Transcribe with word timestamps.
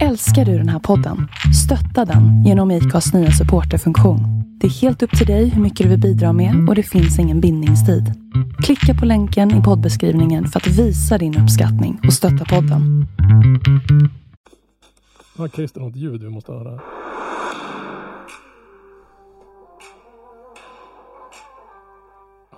Älskar 0.00 0.44
du 0.44 0.58
den 0.58 0.68
här 0.68 0.78
podden? 0.78 1.28
Stötta 1.64 2.04
den 2.04 2.44
genom 2.44 2.70
IKAs 2.70 3.14
nya 3.14 3.30
supporterfunktion. 3.30 4.20
Det 4.60 4.66
är 4.66 4.70
helt 4.70 5.02
upp 5.02 5.18
till 5.18 5.26
dig 5.26 5.48
hur 5.48 5.62
mycket 5.62 5.84
du 5.84 5.90
vill 5.90 6.00
bidra 6.00 6.32
med 6.32 6.68
och 6.68 6.74
det 6.74 6.82
finns 6.82 7.18
ingen 7.18 7.40
bindningstid. 7.40 8.04
Klicka 8.62 8.94
på 9.00 9.06
länken 9.06 9.50
i 9.50 9.62
poddbeskrivningen 9.62 10.46
för 10.46 10.60
att 10.60 10.66
visa 10.66 11.18
din 11.18 11.38
uppskattning 11.38 12.00
och 12.06 12.12
stötta 12.12 12.44
podden. 12.44 13.06
Ja, 15.38 15.48
Christer, 15.48 15.80
något 15.80 15.96
ljud 15.96 16.22
vi 16.22 16.28
måste 16.30 16.52
höra. 16.52 16.80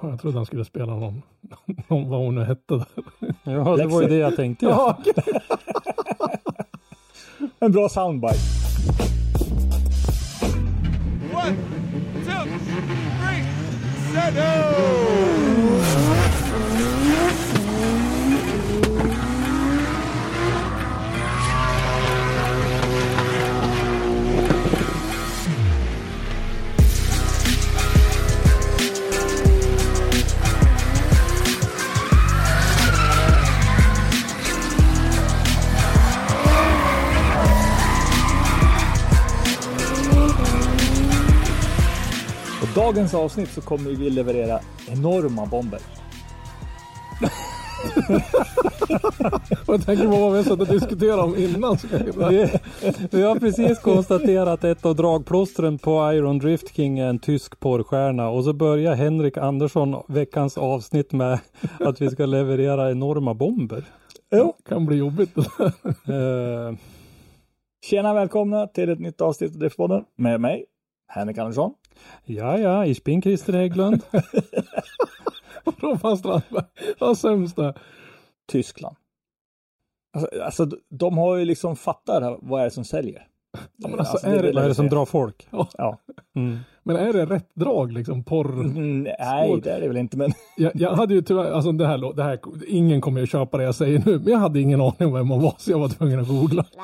Ja, 0.03 0.11
jag 0.11 0.21
trodde 0.21 0.39
han 0.39 0.46
skulle 0.46 0.64
spela 0.64 0.95
någon, 0.95 1.23
någon 1.89 2.09
vad 2.09 2.21
hon 2.21 2.35
nu 2.35 2.45
hette 2.45 2.75
där. 2.75 2.87
Ja, 3.45 3.77
det 3.77 3.87
var 3.87 4.03
ju 4.03 4.09
det 4.09 4.16
jag 4.16 4.37
tänkte. 4.37 4.66
Ja. 4.66 4.98
En 7.59 7.71
bra 7.71 7.89
soundbite. 7.89 8.39
One, 11.33 11.57
two, 12.25 12.45
three, 13.21 13.43
set 14.12 14.35
dagens 42.75 43.15
avsnitt 43.15 43.49
så 43.49 43.61
kommer 43.61 43.91
vi 43.91 44.11
leverera 44.11 44.61
enorma 44.89 45.47
bomber. 45.47 45.80
Jag 49.67 49.87
tänker 49.87 50.05
på 50.05 50.17
vad 50.17 50.30
vi 50.30 50.37
har 50.37 50.43
suttit 50.43 50.61
och 50.61 50.75
diskuterat 50.75 51.25
om 51.25 51.37
innan. 51.37 51.77
Vi, 52.30 52.51
vi 53.11 53.23
har 53.23 53.39
precis 53.39 53.79
konstaterat 53.79 54.65
ett 54.65 54.87
av 54.87 54.97
dragplåstren 54.97 55.79
på 55.79 56.13
Iron 56.13 56.39
Drift 56.39 56.77
King 56.77 56.99
är 56.99 57.07
en 57.07 57.19
tysk 57.19 57.61
porrstjärna 57.61 58.29
och 58.29 58.45
så 58.45 58.52
börjar 58.52 58.95
Henrik 58.95 59.37
Andersson 59.37 60.02
veckans 60.09 60.59
avsnitt 60.59 61.13
med 61.13 61.39
att 61.80 62.01
vi 62.01 62.11
ska 62.11 62.27
leverera 62.27 62.91
enorma 62.91 63.35
bomber. 63.35 63.85
Jo. 64.31 64.55
kan 64.69 64.87
bli 64.87 64.97
jobbigt. 64.97 65.31
Eh, 66.09 66.77
Tjena 67.84 68.15
välkomna 68.15 68.67
till 68.67 68.89
ett 68.89 69.00
nytt 69.00 69.21
avsnitt 69.21 69.53
av 69.53 69.59
Driftpodden 69.59 70.05
med 70.17 70.41
mig, 70.41 70.65
Henrik 71.09 71.39
Andersson. 71.39 71.75
Ja, 72.25 72.59
ja, 72.59 72.87
ich 72.87 73.04
bin 73.04 73.22
Christer 73.22 73.53
Hägglund. 73.53 74.03
Robban 75.81 76.16
Strandberg. 76.19 76.64
Vad 76.98 77.19
sämst 77.19 77.56
det 77.56 77.64
är. 77.64 77.75
Tyskland. 78.48 78.97
Alltså, 80.16 80.42
alltså 80.42 80.69
de 80.91 81.19
har 81.19 81.37
ju 81.37 81.44
liksom 81.44 81.76
fattat 81.76 82.38
vad 82.42 82.60
är 82.60 82.65
det 82.65 82.70
som 82.70 82.84
säljer. 82.84 83.26
men 83.76 83.98
alltså, 83.98 84.26
är 84.26 84.42
det- 84.42 84.53
Vad 84.53 84.65
är 84.65 84.69
det 84.69 84.75
som 84.75 84.88
drar 84.88 85.04
folk? 85.06 85.48
Ja. 85.50 85.98
Mm. 86.37 86.59
Men 86.82 86.97
är 86.97 87.12
det 87.12 87.26
rätt 87.26 87.54
drag 87.54 87.92
liksom? 87.92 88.25
Porr? 88.25 88.53
Mm, 88.60 89.03
nej, 89.03 89.60
det 89.65 89.70
är 89.70 89.81
det 89.81 89.88
väl 89.88 89.97
inte, 89.97 90.16
men 90.16 90.32
Jag, 90.56 90.72
jag 90.75 90.91
hade 90.94 91.15
ju 91.15 91.22
tyvärr, 91.22 91.53
alltså 91.53 91.72
det 91.72 91.87
här, 91.87 92.15
det 92.16 92.22
här, 92.22 92.38
ingen 92.69 93.00
kommer 93.00 93.20
ju 93.20 93.26
köpa 93.26 93.59
det 93.59 93.65
jag 93.65 93.75
säger 93.75 94.03
nu, 94.06 94.19
men 94.19 94.28
jag 94.32 94.38
hade 94.38 94.60
ingen 94.60 94.81
aning 94.81 95.09
om 95.09 95.12
vem 95.12 95.28
man 95.28 95.42
var 95.42 95.54
så 95.59 95.70
jag 95.70 95.78
var 95.78 95.88
tvungen 95.88 96.20
att 96.20 96.28
googla. 96.28 96.65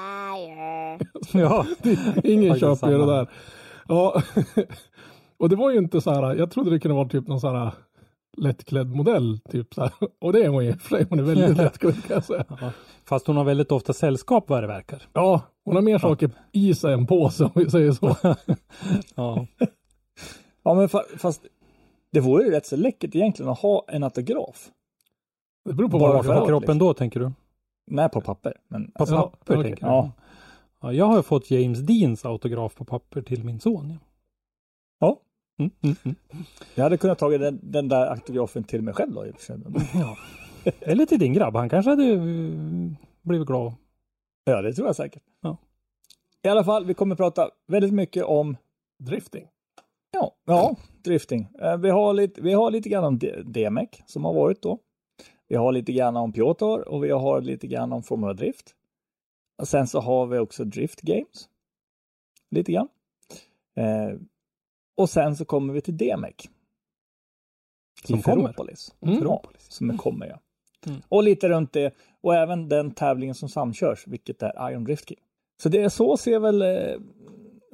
Ja, 1.33 1.67
Ingen 2.25 2.59
köper 2.59 2.91
ju 2.91 2.99
det 2.99 3.07
där. 3.07 3.27
Ja, 3.89 4.23
och 5.41 5.49
det 5.49 5.57
var 5.57 5.71
ju 5.71 5.79
inte 5.79 6.01
så 6.01 6.11
här, 6.11 6.35
jag 6.35 6.51
trodde 6.51 6.71
det 6.71 6.79
kunde 6.81 6.95
vara 6.95 7.09
typ 7.09 7.29
någon 7.29 7.41
så 7.41 7.51
här 7.51 7.71
lättklädd 8.37 8.89
modell, 8.97 9.39
typ 9.51 9.75
så 9.75 9.81
här. 9.83 9.93
Och 10.21 10.33
det 10.33 10.45
är 10.45 10.49
hon 10.49 10.65
ju 10.65 10.73
för 10.77 11.07
hon 11.11 11.19
är 11.19 11.23
väldigt 11.23 11.57
lättklädd 11.57 12.05
kan 12.05 12.15
jag 12.15 12.25
säga. 12.25 12.45
fast 13.05 13.27
hon 13.27 13.37
har 13.37 13.45
väldigt 13.45 13.73
ofta 13.73 13.93
sällskap 13.93 14.49
vad 14.49 14.63
det 14.63 14.67
verkar. 14.67 15.03
Ja, 15.13 15.43
hon 15.65 15.75
har 15.75 15.83
mer 15.83 15.99
saker 15.99 16.31
i 16.53 16.75
sig 16.75 16.93
än 16.95 17.07
på 17.07 17.31
sig 17.31 17.47
om 17.47 17.53
vi 17.55 17.71
säger 17.71 17.93
så. 17.93 18.17
Ja, 19.15 19.47
Ja, 20.63 20.75
men 20.75 20.89
fa- 20.89 21.19
fast 21.19 21.43
det 22.13 22.21
vore 22.21 22.45
ju 22.45 22.51
rätt 22.51 22.67
så 22.67 22.77
läckert 22.77 23.15
egentligen 23.15 23.53
att 23.53 23.59
ha 23.59 23.85
en 23.89 24.03
autograf. 24.05 24.71
Det 25.65 25.75
beror 25.75 25.89
på 25.89 25.99
Bara 25.99 26.13
vad 26.13 26.25
för 26.27 26.35
det 26.35 26.41
på 26.41 26.47
kroppen 26.47 26.79
då 26.79 26.95
tänker 26.95 27.21
du? 27.21 27.33
Nej, 27.87 28.09
på 28.09 28.21
papper. 28.21 28.55
Men 28.69 28.91
På 28.91 28.99
alltså, 29.03 29.15
Ja, 29.15 29.23
papper 29.23 29.55
okej. 29.59 29.65
tänker 29.71 29.87
du? 29.87 29.93
ja. 29.93 30.13
Ja, 30.83 30.93
jag 30.93 31.07
har 31.07 31.23
fått 31.23 31.51
James 31.51 31.79
Deans 31.79 32.25
autograf 32.25 32.75
på 32.75 32.85
papper 32.85 33.23
till 33.23 33.45
min 33.45 33.61
son. 33.61 33.99
Ja. 34.99 35.21
Mm, 35.61 35.71
mm, 35.83 35.97
mm. 36.05 36.17
jag 36.75 36.83
hade 36.83 36.97
kunnat 36.97 37.19
ta 37.19 37.29
den, 37.29 37.61
den 37.63 37.89
där 37.89 38.07
autografen 38.07 38.65
till 38.65 38.83
mig 38.83 38.95
själv 38.95 39.13
då. 39.15 39.27
i. 39.27 39.33
Ja. 39.95 40.17
Eller 40.81 41.07
till 41.07 41.19
din 41.19 41.33
grabb, 41.33 41.57
han 41.57 41.69
kanske 41.69 41.91
hade 41.91 42.05
eh, 42.05 42.21
blivit 43.23 43.47
glad. 43.47 43.73
Ja, 44.45 44.63
det 44.63 44.73
tror 44.73 44.87
jag 44.87 44.97
säkert. 44.97 45.23
Ja. 45.41 45.57
I 46.43 46.49
alla 46.49 46.65
fall, 46.65 46.85
vi 46.85 46.95
kommer 46.95 47.17
prata 47.17 47.51
väldigt 47.67 47.93
mycket 47.93 48.25
om 48.25 48.57
Drifting. 48.99 49.47
Ja, 50.13 50.37
ja 50.45 50.77
drifting. 51.05 51.49
Eh, 51.61 51.77
Vi 51.77 51.91
har 51.91 52.13
lite, 52.13 52.41
vi 52.41 52.53
har 52.53 52.71
lite 52.71 52.89
grann 52.89 53.05
om 53.05 53.19
DMEC 53.45 53.89
som 54.07 54.25
har 54.25 54.35
varit 54.35 54.63
då. 54.63 54.79
Vi 55.49 55.57
har 55.57 55.73
lite 55.73 55.93
grann 55.93 56.17
om 56.17 56.33
Piotr 56.33 56.89
och 56.89 57.05
vi 57.05 57.11
har 57.11 57.41
lite 57.41 57.67
grann 57.67 57.93
om 57.93 58.03
Formula 58.03 58.33
Drift. 58.33 58.75
Och 59.59 59.69
sen 59.69 59.87
så 59.87 60.01
har 60.01 60.27
vi 60.27 60.39
också 60.39 60.65
Drift 60.65 61.01
Games. 61.01 61.49
Lite 62.51 62.73
grann. 62.73 62.89
Eh, 63.77 64.19
och 65.01 65.11
sen 65.11 65.37
så 65.37 65.45
kommer 65.45 65.73
vi 65.73 65.81
till 65.81 65.97
DMEC. 65.97 66.35
Som. 68.05 68.23
Ferropolis. 68.23 68.95
Mm. 69.01 69.19
Ferropolis, 69.19 69.67
som 69.71 69.99
kommer 69.99 70.27
ja. 70.27 70.41
Mm. 70.87 71.03
Och 71.09 71.23
lite 71.23 71.49
runt 71.49 71.73
det. 71.73 71.95
Och 72.21 72.35
även 72.35 72.69
den 72.69 72.91
tävlingen 72.91 73.35
som 73.35 73.49
samkörs, 73.49 74.07
vilket 74.07 74.43
är 74.43 74.71
Iron 74.71 74.85
Drift 74.85 75.09
King. 75.09 75.19
Så 75.63 75.69
det 75.69 75.83
är 75.83 75.89
så 75.89 76.17
ser 76.17 76.39
väl 76.39 76.63
eh, 76.63 76.69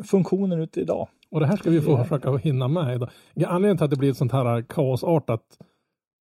funktionen 0.04 0.60
ut 0.60 0.76
idag. 0.76 1.08
Och 1.30 1.40
det 1.40 1.46
här 1.46 1.56
ska 1.56 1.70
vi 1.70 1.80
få 1.80 2.04
försöka 2.04 2.36
hinna 2.36 2.68
med 2.68 2.94
idag. 2.94 3.10
Anledningen 3.34 3.76
till 3.76 3.84
att 3.84 3.90
det 3.90 3.96
blir 3.96 4.10
ett 4.10 4.16
sånt 4.16 4.32
här 4.32 4.62
kaosartat 4.62 5.58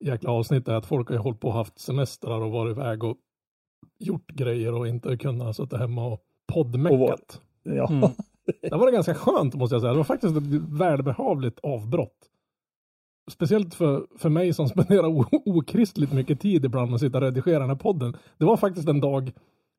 jäkla 0.06 0.32
avsnitt 0.32 0.68
är 0.68 0.74
att 0.74 0.86
folk 0.86 1.10
har 1.10 1.16
ju 1.16 1.22
hållit 1.22 1.40
på 1.40 1.48
och 1.48 1.54
haft 1.54 1.80
semestrar 1.80 2.42
och 2.42 2.52
varit 2.52 2.78
iväg 2.78 3.04
och 3.04 3.18
gjort 4.00 4.32
grejer 4.32 4.74
och 4.74 4.88
inte 4.88 5.18
kunnat 5.18 5.56
sitta 5.56 5.78
hemma 5.78 6.06
och 6.06 6.14
Och 6.14 6.22
poddmeckat. 6.54 7.42
Ja. 7.64 7.90
Mm. 7.90 8.10
Det 8.62 8.76
var 8.76 8.86
det 8.86 8.92
ganska 8.92 9.16
skönt 9.16 9.56
måste 9.56 9.76
jag 9.76 9.82
säga. 9.82 9.92
Det 9.92 9.98
var 9.98 10.04
faktiskt 10.04 10.38
ett 10.38 10.44
välbehövligt 10.70 11.60
avbrott. 11.64 12.30
Speciellt 13.32 13.74
för, 13.74 14.06
för 14.18 14.30
mig 14.30 14.54
som 14.54 14.70
spenderar 14.70 15.26
okristligt 15.46 16.14
mycket 16.14 16.40
tid 16.40 16.66
ibland 16.66 16.90
med 16.90 16.96
att 16.96 17.02
sitta 17.02 17.18
och 17.18 17.24
redigera 17.24 17.60
den 17.60 17.70
här 17.70 17.76
podden. 17.76 18.18
Det 18.38 18.46
var 18.46 18.58
faktiskt 18.58 18.88
en 18.88 19.02
dag, 19.02 19.32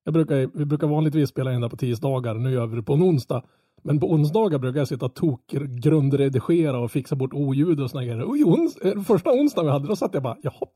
jag 0.05 0.15
brukar, 0.15 0.51
vi 0.55 0.65
brukar 0.65 0.87
vanligtvis 0.87 1.29
spela 1.29 1.55
in 1.55 1.61
det 1.61 1.69
på 1.69 1.77
tisdagar, 1.77 2.35
nu 2.35 2.53
gör 2.53 2.67
vi 2.67 2.77
det 2.77 2.83
på 2.83 2.95
en 2.95 3.03
onsdag. 3.03 3.43
Men 3.83 4.01
på 4.01 4.13
onsdagar 4.13 4.59
brukar 4.59 4.79
jag 4.79 4.89
sitta 4.89 5.07
och 5.07 5.15
tokgrundredigera 5.15 6.79
och 6.79 6.91
fixa 6.91 7.17
bort 7.17 7.35
oljud 7.35 7.81
och 7.81 7.91
såna 7.91 8.05
grejer. 8.05 8.23
Och 8.23 8.37
i 8.37 8.45
ons, 8.45 8.77
eh, 8.77 9.03
första 9.03 9.31
onsdagen 9.31 9.67
vi 9.67 9.73
hade, 9.73 9.89
då 9.89 9.97
satt 9.97 10.15
jag 10.15 10.23
bara, 10.23 10.37
jaha, 10.43 10.67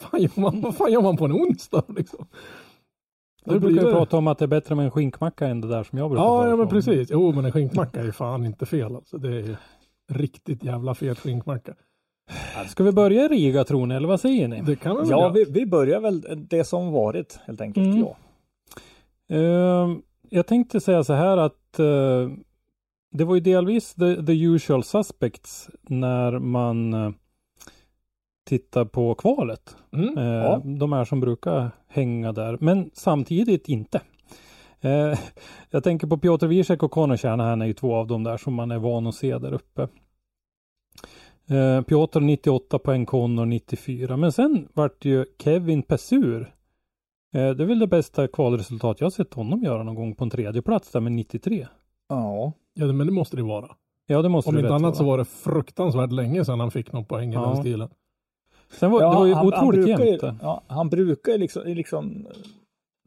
fan 0.00 0.22
gör 0.22 0.40
man, 0.40 0.60
vad 0.60 0.76
fan 0.76 0.92
gör 0.92 1.02
man 1.02 1.16
på 1.16 1.24
en 1.24 1.32
onsdag 1.32 1.84
liksom? 1.96 2.26
Du 3.48 3.60
brukar 3.60 3.86
ju 3.86 3.92
prata 3.92 4.16
om 4.16 4.26
att 4.26 4.38
det 4.38 4.44
är 4.44 4.46
bättre 4.46 4.74
med 4.74 4.84
en 4.84 4.90
skinkmacka 4.90 5.46
än 5.46 5.60
det 5.60 5.68
där 5.68 5.82
som 5.82 5.98
jag 5.98 6.10
brukar 6.10 6.24
Ja, 6.24 6.36
ja 6.36 6.42
föreslå. 6.42 6.56
men 6.56 6.68
precis. 6.68 7.08
Jo, 7.10 7.32
men 7.32 7.44
en 7.44 7.52
skinkmacka 7.52 8.00
är 8.00 8.10
fan 8.10 8.44
inte 8.46 8.66
fel 8.66 8.96
alltså. 8.96 9.18
Det 9.18 9.28
är 9.40 9.56
riktigt 10.10 10.64
jävla 10.64 10.94
fet 10.94 11.18
skinkmacka. 11.18 11.74
Ska 12.68 12.84
vi 12.84 12.92
börja 12.92 13.24
i 13.24 13.28
Riga 13.28 13.64
tror 13.64 13.86
ni, 13.86 13.94
eller 13.94 14.08
vad 14.08 14.20
säger 14.20 14.48
ni? 14.48 14.60
Det 14.62 14.76
kan 14.76 14.92
man 14.92 15.02
väl 15.02 15.10
Ja, 15.10 15.28
vi, 15.28 15.44
vi 15.48 15.66
börjar 15.66 16.00
väl 16.00 16.46
det 16.48 16.64
som 16.64 16.92
varit 16.92 17.40
helt 17.46 17.60
enkelt. 17.60 17.86
Mm. 17.86 17.98
Ja. 17.98 18.16
Ehm, 19.36 20.02
jag 20.30 20.46
tänkte 20.46 20.80
säga 20.80 21.04
så 21.04 21.12
här 21.12 21.36
att 21.36 21.78
eh, 21.78 22.28
det 23.12 23.24
var 23.24 23.34
ju 23.34 23.40
delvis 23.40 23.94
the, 23.94 24.26
the 24.26 24.32
usual 24.44 24.84
suspects 24.84 25.70
när 25.82 26.38
man 26.38 26.94
tittar 28.48 28.84
på 28.84 29.14
kvalet. 29.14 29.76
Mm. 29.92 30.18
Eh, 30.18 30.24
Ja. 30.24 30.62
De 30.64 30.92
är 30.92 31.04
som 31.04 31.20
brukar 31.20 31.70
hänga 31.88 32.32
där, 32.32 32.58
men 32.60 32.90
samtidigt 32.94 33.68
inte. 33.68 34.00
Eh, 34.80 35.18
jag 35.70 35.84
tänker 35.84 36.06
på 36.06 36.18
Piotr 36.18 36.46
Wiesek 36.46 36.82
och 36.82 36.90
Conor 36.90 37.16
Shanahan 37.16 37.62
är 37.62 37.66
ju 37.66 37.72
två 37.74 37.94
av 37.94 38.06
dem 38.06 38.24
där 38.24 38.36
som 38.36 38.54
man 38.54 38.70
är 38.70 38.78
van 38.78 39.06
att 39.06 39.14
se 39.14 39.38
där 39.38 39.52
uppe. 39.52 39.88
Eh, 41.50 41.82
Piotr 41.82 42.20
98 42.20 42.78
poäng, 42.78 43.06
Conor 43.06 43.46
94. 43.46 44.16
Men 44.16 44.32
sen 44.32 44.68
vart 44.74 45.04
ju 45.04 45.24
Kevin 45.42 45.82
Pesur. 45.82 46.40
Eh, 47.34 47.50
det 47.50 47.62
är 47.62 47.66
väl 47.66 47.78
det 47.78 47.86
bästa 47.86 48.28
kvalresultat 48.28 49.00
jag 49.00 49.04
har 49.06 49.10
sett 49.10 49.34
honom 49.34 49.62
göra 49.62 49.82
någon 49.82 49.94
gång 49.94 50.14
på 50.14 50.24
en 50.24 50.30
tredje 50.30 50.62
plats 50.62 50.92
där 50.92 51.00
med 51.00 51.12
93. 51.12 51.66
ja. 52.08 52.52
Ja, 52.74 52.86
men 52.86 53.06
det 53.06 53.12
måste 53.12 53.36
det 53.36 53.42
vara. 53.42 53.68
Ja, 54.06 54.22
det 54.22 54.28
måste 54.28 54.48
Om 54.48 54.54
det 54.54 54.60
inte 54.60 54.74
annat 54.74 54.96
så 54.96 55.02
vara. 55.04 55.10
var 55.12 55.18
det 55.18 55.24
fruktansvärt 55.24 56.12
länge 56.12 56.44
sedan 56.44 56.60
han 56.60 56.70
fick 56.70 56.92
någon 56.92 57.04
poäng 57.04 57.30
i 57.32 57.34
Ja. 57.34 57.46
den 57.46 57.56
stilen. 57.56 57.88
Sen 58.70 58.90
var, 58.90 59.00
det 59.00 59.06
var 59.06 59.26
ju 59.26 59.34
han, 59.34 59.52
han 59.52 59.54
otroligt 59.54 59.84
brukar 59.84 60.04
jämnt. 60.04 60.22
ju, 60.22 60.32
ja, 60.42 60.62
han 60.66 60.88
brukar 60.88 61.32
ju 61.32 61.38
liksom, 61.38 61.62
liksom 61.66 62.26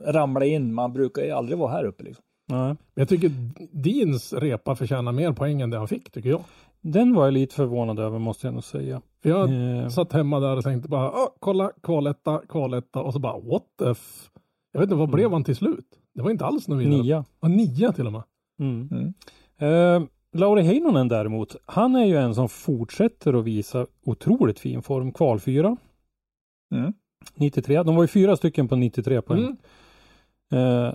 ramla 0.05 0.45
in. 0.45 0.73
Man 0.73 0.93
brukar 0.93 1.21
ju 1.23 1.31
aldrig 1.31 1.57
vara 1.57 1.71
här 1.71 1.83
uppe 1.85 2.03
liksom. 2.03 2.23
Nej. 2.47 2.75
Jag 2.95 3.09
tycker 3.09 3.31
Deans 3.71 4.33
repa 4.33 4.75
förtjänar 4.75 5.11
mer 5.11 5.31
poäng 5.31 5.61
än 5.61 5.69
det 5.69 5.77
han 5.77 5.87
fick, 5.87 6.11
tycker 6.11 6.29
jag. 6.29 6.43
Den 6.81 7.13
var 7.13 7.23
jag 7.25 7.33
lite 7.33 7.55
förvånad 7.55 7.99
över 7.99 8.19
måste 8.19 8.47
jag 8.47 8.53
nog 8.53 8.63
säga. 8.63 9.01
För 9.23 9.29
jag 9.29 9.49
Eh, 9.83 9.87
satt 9.89 10.13
hemma 10.13 10.39
där 10.39 10.57
och 10.57 10.63
tänkte 10.63 10.89
bara, 10.89 11.09
ah, 11.09 11.35
kolla, 11.39 11.71
kvaletta, 11.83 12.41
kvaletta 12.49 12.99
och 13.01 13.13
så 13.13 13.19
bara, 13.19 13.39
what 13.39 13.63
the 13.79 13.89
f... 13.89 14.29
Jag 14.73 14.79
vet 14.79 14.87
inte, 14.87 14.95
vad 14.95 15.09
blev 15.09 15.31
han 15.31 15.43
till 15.43 15.55
slut? 15.55 15.85
Det 16.15 16.21
var 16.21 16.31
inte 16.31 16.45
alls 16.45 16.67
någon 16.67 16.77
vidare. 16.77 16.93
Mm. 16.95 17.05
nia. 17.05 17.25
Ja, 17.41 17.47
nia 17.47 17.91
till 17.91 18.07
och 18.07 18.13
med. 18.13 18.23
Mm. 18.59 18.89
Mm. 18.91 19.13
Eh, 19.57 20.07
Lauri 20.33 20.61
Heinonen 20.63 21.07
däremot, 21.07 21.55
han 21.65 21.95
är 21.95 22.05
ju 22.05 22.17
en 22.17 22.35
som 22.35 22.49
fortsätter 22.49 23.33
att 23.33 23.45
visa 23.45 23.87
otroligt 24.05 24.59
fin 24.59 24.81
form. 24.81 25.11
Kvalfyra. 25.11 25.77
Mm. 26.75 26.93
93. 27.35 27.83
De 27.83 27.95
var 27.95 28.03
ju 28.03 28.07
fyra 28.07 28.35
stycken 28.37 28.67
på 28.67 28.75
93 28.75 29.21
poäng. 29.21 29.57
Mm. 30.51 30.85
Eh, 30.87 30.93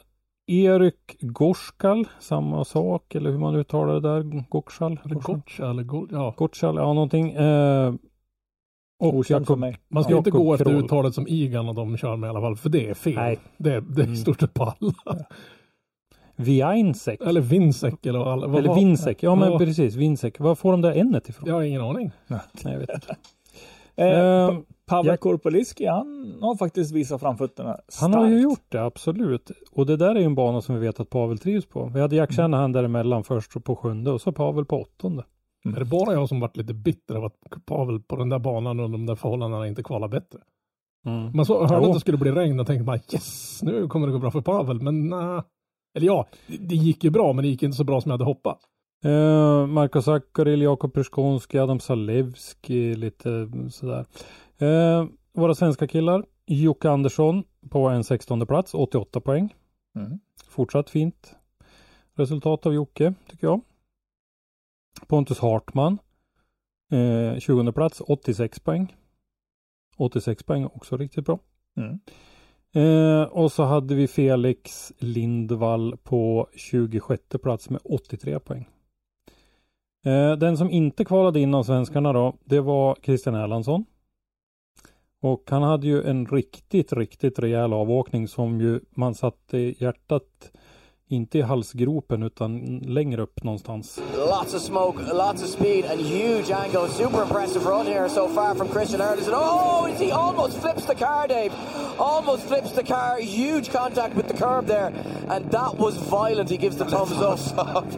Erik 0.49 1.17
Gorskal, 1.21 2.09
samma 2.21 2.65
sak, 2.65 3.15
eller 3.15 3.31
hur 3.31 3.39
man 3.39 3.55
uttalar 3.55 3.95
det 3.95 4.01
där. 4.01 4.23
Gorskal? 4.49 4.99
Gorskal? 5.05 6.09
Ja. 6.11 6.35
Gorskal, 6.37 6.77
ja 6.77 6.93
någonting. 6.93 7.31
Eh, 7.31 7.95
och 8.99 9.15
Okänd 9.15 9.47
för 9.47 9.57
mig. 9.57 9.79
Man 9.89 10.05
ska 10.05 10.13
Ja, 10.13 10.19
inte 10.19 10.31
gå 10.31 10.55
efter 10.55 10.65
Kroll. 10.65 10.85
uttalet 10.85 11.15
som 11.15 11.29
Igan 11.29 11.69
och 11.69 11.75
de 11.75 11.97
kör 11.97 12.17
med 12.17 12.29
i 12.29 12.31
alla 12.31 12.41
fall, 12.41 12.57
för 12.57 12.69
det 12.69 12.89
är 12.89 12.95
fel. 12.95 13.15
Nej. 13.15 13.39
Det, 13.57 13.71
det 13.81 14.01
är 14.01 14.05
Mm. 14.05 14.13
i 14.13 14.17
stort 14.17 14.41
sett 14.41 14.55
på 14.55 14.65
alla. 14.65 15.25
Viainsek. 16.37 17.21
Eller 17.23 17.41
Vinsek 17.41 18.07
eller 18.07 18.19
vad 18.19 18.45
Eller 18.59 18.69
var- 18.69 18.75
Vinsek, 18.75 19.23
ja 19.23 19.35
men 19.35 19.53
Ja. 19.53 19.59
precis, 19.59 19.95
Vinsek. 19.95 20.41
Var 20.41 20.55
får 20.55 20.73
de 20.73 20.81
där 20.81 20.93
n 20.93 21.21
ifrån? 21.27 21.49
Jag 21.49 21.55
har 21.55 21.63
ingen 21.63 21.81
aning. 21.83 22.11
Nej, 22.27 22.41
jag 22.65 22.79
vet 22.79 22.91
inte. 22.95 23.17
Eh, 23.99 24.07
Eh, 24.09 24.49
Pa- 24.49 24.63
Pavel 24.87 25.07
jag- 25.07 25.21
Korpoliski, 25.21 25.87
han 25.87 26.35
har 26.41 26.57
faktiskt 26.57 26.93
visat 26.93 27.21
framfötterna 27.21 27.77
Han 28.01 28.15
har 28.15 28.27
ju 28.27 28.31
starkt. 28.41 28.43
gjort 28.45 28.65
det, 28.69 28.83
absolut. 28.85 29.51
Och 29.73 29.87
det 29.87 29.97
där 29.97 30.15
är 30.15 30.19
ju 30.19 30.25
en 30.25 30.35
bana 30.35 30.61
som 30.61 30.75
vi 30.75 30.81
vet 30.81 31.01
att 31.01 31.11
Pavel 31.11 31.39
trivs 31.39 31.67
på. 31.67 31.91
Vi 31.95 32.01
hade 32.01 32.17
Jack 32.17 32.33
Shanahan 32.33 32.73
däremellan 32.73 33.25
först 33.25 33.65
på 33.65 33.77
sjunde 33.77 34.11
och 34.11 34.21
så 34.21 34.33
Pavel 34.33 34.65
på 34.65 34.81
åttonde. 34.83 35.25
Är 35.77 35.79
det 35.79 35.85
bara 35.85 36.13
jag 36.13 36.29
som 36.29 36.41
varit 36.41 36.57
lite 36.57 36.75
bitter 36.75 37.15
av 37.15 37.25
att 37.25 37.35
Pavel 37.67 38.01
på 38.01 38.17
den 38.17 38.29
där 38.29 38.39
banan 38.39 38.81
och 38.81 38.91
de 38.91 39.07
där 39.07 39.15
förhållandena 39.15 39.67
inte 39.69 39.83
kvalar 39.83 40.09
bättre? 40.09 40.39
Mm. 41.07 41.31
Man 41.37 41.47
så, 41.47 41.67
hörde 41.67 41.83
Jo. 41.85 41.89
att 41.89 41.95
det 41.95 42.01
skulle 42.01 42.19
bli 42.19 42.31
regn 42.31 42.61
och 42.61 42.67
tänkte 42.67 42.85
bara 42.85 42.97
yes, 43.13 43.63
nu 43.63 43.89
kommer 43.89 44.07
det 44.07 44.13
gå 44.13 44.19
bra 44.19 44.31
för 44.31 44.41
Pavel, 44.41 44.81
men 44.83 45.09
nej. 45.09 45.41
Eller 45.97 46.07
ja, 46.07 46.27
det, 46.47 46.75
gick 46.75 47.05
ju 47.05 47.11
bra, 47.11 47.33
men 47.33 47.43
det 47.43 47.49
gick 47.49 47.63
inte 47.63 47.77
så 47.77 47.85
bra 47.85 48.01
som 48.01 48.11
jag 48.11 48.15
hade 48.15 48.25
hoppats. 48.25 48.65
Eh, 49.05 49.67
Marko 49.67 50.03
Sakaril, 50.03 50.63
Jakob 50.63 50.93
Perskonski, 50.93 51.59
Adam 51.59 51.81
Salewski, 51.81 52.95
lite 52.95 53.49
sådär. 53.71 54.07
Eh, 54.59 55.07
våra 55.33 55.55
svenska 55.55 55.87
killar, 55.87 56.25
Jocke 56.47 56.91
Andersson 56.91 57.45
på 57.71 57.89
en 57.89 58.05
16 58.05 58.47
plats, 58.47 58.75
88 58.75 59.21
poäng. 59.21 59.55
Mm. 59.97 60.19
Fortsatt 60.49 60.91
fint 60.91 61.37
resultat 62.15 62.67
av 62.67 62.75
Jocke, 62.75 63.15
tycker 63.31 63.47
jag. 63.47 63.61
Pontus 65.07 65.39
Hartman, 65.39 65.99
eh, 66.93 67.39
20 67.39 67.73
plats, 67.73 68.01
86 68.01 68.61
poäng. 68.61 68.97
86 69.97 70.43
poäng, 70.43 70.65
också 70.65 70.97
riktigt 70.97 71.25
bra. 71.25 71.39
Mm. 71.77 71.99
Eh, 72.77 73.23
och 73.23 73.53
så 73.53 73.63
hade 73.63 73.95
vi 73.95 74.09
Felix 74.09 74.93
Lindvall 74.99 75.97
på 76.03 76.49
26 76.55 77.23
plats 77.43 77.71
med 77.71 77.81
83 77.85 78.39
poäng. 78.39 78.69
Eh, 80.05 80.33
den 80.33 80.57
som 80.57 80.71
inte 80.71 81.05
kvalade 81.05 81.41
in 81.41 81.55
av 81.55 81.63
svenskarna 81.63 82.13
då, 82.13 82.37
det 82.45 82.61
var 82.61 82.97
Christian 83.03 83.35
Erlandsson. 83.35 83.85
Och 85.23 85.43
han 85.51 85.63
hade 85.63 85.87
ju 85.87 86.03
en 86.03 86.27
riktigt, 86.27 86.93
riktigt 86.93 87.39
rejäl 87.39 87.73
avåkning 87.73 88.29
som 88.29 88.61
ju 88.61 88.81
man 88.91 89.15
satte 89.15 89.59
hjärtat 89.59 90.53
inte 91.09 91.39
i 91.39 91.43
halsgropen 91.43 92.23
utan 92.23 92.79
längre 92.79 93.23
upp 93.23 93.45
någonstans. 93.45 94.01
Lots 94.17 94.55
of 94.55 94.63
smoke, 94.63 95.03
lots 95.15 95.43
of 95.43 95.49
speed, 95.49 95.85
and 95.85 96.01
huge 96.01 96.51
angle. 96.51 96.89
Super 96.89 97.23
impressive 97.23 97.65
run 97.65 97.87
here 97.87 98.09
so 98.09 98.29
far 98.29 98.55
from 98.55 98.69
Christian 98.69 99.01
Erlandson. 99.01 99.35
Oh, 99.35 99.87
he 99.99 100.13
almost 100.13 100.59
flips 100.61 100.87
the 100.87 100.95
car, 100.95 101.29
Dave. 101.29 101.53
Almost 101.99 102.47
flips 102.49 102.73
the 102.73 102.83
car. 102.83 103.19
Huge 103.21 103.71
contact 103.71 104.17
with 104.17 104.29
the 104.29 104.35
curb 104.35 104.67
there, 104.67 104.93
and 105.29 105.51
that 105.51 105.77
was 105.79 105.97
violent. 105.97 106.51
He 106.51 106.57
gives 106.57 106.77
the 106.77 106.85
thumbs 106.85 107.13
up. 107.57 107.91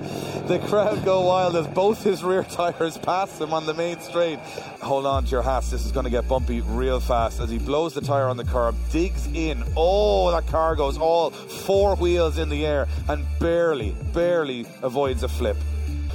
the 0.48 0.58
crowd 0.68 1.04
go 1.04 1.20
wild 1.22 1.56
as 1.56 1.66
both 1.66 2.04
his 2.04 2.22
rear 2.22 2.44
tires 2.44 2.98
pass 2.98 3.40
him 3.40 3.54
on 3.54 3.66
the 3.66 3.74
main 3.74 4.00
straight. 4.00 4.38
Hold 4.82 5.06
on 5.06 5.24
to 5.24 5.30
your 5.30 5.42
hats. 5.42 5.70
This 5.70 5.86
is 5.86 5.92
going 5.92 6.04
to 6.04 6.10
get 6.10 6.28
bumpy 6.28 6.60
real 6.60 7.00
fast 7.00 7.40
as 7.40 7.50
he 7.50 7.58
blows 7.58 7.94
the 7.94 8.00
tire 8.00 8.28
on 8.28 8.36
the 8.36 8.44
curb, 8.44 8.74
digs 8.90 9.26
in. 9.34 9.64
Oh, 9.76 10.30
that 10.30 10.46
car 10.46 10.76
goes 10.76 10.98
all 10.98 11.30
four 11.30 11.96
wheels 11.96 12.38
in 12.38 12.48
the 12.48 12.66
air 12.66 12.86
and 13.08 13.24
barely, 13.40 13.94
barely 14.14 14.66
avoids 14.82 15.22
a 15.22 15.28
flip. 15.28 15.56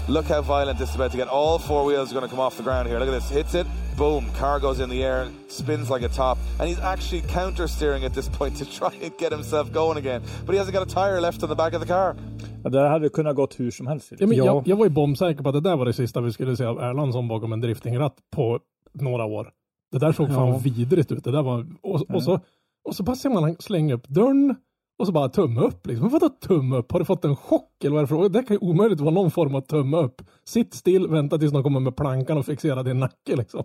Look 0.09 0.25
how 0.25 0.41
violent 0.41 0.77
this 0.79 0.89
is 0.89 0.95
about 0.95 1.11
to 1.11 1.17
get. 1.17 1.27
All 1.29 1.57
four 1.59 1.85
wheels 1.85 2.11
are 2.11 2.15
going 2.19 2.29
to 2.29 2.35
come 2.35 2.39
off 2.45 2.57
the 2.57 2.63
ground 2.63 2.87
here. 2.89 2.99
Look 2.99 3.07
at 3.09 3.13
this. 3.21 3.29
Hits 3.29 3.55
it. 3.55 3.67
Boom. 3.97 4.25
Car 4.39 4.59
goes 4.59 4.79
in 4.79 4.89
the 4.89 5.03
air, 5.03 5.27
spins 5.47 5.89
like 5.89 6.03
a 6.05 6.09
top. 6.09 6.37
And 6.59 6.67
he's 6.69 6.79
actually 6.79 7.21
counter 7.33 7.67
steering 7.67 8.03
at 8.05 8.13
this 8.13 8.29
point 8.29 8.57
to 8.57 8.65
try 8.79 8.89
and 9.03 9.11
get 9.19 9.31
himself 9.31 9.71
going 9.73 9.97
again. 9.97 10.21
But 10.45 10.53
he 10.55 10.59
hasn't 10.59 10.73
got 10.73 10.83
a 10.91 10.93
tire 10.93 11.21
left 11.21 11.43
on 11.43 11.49
the 11.49 11.55
back 11.55 11.73
of 11.73 11.81
the 11.81 11.87
car. 11.87 12.15
Ja, 12.63 12.69
Det 12.69 12.89
hade 12.89 13.09
kunnat 13.09 13.35
gått 13.35 13.59
hur 13.59 13.71
som 13.71 13.87
helst. 13.87 14.11
Ja, 14.19 14.27
men 14.27 14.37
Ja. 14.37 14.45
jag, 14.45 14.67
jag 14.67 14.75
var 14.75 14.85
ju 14.85 14.89
bombsäker 14.91 15.43
på 15.43 15.49
att 15.49 15.55
det 15.55 15.61
där 15.69 15.75
var 15.77 15.85
det 15.85 15.93
sista 15.93 16.21
vi 16.21 16.31
skulle 16.31 16.55
se 16.57 16.65
av 16.65 16.79
Erlandsson 16.79 17.27
bakom 17.27 17.53
en 17.53 17.61
driftingratt 17.61 18.15
på 18.35 18.59
några 18.93 19.25
år. 19.25 19.51
Det 19.91 19.99
där 19.99 20.11
såg 20.11 20.27
fan 20.27 20.47
Ja. 20.49 20.57
vidrigt 20.63 21.11
ut. 21.11 21.23
Det 21.23 21.31
där 21.31 21.41
var, 21.43 21.65
och, 21.83 22.01
och, 22.15 22.23
så, 22.23 22.39
och 22.85 22.95
så 22.95 23.03
bara 23.03 23.15
ser 23.15 23.29
man 23.29 23.43
han 23.43 23.55
slänga 23.59 23.93
upp 23.93 24.07
dörren 24.07 24.55
och 24.99 25.05
så 25.07 25.11
bara 25.13 25.29
tumme 25.29 25.61
upp. 25.61 25.87
Liksom. 25.87 26.03
Men 26.03 26.11
vadå 26.11 26.29
tumme 26.29 26.77
upp? 26.77 26.91
Har 26.91 26.99
du 26.99 27.05
fått 27.05 27.25
en 27.25 27.35
chock 27.35 27.83
eller 27.83 27.91
vad 27.91 27.99
är 27.99 28.01
det 28.01 28.07
för 28.07 28.29
Det 28.29 28.43
kan 28.43 28.55
ju 28.55 28.59
omöjligt 28.69 28.99
vara 28.99 29.13
någon 29.13 29.31
form 29.31 29.55
av 29.55 29.61
tumme 29.61 29.97
upp. 29.97 30.21
Sitt 30.45 30.73
still, 30.73 31.07
vänta 31.07 31.37
tills 31.37 31.51
de 31.53 31.63
kommer 31.63 31.79
med 31.79 31.95
plankan 31.95 32.37
och 32.37 32.45
fixerar 32.45 32.83
din 32.83 32.99
nacke 32.99 33.35
liksom. 33.35 33.63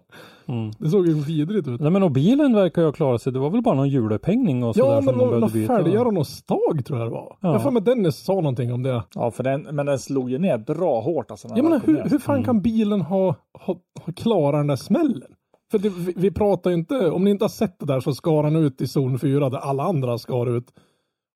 Mm. 0.49 0.71
Det 0.79 0.89
såg 0.89 1.07
ju 1.07 1.15
vidrigt 1.15 1.69
ut. 1.69 1.81
Nej 1.81 1.91
men 1.91 2.03
och 2.03 2.11
bilen 2.11 2.55
verkar 2.55 2.83
ju 2.83 2.89
ha 2.89 2.93
klarat 2.93 3.23
sig. 3.23 3.33
Det 3.33 3.39
var 3.39 3.51
väl 3.51 3.63
bara 3.63 3.75
någon 3.75 3.89
hjulupphängning 3.89 4.65
och 4.65 4.75
sådär 4.75 4.91
Ja, 4.91 4.97
som 4.97 5.05
men 5.05 5.19
de 5.19 5.29
behövde 5.29 5.53
byta. 5.53 5.77
fälgar 5.77 6.05
och 6.05 6.15
någon 6.15 6.25
stag 6.25 6.85
tror 6.87 6.99
jag 6.99 7.09
det 7.09 7.13
var. 7.13 7.37
Ja. 7.41 7.53
Jag 7.53 7.63
får 7.63 7.71
med 7.71 7.83
Dennis 7.83 8.17
sa 8.17 8.35
någonting 8.35 8.73
om 8.73 8.83
det. 8.83 9.03
Ja, 9.15 9.31
för 9.31 9.45
den, 9.45 9.63
men 9.73 9.87
den 9.87 9.99
slog 9.99 10.31
ju 10.31 10.39
ner 10.39 10.59
bra 10.59 11.01
hårt. 11.01 11.31
Alltså, 11.31 11.49
menar, 11.49 11.81
kom 11.81 11.95
hur, 11.95 12.11
hur 12.11 12.19
fan 12.19 12.45
kan 12.45 12.61
bilen 12.61 13.01
ha, 13.01 13.35
ha, 13.67 13.77
ha 14.05 14.13
klarat 14.17 14.61
den 14.61 14.67
där 14.67 14.77
smällen? 14.77 15.33
För 15.71 15.79
det, 15.79 15.89
vi, 15.89 16.13
vi 16.17 16.31
pratar 16.31 16.71
ju 16.71 16.77
inte, 16.77 17.11
om 17.11 17.25
ni 17.25 17.31
inte 17.31 17.45
har 17.45 17.49
sett 17.49 17.79
det 17.79 17.87
där 17.87 18.01
så 18.01 18.15
skar 18.15 18.43
han 18.43 18.57
ut 18.57 18.81
i 18.81 18.87
zon 18.87 19.19
4 19.19 19.51
där 19.51 19.59
alla 19.59 19.83
andra 19.83 20.19
skar 20.19 20.57
ut. 20.57 20.65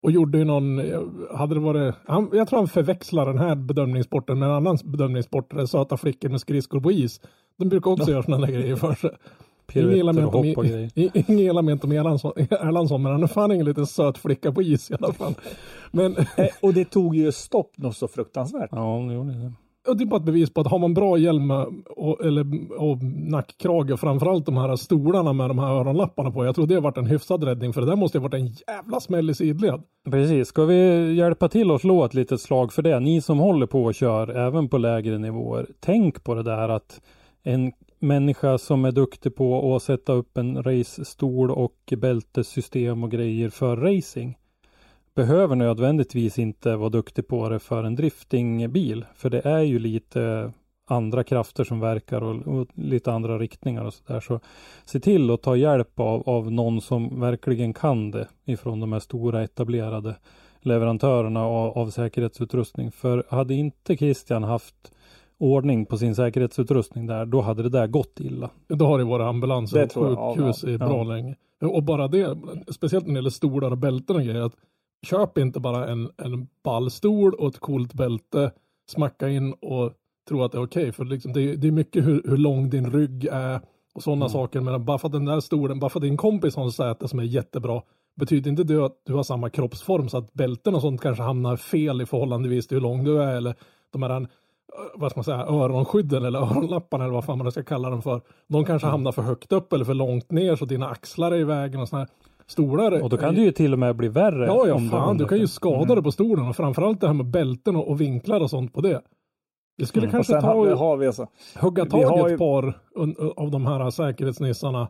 Och 0.03 0.11
gjorde 0.11 0.39
ju 0.39 0.45
någon, 0.45 0.79
eh, 0.79 1.01
hade 1.35 1.55
det 1.55 1.61
varit, 1.61 1.95
han, 2.07 2.31
jag 2.33 2.49
tror 2.49 2.59
han 2.59 2.69
förväxlar 2.69 3.27
den 3.27 3.39
här 3.39 3.55
bedömningssporten 3.55 4.39
med 4.39 4.49
en 4.49 4.55
annan 4.55 4.79
bedömningssport, 4.85 5.51
där 5.55 5.67
söta 5.67 5.97
flickor 5.97 6.29
med 6.29 6.41
skridskor 6.41 6.81
på 6.81 6.93
is. 6.93 7.21
De 7.59 7.69
brukar 7.69 7.91
också 7.91 8.11
göra 8.11 8.23
sådana 8.23 8.47
där 8.47 8.53
grejer 8.53 8.77
för 8.77 8.95
sig. 8.95 9.11
Och 9.11 9.75
mig 9.85 10.01
inte 10.23 10.37
om- 10.39 10.45
Erlandsson, 12.51 13.03
men 13.03 13.13
han 13.13 13.23
är 13.23 13.27
fan 13.27 13.53
ingen 13.53 13.67
liten 13.67 13.87
söt 13.87 14.19
flicka 14.19 14.53
på 14.53 14.63
is 14.63 14.91
i 14.91 14.95
alla 15.01 15.13
fall. 15.13 15.35
Men 15.91 16.17
Eh, 16.37 16.47
Och 16.63 16.75
det 16.75 16.85
tog 16.85 17.17
ju 17.17 17.33
stopp 17.33 17.79
något 17.79 17.97
så 17.97 18.09
fruktansvärt. 18.09 18.69
Ja, 18.73 19.05
det 19.09 19.15
gjorde 19.15 19.31
det. 19.33 19.53
Och 19.89 19.97
det 19.97 20.05
är 20.05 20.07
bara 20.07 20.17
ett 20.17 20.27
bevis 20.27 20.55
på 20.55 20.61
att 20.61 20.67
har 20.67 20.79
man 20.79 20.95
bra 20.95 21.19
hjälm 21.19 21.51
och, 21.97 22.25
eller, 22.25 22.73
och 22.83 23.03
nackkrage 23.03 23.91
och 23.91 24.01
framförallt 24.01 24.47
de 24.47 24.57
här 24.57 24.77
stolarna 24.77 25.33
med 25.33 25.51
de 25.51 25.59
här 25.59 25.67
öronlapparna 25.67 26.31
på. 26.31 26.45
Jag 26.45 26.55
tror 26.55 26.67
det 26.67 26.75
har 26.75 26.81
varit 26.81 26.97
en 26.97 27.07
hyfsad 27.07 27.45
räddning 27.45 27.73
för 27.73 27.81
det 27.81 27.87
där 27.87 27.97
måste 27.97 28.19
ha 28.19 28.23
varit 28.23 28.35
en 28.35 28.47
jävla 28.47 29.01
smäll 29.01 29.31
i 29.31 29.35
sidled. 29.35 29.83
Precis, 30.11 30.49
ska 30.49 30.65
vi 30.65 31.13
hjälpa 31.15 31.49
till 31.49 31.71
och 31.71 31.81
slå 31.81 32.05
ett 32.05 32.15
litet 32.15 32.41
slag 32.41 32.73
för 32.73 32.83
det? 32.83 33.01
Ni 33.01 33.21
som 33.21 33.39
håller 33.39 33.67
på 33.67 33.85
och 33.85 33.95
kör 33.95 34.29
även 34.37 34.69
på 34.69 34.79
lägre 34.79 35.19
nivåer. 35.19 35.67
Tänk 35.81 36.25
på 36.25 36.35
det 36.35 36.43
där 36.43 36.69
att 36.69 37.01
en 37.43 37.73
människa 37.99 38.59
som 38.59 38.85
är 38.85 38.93
duktig 38.93 39.37
på 39.37 39.77
att 39.77 39.83
sätta 39.83 40.13
upp 40.13 40.39
en 40.39 40.63
racestol 40.63 41.51
och 41.51 41.95
bältessystem 41.97 43.05
och 43.05 43.11
grejer 43.11 43.49
för 43.49 43.77
racing 43.77 44.37
behöver 45.15 45.57
nödvändigtvis 45.57 46.39
inte 46.39 46.77
vara 46.77 46.89
duktig 46.89 47.29
på 47.29 47.49
det 47.49 47.59
för 47.59 47.85
en 47.85 47.97
driftingbil. 47.97 49.05
För 49.15 49.31
det 49.31 49.47
är 49.47 49.61
ju 49.61 49.79
lite 49.79 50.53
andra 50.89 51.25
krafter 51.25 51.65
som 51.65 51.81
verkar 51.81 52.23
och, 52.23 52.61
och 52.61 52.69
lite 52.75 53.13
andra 53.13 53.39
riktningar 53.39 53.85
och 53.85 53.95
sådär. 53.95 54.21
Så 54.21 54.41
se 54.85 55.01
till 55.01 55.31
att 55.31 55.43
ta 55.43 55.57
hjälp 55.57 56.01
av, 56.01 56.29
av 56.29 56.53
någon 56.53 56.81
som 56.81 57.21
verkligen 57.21 57.75
kan 57.75 58.11
det 58.11 58.29
ifrån 58.45 58.81
de 58.81 58.93
här 58.93 59.01
stora 59.01 59.43
etablerade 59.43 60.17
leverantörerna 60.61 61.45
av, 61.45 61.79
av 61.79 61.91
säkerhetsutrustning. 61.91 62.93
För 62.93 63.25
hade 63.29 63.55
inte 63.55 63.97
Christian 63.97 64.43
haft 64.43 64.93
ordning 65.39 65.87
på 65.87 65.99
sin 65.99 66.15
säkerhetsutrustning 66.15 67.07
där, 67.07 67.27
då 67.27 67.41
hade 67.41 67.63
det 67.63 67.69
där 67.69 67.87
gått 67.87 68.21
illa. 68.21 68.51
Då 68.69 68.87
har 68.87 68.99
det 68.99 69.05
varit 69.05 69.25
ambulanser 69.25 69.85
och 69.85 69.93
sjukhus 69.93 70.63
ja, 70.63 70.71
i 70.71 70.79
bra 70.79 70.97
ja. 70.97 71.03
länge. 71.03 71.37
Och 71.61 71.83
bara 71.83 72.09
det, 72.09 72.39
speciellt 72.69 73.07
när 73.07 73.13
det 73.15 73.19
gäller 73.19 73.31
stolar 73.31 73.71
och 73.71 73.79
bälten 73.79 74.17
och 74.17 74.23
grejer. 74.23 74.41
Att 74.41 74.57
köp 75.07 75.39
inte 75.39 75.61
bara 75.61 75.89
en, 75.89 76.11
en 76.17 76.49
ballstol 76.65 77.35
och 77.35 77.49
ett 77.49 77.59
coolt 77.59 77.95
bälte, 77.95 78.53
smacka 78.91 79.29
in 79.29 79.53
och 79.53 79.93
tro 80.29 80.43
att 80.43 80.53
det 80.53 80.59
är 80.59 80.63
okej. 80.65 80.93
För 80.93 81.05
liksom 81.05 81.33
det, 81.33 81.41
är- 81.51 81.57
det 81.57 81.69
är 81.69 81.73
mycket 81.73 82.07
hur, 82.07 82.23
hur 82.25 82.37
lång 82.37 82.71
din 82.71 82.91
rygg 82.91 83.29
är 83.33 83.61
och 83.95 84.03
sådana 84.03 84.29
saker. 84.29 84.61
Men 84.61 84.85
bara 84.85 84.99
för 84.99 85.07
att 85.09 85.13
den 85.13 85.25
där 85.25 85.41
stolen, 85.41 85.79
bara 85.81 85.91
för 85.91 85.99
att 85.99 86.03
din 86.05 86.17
kompis 86.17 86.57
har 86.57 86.65
en 86.65 86.73
säte 86.73 87.09
som 87.09 87.19
är 87.19 87.23
jättebra 87.23 87.83
betyder 88.17 88.51
inte 88.51 88.65
det 88.65 88.85
att 88.85 88.97
du 89.07 89.15
har 89.15 89.23
samma 89.23 89.51
kroppsform 89.51 90.09
så 90.09 90.19
att 90.19 90.33
bälten 90.33 90.75
och 90.75 90.81
sånt 90.81 91.01
kanske 91.01 91.23
hamnar 91.23 91.57
fel 91.57 92.01
i 92.03 92.07
förhållandevis 92.07 92.67
till 92.67 92.77
hur 92.77 92.83
lång 92.83 93.05
du 93.05 93.23
är 93.23 93.37
eller 93.37 93.55
de 93.93 94.03
här 94.03 94.11
eh, 94.21 94.27
vad 94.95 95.11
ska 95.11 95.19
man 95.19 95.25
säga, 95.25 95.47
öronskydden 95.47 96.25
eller 96.25 96.39
öronlapparna 96.43 97.05
eller 97.05 97.15
vad 97.15 97.25
fan 97.25 97.39
man 97.39 97.53
ska 97.53 97.63
kalla 97.63 97.91
dem 97.91 98.03
för. 98.03 98.21
De 98.49 98.65
kanske 98.65 98.87
Mm. 98.87 98.93
hamnar 98.93 99.13
för 99.13 99.23
högt 99.23 99.53
upp 99.53 99.73
eller 99.73 99.85
för 99.85 99.95
långt 99.95 100.31
ner 100.31 100.57
så 100.57 100.65
dina 100.65 100.89
axlar 100.89 101.33
är 101.33 101.37
i 101.39 101.45
vägen 101.45 101.81
och 101.81 101.89
såna 101.89 102.01
här 102.03 102.09
stolar. 102.53 103.03
Och 103.03 103.11
då 103.11 103.17
kan 103.17 103.35
det 103.35 103.41
ju 103.41 103.53
till 103.53 103.73
och 103.73 103.79
med 103.79 103.97
bli 103.97 104.09
värre. 104.09 104.47
Ja, 104.47 104.67
ja, 104.69 104.79
fan, 104.91 105.19
du 105.19 105.27
kan 105.29 105.39
ju 105.39 105.47
skada 105.47 105.77
Mm. 105.77 105.89
dig 105.89 106.03
på 106.03 106.13
stolen 106.13 106.49
och 106.49 106.57
framförallt 106.57 107.01
det 107.01 107.07
här 107.07 107.15
med 107.15 107.27
bälten 107.27 107.77
och, 107.77 107.89
och 107.89 108.01
vinklar 108.01 108.41
och 108.41 108.51
sånt 108.51 108.73
på 108.75 108.81
det. 108.81 109.01
Det 109.79 109.87
skulle 109.87 110.07
Mm. 110.07 110.13
Kanske 110.13 110.41
ta 110.41 110.47
har, 110.47 110.67
vi- 110.67 110.73
och 110.73 110.79
har 110.79 110.97
vi 110.97 111.07
alltså, 111.07 111.27
hugga 111.61 111.85
vi 111.85 111.91
tag 111.91 112.19
i 112.19 112.29
ju- 112.31 112.35
ett 112.35 112.39
par 112.39 112.81
un, 112.95 113.15
av 113.37 113.51
de 113.51 113.67
här 113.67 113.91
säkerhetsnissarna 113.91 114.89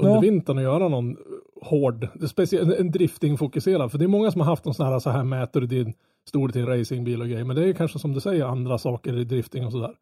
under 0.00 0.14
Ja. 0.14 0.20
vintern 0.20 0.56
och 0.56 0.62
göra 0.62 0.88
någon 0.88 1.16
hård, 1.62 2.08
speciellt 2.26 2.74
en 2.78 2.90
driftingfokuserad. 2.90 3.90
För 3.90 3.98
det 3.98 4.04
är 4.04 4.08
många 4.08 4.30
som 4.30 4.40
har 4.40 4.48
haft 4.48 4.64
någon 4.64 4.74
sån 4.74 4.86
här, 4.86 4.98
så 4.98 5.10
här 5.10 5.24
mäter 5.24 5.60
du 5.60 5.66
din 5.66 5.92
storlek 6.28 6.52
till 6.52 6.62
en 6.62 6.68
racingbil 6.78 7.20
och 7.20 7.28
grejer. 7.28 7.44
Men 7.44 7.56
det 7.56 7.68
är 7.68 7.72
kanske 7.72 7.98
som 7.98 8.12
du 8.12 8.20
säger 8.20 8.44
andra 8.44 8.78
saker 8.78 9.18
i 9.18 9.24
drifting 9.24 9.66
och 9.66 9.72
sådär. 9.72 9.94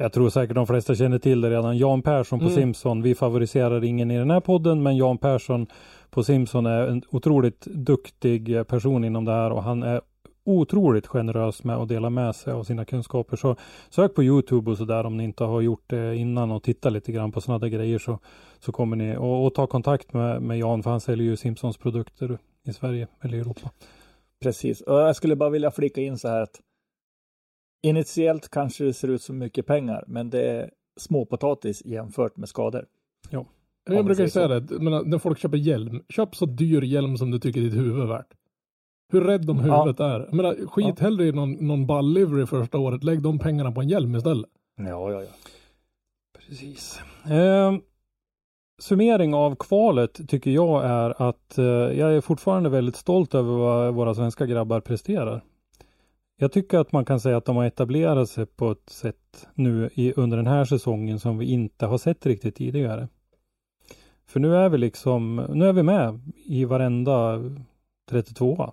Jag 0.00 0.12
tror 0.12 0.30
säkert 0.30 0.54
de 0.54 0.66
flesta 0.66 0.94
känner 0.94 1.18
till 1.18 1.40
det 1.40 1.50
redan. 1.50 1.78
Jan 1.78 2.02
Persson 2.02 2.38
på 2.38 2.44
Mm. 2.44 2.54
Simpson. 2.56 3.02
Vi 3.02 3.14
favoriserar 3.14 3.84
ingen 3.84 4.10
i 4.10 4.18
den 4.18 4.30
här 4.30 4.40
podden, 4.40 4.82
men 4.82 4.96
Jan 4.96 5.18
Persson 5.18 5.66
på 6.10 6.24
Simpson 6.24 6.66
är 6.66 6.86
en 6.88 7.02
otroligt 7.10 7.60
duktig 7.60 8.66
person 8.66 9.04
inom 9.04 9.24
det 9.24 9.32
här 9.32 9.50
och 9.50 9.62
han 9.62 9.82
är 9.82 10.00
otroligt 10.44 11.06
generös 11.06 11.64
med 11.64 11.76
att 11.76 11.88
dela 11.88 12.10
med 12.10 12.36
sig 12.36 12.52
av 12.52 12.64
sina 12.64 12.84
kunskaper. 12.84 13.36
Så 13.36 13.56
sök 13.90 14.14
på 14.14 14.22
Youtube 14.24 14.70
och 14.70 14.76
sådär 14.78 15.06
om 15.06 15.16
ni 15.16 15.24
inte 15.24 15.44
har 15.44 15.60
gjort 15.60 15.84
det 15.86 16.16
innan 16.16 16.50
och 16.50 16.62
titta 16.62 16.90
lite 16.90 17.12
grann 17.12 17.32
på 17.32 17.40
sådana 17.40 17.58
där 17.58 17.68
grejer 17.68 17.98
så, 17.98 18.18
så 18.58 18.72
kommer 18.72 18.96
ni 18.96 19.16
och, 19.16 19.46
och 19.46 19.54
ta 19.54 19.66
kontakt 19.66 20.12
med, 20.12 20.42
med 20.42 20.58
Jan 20.58 20.82
för 20.82 20.90
han 20.90 21.00
säljer 21.00 21.26
ju 21.26 21.36
Simpsons 21.36 21.76
produkter 21.76 22.38
i 22.68 22.72
Sverige 22.72 23.06
eller 23.22 23.38
Europa. 23.38 23.70
precis. 24.42 24.80
Och 24.80 25.00
jag 25.00 25.16
skulle 25.16 25.36
bara 25.36 25.50
vilja 25.50 25.70
flika 25.70 26.00
in 26.00 26.18
så 26.18 26.28
här 26.28 26.40
att 26.40 26.60
initiellt 27.82 28.48
kanske 28.50 28.84
det 28.84 28.92
ser 28.92 29.08
ut 29.08 29.22
som 29.22 29.38
mycket 29.38 29.66
pengar, 29.66 30.04
men 30.06 30.30
det 30.30 30.42
är 30.50 30.70
småpotatis 31.00 31.82
jämfört 31.84 32.36
med 32.36 32.48
skador. 32.48 32.86
Jag 33.30 33.46
vi 33.96 34.02
brukar 34.02 34.26
säga 34.26 34.48
det, 34.48 34.78
men 34.80 35.10
när 35.10 35.18
folk 35.18 35.38
köper 35.38 35.58
hjälm, 35.58 36.02
köp 36.08 36.36
så 36.36 36.46
dyr 36.46 36.82
hjälm 36.82 37.16
som 37.16 37.30
du 37.30 37.38
tycker 37.38 37.60
ditt 37.60 37.74
huvud 37.76 38.02
är 38.02 38.06
värt. 38.06 38.26
Hur 39.12 39.20
rädd 39.20 39.50
om 39.50 39.56
Ja. 39.56 39.62
huvudet 39.82 40.00
är. 40.00 40.20
Jag 40.20 40.34
menar, 40.34 40.66
skit 40.66 40.86
Ja. 40.88 40.94
hellre 41.04 41.24
i 41.26 41.32
någon, 41.32 41.52
någon 41.52 41.86
ball-livery 41.86 42.46
första 42.46 42.78
året, 42.78 43.04
lägg 43.04 43.22
de 43.22 43.38
pengarna 43.38 43.72
på 43.72 43.80
en 43.80 43.88
hjälm 43.88 44.14
istället. 44.16 44.50
Ja, 44.76 45.12
ja, 45.12 45.22
ja. 45.22 45.28
Precis. 46.38 47.00
Eh, 47.30 47.74
summering 48.82 49.34
av 49.34 49.54
kvalet 49.56 50.28
tycker 50.28 50.50
jag 50.50 50.84
är 50.84 51.22
att 51.28 51.58
eh, 51.58 51.64
jag 51.64 52.12
är 52.16 52.20
fortfarande 52.20 52.68
väldigt 52.68 52.96
stolt 52.96 53.34
över 53.34 53.52
vad 53.52 53.94
våra 53.94 54.14
svenska 54.14 54.46
grabbar 54.46 54.80
presterar. 54.80 55.42
Jag 56.42 56.52
tycker 56.52 56.78
att 56.78 56.92
man 56.92 57.04
kan 57.04 57.20
säga 57.20 57.36
att 57.36 57.44
de 57.44 57.56
har 57.56 57.64
etablerat 57.64 58.28
sig 58.28 58.46
på 58.46 58.70
ett 58.70 58.88
sätt 58.90 59.48
nu 59.54 59.90
i, 59.94 60.12
under 60.16 60.36
den 60.36 60.46
här 60.46 60.64
säsongen 60.64 61.18
som 61.20 61.38
vi 61.38 61.46
inte 61.50 61.86
har 61.86 61.98
sett 61.98 62.26
riktigt 62.26 62.54
tidigare. 62.54 63.08
För 64.26 64.40
nu 64.40 64.56
är 64.56 64.68
vi 64.68 64.78
liksom, 64.78 65.46
nu 65.54 65.68
är 65.68 65.72
vi 65.72 65.82
med 65.82 66.20
i 66.44 66.64
varenda 66.64 67.38
32 68.10 68.72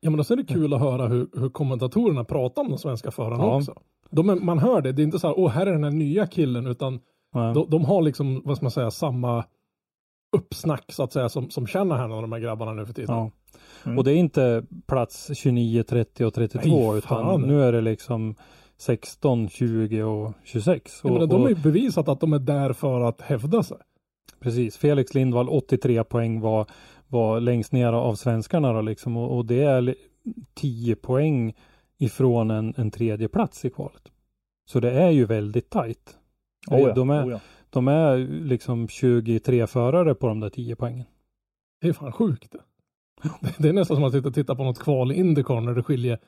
Ja 0.00 0.10
men 0.10 0.16
då 0.16 0.32
är 0.32 0.36
det 0.36 0.44
kul 0.44 0.74
att 0.74 0.80
höra 0.80 1.06
hur, 1.06 1.28
hur 1.32 1.48
kommentatorerna 1.50 2.24
pratar 2.24 2.62
om 2.62 2.68
de 2.68 2.78
svenska 2.78 3.10
förarna 3.10 3.44
Ja. 3.44 3.56
också. 3.56 3.74
De 4.10 4.28
är, 4.30 4.34
man 4.36 4.58
hör 4.58 4.80
det, 4.82 4.92
det 4.92 5.02
är 5.02 5.04
inte 5.04 5.18
så 5.18 5.26
här, 5.26 5.38
åh 5.38 5.50
här 5.50 5.66
är 5.66 5.72
den 5.72 5.84
här 5.84 5.90
nya 5.90 6.26
killen, 6.26 6.66
utan 6.66 7.00
Ja. 7.34 7.52
de, 7.54 7.70
de 7.70 7.84
har 7.84 8.02
liksom, 8.02 8.42
vad 8.44 8.56
ska 8.56 8.64
man 8.64 8.70
säga, 8.70 8.90
samma 8.90 9.44
uppsnack 10.36 10.92
så 10.92 11.02
att 11.02 11.12
säga 11.12 11.28
som, 11.28 11.50
som 11.50 11.66
känner 11.66 11.96
här 11.96 12.08
de 12.08 12.32
här 12.32 12.40
grabbarna 12.40 12.72
nu 12.72 12.86
för 12.86 12.92
tiden. 12.92 13.14
Ja. 13.16 13.30
Mm. 13.84 13.98
Och 13.98 14.04
det 14.04 14.12
är 14.12 14.16
inte 14.16 14.64
plats 14.86 15.30
29, 15.34 15.82
30 15.82 16.24
och 16.24 16.34
32 16.34 16.90
Nej, 16.90 16.98
utan 16.98 17.42
nu 17.42 17.62
är 17.62 17.72
det 17.72 17.80
liksom 17.80 18.34
16, 18.78 19.48
20 19.48 20.02
och 20.02 20.32
26. 20.44 21.00
Jag 21.02 21.10
Och, 21.12 21.14
menar, 21.14 21.26
de 21.26 21.40
har 21.40 21.44
och, 21.44 21.50
ju 21.50 21.62
bevisat 21.62 22.08
att 22.08 22.20
de 22.20 22.32
är 22.32 22.38
där 22.38 22.72
för 22.72 23.00
att 23.00 23.20
hävda 23.20 23.62
sig. 23.62 23.76
precis, 24.40 24.76
Felix 24.76 25.14
Lindvall 25.14 25.48
83 25.48 26.04
poäng 26.04 26.40
var, 26.40 26.66
var 27.08 27.40
längst 27.40 27.72
ner 27.72 27.92
av 27.92 28.14
svenskarna 28.14 28.72
då 28.72 28.80
liksom 28.80 29.16
och, 29.16 29.36
och 29.36 29.44
det 29.46 29.62
är 29.62 29.80
li- 29.80 29.94
10 30.54 30.96
poäng 30.96 31.54
ifrån 31.98 32.50
en, 32.50 32.74
en 32.76 32.90
tredje 32.90 33.28
plats 33.28 33.64
i 33.64 33.70
kvalet. 33.70 34.02
Så 34.70 34.80
det 34.80 34.90
är 34.90 35.10
ju 35.10 35.24
väldigt 35.26 35.70
tajt. 35.70 36.16
Oh 36.70 36.80
ja, 36.80 36.94
de, 36.94 37.10
är, 37.10 37.24
oh 37.26 37.30
ja. 37.30 37.40
De 37.70 37.88
är 37.88 38.16
liksom 38.44 38.88
23 38.88 39.66
förare 39.66 40.14
på 40.14 40.26
de 40.28 40.40
där 40.40 40.50
10 40.50 40.76
poängen. 40.76 41.06
Det 41.80 41.88
är 41.88 41.92
fan 41.92 42.12
sjukt. 42.12 42.54
Det, 43.40 43.54
det 43.58 43.68
är 43.68 43.72
nästan 43.72 43.96
som 43.96 44.04
att 44.04 44.12
sitta 44.12 44.28
och 44.28 44.34
titta 44.34 44.54
på 44.54 44.64
något 44.64 44.78
kval 44.78 45.12
i 45.12 45.14
Indycar 45.14 45.60
när 45.60 45.74
det 45.74 45.82
skiljer 45.82 46.18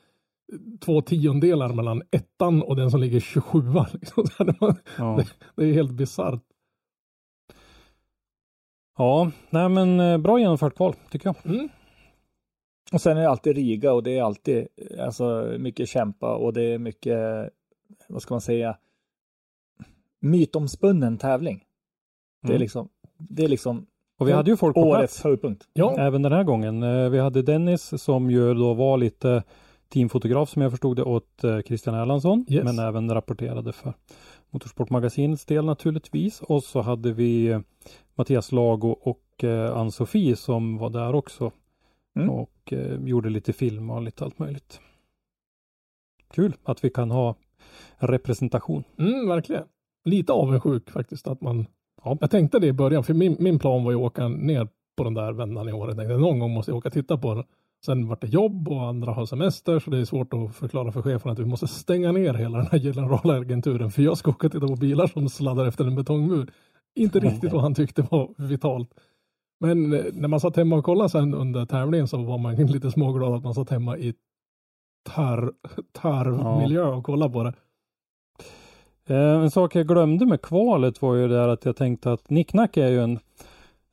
två 0.79 1.01
tiondelar 1.01 1.73
mellan 1.73 2.01
ettan 2.11 2.61
och 2.61 2.75
den 2.75 2.91
som 2.91 2.99
ligger 3.01 3.19
27 3.19 3.61
liksom. 3.93 4.25
Ja. 4.97 5.23
Det 5.55 5.65
är 5.65 5.73
helt 5.73 5.91
bisarrt. 5.91 6.43
ja, 8.97 9.31
nej 9.49 9.69
men 9.69 9.99
eh, 9.99 10.17
bra 10.17 10.39
genomfört 10.39 10.75
kval 10.75 10.95
tycker 11.09 11.27
jag. 11.27 11.53
Mm. 11.53 11.69
Och 12.93 13.01
sen 13.01 13.17
är 13.17 13.21
det 13.21 13.29
alltid 13.29 13.55
Riga 13.55 13.93
och 13.93 14.03
det 14.03 14.17
är 14.17 14.23
alltid 14.23 14.67
alltså, 14.99 15.55
mycket 15.59 15.89
kämpa 15.89 16.35
och 16.35 16.53
det 16.53 16.63
är 16.63 16.77
mycket, 16.77 17.49
vad 18.07 18.21
ska 18.21 18.33
man 18.33 18.41
säga, 18.41 18.77
mytomspunnen 20.21 21.17
tävling. 21.17 21.63
Det 22.41 22.47
är 22.47 22.51
Mm. 22.51 22.61
liksom, 22.61 22.89
det 23.17 23.43
är 23.43 23.47
liksom 23.47 23.85
Och 24.17 24.27
vi 24.27 24.31
hade 24.31 24.51
ju 24.51 24.57
folk 24.57 24.73
på 24.75 24.81
årets 24.81 25.23
höjdpunkt. 25.23 25.67
Ja, 25.73 25.95
Även 25.99 26.21
den 26.21 26.31
här 26.31 26.43
gången. 26.43 26.83
Eh, 26.83 27.09
Vi 27.09 27.19
hade 27.19 27.41
Dennis 27.41 28.01
som 28.03 28.31
ju 28.31 28.53
då 28.53 28.73
var 28.73 28.97
lite 28.97 29.43
teamfotograf 29.89 30.49
som 30.49 30.61
jag 30.61 30.71
förstod 30.71 30.95
det 30.95 31.03
åt 31.03 31.43
eh, 31.43 31.61
Christian 31.61 31.95
Erlandsson. 31.95 32.45
Yes. 32.49 32.63
Men 32.63 32.79
även 32.79 33.13
rapporterade 33.13 33.73
för 33.73 33.93
Motorsportmagasinets 34.49 35.45
del 35.45 35.65
naturligtvis. 35.65 36.41
Och 36.41 36.63
så 36.63 36.81
hade 36.81 37.13
vi 37.13 37.47
eh, 37.47 37.59
Mattias 38.15 38.51
Lago 38.51 38.89
och 39.01 39.43
Ann-Sofie 39.73 40.35
som 40.35 40.77
var 40.77 40.89
där 40.89 41.15
också. 41.15 41.51
Mm. 42.15 42.29
Och 42.29 42.73
gjorde 43.05 43.29
lite 43.29 43.53
film 43.53 43.89
och 43.89 44.01
lite 44.01 44.23
allt 44.25 44.39
möjligt. 44.39 44.79
Kul 46.33 46.53
att 46.63 46.83
vi 46.83 46.89
kan 46.89 47.11
ha 47.11 47.35
representation. 47.97 48.83
mm, 48.99 49.27
verkligen. 49.27 49.63
Lite 50.05 50.33
avundsjuk 50.33 50.89
faktiskt 50.89 51.27
att 51.27 51.41
man 51.41 51.65
Ja. 52.03 52.17
Jag 52.21 52.31
tänkte 52.31 52.59
det 52.59 52.67
i 52.67 52.73
början, 52.73 53.03
för 53.03 53.13
min, 53.13 53.35
min 53.39 53.59
plan 53.59 53.83
var 53.83 53.91
ju 53.91 53.97
att 53.97 54.03
åka 54.03 54.27
ner 54.27 54.67
på 54.97 55.03
den 55.03 55.13
där 55.13 55.33
vändan 55.33 55.69
i 55.69 55.73
år. 55.73 55.87
Jag 55.87 55.97
tänkte 55.97 56.17
någon 56.17 56.39
gång 56.39 56.51
måste 56.51 56.71
jag 56.71 56.77
åka 56.77 56.89
och 56.89 56.93
titta 56.93 57.17
på 57.17 57.33
den. 57.33 57.43
Sen 57.85 58.07
vart 58.07 58.21
det 58.21 58.27
jobb 58.27 58.67
och 58.69 58.81
andra 58.87 59.11
har 59.11 59.25
semester 59.25 59.79
så 59.79 59.89
det 59.89 59.97
är 59.97 60.05
svårt 60.05 60.33
att 60.33 60.55
förklara 60.55 60.91
för 60.91 61.01
chefen 61.01 61.31
att 61.31 61.39
vi 61.39 61.45
måste 61.45 61.67
stänga 61.67 62.11
ner 62.11 62.33
hela 62.33 62.57
den 62.57 62.67
här 62.71 62.79
generalagenturen 62.79 63.91
för 63.91 64.01
jag 64.01 64.17
ska 64.17 64.31
åka 64.31 64.47
och 64.47 64.51
titta 64.51 64.67
på 64.67 64.75
bilar 64.75 65.07
som 65.07 65.29
sladdar 65.29 65.65
efter 65.65 65.85
en 65.85 65.95
betongmur. 65.95 66.51
Inte 66.95 67.19
riktigt 67.19 67.53
vad 67.53 67.61
han 67.61 67.75
tyckte 67.75 68.01
var 68.01 68.29
vitalt. 68.37 68.89
Men 69.59 69.93
eh, 69.93 70.05
när 70.13 70.27
man 70.27 70.39
satt 70.39 70.55
hemma 70.55 70.75
och 70.75 70.85
kollade 70.85 71.09
sen 71.09 71.33
under 71.33 71.65
tävlingen 71.65 72.07
så 72.07 72.17
var 72.17 72.37
man 72.37 72.55
lite 72.65 72.91
småglad 72.91 73.33
att 73.33 73.43
man 73.43 73.53
satt 73.53 73.69
hemma 73.69 73.97
i 73.97 74.13
tar, 75.09 75.53
tarvmiljö 75.91 76.83
och 76.83 77.03
kollade 77.03 77.33
på 77.33 77.43
det. 77.43 77.53
Eh, 79.11 79.43
en 79.43 79.51
sak 79.51 79.75
jag 79.75 79.87
glömde 79.87 80.25
med 80.25 80.41
kvalet 80.41 81.01
var 81.01 81.15
ju 81.15 81.27
där 81.27 81.47
att 81.47 81.65
jag 81.65 81.75
tänkte 81.75 82.11
att 82.11 82.29
Nicknack 82.29 82.77
är 82.77 82.87
ju 82.87 83.03
en, 83.03 83.19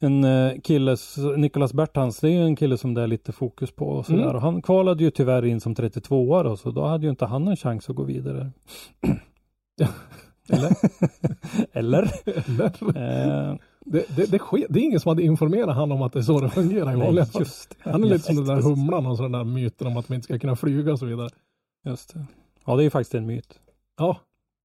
en 0.00 0.25
eh, 0.25 0.60
kille, 0.60 0.96
Nicolas 1.37 1.72
Berthans, 1.72 2.20
det 2.20 2.28
är 2.28 2.32
ju 2.32 2.44
en 2.44 2.56
kille 2.56 2.78
som 2.78 2.94
det 2.94 3.02
är 3.02 3.06
lite 3.06 3.32
fokus 3.32 3.70
på 3.70 3.87
och 3.87 4.06
sådär. 4.06 4.22
Mm. 4.22 4.37
Och 4.37 4.42
han 4.42 4.62
kvalade 4.62 5.04
ju 5.04 5.10
tyvärr 5.10 5.44
in 5.44 5.60
som 5.60 5.75
32 5.75 6.30
år 6.30 6.56
så 6.56 6.70
då 6.70 6.84
hade 6.84 7.04
ju 7.04 7.10
inte 7.10 7.26
han 7.26 7.48
en 7.48 7.56
chans 7.56 7.90
att 7.90 7.96
gå 7.96 8.02
vidare. 8.02 8.50
Eller? 10.52 10.70
Eller? 11.72 12.10
Eller? 12.26 13.50
Eh, 13.50 13.56
Det, 13.84 14.16
det, 14.16 14.30
det, 14.30 14.38
sker, 14.38 14.66
det 14.68 14.80
är 14.80 14.84
ingen 14.84 15.00
som 15.00 15.08
hade 15.08 15.22
informerat 15.22 15.76
han 15.76 15.92
om 15.92 16.02
att 16.02 16.12
det 16.12 16.18
är 16.18 16.22
så 16.22 16.40
det 16.40 16.48
fungerar 16.48 16.92
i 16.92 16.96
vanliga 16.96 17.26
fall. 17.26 17.44
Han 17.78 18.04
är 18.04 18.08
lite 18.08 18.25
som 18.25 18.37
den 18.37 18.46
där 18.46 18.62
humlan 18.62 19.06
och 19.06 19.16
sådana 19.16 19.38
där 19.38 19.44
myten 19.44 19.87
om 19.87 19.96
att 19.96 20.08
man 20.08 20.16
inte 20.16 20.25
ska 20.25 20.38
kunna 20.38 20.56
flyga 20.56 20.92
och 20.92 20.98
så 20.98 21.06
vidare. 21.06 21.28
Just 21.87 22.14
det. 22.14 22.26
Ja, 22.64 22.76
det 22.76 22.82
är 22.82 22.84
ju 22.84 22.90
faktiskt 22.90 23.14
en 23.14 23.26
myt. 23.26 23.60
Ja. 23.98 24.16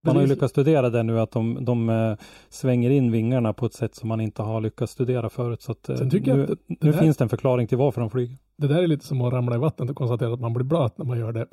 Man 0.05 0.15
har 0.15 0.23
ju 0.23 0.27
lyckats 0.29 0.51
studera 0.51 0.89
det 0.89 1.03
nu 1.03 1.19
att 1.19 1.31
de, 1.31 1.65
de 1.65 1.89
eh, 1.89 2.15
svänger 2.49 2.89
in 2.89 3.11
vingarna 3.11 3.53
på 3.53 3.65
ett 3.65 3.73
sätt 3.73 3.95
som 3.95 4.09
man 4.09 4.21
inte 4.21 4.41
har 4.41 4.61
lyckats 4.61 4.93
studera 4.93 5.29
förut. 5.29 5.61
Så 5.61 5.71
att, 5.71 5.89
eh, 5.89 5.95
nu, 5.99 6.03
att 6.05 6.11
det- 6.11 6.45
det 6.45 6.55
nu 6.67 6.91
där- 6.91 6.99
finns 6.99 7.17
det 7.17 7.23
en 7.23 7.29
förklaring 7.29 7.67
till 7.67 7.77
varför 7.77 8.01
de 8.01 8.09
flyger. 8.09 8.37
Det 8.57 8.67
där 8.67 8.83
är 8.83 8.87
lite 8.87 9.05
som 9.05 9.21
att 9.21 9.33
ramla 9.33 9.55
i 9.55 9.59
vattnet 9.59 9.89
och 9.89 9.95
konstatera 9.95 10.33
att 10.33 10.39
man 10.39 10.53
blir 10.53 10.63
blöt 10.65 10.97
när 10.97 11.05
man 11.05 11.19
gör 11.19 11.31
det. 11.31 11.47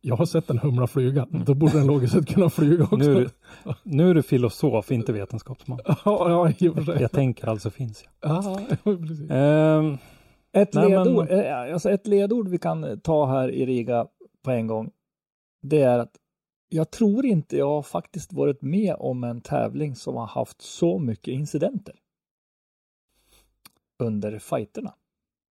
Jag 0.00 0.16
har 0.16 0.26
sett 0.26 0.50
en 0.50 0.58
humla 0.58 0.86
flyga. 0.86 1.26
Då 1.30 1.54
borde 1.54 1.78
den 1.78 1.86
logiskt 1.86 2.12
sett 2.14 2.26
kunna 2.26 2.50
flyga 2.50 2.84
också. 2.84 2.96
Nu, 2.96 3.12
är 3.16 3.20
du- 3.20 3.28
nu 3.82 4.10
är 4.10 4.14
du 4.14 4.22
filosof, 4.22 4.92
inte 4.92 5.12
vetenskapsman. 5.12 5.78
Ja, 5.86 5.96
ja, 6.04 6.52
i 6.58 6.68
och 6.68 6.74
för 6.74 6.82
sig. 6.82 7.02
Jag 7.02 7.12
tänker 7.12 7.48
alltså 7.48 7.70
finns 7.70 8.04
jag. 8.20 8.30
Ja, 8.30 8.60
precis. 8.96 9.30
Ehm, 9.30 9.98
Ett, 10.54 10.74
Nej, 10.74 10.90
men- 10.90 11.04
ledord, 11.04 11.30
eh, 11.30 11.58
alltså 11.74 11.90
ett 11.90 12.06
ledord 12.06 12.48
vi 12.48 12.58
kan 12.58 13.00
ta 13.00 13.26
här 13.26 13.48
i 13.50 13.66
Riga 13.66 14.06
på 14.44 14.50
en 14.50 14.66
gång. 14.66 14.90
Det 15.62 15.82
är 15.82 15.98
att 15.98 16.10
jag 16.72 16.90
tror 16.90 17.26
inte 17.26 17.56
jag 17.56 17.68
har 17.68 17.82
faktiskt 17.82 18.32
varit 18.32 18.62
med 18.62 18.94
om 18.98 19.24
en 19.24 19.40
tävling 19.40 19.94
som 19.96 20.16
har 20.16 20.26
haft 20.26 20.60
så 20.62 20.98
mycket 20.98 21.28
incidenter. 21.34 21.94
Under 24.02 24.38
fighterna. 24.38 24.94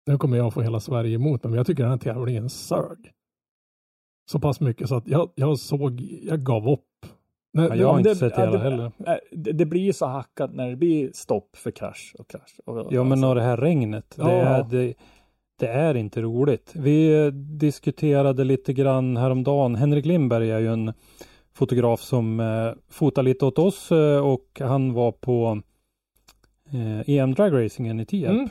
nu 0.05 0.17
kommer 0.17 0.37
jag 0.37 0.53
få 0.53 0.61
hela 0.61 0.79
Sverige 0.79 1.15
emot 1.15 1.43
mig, 1.43 1.49
men 1.51 1.57
jag 1.57 1.67
tycker 1.67 1.83
den 1.83 1.91
här 1.91 1.97
tävlingen 1.99 2.49
sög. 2.49 3.11
Så 4.31 4.39
pass 4.39 4.59
mycket 4.59 4.89
så 4.89 4.95
att 4.95 5.07
jag, 5.07 5.31
jag 5.35 5.59
såg, 5.59 6.01
jag 6.01 6.39
gav 6.43 6.69
upp. 6.69 6.85
När, 7.53 7.67
Ja, 7.69 7.75
jag 7.75 7.87
har 7.87 7.97
inte 7.97 8.09
det- 8.09 8.15
sett 8.15 8.33
ja, 8.35 8.39
hela 8.39 8.51
det- 8.51 8.57
heller. 8.59 8.91
Nej, 8.97 9.19
Det, 9.31 9.51
det 9.51 9.65
blir 9.65 9.81
ju 9.81 9.93
så 9.93 10.05
hackat 10.05 10.53
när 10.53 10.69
det 10.69 10.75
blir 10.75 11.11
stopp 11.13 11.55
för 11.55 11.71
krasch 11.71 12.15
och 12.19 12.29
krasch. 12.29 12.59
Och, 12.65 12.93
Ja, 12.93 13.03
men 13.03 13.11
alltså, 13.11 13.27
och 13.27 13.35
det 13.35 13.41
här 13.41 13.57
regnet, 13.57 14.09
det, 14.15 14.21
Ja. 14.21 14.29
är, 14.29 14.63
det, 14.63 14.93
det 15.61 15.67
är 15.67 15.97
inte 15.97 16.21
roligt. 16.21 16.71
Vi 16.75 17.31
diskuterade 17.33 18.43
lite 18.43 18.73
grann 18.73 19.17
häromdagen. 19.17 19.75
Henrik 19.75 20.05
Lindberg 20.05 20.51
är 20.51 20.59
ju 20.59 20.73
en 20.73 20.93
fotograf 21.53 22.01
som 22.01 22.39
eh, 22.39 22.71
fotar 22.89 23.23
lite 23.23 23.45
åt 23.45 23.59
oss 23.59 23.91
eh, 23.91 24.27
och 24.27 24.45
han 24.59 24.93
var 24.93 25.11
på 25.11 25.61
eh, 26.71 27.09
EM 27.15 27.33
dragracingen 27.33 27.99
i 27.99 28.05
Tierp. 28.05 28.31
Mm. 28.31 28.49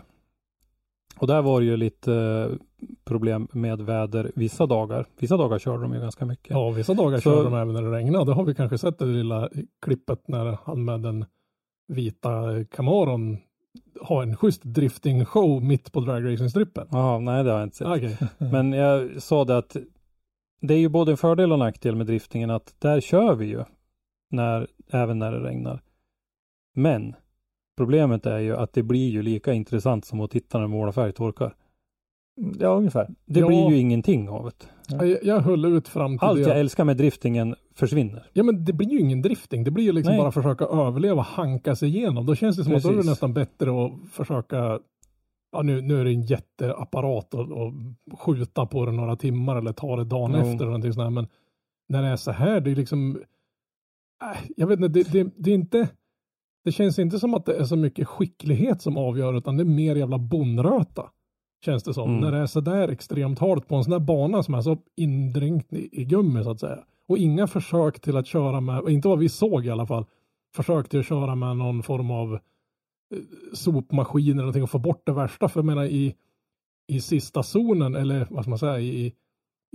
Och 1.18 1.26
där 1.26 1.42
var 1.42 1.60
det 1.60 1.66
ju 1.66 1.76
lite 1.76 2.48
problem 3.04 3.48
med 3.52 3.80
väder 3.80 4.32
vissa 4.34 4.66
dagar. 4.66 5.06
Vissa 5.18 5.36
dagar 5.36 5.58
körde 5.58 5.82
de 5.82 5.94
ju 5.94 6.00
ganska 6.00 6.26
mycket. 6.26 6.50
Ja, 6.50 6.70
vissa 6.70 6.94
dagar 6.94 7.18
Så- 7.18 7.22
körde 7.22 7.44
de 7.44 7.54
även 7.54 7.74
när 7.74 7.82
det 7.82 7.90
regnade. 7.96 8.24
Det 8.24 8.34
har 8.34 8.44
vi 8.44 8.54
kanske 8.54 8.78
sett 8.78 8.98
det 8.98 9.04
lilla 9.04 9.48
klippet 9.82 10.28
när 10.28 10.58
han 10.64 10.84
med 10.84 11.00
den 11.00 11.24
vita 11.88 12.30
Camaron 12.70 13.38
har 14.00 14.22
en 14.22 14.36
schysst 14.36 14.62
drifting-show 14.64 15.60
mitt 15.62 15.92
på 15.92 16.00
dragracing-strippen. 16.00 16.86
Jaha, 16.90 17.18
nej 17.18 17.44
det 17.44 17.50
har 17.50 17.58
jag 17.58 17.66
inte 17.66 17.76
sett. 17.76 17.86
Okej. 17.86 18.16
Men 18.52 18.72
jag 18.72 19.22
sa 19.22 19.44
det 19.44 19.58
att 19.58 19.76
det 20.60 20.74
är 20.74 20.78
ju 20.78 20.88
både 20.88 21.10
en 21.10 21.16
fördel 21.16 21.52
och 21.52 21.58
nackdel 21.58 21.96
med 21.96 22.06
driftingen 22.06 22.50
att 22.50 22.74
där 22.78 23.00
kör 23.00 23.34
vi 23.34 23.46
ju 23.46 23.64
när, 24.30 24.66
även 24.90 25.18
när 25.18 25.32
det 25.32 25.38
regnar. 25.40 25.82
Men 26.74 27.14
problemet 27.76 28.26
är 28.26 28.38
ju 28.38 28.56
att 28.56 28.72
det 28.72 28.82
blir 28.82 29.08
ju 29.10 29.22
lika 29.22 29.52
intressant 29.52 30.04
som 30.04 30.20
att 30.20 30.30
titta 30.30 30.58
när 30.58 30.66
målarfärg 30.66 31.12
torkar. 31.12 31.54
Ja, 32.58 32.68
ungefär. 32.68 33.08
Det 33.26 33.40
Ja. 33.40 33.46
blir 33.46 33.70
ju 33.70 33.76
ingenting 33.78 34.28
av 34.28 34.44
det. 34.44 34.66
Jag, 34.90 35.24
jag 35.24 35.40
höll 35.40 35.64
ut 35.64 35.88
fram 35.88 36.18
till 36.18 36.28
Allt 36.28 36.42
det. 36.42 36.48
jag 36.48 36.60
älskar 36.60 36.84
med 36.84 36.96
driftingen 36.96 37.54
försvinner. 37.74 38.26
Ja 38.32 38.42
men 38.42 38.64
det 38.64 38.72
blir 38.72 38.88
ju 38.90 38.98
ingen 39.00 39.22
drifting. 39.22 39.64
Det 39.64 39.70
blir 39.70 39.84
ju 39.84 39.92
liksom 39.92 40.12
Nej. 40.12 40.20
bara 40.22 40.32
försöka 40.32 40.64
överleva, 40.64 41.22
hanka 41.22 41.76
sig 41.76 41.88
igenom. 41.88 42.26
Då 42.26 42.34
känns 42.34 42.56
det 42.56 42.64
som 42.64 42.74
att 42.74 42.82
då 42.82 42.88
är 42.88 42.92
det 42.92 42.96
Precis. 42.96 43.10
nästan 43.10 43.34
bättre 43.34 43.84
att 43.84 43.92
försöka 44.12 44.78
Ja 45.52 45.62
nu, 45.62 45.80
nu 45.80 46.00
är 46.00 46.04
det 46.04 46.10
en 46.10 46.22
jätteapparat 46.22 47.34
och, 47.34 47.50
och 47.50 47.72
skjuta 48.20 48.66
på 48.66 48.86
det 48.86 48.92
några 48.92 49.16
timmar 49.16 49.56
eller 49.56 49.72
ta 49.72 49.96
det 49.96 50.04
dagen 50.04 50.30
Jo. 50.34 50.38
efter 50.38 50.54
eller 50.54 50.64
någonting 50.64 50.92
sånt 50.92 51.04
här. 51.04 51.10
Men 51.10 51.26
när 51.88 52.02
det 52.02 52.08
är 52.08 52.16
så 52.16 52.30
här, 52.30 52.60
det 52.60 52.70
är 52.70 52.76
liksom 52.76 53.20
äh, 54.22 54.38
Jag 54.56 54.66
vet 54.66 54.80
inte, 54.80 54.88
det, 54.88 55.12
det, 55.12 55.30
det 55.36 55.50
är 55.50 55.54
inte 55.54 55.88
Det 56.64 56.72
känns 56.72 56.98
inte 56.98 57.18
som 57.18 57.34
att 57.34 57.46
det 57.46 57.54
är 57.56 57.64
så 57.64 57.76
mycket 57.76 58.08
skicklighet 58.08 58.82
som 58.82 58.96
avgör 58.96 59.38
utan 59.38 59.56
det 59.56 59.62
är 59.62 59.64
mer 59.64 59.96
jävla 59.96 60.18
bonröta. 60.18 61.10
Känns 61.64 61.82
det 61.82 61.94
som. 61.94 62.08
Mm. 62.08 62.20
När 62.20 62.32
det 62.32 62.38
är 62.38 62.46
så 62.46 62.60
där 62.60 62.88
extremt 62.88 63.38
halt 63.38 63.68
på 63.68 63.74
en 63.74 63.84
sån 63.84 63.90
där 63.90 63.98
bana 63.98 64.42
som 64.42 64.54
är 64.54 64.60
så 64.60 64.78
indränkt 64.96 65.72
i, 65.72 66.00
i 66.00 66.04
gummi 66.04 66.44
så 66.44 66.50
att 66.50 66.60
säga. 66.60 66.78
Och 67.08 67.18
inga 67.18 67.46
försök 67.46 68.00
till 68.00 68.16
att 68.16 68.26
köra 68.26 68.60
med, 68.60 68.88
inte 68.88 69.08
vad 69.08 69.18
vi 69.18 69.28
såg 69.28 69.66
i 69.66 69.70
alla 69.70 69.86
fall, 69.86 70.04
försök 70.56 70.88
till 70.88 71.00
att 71.00 71.06
köra 71.06 71.34
med 71.34 71.56
någon 71.56 71.82
form 71.82 72.10
av 72.10 72.34
eh, 72.34 72.38
sopmaskin 73.52 74.32
eller 74.32 74.42
någonting 74.42 74.62
och 74.62 74.70
få 74.70 74.78
bort 74.78 75.02
det 75.06 75.12
värsta. 75.12 75.48
För 75.48 75.60
jag 75.60 75.64
menar 75.66 75.84
i, 75.84 76.14
i 76.88 77.00
sista 77.00 77.42
zonen 77.42 77.94
eller 77.94 78.26
vad 78.30 78.42
ska 78.44 78.50
man 78.50 78.58
säga 78.58 78.80
i, 78.80 79.12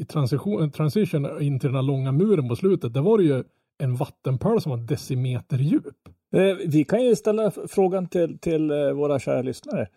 i 0.02 0.06
transition, 0.06 0.72
transition 0.72 1.42
in 1.42 1.60
till 1.60 1.68
den 1.68 1.76
här 1.76 1.84
långa 1.84 2.12
muren 2.12 2.50
på 2.50 2.56
slutet. 2.56 2.94
Det 2.94 3.02
var 3.02 3.18
det 3.18 3.24
ju 3.24 3.44
en 3.78 3.96
vattenpöl 3.96 4.62
som 4.62 4.70
var 4.70 4.78
decimeter 4.78 5.58
djup. 5.58 6.08
Eh, 6.36 6.56
Vi 6.68 6.84
kan 6.84 7.04
ju 7.04 7.16
ställa 7.16 7.52
frågan 7.52 8.08
till, 8.08 8.40
till 8.40 8.72
eh, 8.72 8.92
våra 8.92 9.20
kära 9.20 9.42
lyssnare. 9.42 9.88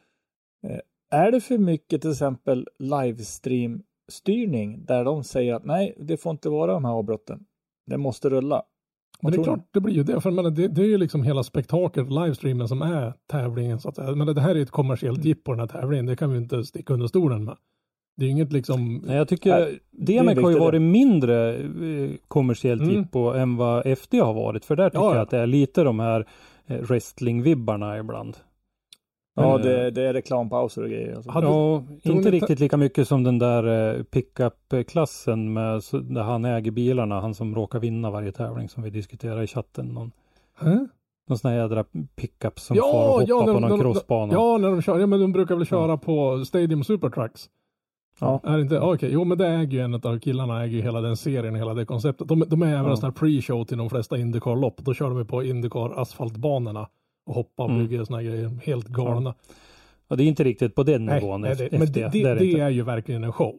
Är 1.10 1.32
det 1.32 1.40
för 1.40 1.58
mycket 1.58 2.02
till 2.02 2.10
exempel 2.10 2.66
livestream-styrning 2.78 4.84
där 4.84 5.04
de 5.04 5.24
säger 5.24 5.54
att 5.54 5.64
nej, 5.64 5.94
det 5.98 6.16
får 6.16 6.30
inte 6.30 6.48
vara 6.48 6.72
de 6.72 6.84
här 6.84 6.92
avbrotten. 6.92 7.40
Det 7.86 7.98
måste 7.98 8.28
rulla. 8.28 8.62
Men 9.20 9.32
det 9.32 9.38
är 9.38 9.44
klart 9.44 9.68
det 9.70 9.80
blir 9.80 9.94
ju 9.94 10.02
det. 10.02 10.20
För 10.20 10.30
menar, 10.30 10.50
det, 10.50 10.68
det 10.68 10.82
är 10.82 10.86
ju 10.86 10.98
liksom 10.98 11.22
hela 11.22 11.42
spektaklet, 11.42 12.10
livestreamen 12.10 12.68
som 12.68 12.82
är 12.82 13.12
tävlingen. 13.30 13.80
Så 13.80 13.88
att 13.88 13.96
säga. 13.96 14.14
Men 14.14 14.34
det 14.34 14.40
här 14.40 14.54
är 14.54 14.62
ett 14.62 14.70
kommersiellt 14.70 15.24
jippo 15.24 15.52
den 15.52 15.60
här 15.60 15.66
tävlingen. 15.66 16.06
Det 16.06 16.16
kan 16.16 16.32
vi 16.32 16.38
inte 16.38 16.64
sticka 16.64 16.94
under 16.94 17.06
stolen 17.06 17.44
med. 17.44 17.56
Det 18.16 18.26
är 18.26 18.30
inget 18.30 18.52
liksom. 18.52 19.02
Nej, 19.06 19.16
jag 19.16 19.28
tycker 19.28 19.78
DMEC 19.90 20.38
har 20.42 20.50
ju 20.50 20.58
varit 20.58 20.82
mindre 20.82 21.56
eh, 21.56 22.10
kommersiellt 22.28 22.82
Mm. 22.82 22.94
jippo 22.94 23.32
än 23.32 23.56
vad 23.56 23.86
FD 23.86 24.18
har 24.18 24.34
varit. 24.34 24.64
För 24.64 24.76
där 24.76 24.90
tycker 24.90 24.98
Ja, 24.98 25.08
ja. 25.10 25.14
jag 25.14 25.22
att 25.22 25.30
det 25.30 25.38
är 25.38 25.46
lite 25.46 25.82
de 25.82 26.00
här 26.00 26.26
eh, 26.66 26.80
wrestling-vibbarna 26.80 27.98
ibland. 27.98 28.36
Ja, 29.42 29.52
Men, 29.56 29.62
det, 29.66 29.90
det 29.90 30.02
är 30.02 30.12
reklampauser 30.12 30.82
och 30.82 30.88
grejer. 30.88 31.14
Alltså. 31.16 31.30
Hade- 31.30 31.46
Ja, 31.46 31.82
inte 32.02 32.30
riktigt 32.30 32.60
lika 32.60 32.76
mycket 32.76 33.08
som 33.08 33.24
den 33.24 33.38
där 33.38 33.96
eh, 33.96 34.02
pickup-klassen 34.02 35.52
med 35.52 35.82
där 36.02 36.22
han 36.22 36.44
äger 36.44 36.70
bilarna, 36.70 37.20
han 37.20 37.34
som 37.34 37.54
råkar 37.54 37.78
vinna 37.78 38.10
varje 38.10 38.32
tävling 38.32 38.68
som 38.68 38.82
vi 38.82 38.90
diskuterar 38.90 39.42
i 39.42 39.46
chatten. 39.46 39.86
Någon, 39.86 40.10
Hä? 40.58 40.86
någon 41.28 41.38
sån 41.38 41.50
här 41.50 41.58
jädra 41.58 41.84
pickup 42.16 42.60
som 42.60 42.76
Ja, 42.76 42.92
far 42.92 43.14
och 43.14 43.22
ja, 43.28 43.34
hoppar 43.38 43.54
på 43.54 43.60
någon 43.60 43.70
när- 43.70 43.78
crossbana. 43.78 44.32
Ja, 44.32 44.58
när 44.58 44.68
de 44.70 44.82
kör. 44.82 44.98
Ja, 44.98 45.06
men 45.06 45.20
de 45.20 45.32
brukar 45.32 45.56
väl 45.56 45.66
köra 45.66 45.96
på 45.96 46.44
Stadium 46.44 46.84
Supertrucks. 46.84 47.48
Ja. 48.20 48.40
Är 48.44 48.58
inte? 48.58 48.80
Okej, 48.80 49.10
jo 49.12 49.24
men 49.24 49.38
det 49.38 49.46
äger 49.48 49.78
ju 49.78 49.80
en 49.84 49.94
av 49.94 50.18
killarna 50.18 50.64
äger 50.64 50.76
ju 50.76 50.82
hela 50.82 51.00
den 51.00 51.16
serien, 51.16 51.54
hela 51.54 51.74
det 51.74 51.84
konceptet. 51.84 52.28
De, 52.28 52.44
de 52.48 52.62
är 52.62 52.66
även 52.66 52.84
Ja. 52.84 52.90
en 52.90 52.96
sån 52.96 53.04
här 53.10 53.16
pre-show 53.28 53.64
till 53.64 53.78
de 53.78 53.90
flesta 53.90 54.16
Indycar-lopp. 54.18 54.76
Då 54.76 54.94
kör 54.94 55.10
de 55.10 55.26
på 55.26 55.42
Indycar 55.44 56.00
asfaltbanorna 56.00 56.88
och 57.28 57.34
hoppar 57.34 57.64
och 57.64 57.70
Mm. 57.70 57.86
bygger 57.86 58.04
såna 58.04 58.18
här 58.18 58.24
grejer. 58.24 58.50
Helt 58.64 58.88
galna. 58.88 59.34
Ja, 60.08 60.16
det 60.16 60.22
är 60.22 60.26
inte 60.26 60.44
riktigt 60.44 60.74
på 60.74 60.82
den 60.82 61.04
Nej, 61.06 61.20
nivån. 61.20 61.40
nej, 61.40 61.54
det, 61.56 61.64
efter 61.64 61.78
men 61.78 61.92
det, 61.92 62.08
det, 62.12 62.22
är 62.22 62.34
det, 62.36 62.60
är 62.60 62.68
ju 62.70 62.82
verkligen 62.82 63.24
en 63.24 63.32
show. 63.32 63.54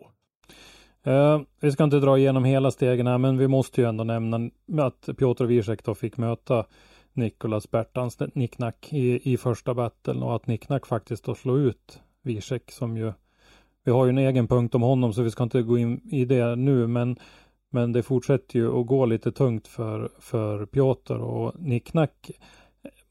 Eh, 1.04 1.42
vi 1.60 1.72
ska 1.72 1.84
inte 1.84 2.00
dra 2.00 2.18
igenom 2.18 2.44
hela 2.44 2.72
stegen 2.72 3.08
här, 3.08 3.18
men 3.18 3.38
vi 3.38 3.48
måste 3.48 3.82
ju 3.82 3.88
ändå 3.88 4.04
nämna 4.04 4.50
att 4.78 5.10
Piotr 5.18 5.46
Wiesek 5.46 5.84
då 5.84 5.96
fick 5.96 6.18
möta 6.18 6.66
Nikolas 7.14 7.72
Bertans 7.72 8.18
nicknack 8.34 8.94
i, 8.94 9.34
i 9.34 9.38
första 9.38 9.74
battlen 9.74 10.24
och 10.24 10.36
att 10.36 10.48
nicknack 10.48 10.86
faktiskt 10.86 11.24
då 11.24 11.36
slog 11.36 11.60
ut 11.60 12.00
Wiesek 12.24 12.72
som 12.72 12.98
ju 12.98 13.14
vi 13.84 13.92
har 13.92 14.06
ju 14.06 14.10
en 14.10 14.18
egen 14.18 14.48
punkt 14.48 14.76
om 14.76 14.82
honom 14.82 15.14
så 15.14 15.22
vi 15.22 15.32
ska 15.32 15.44
inte 15.44 15.62
gå 15.62 15.78
in 15.78 16.02
i 16.12 16.26
det 16.26 16.56
nu 16.56 16.88
men 16.88 17.18
men 17.72 17.92
det 17.92 18.04
fortsätter 18.04 18.60
ju 18.60 18.80
att 18.80 18.88
gå 18.88 19.06
lite 19.06 19.32
tungt 19.32 19.68
för, 19.68 20.10
för 20.20 20.66
Piotr 20.66 21.18
och 21.18 21.60
nicknack 21.60 22.32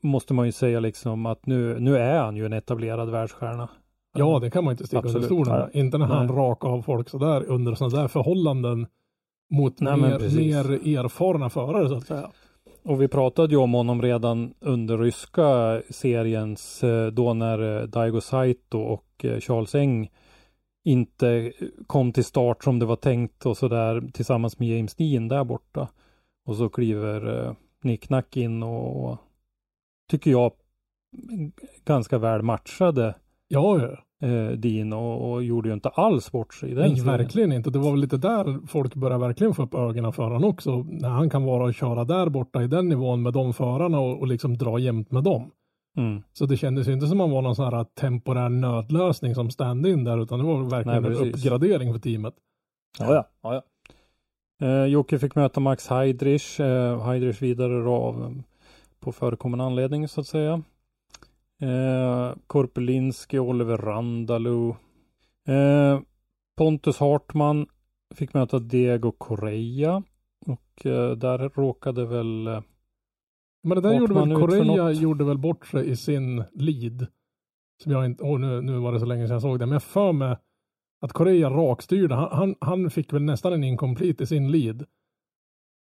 måste 0.01 0.35
man 0.35 0.47
ju 0.47 0.53
säga 0.53 0.81
liksom 0.81 1.27
att 1.27 1.47
nu, 1.47 1.81
nu 1.81 1.97
är 1.97 2.21
han 2.21 2.37
ju 2.37 2.47
en 2.47 2.53
etablerad 2.53 3.11
världsstjärna. 3.11 3.69
Ja, 4.19 4.39
det 4.39 4.51
kan 4.51 4.65
man 4.65 4.73
inte 4.73 4.87
sticka 4.87 4.99
under 4.99 5.09
Absolut. 5.09 5.27
stolen 5.27 5.61
med. 5.61 5.71
Nej. 5.75 5.85
Inte 5.85 5.99
när 5.99 6.07
han 6.07 6.27
Nej. 6.27 6.37
rakar 6.37 6.69
av 6.69 6.83
folk 6.83 7.09
sådär 7.09 7.45
under 7.45 7.75
sådana 7.75 8.01
där 8.01 8.09
förhållanden 8.09 8.87
mot 9.51 9.81
Nej, 9.81 9.97
mer, 9.97 10.37
mer 10.37 10.99
erfarna 10.99 11.51
förare 11.51 11.89
så 11.89 11.95
att 11.95 12.07
säga. 12.07 12.31
Och 12.85 13.03
vi 13.03 13.09
pratade 13.09 13.55
ju 13.55 13.57
om 13.57 13.73
honom 13.73 14.03
redan 14.03 14.55
under 14.61 14.99
ryska 14.99 15.83
seriens 15.91 16.85
eh, 16.85 17.07
då 17.07 17.35
när 17.35 17.81
eh, 17.81 17.83
Daigo 17.83 18.21
Saito 18.21 18.79
och 18.79 19.25
eh, 19.25 19.41
Charles 19.41 19.75
Eng 19.75 20.11
inte 20.85 21.53
kom 21.87 22.13
till 22.13 22.25
start 22.25 22.65
som 22.65 22.79
det 22.79 22.87
var 22.87 22.97
tänkt 22.97 23.47
och 23.47 23.57
sådär 23.57 24.03
tillsammans 24.13 24.59
med 24.59 24.69
James 24.69 24.95
Dean 24.95 25.29
där 25.29 25.45
borta. 25.45 25.89
Och 26.47 26.57
så 26.57 26.69
kliver 26.69 27.55
Nick 27.83 28.11
Nack 28.11 28.37
in 28.37 28.63
och 28.63 29.19
tycker 30.09 30.31
jag 30.31 30.53
ganska 31.85 32.19
väl 32.19 32.43
matchade 32.43 33.15
Ja, 33.49 33.81
ja. 33.81 34.29
eh, 34.29 34.51
Dean 34.51 34.93
och, 34.93 35.33
och 35.33 35.45
gjorde 35.45 35.69
ju 35.69 35.75
inte 35.75 35.89
alls 35.89 36.33
bort 36.33 36.55
sig 36.55 36.71
i 36.71 36.75
den 36.75 36.93
Nej, 36.93 37.03
verkligen 37.03 37.53
inte. 37.53 37.71
Det 37.71 37.79
var 37.79 37.91
väl 37.91 38.01
lite 38.01 38.17
där 38.17 38.67
folk 38.67 38.95
började 38.95 39.27
verkligen 39.27 39.55
få 39.55 39.63
upp 39.63 39.75
ögonen 39.75 40.13
för 40.13 40.23
honom 40.23 40.45
också. 40.45 40.83
När 40.83 41.09
han 41.09 41.31
kan 41.31 41.45
vara 41.45 41.65
och 41.65 41.75
köra 41.75 42.05
där 42.05 42.29
borta 42.29 42.63
i 42.63 42.67
den 42.67 42.89
nivån 42.89 43.23
med 43.23 43.33
de 43.33 43.55
förarna 43.55 44.01
och, 44.01 44.19
och 44.19 44.27
liksom 44.27 44.59
dra 44.59 44.79
jämnt 44.79 45.11
med 45.11 45.25
dem. 45.25 45.51
Mm. 45.97 46.23
Så 46.33 46.47
det 46.47 46.57
kändes 46.57 46.89
ju 46.89 46.93
inte 46.93 47.07
som 47.07 47.21
att 47.21 47.25
han 47.25 47.31
var 47.31 47.43
någon 47.43 47.57
sån 47.57 47.75
här 47.75 47.85
temporär 47.85 48.49
nödlösning 48.49 49.35
som 49.35 49.51
stand-in 49.51 50.05
där, 50.05 50.23
utan 50.23 50.39
det 50.39 50.45
var 50.45 50.63
verkligen 50.63 51.03
Nej, 51.03 51.13
en 51.13 51.29
uppgradering 51.29 51.93
för 51.93 52.01
teamet. 52.01 52.35
Ja, 52.99 53.15
ja. 53.15 53.29
ja, 53.43 53.55
ja. 53.55 53.63
Eh, 54.67 54.85
Jocke 54.85 55.19
fick 55.19 55.35
möta 55.35 55.61
Max 55.61 55.89
Heidrich. 55.89 56.61
Eh, 56.61 57.03
Heidrich 57.03 57.43
vidare 57.43 57.83
då 57.83 57.95
av, 57.95 58.43
på 59.01 59.13
förekommande 59.13 59.65
anledning 59.65 60.09
så 60.09 60.21
att 60.21 60.27
säga. 60.27 60.63
Eh, 61.63 62.35
Korpelinski, 62.47 63.39
Oliver 63.39 63.77
Randalu. 63.77 64.69
Eh, 65.49 66.01
Pontus 66.57 66.99
Hartman 66.99 67.67
fick 68.15 68.35
möta 68.35 68.59
Diego 68.59 69.13
Correia. 69.13 70.03
Och 70.47 70.87
eh, 70.87 71.11
där 71.11 71.39
råkade 71.49 72.07
väl 72.07 72.47
eh, 72.47 72.63
Men 73.63 73.75
det 73.77 73.81
där 73.81 73.91
Vart 73.91 74.01
gjorde 74.01 74.15
väl 74.57 74.67
något? 74.67 74.97
gjorde 74.97 75.25
väl 75.25 75.39
bort 75.39 75.67
sig 75.67 75.91
i 75.91 75.97
sin 75.97 76.45
lead. 76.53 77.07
Som 77.83 77.93
jag 77.93 78.07
inte, 78.07 78.25
åh 78.25 78.41
nu, 78.41 78.61
nu 78.61 78.79
var 78.79 78.93
det 78.93 79.01
så 79.01 79.07
länge 79.07 79.27
sedan 79.27 79.35
jag 79.35 79.43
såg 79.43 79.59
det, 79.59 79.67
men 79.67 79.73
jag 79.73 79.83
för 79.83 80.13
mig 80.13 80.37
att 81.01 81.13
Korea 81.13 81.51
rakstyrde. 81.51 82.15
Han, 82.15 82.29
han, 82.31 82.55
han 82.61 82.91
fick 82.91 83.13
väl 83.13 83.23
nästan 83.23 83.53
en 83.53 83.65
incomplete 83.65 84.23
i 84.23 84.27
sin 84.27 84.51
lead. 84.51 84.87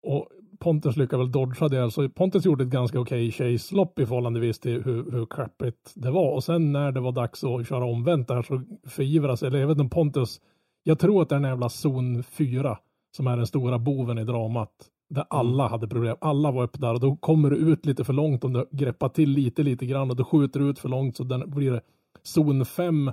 Och 0.04 0.30
Pontus 0.60 0.98
lyckades 0.98 1.24
väl 1.24 1.32
dodga 1.32 1.68
det. 1.68 1.92
Så 1.92 2.10
Pontus 2.10 2.46
gjorde 2.46 2.64
ett 2.64 2.70
ganska 2.70 3.00
okej 3.00 3.28
okay 3.28 3.32
chase-lopp 3.32 4.00
i 4.00 4.06
förhållandevis 4.06 4.60
till 4.60 4.84
hur, 4.84 5.12
hur 5.12 5.26
crappigt 5.26 5.94
det 5.96 6.12
var. 6.12 6.34
Och 6.34 6.44
sen 6.44 6.72
när 6.72 6.92
det 6.92 7.00
var 7.00 7.12
dags 7.12 7.44
att 7.44 7.68
köra 7.68 7.86
omvänt 7.86 8.28
där 8.28 8.42
så 8.42 8.62
förivras, 8.88 9.44
eller 9.44 9.60
jag 9.60 9.68
vet 9.68 9.78
inte 9.78 9.96
Pontus, 9.96 10.42
jag 10.84 11.00
tror 11.00 11.22
att 11.22 11.30
det 11.30 11.36
är 11.36 11.40
den 11.40 11.50
jävla 11.50 11.70
zon 11.70 12.24
4 12.24 12.78
som 13.18 13.28
är 13.28 13.38
den 13.38 13.48
stora 13.48 13.80
boven 13.80 14.18
i 14.18 14.24
dramat. 14.24 14.72
Där 15.10 15.26
alla 15.30 15.68
hade 15.68 15.88
problem. 15.88 16.18
Alla 16.22 16.52
var 16.52 16.64
uppe 16.64 16.78
där 16.78 16.94
och 16.94 17.00
då 17.00 17.16
kommer 17.16 17.50
du 17.50 17.58
ut 17.58 17.86
lite 17.86 18.04
för 18.04 18.14
långt 18.14 18.44
om 18.44 18.54
du 18.54 18.68
greppar 18.72 19.10
till 19.10 19.30
lite, 19.30 19.64
lite 19.64 19.86
grann 19.86 20.10
och 20.10 20.16
då 20.16 20.24
skjuter 20.24 20.60
du 20.60 20.70
ut 20.70 20.80
för 20.80 20.90
långt 20.90 21.18
så 21.18 21.24
den 21.24 21.50
blir 21.50 21.72
det 21.72 21.82
zon 22.24 22.66
5 22.66 23.12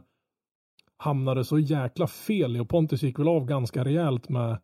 hamnade 0.97 1.45
så 1.45 1.59
jäkla 1.59 2.07
fel 2.07 2.57
i 2.57 2.61
och 2.61 2.69
Pontus 2.69 3.03
gick 3.03 3.19
väl 3.19 3.29
av 3.29 3.47
ganska 3.47 3.85
rejält 3.85 4.29
med 4.29 4.59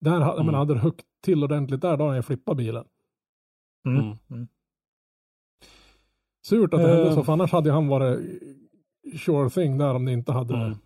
där 0.00 0.32
mm. 0.32 0.46
men 0.46 0.54
hade 0.54 0.78
högt 0.78 1.06
till 1.24 1.44
ordentligt 1.44 1.80
där, 1.80 1.96
då 1.96 2.04
hade 2.04 2.16
jag 2.16 2.24
flippat 2.24 2.56
bilen. 2.56 2.84
Mm. 3.86 4.00
Mm. 4.00 4.16
mm. 4.30 4.48
Surt 6.46 6.74
att 6.74 6.80
det 6.80 6.86
uh, 6.86 6.96
hände 6.96 7.14
så, 7.14 7.24
för 7.24 7.32
annars 7.32 7.52
hade 7.52 7.72
han 7.72 7.88
varit 7.88 8.18
sure 9.18 9.50
thing 9.50 9.78
där 9.78 9.94
om 9.94 10.04
det 10.04 10.12
inte 10.12 10.32
hade 10.32 10.54
mm. 10.54 10.78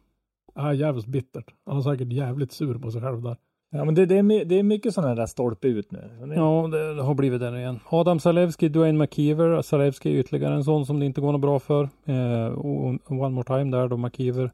Äh, 0.59 0.73
jävligt 0.73 1.07
bittert. 1.07 1.55
Han 1.67 1.77
var 1.77 1.83
säkert 1.83 2.13
jävligt 2.13 2.53
sur 2.53 2.79
på 2.79 2.91
sig 2.91 3.01
själv 3.01 3.23
där. 3.23 3.37
Ja, 3.71 3.85
men 3.85 3.95
det, 3.95 4.07
det, 4.07 4.19
är, 4.19 4.45
det 4.45 4.59
är 4.59 4.63
mycket 4.63 4.95
sådana 4.95 5.15
där 5.15 5.27
stolpe 5.27 5.69
ut 5.69 5.93
nu. 5.93 6.11
Ja, 6.37 6.69
det 6.73 7.03
har 7.03 7.15
blivit 7.15 7.41
det 7.41 7.59
igen. 7.59 7.81
Adam 7.89 8.21
Zalewski, 8.21 8.69
Dwayne 8.69 8.99
McKeever. 8.99 9.63
Zalewski 9.63 10.15
är 10.15 10.21
ytterligare 10.21 10.55
en 10.55 10.65
sån 10.65 10.87
som 10.87 11.01
det 11.01 11.07
inte 11.07 11.21
går 11.21 11.33
något 11.33 11.41
bra 11.41 11.59
för. 11.59 11.89
Eh, 12.05 12.59
one 12.65 13.29
more 13.29 13.45
time 13.45 13.77
där 13.77 13.89
då 13.89 13.97
McKeever 13.97 14.51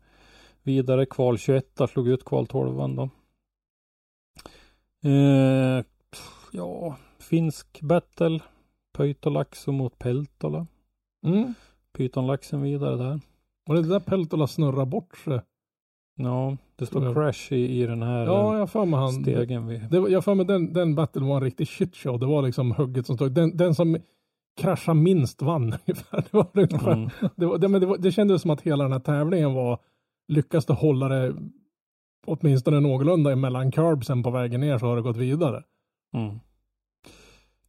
vidare. 0.63 1.07
Kval 1.07 1.39
21 1.39 1.65
slog 1.91 2.09
ut 2.09 2.25
kval 2.25 2.47
12 2.47 2.97
då. 2.97 3.11
Eh, 5.05 5.85
ja, 6.53 6.97
finsk 7.19 7.81
battle. 7.81 8.41
Pöytolaxo 8.93 9.73
mot 9.73 9.99
Peltola. 9.99 10.67
Mm. 11.27 11.55
Pythonlaxen 11.93 12.63
vidare 12.63 12.97
där. 12.97 13.21
Och 13.69 13.75
det 13.75 13.83
där 13.83 14.01
Peltola 14.01 14.47
snurrar 14.47 14.85
bort 14.87 15.17
sig. 15.17 15.41
Ja, 16.17 16.57
det 16.77 16.87
står 16.87 17.05
jag. 17.05 17.15
crash 17.15 17.53
i, 17.53 17.83
i 17.83 17.87
den 17.87 18.03
här 18.03 18.25
ja, 18.27 18.59
jag 18.59 18.71
för 18.71 18.85
mig 18.85 19.01
han, 19.01 19.13
stegen. 19.13 19.67
Vi... 19.67 19.79
Det, 19.79 19.97
jag 19.97 20.25
för 20.25 20.35
mig 20.35 20.47
den, 20.47 20.73
den 20.73 20.95
battle 20.95 21.23
var 21.23 21.37
en 21.37 21.43
riktig 21.43 21.69
shitshow. 21.69 22.19
Det 22.19 22.27
var 22.27 22.43
liksom 22.43 22.73
hugget 22.73 23.07
som 23.07 23.17
stod. 23.17 23.33
Den, 23.33 23.57
den 23.57 23.75
som 23.75 23.97
kraschade 24.57 25.01
minst 25.01 25.43
vann 25.43 25.63
ungefär. 25.87 26.25
Det, 26.31 26.33
var 26.33 26.49
ungefär 26.53 26.93
mm. 26.93 27.11
det, 27.37 27.47
var, 27.47 27.59
det, 27.59 27.69
men 27.69 27.81
det, 27.81 27.87
var, 27.87 27.99
det 27.99 28.13
kändes 28.13 28.43
som 28.43 28.51
att 28.51 28.61
hela 28.61 28.85
den 28.85 28.93
här 28.93 29.01
tävlingen 29.01 29.55
var 29.55 29.79
lyckas 30.29 30.67
du 30.67 30.73
hålla 30.73 31.09
det 31.09 31.35
åtminstone 32.27 32.81
någorlunda 32.81 33.37
mellan 33.37 33.71
curbsen 33.71 34.23
på 34.23 34.31
vägen 34.31 34.61
ner 34.61 34.79
så 34.79 34.87
har 34.87 34.97
det 34.97 35.03
gått 35.03 35.17
vidare. 35.17 35.63
Mm. 36.15 36.41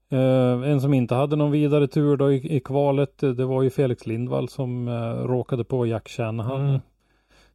Eh, 0.10 0.70
en 0.72 0.82
som 0.82 0.94
inte 0.94 1.16
hade 1.16 1.36
någon 1.36 1.52
vidare 1.52 1.88
tur 1.88 2.18
då 2.18 2.32
i, 2.32 2.56
i 2.56 2.60
kvalet, 2.60 3.24
eh, 3.24 3.30
det 3.30 3.46
var 3.46 3.64
ju 3.64 3.70
Felix 3.70 4.06
Lindvall 4.06 4.50
som 4.50 4.88
eh, 4.88 5.28
råkade 5.28 5.64
på 5.64 5.86
Jack 5.86 6.10
Shanahan. 6.10 6.70
Mm. 6.70 6.82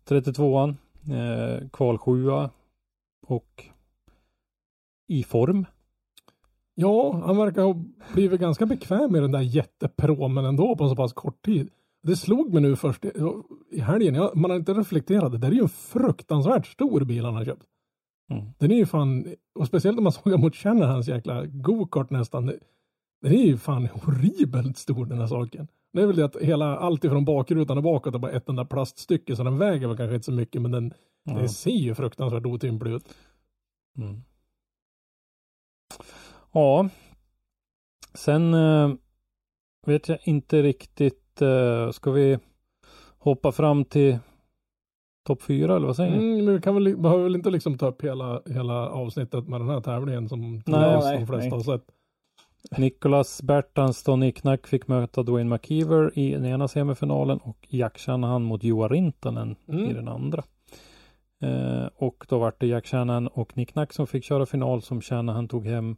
32an, 0.08 0.76
eh, 1.10 1.68
kval 1.68 1.98
7 1.98 2.30
och 3.26 3.64
i 5.08 5.22
form. 5.22 5.66
Ja, 6.74 7.22
han 7.26 7.36
verkar 7.36 7.62
ha 7.62 7.74
blivit 8.14 8.40
ganska 8.40 8.66
bekväm 8.66 9.12
med 9.12 9.22
den 9.22 9.32
där 9.32 9.40
jättepromen 9.40 10.44
ändå 10.44 10.76
på 10.76 10.88
så 10.88 10.96
pass 10.96 11.12
kort 11.12 11.42
tid. 11.42 11.70
Det 12.02 12.16
slog 12.16 12.52
mig 12.52 12.62
nu 12.62 12.76
först 12.76 13.04
i 13.70 13.80
helgen, 13.80 14.14
jag, 14.14 14.36
man 14.36 14.50
har 14.50 14.58
inte 14.58 14.74
reflekterat, 14.74 15.32
det 15.32 15.38
där 15.38 15.48
är 15.48 15.52
ju 15.52 15.62
en 15.62 15.68
fruktansvärt 15.68 16.66
stor 16.66 17.00
bil 17.04 17.24
han 17.24 17.34
har 17.34 17.44
köpt. 17.44 17.66
Mm. 18.30 18.44
Den 18.58 18.70
är 18.70 18.76
ju 18.76 18.86
fan, 18.86 19.34
och 19.54 19.66
speciellt 19.66 19.98
om 19.98 20.04
man 20.04 20.12
såg 20.12 20.40
mot 20.40 20.54
känner 20.54 20.86
hans 20.86 21.08
jäkla 21.08 21.46
go-kart 21.46 22.10
nästan. 22.10 22.46
Den 23.22 23.32
är 23.32 23.46
ju 23.46 23.56
fan 23.56 23.86
horribelt 23.86 24.78
stor 24.78 25.06
den 25.06 25.18
här 25.18 25.26
saken. 25.26 25.68
Det 25.92 26.02
är 26.02 26.06
väl 26.06 26.16
det 26.16 26.24
att 26.24 26.36
hela, 26.36 26.76
allt 26.76 27.04
ifrån 27.04 27.24
bakrutan 27.24 27.76
och 27.76 27.82
bakåt 27.82 28.14
är 28.14 28.18
bara 28.18 28.32
ett 28.32 28.48
enda 28.48 28.64
plaststycke 28.64 29.36
så 29.36 29.44
den 29.44 29.58
väger 29.58 29.88
väl 29.88 29.96
kanske 29.96 30.14
inte 30.14 30.24
så 30.24 30.32
mycket 30.32 30.62
men 30.62 30.70
den, 30.70 30.94
mm. 31.28 31.38
den 31.38 31.48
ser 31.48 31.70
ju 31.70 31.94
fruktansvärt 31.94 32.46
otymplig 32.46 32.92
ut. 32.92 33.14
Mm. 33.98 34.22
Ja. 36.52 36.88
Sen 38.14 38.54
äh, 38.54 38.92
vet 39.86 40.08
jag 40.08 40.18
inte 40.24 40.62
riktigt, 40.62 41.29
äh, 41.42 41.90
ska 41.90 42.10
vi 42.10 42.38
hoppa 43.18 43.52
fram 43.52 43.84
till 43.84 44.18
topp 45.26 45.42
fyra 45.42 45.76
eller 45.76 45.86
vad 45.86 45.96
säger 45.96 46.10
ni? 46.10 46.16
Mm, 46.16 46.44
men 46.44 46.54
vi 46.54 46.60
kan 46.60 46.74
väl, 46.74 46.96
behöver 46.96 47.22
väl 47.22 47.36
inte 47.36 47.50
liksom 47.50 47.78
ta 47.78 47.88
upp 47.88 48.04
hela, 48.04 48.42
hela 48.46 48.88
avsnittet 48.88 49.48
med 49.48 49.60
den 49.60 49.68
här 49.68 49.80
tävlingen 49.80 50.28
som 50.28 50.62
nej, 50.66 50.98
nej, 51.00 51.18
de 51.18 51.26
flesta 51.26 51.56
nej. 51.56 51.64
har 51.64 51.78
sett. 51.78 51.84
Nicholas 52.78 53.42
Bertans 53.42 54.08
och 54.08 54.18
Nick 54.18 54.44
Nack 54.44 54.66
fick 54.66 54.88
möta 54.88 55.22
Dwayne 55.22 55.50
McKeever 55.50 56.18
i 56.18 56.30
den 56.30 56.46
ena 56.46 56.68
semifinalen 56.68 57.38
och 57.38 57.66
Jack 57.68 57.98
Shanahan 57.98 58.42
mot 58.42 58.64
Joa 58.64 58.88
Rintanen 58.88 59.56
mm. 59.68 59.90
i 59.90 59.92
den 59.92 60.08
andra. 60.08 60.42
Eh, 61.42 61.86
och 61.96 62.26
då 62.28 62.38
var 62.38 62.52
det 62.58 62.66
Jack 62.66 62.86
Shanahan 62.86 63.28
och 63.28 63.56
Nick 63.56 63.74
Nack 63.74 63.92
som 63.92 64.06
fick 64.06 64.24
köra 64.24 64.46
final 64.46 64.82
som 64.82 65.00
Shanahan 65.00 65.48
tog 65.48 65.66
hem 65.66 65.96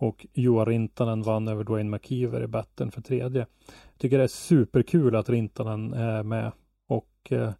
och 0.00 0.26
Joa 0.32 0.64
Rintanen 0.64 1.22
vann 1.22 1.48
över 1.48 1.64
Dwayne 1.64 1.90
McKeever 1.90 2.42
i 2.42 2.46
batten 2.46 2.90
för 2.90 3.02
tredje. 3.02 3.40
Jag 3.92 3.98
tycker 3.98 4.18
det 4.18 4.24
är 4.24 4.28
superkul 4.28 5.16
att 5.16 5.28
Rintanen 5.28 5.94
är 5.94 6.22
med 6.22 6.52
och 6.88 7.32
eh, 7.32 7.52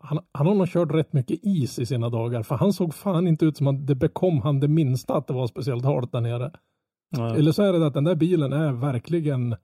han, 0.00 0.18
han 0.32 0.46
har 0.46 0.54
nog 0.54 0.68
kört 0.68 0.94
rätt 0.94 1.12
mycket 1.12 1.38
is 1.42 1.78
i 1.78 1.86
sina 1.86 2.08
dagar, 2.08 2.42
för 2.42 2.54
han 2.54 2.72
såg 2.72 2.94
fan 2.94 3.28
inte 3.28 3.44
ut 3.44 3.56
som 3.56 3.66
att 3.66 3.86
det 3.86 3.94
bekom 3.94 4.40
han 4.40 4.60
det 4.60 4.68
minsta 4.68 5.14
att 5.14 5.26
det 5.26 5.32
var 5.32 5.46
speciellt 5.46 5.84
halt 5.84 6.12
där 6.12 6.20
nere. 6.20 6.52
Ja. 7.10 7.36
Eller 7.36 7.52
så 7.52 7.62
är 7.62 7.72
det 7.72 7.86
att 7.86 7.94
den 7.94 8.04
där 8.04 8.14
bilen 8.14 8.52
är 8.52 8.72
verkligen 8.72 9.56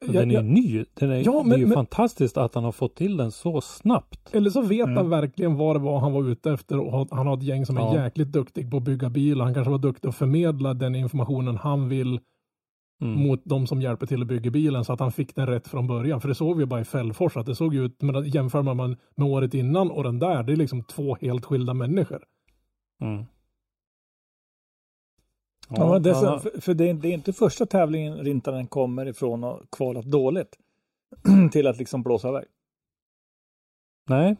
den 0.00 0.30
är 0.30 0.34
jag, 0.34 0.44
ny. 0.44 0.84
Den 0.94 1.10
är, 1.10 1.22
ja, 1.24 1.42
men, 1.42 1.48
det 1.48 1.56
är 1.56 1.58
ju 1.58 1.66
men, 1.66 1.74
fantastiskt 1.74 2.36
att 2.36 2.54
han 2.54 2.64
har 2.64 2.72
fått 2.72 2.94
till 2.94 3.16
den 3.16 3.32
så 3.32 3.60
snabbt. 3.60 4.34
Eller 4.34 4.50
så 4.50 4.60
vet 4.60 4.86
mm. 4.86 4.96
han 4.96 5.10
verkligen 5.10 5.56
vad 5.56 5.76
det 5.76 5.80
var 5.80 6.00
han 6.00 6.12
var 6.12 6.28
ute 6.28 6.52
efter 6.52 6.78
och 6.78 7.08
han 7.10 7.26
har 7.26 7.36
ett 7.36 7.42
gäng 7.42 7.66
som 7.66 7.76
ja. 7.76 7.98
är 7.98 8.04
jäkligt 8.04 8.32
duktig 8.32 8.70
på 8.70 8.76
att 8.76 8.82
bygga 8.82 9.10
bilar. 9.10 9.44
Han 9.44 9.54
kanske 9.54 9.70
var 9.70 9.78
duktig 9.78 10.08
att 10.08 10.16
förmedla 10.16 10.74
den 10.74 10.94
informationen 10.94 11.56
han 11.56 11.88
vill 11.88 12.20
mm. 13.02 13.22
mot 13.22 13.40
de 13.44 13.66
som 13.66 13.82
hjälper 13.82 14.06
till 14.06 14.22
att 14.22 14.28
bygga 14.28 14.50
bilen 14.50 14.84
så 14.84 14.92
att 14.92 15.00
han 15.00 15.12
fick 15.12 15.34
den 15.34 15.46
rätt 15.46 15.68
från 15.68 15.86
början. 15.86 16.20
För 16.20 16.28
det 16.28 16.34
såg 16.34 16.58
vi 16.58 16.66
bara 16.66 16.80
i 16.80 16.84
Fällfors 16.84 17.36
att 17.36 17.46
det 17.46 17.54
såg 17.54 17.74
ut, 17.74 18.02
men 18.02 18.28
jämför 18.28 18.62
man 18.62 18.96
med 19.16 19.28
året 19.28 19.54
innan 19.54 19.90
och 19.90 20.04
den 20.04 20.18
där, 20.18 20.42
det 20.42 20.52
är 20.52 20.56
liksom 20.56 20.82
två 20.82 21.16
helt 21.20 21.44
skilda 21.44 21.74
människor. 21.74 22.24
Mm. 23.02 23.24
Ja, 25.68 25.98
det 25.98 26.14
så, 26.14 26.38
för, 26.38 26.60
för 26.60 26.74
det, 26.74 26.88
är, 26.88 26.94
det, 26.94 27.08
är, 27.08 27.12
inte 27.12 27.32
första 27.32 27.66
tävlingen 27.66 28.18
Rintanen 28.18 28.66
kommer 28.66 29.06
ifrån 29.06 29.44
och 29.44 29.60
kvalat 29.70 30.04
dåligt 30.04 30.56
till 31.52 31.66
att 31.66 31.78
liksom 31.78 32.02
blåsa 32.02 32.28
iväg. 32.28 32.44
Nej. 34.08 34.36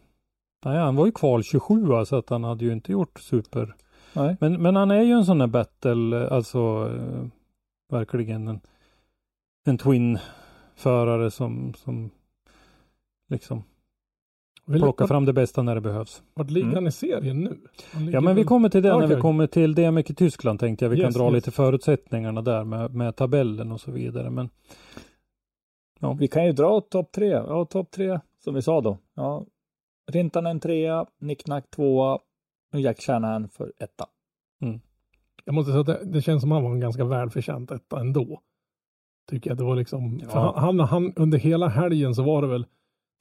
Nej, 0.64 0.78
han 0.78 0.96
var 0.96 1.06
ju 1.06 1.12
kval 1.12 1.42
27 1.42 2.04
så 2.06 2.16
att 2.16 2.30
han 2.30 2.44
hade 2.44 2.64
ju 2.64 2.72
inte 2.72 2.92
gjort 2.92 3.20
super. 3.20 3.74
Nej. 4.12 4.36
Men, 4.40 4.62
men 4.62 4.76
han 4.76 4.90
är 4.90 5.02
ju 5.02 5.12
en 5.12 5.24
sån 5.24 5.38
där 5.38 5.46
battle, 5.46 6.28
alltså 6.28 6.90
eh, 6.96 7.26
verkligen 7.88 8.48
en, 8.48 8.60
en 9.64 9.78
twin-förare 9.78 11.30
som, 11.30 11.74
som 11.74 12.10
liksom 13.28 13.64
Plocka 14.66 15.06
fram 15.06 15.24
det 15.24 15.32
bästa 15.32 15.62
när 15.62 15.74
det 15.74 15.80
behövs. 15.80 16.22
Vart 16.34 16.50
ligger 16.50 16.66
mm. 16.66 16.74
han 16.74 16.86
i 16.86 16.92
serien 16.92 17.40
nu? 17.40 17.58
Ja 18.12 18.20
men 18.20 18.36
vi 18.36 18.44
kommer 18.44 18.68
till 18.68 18.82
det 18.82 18.94
okay. 18.94 19.08
när 19.08 19.14
vi 19.14 19.20
kommer 19.20 19.46
till 19.46 19.74
DMX 19.74 20.10
i 20.10 20.14
Tyskland 20.14 20.60
tänkte 20.60 20.84
jag. 20.84 20.90
Vi 20.90 20.96
yes, 20.96 21.04
kan 21.04 21.12
dra 21.12 21.26
yes. 21.26 21.34
lite 21.34 21.50
förutsättningarna 21.50 22.42
där 22.42 22.64
med, 22.64 22.94
med 22.94 23.16
tabellen 23.16 23.72
och 23.72 23.80
så 23.80 23.90
vidare. 23.90 24.30
Men, 24.30 24.50
ja. 26.00 26.12
Vi 26.12 26.28
kan 26.28 26.46
ju 26.46 26.52
dra 26.52 26.80
topp 26.80 27.12
tre. 27.12 27.28
Ja, 27.28 27.64
topp 27.64 27.90
tre 27.90 28.20
som 28.44 28.54
vi 28.54 28.62
sa 28.62 28.80
då. 28.80 28.98
Ja. 29.14 29.46
Rintanen 30.12 30.60
trea, 30.60 31.06
Nicknack 31.20 31.70
tvåa 31.70 32.18
och 32.72 32.80
Jack 32.80 33.00
Shanahan 33.00 33.48
för 33.48 33.72
etta. 33.78 34.06
Mm. 34.62 34.80
Jag 35.44 35.54
måste 35.54 35.70
säga 35.70 35.80
att 35.80 35.86
det, 35.86 36.00
det, 36.04 36.22
känns 36.22 36.40
som 36.40 36.50
han 36.52 36.62
var 36.62 36.70
en 36.70 36.80
ganska 36.80 37.04
välförtjänt 37.04 37.70
etta 37.70 38.00
ändå. 38.00 38.40
Tycker 39.30 39.50
jag 39.50 39.58
det 39.58 39.64
var 39.64 39.76
liksom. 39.76 40.20
Ja. 40.32 40.54
Han, 40.56 40.80
han, 40.80 41.12
under 41.16 41.38
hela 41.38 41.68
helgen 41.68 42.14
så 42.14 42.22
var 42.22 42.42
det 42.42 42.48
väl 42.48 42.66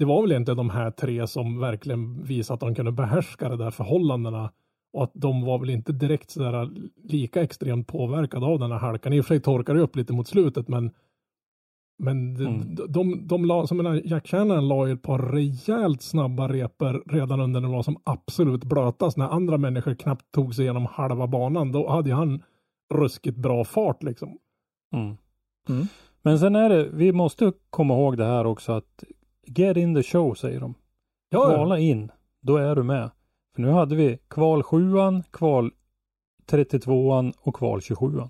det 0.01 0.05
var 0.05 0.21
väl 0.21 0.31
inte 0.31 0.53
de 0.53 0.69
här 0.69 0.91
tre 0.91 1.27
som 1.27 1.59
verkligen 1.59 2.23
visade 2.23 2.53
att 2.53 2.59
de 2.59 2.75
kunde 2.75 2.91
behärska 2.91 3.49
de 3.49 3.57
där 3.57 3.71
förhållandena 3.71 4.51
och 4.93 5.03
att 5.03 5.11
de 5.13 5.45
var 5.45 5.59
väl 5.59 5.69
inte 5.69 5.91
direkt 5.91 6.31
sådär 6.31 6.69
lika 7.03 7.43
extremt 7.43 7.87
påverkade 7.87 8.45
av 8.45 8.59
den 8.59 8.71
här 8.71 8.79
halkan. 8.79 9.13
I 9.13 9.21
och 9.21 9.25
för 9.25 9.35
sig 9.35 9.41
torkade 9.41 9.79
det 9.79 9.83
upp 9.83 9.95
lite 9.95 10.13
mot 10.13 10.27
slutet 10.27 10.67
men 10.67 10.91
men 11.97 12.35
mm. 12.35 12.75
de, 12.75 12.91
de, 12.91 13.27
de 13.27 13.45
la, 13.45 13.67
som 13.67 13.77
menar, 13.77 14.01
Jack 14.05 14.27
Shannon 14.27 14.67
la 14.67 14.87
ju 14.87 14.93
ett 14.93 15.01
par 15.01 15.19
rejält 15.19 16.01
snabba 16.01 16.47
repor 16.47 17.03
redan 17.05 17.39
under 17.39 17.59
när 17.59 17.67
det 17.67 17.75
var 17.75 17.83
som 17.83 17.97
absolut 18.03 18.63
blötast. 18.63 19.17
När 19.17 19.27
andra 19.27 19.57
människor 19.57 19.95
knappt 19.95 20.31
tog 20.31 20.55
sig 20.55 20.63
igenom 20.65 20.85
halva 20.85 21.27
banan. 21.27 21.71
Då 21.71 21.89
hade 21.89 22.13
han 22.13 22.43
ruskigt 22.93 23.37
bra 23.37 23.63
fart 23.63 24.03
liksom. 24.03 24.37
Mm. 24.93 25.17
Mm. 25.69 25.87
Men 26.21 26.39
sen 26.39 26.55
är 26.55 26.69
det, 26.69 26.89
vi 26.93 27.11
måste 27.11 27.53
komma 27.69 27.93
ihåg 27.93 28.17
det 28.17 28.25
här 28.25 28.45
också 28.45 28.71
att 28.71 29.03
Get 29.47 29.77
in 29.77 29.95
the 29.95 30.04
show 30.04 30.34
säger 30.34 30.60
de. 30.60 30.73
Kvala 31.32 31.80
in, 31.80 32.12
då 32.41 32.58
är 32.58 32.75
du 32.75 32.84
med. 32.84 33.12
För 33.56 33.62
nu 33.62 33.69
hade 33.69 33.95
vi 33.95 34.19
kval 34.27 34.63
sjuan, 34.63 35.23
kval 35.32 35.71
32an 36.51 37.34
och 37.39 37.56
kval 37.56 37.80
27an. 37.80 38.30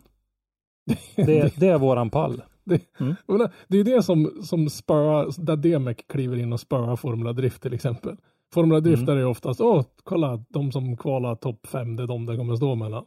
Det, 1.16 1.56
det 1.60 1.68
är 1.68 1.78
våran 1.78 2.10
pall. 2.10 2.42
Jag 2.64 3.16
menar, 3.28 3.52
Det 3.68 3.78
är 3.78 3.84
det 3.84 4.04
som, 4.04 4.44
som 4.44 4.70
spöar, 4.70 5.46
där 5.46 5.56
Demek 5.56 6.08
kliver 6.08 6.38
in 6.38 6.54
och 6.54 6.60
spöar 6.60 6.96
Formula 6.96 7.34
Drift 7.34 7.62
till 7.62 7.74
exempel. 7.74 8.18
Formula 8.54 8.80
Drift 8.80 9.10
är 9.10 9.16
ju 9.16 9.26
oftast, 9.26 9.62
åh, 9.62 9.86
kolla, 10.04 10.44
de 10.50 10.72
som 10.72 10.98
kvalar 10.98 11.36
topp 11.36 11.68
fem, 11.68 11.96
det 11.96 12.04
är 12.04 12.08
de 12.08 12.26
det 12.26 12.38
kommer 12.38 12.56
stå 12.56 12.76
mellan. 12.76 13.06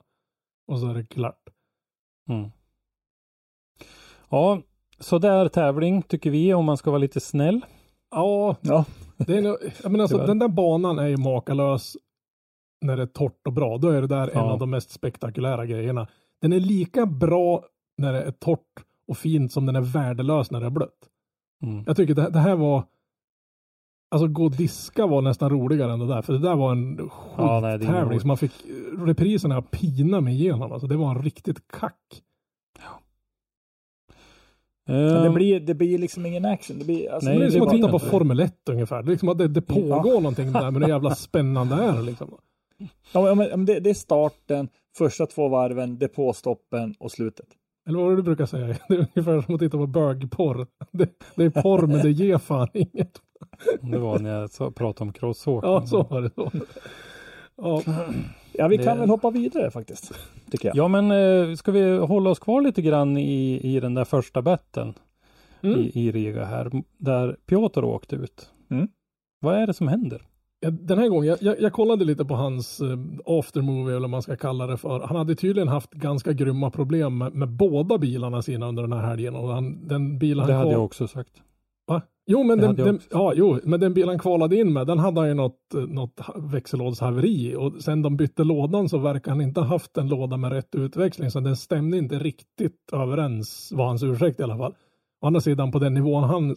Och 0.67 0.81
så 0.81 0.91
är 0.91 0.95
det 0.95 1.07
klart. 1.07 1.49
Mm. 2.29 2.51
Ja, 4.29 4.63
så 4.99 5.19
där 5.19 5.49
tävling 5.49 6.03
tycker 6.03 6.31
vi 6.31 6.55
om 6.55 6.65
man 6.65 6.77
ska 6.77 6.91
vara 6.91 6.99
lite 6.99 7.21
snäll. 7.21 7.65
Ja, 8.15 8.57
Ja, 8.61 8.85
det 9.17 9.37
är, 9.39 9.43
nog- 9.43 9.57
jag 9.83 9.93
menar, 9.93 10.03
alltså, 10.03 10.19
den 10.27 10.39
där 10.39 10.49
banan 10.49 10.99
är 10.99 11.07
ju 11.09 11.17
makalös 11.17 11.97
när 12.85 12.97
det 12.97 13.03
är 13.03 13.07
torrt 13.07 13.47
och 13.47 13.53
bra. 13.53 13.79
Då 13.79 13.89
är 13.89 14.01
det 14.01 14.07
där 14.07 14.29
en 14.29 14.35
Ja. 14.35 14.53
av 14.53 14.59
de 14.59 14.71
mest 14.71 14.91
spektakulära 14.91 15.67
grejerna. 15.67 16.07
Den 16.41 16.53
är 16.53 16.61
lika 16.61 17.07
bra 17.07 17.65
när 17.99 18.13
det 18.13 18.23
är 18.23 18.31
torrt 18.33 18.85
och 19.09 19.17
fint 19.17 19.53
som 19.53 19.67
den 19.67 19.77
är 19.77 19.81
värdelös 19.81 20.51
när 20.51 20.61
det 20.61 20.67
är 20.67 20.71
blött. 20.71 21.09
Mm. 21.63 21.85
Jag 21.87 21.97
tycker 21.97 22.15
det, 22.15 22.31
det 22.31 22.39
här 22.39 22.57
var 22.57 22.85
Alltså 24.11 24.29
gå 24.29 24.45
och 24.45 24.51
diska 24.51 25.07
var 25.07 25.23
nästan 25.23 25.51
roligare 25.51 25.93
än 25.93 25.99
det 25.99 26.07
där. 26.07 26.23
För 26.23 26.33
det 26.33 26.39
där 26.39 26.55
var 26.57 26.73
en 26.73 27.11
Ja, 27.37 27.61
nej, 27.61 27.79
det 27.79 27.85
är 27.85 27.89
tävling 27.89 28.09
roligt. 28.11 28.21
som 28.21 28.29
man 28.29 28.37
fick 28.37 28.53
repriserna 28.99 29.63
pina 29.63 30.21
mig 30.21 30.35
igenom. 30.35 30.73
Alltså 30.73 30.87
det 30.87 30.97
var 30.97 31.11
en 31.11 31.23
riktigt 31.23 31.69
kack. 31.69 32.23
Men 34.87 34.97
det 35.23 35.27
Ehm, 35.27 35.35
blir, 35.35 35.61
det 35.61 35.75
blir 35.75 35.99
liksom 35.99 36.27
ingen 36.27 36.45
action. 36.45 36.79
Det 36.79 36.85
blir, 36.85 37.11
alltså, 37.11 37.29
Nej, 37.31 37.39
det 37.39 37.45
är 37.45 37.47
det 37.47 37.53
som 37.53 37.63
att 37.63 37.71
titta 37.71 37.89
på. 37.89 37.99
Formel 37.99 38.41
1 38.41 38.69
ungefär. 38.71 39.03
Det 39.03 39.09
är 39.09 39.11
liksom 39.11 39.29
att 39.29 39.39
det, 39.39 39.49
det 39.49 39.63
pågår 39.63 40.15
Ja. 40.15 40.21
någonting 40.21 40.53
där 40.53 40.71
men 40.71 40.83
hur 40.83 40.89
jävla 40.89 41.15
spännande 41.15 41.75
är 41.75 41.93
det 41.93 42.03
liksom. 42.03 42.35
Ja, 43.13 43.35
men, 43.35 43.65
det, 43.67 43.81
det 43.81 43.91
är 43.91 43.95
starten, 43.95 44.69
första 44.97 45.27
två 45.27 45.49
varven, 45.49 45.99
depåstoppen 45.99 46.95
och 46.99 47.13
slutet. 47.13 47.47
Eller 47.89 47.99
vad 47.99 48.17
du 48.17 48.23
brukar 48.23 48.47
säga? 48.47 48.67
Det 48.89 48.95
är 48.95 48.99
ungefär 48.99 49.41
som 49.43 49.55
att 49.55 49.61
titta 49.61 49.79
på 49.79 49.87
bögporr. 49.87 50.67
Det, 50.93 51.09
det 51.37 51.45
är 51.45 51.51
porr 51.51 51.87
men 51.87 51.99
det 52.03 52.11
ger 52.11 52.39
fan 52.39 52.69
inget. 52.75 53.21
det 53.81 53.99
var 53.99 54.19
när 54.19 54.41
jag 54.59 54.75
pratade 54.75 55.09
om 55.09 55.13
crosswalk. 55.13 55.65
Ja, 55.65 55.87
så 55.87 56.03
var 56.03 56.21
det 56.23 56.31
så. 56.35 56.51
Ja, 57.57 57.83
Ja, 58.53 58.69
vi 58.69 58.77
Det- 58.77 58.85
kan 58.85 58.99
väl 58.99 59.09
hoppa 59.09 59.31
vidare 59.31 59.71
faktiskt. 59.71 60.13
Tycker 60.51 60.69
jag. 60.69 60.77
Ja, 60.77 60.89
men 60.89 61.11
eh, 61.11 61.55
ska 61.55 61.73
vi 61.73 61.99
hålla 61.99 62.31
oss 62.31 62.39
kvar 62.39 62.61
lite 62.63 62.83
grann 62.83 63.17
i, 63.17 63.61
i 63.77 63.81
den 63.81 63.95
där 63.95 64.05
första 64.05 64.43
betten 64.43 64.95
Mm. 65.63 65.81
i, 65.81 65.93
i 65.95 66.13
Riga 66.13 66.45
här, 66.45 66.71
där 66.99 67.37
Piotr 67.47 67.85
åkte 67.85 68.17
ut. 68.17 68.51
Mm. 68.71 68.89
Vad 69.41 69.55
är 69.55 69.67
det 69.67 69.75
som 69.75 69.89
händer? 69.89 70.23
Den 70.71 70.99
här 70.99 71.09
gången, 71.09 71.29
jag, 71.29 71.39
jag, 71.43 71.61
jag 71.61 71.73
kollade 71.73 72.05
lite 72.05 72.25
på 72.25 72.35
hans 72.35 72.81
eh, 72.81 72.99
aftermovie 73.27 73.91
eller 73.97 74.01
vad 74.01 74.11
man 74.11 74.23
ska 74.23 74.37
kalla 74.37 74.67
det 74.67 74.77
för. 74.77 75.01
Han 75.01 75.17
hade 75.17 75.35
tydligen 75.35 75.69
haft 75.69 75.91
ganska 75.91 76.33
grymma 76.33 76.71
problem 76.71 77.19
med, 77.19 77.35
med 77.35 77.49
båda 77.49 77.99
bilarna 77.99 78.43
sina 78.43 78.67
under 78.69 78.83
den 78.83 78.93
här 78.93 79.07
helgen. 79.07 79.35
Och 79.37 79.49
han, 79.49 79.89
den 79.89 80.19
bilen 80.19 80.47
Det 80.47 80.53
han 80.53 80.59
hade 80.59 80.71
kval- 80.71 80.73
jag 80.73 80.85
också 80.85 81.09
sagt. 81.09 81.33
Jo, 82.27 82.43
men 82.43 82.59
den, 82.59 82.75
den, 82.75 83.01
ja, 83.11 83.33
jo, 83.37 83.59
men 83.65 83.81
den 83.81 83.95
bilen 83.95 84.19
kvalade 84.19 84.57
in 84.57 84.73
med, 84.73 84.87
den 84.87 84.99
hade 84.99 85.21
han 85.21 85.29
ju 85.29 85.35
något, 85.35 85.73
något 85.89 86.21
ha- 86.21 86.39
växellådshaveri. 86.39 87.57
Och 87.57 87.83
sen 87.83 88.03
de 88.03 88.17
bytte 88.17 88.45
lådan 88.45 88.89
så 88.89 88.99
verkar 88.99 89.31
han 89.31 89.41
inte 89.41 89.61
ha 89.61 89.67
haft 89.67 89.97
en 89.97 90.09
låda 90.09 90.37
med 90.37 90.53
rätt 90.53 90.75
utväxling. 90.75 91.31
Så 91.31 91.41
den 91.41 91.57
stämde 91.57 91.99
inte 91.99 92.19
riktigt 92.19 92.93
överens, 92.93 93.73
var 93.73 93.87
hans 93.87 94.03
ursäkt 94.03 94.41
i 94.41 94.43
alla 94.43 94.59
fall. 94.59 94.75
Å 95.21 95.27
andra 95.27 95.41
sidan 95.41 95.73
på 95.73 95.79
den 95.79 95.95
nivån 95.95 96.25
han 96.25 96.57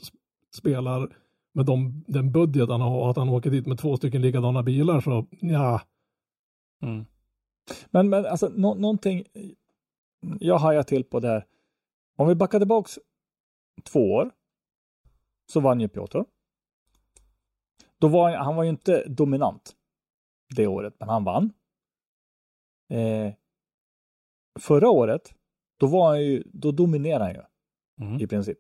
spelar 0.56 1.10
med 1.54 1.66
de, 1.66 2.04
den 2.08 2.32
budget 2.32 2.70
han 2.70 2.82
har 2.82 3.00
och 3.00 3.10
att 3.10 3.18
han 3.18 3.30
åker 3.30 3.52
dit 3.52 3.68
med 3.68 3.80
två 3.80 3.98
stycken 3.98 4.22
likadana 4.22 4.64
bilar 4.64 5.02
så 5.02 5.26
ja. 5.42 5.82
Mm. 6.84 7.06
Men, 7.92 8.10
men 8.10 8.26
alltså 8.26 8.52
nå, 8.56 8.74
någonting 8.74 9.24
jag 10.40 10.58
hajar 10.58 10.84
till 10.84 11.04
på 11.04 11.20
där. 11.20 11.46
Om 12.18 12.28
vi 12.28 12.36
backar 12.36 12.60
tillbaks 12.60 13.00
två 13.84 14.14
år 14.14 14.32
så 15.52 15.60
vann 15.60 15.80
ju 15.82 15.88
Piotr. 15.88 16.20
Då 18.00 18.08
var 18.08 18.32
han 18.36 18.56
var 18.56 18.64
ju 18.64 18.70
inte 18.70 19.04
dominant 19.08 19.76
det 20.56 20.68
året, 20.68 20.96
men 21.00 21.10
han 21.10 21.24
vann. 21.24 21.54
Eh, 22.90 23.34
förra 24.60 24.90
året, 24.90 25.34
då 25.80 25.88
var 25.88 26.08
han 26.10 26.22
ju, 26.22 26.44
då 26.46 26.72
dominerade 26.72 27.24
han 27.26 27.34
ju 27.34 27.42
Mm. 28.02 28.22
i 28.22 28.28
princip. 28.28 28.58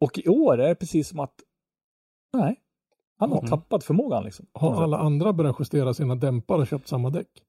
Och 0.00 0.18
i 0.18 0.28
år 0.28 0.60
är 0.60 0.68
det 0.68 0.74
precis 0.74 1.08
som 1.08 1.20
att 1.20 1.34
nej, 2.32 2.60
han 3.16 3.30
har 3.30 3.38
Mm. 3.38 3.50
tappat 3.50 3.84
förmågan 3.84 4.24
liksom. 4.24 4.46
Har 4.52 4.82
alla 4.82 4.98
andra 4.98 5.32
börjat 5.32 5.56
justera 5.58 5.94
sina 5.94 6.14
dämpare 6.14 6.60
och 6.60 6.66
köpt 6.66 6.88
samma 6.88 7.10
däck? 7.10 7.44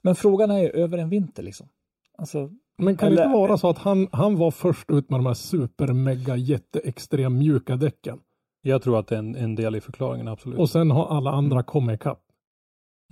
Men 0.00 0.14
frågan 0.14 0.50
är 0.50 0.58
ju 0.58 0.68
över 0.68 0.98
en 0.98 1.08
vinter 1.08 1.42
liksom. 1.42 1.68
Alltså, 2.18 2.50
Men 2.78 2.96
kan 2.96 3.08
det 3.10 3.14
Eller- 3.14 3.24
inte 3.26 3.38
vara 3.38 3.58
så 3.58 3.68
att 3.68 3.78
han, 3.78 4.08
han 4.12 4.36
var 4.36 4.50
först 4.50 4.90
ut 4.90 5.10
med 5.10 5.18
de 5.20 5.26
här 5.26 5.34
super 5.34 5.92
mega 5.92 6.36
jätte 6.36 6.78
extrem 6.78 7.38
mjuka 7.38 7.76
däcken? 7.76 8.18
Jag 8.62 8.82
tror 8.82 8.98
att 8.98 9.06
det 9.06 9.14
är 9.14 9.18
en, 9.18 9.34
en 9.36 9.54
del 9.54 9.76
i 9.76 9.80
förklaringen, 9.80 10.28
absolut. 10.28 10.58
Och 10.58 10.70
sen 10.70 10.90
har 10.90 11.06
alla 11.16 11.30
andra 11.30 11.62
kommit 11.62 11.94
ikapp. 12.00 12.22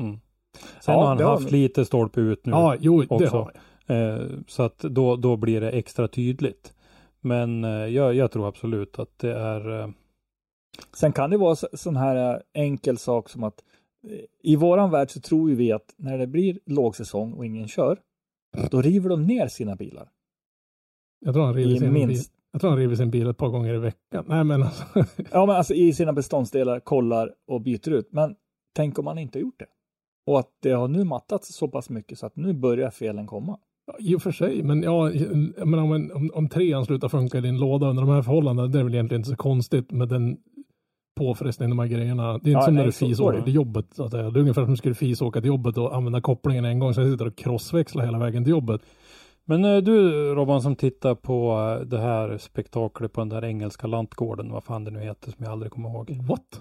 Sen 0.01 0.21
Ja, 0.87 0.93
har 1.01 1.07
han 1.07 1.17
det 1.17 1.25
har 1.25 1.31
haft 1.31 1.43
han. 1.51 1.53
lite 1.53 1.85
stolpe 1.85 2.21
ut 2.21 2.47
nu. 2.47 2.53
Ja, 2.53 2.77
jo, 2.81 3.01
det 3.03 3.15
också. 3.15 3.37
har. 3.37 3.53
Eh, 3.97 4.27
så 4.47 4.63
att 4.63 4.79
då, 4.79 5.17
då 5.17 5.37
blir 5.37 5.61
det 5.61 5.71
extra 5.71 6.09
tydligt. 6.09 6.75
Men 7.21 7.65
eh, 7.65 7.71
jag, 7.71 8.15
jag 8.15 8.31
tror 8.31 8.49
absolut 8.49 8.99
att 8.99 9.19
det 9.19 9.35
är 9.35 9.81
eh, 9.81 9.89
Sen 10.93 11.13
kan 11.13 11.31
det 11.31 11.37
vara 11.37 11.57
så, 11.57 11.69
sån 11.73 11.97
här 11.97 12.35
eh, 12.35 12.41
enkel 12.63 12.99
sak 12.99 13.29
som 13.29 13.45
att 13.45 13.65
eh, 14.09 14.19
i 14.43 14.57
våran 14.57 14.91
värld 14.91 15.11
så 15.11 15.21
tror 15.21 15.51
ju 15.51 15.57
vi 15.57 15.73
att 15.73 15.95
när 15.97 16.19
det 16.19 16.27
blir 16.27 16.59
lågsäsong 16.67 17.33
och 17.33 17.47
ingen 17.47 17.69
kör, 17.69 17.99
då 18.71 18.83
river 18.83 19.09
de 19.09 19.27
ner 19.27 19.49
sina 19.49 19.77
bilar. 19.77 20.09
Jag 21.25 21.35
tror 21.35 21.45
han 21.45 21.55
river 21.55 21.79
sin 21.79 21.95
bil. 21.95 22.07
minst. 22.07 22.33
Jag 22.53 22.61
tror 22.61 22.71
han 22.71 22.79
river 22.79 22.97
sin 22.97 23.11
bil 23.11 23.27
ett 23.27 23.37
par 23.37 23.49
gånger 23.49 23.75
i 23.75 23.79
veckan. 23.79 24.25
Nej 24.29 24.45
men 24.45 24.63
alltså. 24.63 24.85
Ja, 25.33 25.47
men 25.47 25.57
alltså 25.57 25.75
i 25.75 25.93
sina 25.93 26.13
beståndsdelar, 26.13 26.81
kollar 26.81 27.35
och 27.47 27.61
byter 27.61 27.91
ut. 27.91 28.09
Men 28.13 28.35
tänk 28.77 28.99
om 28.99 29.05
man 29.05 29.19
inte 29.19 29.39
har 29.39 29.43
gjort 29.43 29.59
det. 29.59 29.67
Och 30.27 30.39
att 30.39 30.49
det 30.63 30.71
har 30.71 30.89
nu 30.89 31.05
mattats 31.05 31.55
så 31.55 31.69
pass 31.69 31.91
mycket 31.91 32.19
så 32.19 32.27
att 32.27 32.37
nu 32.37 32.53
börjar 32.53 32.91
felen 32.91 33.27
komma. 33.27 33.59
Ja, 33.87 33.95
I 33.99 34.15
och 34.15 34.23
för 34.23 34.33
sig, 34.33 34.63
men 34.63 34.83
ja, 34.83 35.11
menar, 35.65 35.83
om, 35.83 35.93
en, 35.93 36.13
om, 36.13 36.31
om 36.35 36.49
trean 36.49 36.85
slutar 36.85 37.09
funka 37.09 37.39
i 37.39 37.41
din 37.41 37.59
låda 37.59 37.87
under 37.87 38.03
de 38.03 38.13
här 38.13 38.23
förhållandena, 38.23 38.69
det 38.69 38.79
är 38.79 38.85
väl 38.85 38.95
egentligen 38.95 39.21
inte 39.21 39.31
så 39.31 39.37
konstigt 39.37 39.91
med 39.91 40.09
den 40.09 40.39
påfrestningen, 41.17 41.71
de 41.71 41.79
här 41.79 41.87
grejerna. 41.87 42.23
Det 42.27 42.29
är 42.31 42.35
inte 42.35 42.51
Ja, 42.51 42.63
som 42.63 42.75
när 42.75 42.85
du 42.85 42.93
så- 42.93 43.07
fis 43.07 43.17
så 43.17 43.23
är 43.25 43.29
åker 43.29 43.39
det. 43.39 43.45
till 43.45 43.55
jobbet. 43.55 43.87
Så 43.95 44.05
att 44.05 44.11
säga. 44.11 44.31
Det 44.31 44.39
är 44.39 44.41
ungefär 44.41 44.63
som 44.63 44.71
du 44.71 44.77
skulle 44.77 44.95
fis 44.95 45.23
åka 45.23 45.41
till 45.41 45.49
jobbet 45.49 45.77
och 45.79 45.97
använda 45.97 46.21
kopplingen 46.21 46.65
en 46.65 46.79
gång, 46.79 46.95
sen 46.95 47.11
sitter 47.13 47.25
du 47.25 47.31
och 47.31 47.37
crossväxlar 47.37 48.05
hela 48.05 48.19
vägen 48.19 48.45
till 48.45 48.51
jobbet. 48.51 48.81
Men 49.45 49.65
eh, 49.65 49.77
du 49.77 50.11
Robban 50.35 50.63
som 50.63 50.77
tittar 50.77 51.15
på 51.15 51.53
eh, 51.81 51.87
det 51.87 51.99
här 51.99 52.39
spektaklet 52.39 53.13
på 53.13 53.21
den 53.21 53.29
där 53.29 53.45
engelska 53.45 53.87
lantgården, 53.87 54.53
vad 54.53 54.65
fan 54.65 54.85
det 54.85 54.91
nu 54.91 55.01
heter 55.01 55.31
som 55.31 55.45
jag 55.45 55.53
aldrig 55.53 55.73
kommer 55.73 55.89
ihåg. 55.89 56.11
What? 56.29 56.61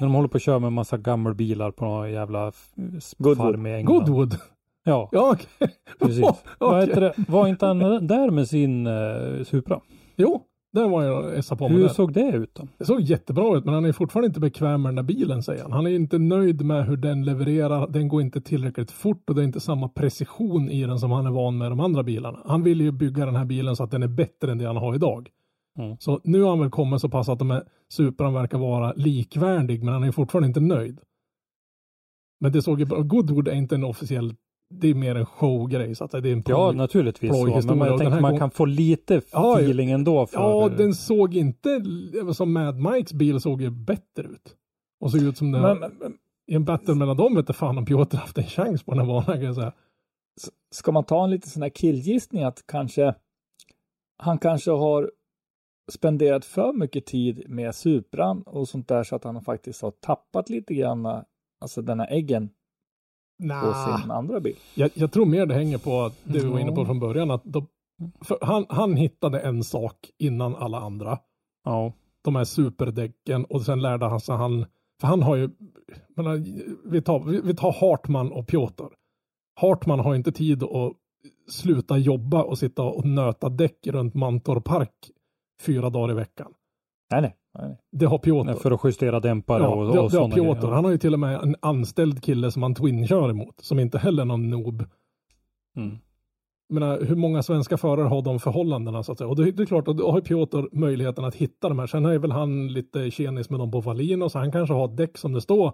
När 0.00 0.06
de 0.06 0.14
håller 0.14 0.28
på 0.28 0.36
att 0.36 0.42
köra 0.42 0.58
med 0.58 0.66
en 0.66 0.72
massa 0.72 0.96
gammelbilar 0.98 1.70
på 1.70 1.84
någon 1.84 2.10
jävla 2.12 2.52
Goodwood. 3.18 3.36
farm 3.36 3.66
i 3.66 3.74
England. 3.74 3.98
Goodwood? 3.98 4.36
Ja, 4.84 5.08
Ja, 5.12 5.32
okej. 5.32 5.70
precis. 6.00 6.24
Oh, 6.24 6.34
Vad 6.58 6.80
heter 6.88 7.00
det? 7.00 7.14
Var 7.28 7.48
inte 7.48 7.66
han 7.66 7.78
där 8.06 8.30
med 8.30 8.48
sin 8.48 8.86
uh, 8.86 9.44
Supra? 9.44 9.80
Jo, 10.16 10.42
där 10.72 10.88
var 10.88 11.02
jag 11.02 11.38
essa 11.38 11.56
på 11.56 11.68
med 11.68 11.78
Hur 11.78 11.88
såg 11.88 12.12
det 12.12 12.30
ut 12.30 12.54
då? 12.54 12.68
Det 12.78 12.84
såg 12.84 13.00
jättebra 13.00 13.56
ut, 13.56 13.64
men 13.64 13.74
han 13.74 13.84
är 13.84 13.92
fortfarande 13.92 14.26
inte 14.26 14.40
bekväm 14.40 14.82
med 14.82 14.88
den 14.88 14.96
där 14.96 15.14
bilen, 15.14 15.42
säger 15.42 15.62
han. 15.62 15.72
Han 15.72 15.86
är 15.86 15.90
inte 15.90 16.18
nöjd 16.18 16.64
med 16.64 16.86
hur 16.86 16.96
den 16.96 17.24
levererar. 17.24 17.88
Den 17.88 18.08
går 18.08 18.22
inte 18.22 18.40
tillräckligt 18.40 18.90
fort 18.90 19.28
och 19.28 19.34
det 19.34 19.42
är 19.42 19.44
inte 19.44 19.60
samma 19.60 19.88
precision 19.88 20.70
i 20.70 20.86
den 20.86 20.98
som 20.98 21.10
han 21.10 21.26
är 21.26 21.30
van 21.30 21.58
med 21.58 21.70
de 21.70 21.80
andra 21.80 22.02
bilarna. 22.02 22.38
Han 22.44 22.62
vill 22.62 22.80
ju 22.80 22.92
bygga 22.92 23.26
den 23.26 23.36
här 23.36 23.44
bilen 23.44 23.76
så 23.76 23.84
att 23.84 23.90
den 23.90 24.02
är 24.02 24.08
bättre 24.08 24.52
än 24.52 24.58
det 24.58 24.66
han 24.66 24.76
har 24.76 24.94
idag. 24.94 25.28
Mm. 25.78 25.96
Så 25.98 26.20
nu 26.24 26.42
har 26.42 26.50
han 26.50 26.60
väl 26.60 26.70
kommit 26.70 27.00
så 27.00 27.08
pass 27.08 27.28
att 27.28 27.38
de 27.38 27.50
här 27.50 27.62
Supran 27.88 28.34
verkar 28.34 28.58
vara 28.58 28.92
likvärdig, 28.92 29.82
men 29.82 29.94
han 29.94 30.04
är 30.04 30.12
fortfarande 30.12 30.46
inte 30.46 30.60
nöjd. 30.60 31.00
Men 32.40 32.52
det 32.52 32.62
såg 32.62 32.80
ju 32.80 32.86
bra 32.86 33.00
Goodwood 33.00 33.48
är 33.48 33.54
inte 33.54 33.74
en 33.74 33.84
officiell, 33.84 34.34
det 34.80 34.88
är 34.88 34.94
mer 34.94 35.14
en 35.14 35.26
showgrej, 35.26 35.94
så 35.94 36.04
att 36.04 36.10
det 36.10 36.18
är 36.18 36.32
en 36.32 36.42
Ja, 36.46 36.72
naturligtvis 36.72 37.30
så. 37.30 37.46
Men 37.46 37.78
den 37.78 37.98
tänker 37.98 38.20
man 38.20 38.30
gång- 38.32 38.38
kan 38.38 38.50
få 38.50 38.64
lite 38.64 39.22
Ja, 39.32 39.58
feeling 39.58 39.90
ändå 39.90 40.26
för... 40.26 40.40
Ja, 40.40 40.68
den 40.68 40.94
såg 40.94 41.36
inte 41.36 41.82
som 42.34 42.52
Mad 42.52 42.76
Mikes 42.76 43.12
bil 43.12 43.40
såg 43.40 43.62
ju 43.62 43.70
bättre 43.70 44.22
ut. 44.22 44.56
Och 45.00 45.10
såg 45.10 45.22
ut 45.22 45.36
som 45.36 45.52
det 45.52 45.60
Men, 45.60 45.78
men, 45.78 46.14
i 46.46 46.54
en 46.54 46.64
battle 46.64 46.94
mellan 46.94 47.16
dem 47.16 47.34
vet 47.34 47.56
fan 47.56 47.78
om 47.78 47.84
Piotr 47.84 48.16
haft 48.16 48.38
en 48.38 48.44
chans 48.44 48.82
på 48.82 48.90
den 48.90 49.00
här 49.00 49.06
banan 49.06 49.24
kan 49.24 49.42
jag 49.42 49.54
säga. 49.54 49.72
ska 50.74 50.92
man 50.92 51.04
ta 51.04 51.24
en 51.24 51.30
lite 51.30 51.48
sån 51.50 51.62
här 51.62 51.70
killgissning 51.70 52.42
att 52.42 52.66
kanske 52.66 53.14
han 54.18 54.38
kanske 54.38 54.70
har 54.70 55.10
spenderat 55.92 56.44
för 56.44 56.72
mycket 56.72 57.06
tid 57.06 57.44
med 57.48 57.74
Supran 57.74 58.42
och 58.42 58.68
sånt 58.68 58.88
där 58.88 59.04
så 59.04 59.16
att 59.16 59.24
han 59.24 59.42
faktiskt 59.42 59.82
har 59.82 59.90
tappat 59.90 60.50
lite 60.50 60.74
grann, 60.74 61.06
alltså 61.60 61.82
den 61.82 62.00
här 62.00 62.12
äggen 63.42 63.60
på 63.60 63.66
Nah. 63.66 64.00
sin 64.02 64.10
andra 64.10 64.40
bil. 64.40 64.56
Jag, 64.74 64.90
jag 64.94 65.12
tror 65.12 65.26
mer 65.26 65.46
det 65.46 65.54
hänger 65.54 65.78
på 65.78 66.00
att 66.00 66.18
det 66.24 66.38
vi 66.38 66.44
var 66.46 66.58
inne 66.58 66.72
på 66.72 66.84
från 66.84 67.00
början 67.00 67.30
att 67.30 67.42
de, 67.44 67.66
han, 68.40 68.66
han 68.68 68.96
hittade 68.96 69.40
en 69.40 69.64
sak 69.64 70.10
innan 70.18 70.56
alla 70.56 70.80
andra. 70.80 71.18
Ja, 71.64 71.92
De 72.24 72.36
här 72.36 72.44
superdäcken 72.44 73.44
och 73.44 73.62
sen 73.62 73.82
lärde 73.82 74.06
han 74.06 74.20
sig 74.20 74.36
han 74.36 74.66
För 75.00 75.08
han 75.08 75.22
har 75.22 75.36
ju, 75.36 75.50
menar, 76.16 76.44
vi, 76.90 77.02
tar, 77.02 77.24
vi, 77.24 77.40
vi 77.40 77.54
tar 77.54 77.72
Hartman 77.80 78.32
och 78.32 78.46
Piotr. 78.46 78.84
Hartman 79.60 80.00
har 80.00 80.14
inte 80.14 80.32
tid 80.32 80.62
att 80.62 80.92
sluta 81.48 81.98
jobba 81.98 82.42
och 82.42 82.58
sitta 82.58 82.82
och 82.82 83.04
nöta 83.04 83.48
däck 83.48 83.86
runt 83.86 84.14
Mantorp 84.14 84.64
Park 84.64 85.10
fyra 85.62 85.90
dagar 85.90 86.10
i 86.10 86.14
veckan. 86.14 86.52
Nej, 87.12 87.36
nej. 87.58 87.76
Det 87.92 88.06
har 88.06 88.18
Piotr. 88.18 88.52
För 88.52 88.70
att 88.70 88.80
justera 88.84 89.20
dämpare 89.20 89.62
Ja, 89.62 89.68
och, 89.68 89.82
det, 89.84 89.88
och 89.88 89.94
det 89.94 90.00
har 90.00 90.08
sådana 90.08 90.34
Piotr. 90.34 90.60
grejer. 90.60 90.74
Han 90.74 90.84
har 90.84 90.90
ju 90.92 90.98
till 90.98 91.12
och 91.14 91.20
med 91.20 91.42
en 91.42 91.56
anställd 91.60 92.22
kille 92.22 92.50
som 92.50 92.62
han 92.62 92.74
twin-kör 92.74 93.30
emot. 93.30 93.60
Som 93.60 93.78
inte 93.78 93.98
heller 93.98 94.22
är 94.22 94.26
någon 94.26 94.50
noob. 94.50 94.84
Mm. 95.76 95.98
Menar, 96.68 97.00
hur 97.00 97.16
många 97.16 97.42
svenska 97.42 97.76
förare 97.76 98.08
har 98.08 98.22
de 98.22 98.40
förhållandena 98.40 99.02
så 99.02 99.12
att 99.12 99.18
säga? 99.18 99.28
Och 99.28 99.36
det, 99.36 99.50
det 99.50 99.62
är 99.62 99.66
klart, 99.66 99.88
att 99.88 99.96
då 99.96 100.10
har 100.10 100.20
Piotr 100.20 100.62
möjligheten 100.72 101.24
att 101.24 101.34
hitta 101.34 101.68
de 101.68 101.78
här. 101.78 101.86
Sen 101.86 102.04
är 102.04 102.18
väl 102.18 102.32
han 102.32 102.68
lite 102.68 103.10
tjenis 103.10 103.50
med 103.50 103.60
dem 103.60 103.70
på 103.70 103.80
Wallin 103.80 104.22
och 104.22 104.32
så 104.32 104.38
han 104.38 104.52
kanske 104.52 104.74
har 104.74 104.84
ett 104.84 104.96
däck 104.96 105.18
som 105.18 105.32
det 105.32 105.40
står 105.40 105.72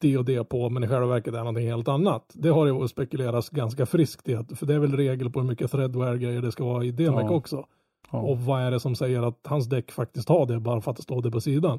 det 0.00 0.18
och 0.18 0.24
det 0.24 0.44
på, 0.44 0.70
men 0.70 0.84
i 0.84 0.88
själva 0.88 1.06
verket 1.06 1.34
är 1.34 1.38
någonting 1.38 1.66
helt 1.68 1.88
annat. 1.88 2.32
Det 2.34 2.48
har 2.48 2.66
ju 2.66 2.88
spekulerats 2.88 3.50
ganska 3.50 3.86
friskt 3.86 4.28
i, 4.28 4.34
att, 4.34 4.58
för 4.58 4.66
det 4.66 4.74
är 4.74 4.78
väl 4.78 4.96
regel 4.96 5.30
på 5.30 5.40
hur 5.40 5.48
mycket 5.48 5.70
threadwear-grejer 5.70 6.42
det 6.42 6.52
ska 6.52 6.64
vara 6.64 6.84
i 6.84 6.90
DMEC 6.90 7.22
Ja. 7.22 7.30
också. 7.30 7.64
Ja. 8.10 8.18
Och 8.18 8.38
vad 8.38 8.62
är 8.62 8.70
det 8.70 8.80
som 8.80 8.94
säger 8.96 9.22
att 9.22 9.46
hans 9.46 9.66
däck 9.68 9.92
faktiskt 9.92 10.28
har 10.28 10.46
det 10.46 10.60
bara 10.60 10.80
för 10.80 10.90
att 10.90 10.96
det 10.96 11.02
står 11.02 11.22
det 11.22 11.30
på 11.30 11.40
sidan? 11.40 11.78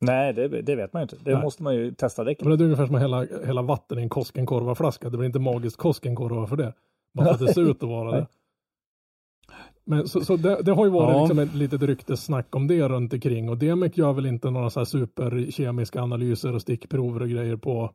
Nej, 0.00 0.32
det, 0.32 0.62
det 0.62 0.76
vet 0.76 0.92
man 0.92 1.00
ju 1.00 1.04
inte. 1.04 1.16
Det 1.24 1.34
Nej. 1.34 1.42
måste 1.42 1.62
man 1.62 1.74
ju 1.74 1.94
testa 1.94 2.24
däcken. 2.24 2.48
Men 2.48 2.58
det 2.58 2.62
är 2.62 2.66
ungefär 2.66 2.86
som 2.86 2.94
hälla, 2.94 3.26
hälla 3.44 3.62
vatten 3.62 3.98
i 3.98 4.02
en 4.02 4.08
Koskenkorva-flaska. 4.08 5.10
Det 5.10 5.18
blir 5.18 5.26
inte 5.26 5.38
magiskt 5.38 5.76
Koskenkorva 5.76 6.46
för 6.46 6.56
det. 6.56 6.74
Bara 7.14 7.26
för 7.26 7.34
att 7.34 7.40
det 7.40 7.54
ser 7.54 7.70
ut 7.70 7.82
att 7.82 7.88
vara 7.88 8.10
det. 8.10 8.26
Men 9.84 10.08
så, 10.08 10.24
så 10.24 10.36
det, 10.36 10.62
det 10.62 10.72
har 10.72 10.84
ju 10.84 10.90
varit 10.90 11.14
Ja. 11.16 11.20
liksom 11.20 11.38
ett 11.38 11.54
litet 11.54 11.82
ryktessnack 11.82 12.56
om 12.56 12.66
det 12.66 12.88
runt 12.88 13.12
omkring 13.12 13.48
och 13.48 13.58
DMEC 13.58 13.96
gör 13.96 14.12
väl 14.12 14.26
inte 14.26 14.50
några 14.50 14.70
så 14.70 14.80
här 14.80 14.84
superkemiska 14.84 16.02
analyser 16.02 16.54
och 16.54 16.62
stickprover 16.62 17.22
och 17.22 17.28
grejer 17.28 17.56
på 17.56 17.90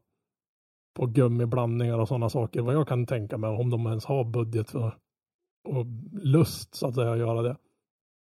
på 0.96 1.06
gummiblandningar 1.06 2.00
och 2.00 2.08
sådana 2.08 2.30
saker. 2.30 2.62
Vad 2.62 2.76
jag 2.76 2.88
kan 2.88 3.06
tänka 3.06 3.38
mig 3.38 3.50
om 3.50 3.70
de 3.70 3.88
ens 3.88 4.06
har 4.06 4.24
budget 4.24 4.70
för 4.70 4.98
och 5.68 5.86
lust 6.12 6.76
så 6.76 6.88
att 6.88 6.96
säga 6.96 7.12
att 7.12 7.20
göra 7.20 7.42
det. 7.42 7.58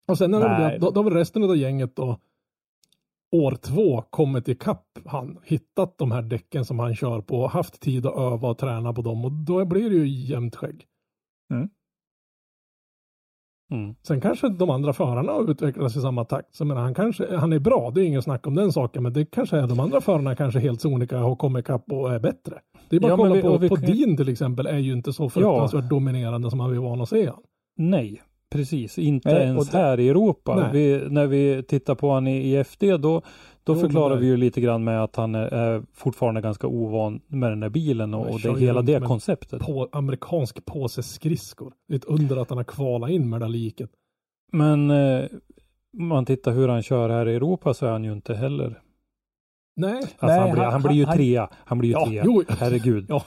Och 0.09 0.19
sen 0.19 0.35
är 0.35 0.41
det 0.41 0.79
då, 0.79 0.91
då 0.91 1.01
har 1.01 1.05
väl 1.05 1.15
resten 1.15 1.45
av 1.45 1.57
gänget 1.57 1.97
då 1.97 2.19
år 3.35 3.57
två 3.57 4.03
kommit 4.03 4.49
ikapp 4.49 4.99
han, 5.05 5.39
hittat 5.45 5.99
de 5.99 6.13
här 6.13 6.23
däcken 6.23 6.65
som 6.65 6.79
han 6.79 6.97
kör 6.97 7.21
på, 7.21 7.47
haft 7.47 7.81
tid 7.81 8.07
att 8.07 8.17
öva 8.17 8.49
och 8.49 8.59
träna 8.59 8.93
på 8.93 9.03
dem 9.03 9.25
och 9.25 9.33
då 9.33 9.65
blir 9.65 9.91
det 9.91 9.97
ju 9.97 10.09
jämnt 10.09 10.57
skägg. 10.57 10.87
Mm. 11.51 11.69
Sen 14.07 14.21
kanske 14.21 14.49
de 14.49 14.71
andra 14.71 14.93
förarna 14.93 15.33
har 15.33 15.51
utvecklats 15.51 15.97
i 15.97 16.01
samma 16.01 16.25
takt. 16.25 16.55
Så 16.55 16.65
menar, 16.65 16.83
han, 16.83 16.95
kanske, 16.95 17.37
han 17.37 17.53
är 17.53 17.59
bra, 17.59 17.91
det 17.95 18.01
är 18.01 18.05
ingen 18.05 18.23
snack 18.23 18.47
om 18.47 18.55
den 18.55 18.73
saken, 18.73 19.03
men 19.03 19.13
det 19.13 19.25
kanske 19.25 19.57
är 19.59 19.67
de 19.67 19.81
andra 19.81 20.01
förarna 20.01 20.37
kanske 20.37 20.61
helt 20.61 20.81
sonika 20.81 21.19
har 21.19 21.37
kommit 21.37 21.65
ikapp 21.65 21.93
och 21.93 22.15
är 22.15 22.19
bättre. 22.19 22.59
Det 22.89 22.97
är 22.97 23.01
bara 23.01 23.09
Ja, 23.09 23.15
att 23.15 23.21
kolla 23.21 23.35
vi- 23.35 23.43
på, 23.43 23.59
vi 23.59 23.69
på 23.69 23.77
kan- 23.77 23.85
Dean 23.87 24.17
till 24.17 24.29
exempel, 24.29 24.67
är 24.67 24.79
ju 24.79 24.93
inte 24.93 25.13
så 25.13 25.29
fruktansvärt 25.31 25.91
dominerande 25.91 26.51
som 26.51 26.59
man 26.59 26.71
vill 26.71 26.81
van 26.81 27.01
att 27.01 27.09
se 27.09 27.27
han. 27.27 27.41
Nej, 27.77 28.23
precis. 28.53 28.99
Inte 28.99 29.33
Nej, 29.33 29.43
ens 29.43 29.71
det- 29.71 29.79
här 29.79 30.01
i 30.01 30.09
Europa. 30.09 30.71
Vi, 30.73 31.03
när 31.11 31.27
vi 31.27 31.63
tittar 31.63 31.95
på 31.95 32.13
han 32.13 32.27
i, 32.27 32.37
i 32.37 32.57
FD 32.57 32.97
då, 32.97 33.23
då 33.65 33.75
Jo, 33.75 33.81
förklarar 33.81 34.17
vi 34.17 34.27
ju 34.27 34.37
lite 34.37 34.61
grann 34.61 34.85
med 34.85 35.03
att 35.05 35.17
han 35.17 35.35
är, 35.35 35.55
är 35.55 35.83
fortfarande 35.93 36.41
ganska 36.41 36.67
ovan 36.67 37.21
med 37.27 37.53
den 37.53 37.61
där 37.61 37.69
bilen 37.69 38.15
och, 38.15 38.31
och 38.31 38.41
det, 38.41 38.59
hela 38.61 38.83
det 38.83 39.01
konceptet. 39.01 39.63
På 39.63 39.89
amerikansk 39.93 40.65
påse 40.65 41.03
skridskor. 41.03 41.73
Det 41.89 41.95
är 41.95 41.99
ett 41.99 42.05
under 42.05 42.37
att 42.37 42.49
han 42.49 42.59
har 42.59 42.65
kvalat 42.65 43.11
in 43.11 43.31
med 43.31 43.41
det 43.41 43.45
där 43.45 43.51
liket. 43.51 43.91
Men 44.53 44.91
eh, 44.91 45.25
om 45.99 46.07
man 46.09 46.25
tittar 46.25 46.53
hur 46.53 46.69
han 46.69 46.83
kör 46.83 47.09
här 47.09 47.29
i 47.29 47.35
Europa 47.35 47.75
så 47.75 47.87
är 47.87 47.91
han 47.91 48.05
ju 48.05 48.13
inte 48.13 48.35
heller. 48.35 48.81
Nej, 49.77 49.97
Alltså 49.97 50.27
Nej, 50.27 50.39
han, 50.39 50.51
blir, 50.53 50.63
han- 50.63 50.73
han, 50.73 50.83
blir 50.83 50.93
ju 50.97 51.05
han- 51.05 51.17
trea. 51.17 51.49
Han 51.55 51.79
blir 51.79 51.89
ju 51.89 51.93
Ja, 51.95 52.07
trea. 52.07 52.23
jo. 52.27 52.43
Herregud. 52.49 53.07
Ja. 53.09 53.25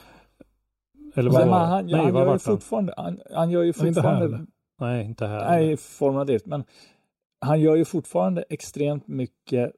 Eller 1.16 1.32
vad 1.32 1.48
var 1.48 1.58
han, 1.66 1.86
Nej, 1.86 1.96
han 1.96 2.14
vad 2.14 2.26
gör 2.26 2.34
ju 2.34 2.40
fortfarande, 2.40 2.94
han, 2.98 3.20
han 3.34 3.50
gör 3.50 3.62
ju 3.62 3.68
inte 3.68 3.80
fortfarande, 3.80 4.26
eller? 4.26 4.46
Nej, 4.80 5.06
inte 5.06 5.26
här. 5.28 5.46
nej, 5.52 5.72
i 5.72 5.78
form 5.78 6.18
av 6.18 6.26
drift, 6.26 6.46
men 6.46 6.64
han 7.42 7.62
gör 7.62 7.76
ju 7.76 7.86
fortfarande 7.86 8.42
extremt 8.50 9.08
mycket 9.08 9.72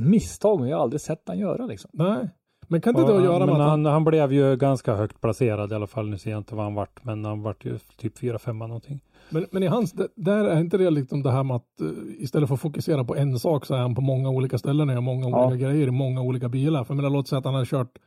misstag 0.00 0.60
och 0.60 0.68
jag 0.68 0.76
har 0.76 0.82
aldrig 0.82 1.00
sett 1.00 1.22
han 1.26 1.38
göra 1.38 1.66
liksom. 1.66 1.90
nej. 1.94 2.28
Men 2.68 2.80
kan 2.80 2.94
det 2.94 3.00
då 3.02 3.20
göra 3.24 3.38
men 3.38 3.46
med 3.46 3.54
att 3.64 3.68
han, 3.68 3.86
han, 3.86 4.04
blev 4.04 4.32
ju 4.32 4.56
ganska 4.56 4.94
högt 4.94 5.20
placerad 5.20 5.72
i 5.72 5.74
alla 5.74 5.86
fall. 5.86 6.08
Nu 6.08 6.18
ser 6.18 6.30
jag 6.30 6.40
inte 6.40 6.54
vad 6.54 6.64
han 6.64 6.74
vart, 6.74 7.04
men 7.04 7.24
han 7.24 7.42
vart 7.42 7.64
ju 7.64 7.78
typ 7.96 8.18
fyra, 8.18 8.38
femma 8.38 8.66
någonting. 8.66 9.00
men, 9.30 9.46
men 9.50 9.62
i 9.62 9.66
hans, 9.66 9.94
där 10.16 10.44
är 10.44 10.60
inte 10.60 10.78
det 10.78 10.90
liksom 10.90 11.22
det 11.22 11.30
här 11.30 11.42
med 11.44 11.56
att 11.56 11.80
eh, 11.80 11.86
istället 12.18 12.48
för 12.48 12.54
att 12.54 12.60
fokusera 12.60 13.04
på 13.04 13.16
en 13.16 13.38
sak 13.38 13.66
så 13.66 13.74
är 13.74 13.78
han 13.78 13.94
på 13.94 14.00
många 14.00 14.30
olika 14.30 14.58
ställen 14.58 14.88
och 14.88 14.94
gör 14.94 15.00
många 15.00 15.28
Ja. 15.28 15.46
olika 15.46 15.64
grejer 15.68 15.88
i 15.88 15.90
många 15.90 16.20
olika 16.22 16.48
bilar. 16.48 16.84
För 16.84 16.94
jag 16.94 16.96
menar, 16.96 17.10
låt 17.10 17.28
säga 17.28 17.38
att 17.38 17.44
han 17.44 17.54
har 17.54 17.64
kört 17.64 17.98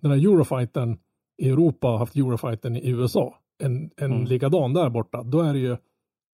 den 0.00 0.10
här 0.10 0.18
Eurofightern 0.18 0.98
i 1.42 1.48
Europa 1.50 1.92
och 1.92 1.98
haft 1.98 2.16
Eurofightern 2.16 2.76
i 2.76 2.88
USA. 2.90 3.34
En, 3.62 3.90
en 3.96 4.12
Mm. 4.12 4.24
likadan 4.24 4.72
där 4.72 4.88
borta. 4.90 5.22
Då 5.22 5.40
är 5.40 5.52
det 5.52 5.58
ju 5.58 5.76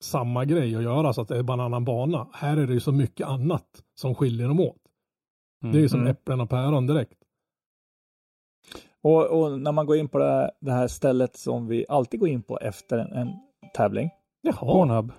samma 0.02 0.44
grej 0.44 0.76
att 0.76 0.82
göra 0.82 1.12
så 1.12 1.20
att 1.20 1.28
det 1.28 1.38
är 1.38 1.42
bara 1.42 1.54
en 1.54 1.60
annan 1.60 1.84
bana. 1.84 2.26
Här 2.32 2.56
är 2.56 2.66
det 2.66 2.72
ju 2.72 2.80
så 2.80 2.92
mycket 2.92 3.26
annat 3.26 3.66
som 4.00 4.14
skiljer 4.14 4.48
dem 4.48 4.60
åt. 4.60 4.76
Mm. 5.62 5.72
Det 5.72 5.78
är 5.78 5.82
ju 5.82 5.88
som 5.88 6.00
Mm. 6.00 6.10
äpplen 6.10 6.40
och 6.40 6.50
päron 6.50 6.86
direkt. 6.86 7.18
Och, 9.02 9.26
och 9.42 9.60
när 9.60 9.72
man 9.72 9.86
går 9.86 9.96
in 9.96 10.08
på 10.08 10.18
det 10.18 10.24
här, 10.30 10.50
det 10.60 10.72
här 10.72 10.88
stället 10.88 11.36
som 11.36 11.66
vi 11.66 11.86
alltid 11.88 12.20
går 12.20 12.28
in 12.28 12.42
på 12.42 12.58
efter 12.58 12.98
en, 12.98 13.12
en 13.12 13.32
tävling. 13.74 14.10
Jaha, 14.40 14.54
Pornhub. 14.56 15.12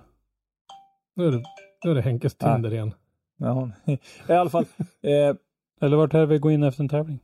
nu 1.16 1.26
är 1.26 1.30
det, 1.32 1.42
nu 1.84 1.90
är 1.90 1.94
det 1.94 2.02
Henkes. 2.02 2.34
Tinder 2.34 2.72
igen. 2.72 2.94
Ja, 3.36 3.70
I 4.28 4.32
alla 4.32 4.50
fall, 4.50 4.64
eh, 5.02 5.36
Eller 5.80 5.96
vart 5.96 6.14
är 6.14 6.26
vi 6.26 6.38
går 6.38 6.52
in 6.52 6.62
efter 6.62 6.82
en 6.82 6.88
tävling? 6.88 7.18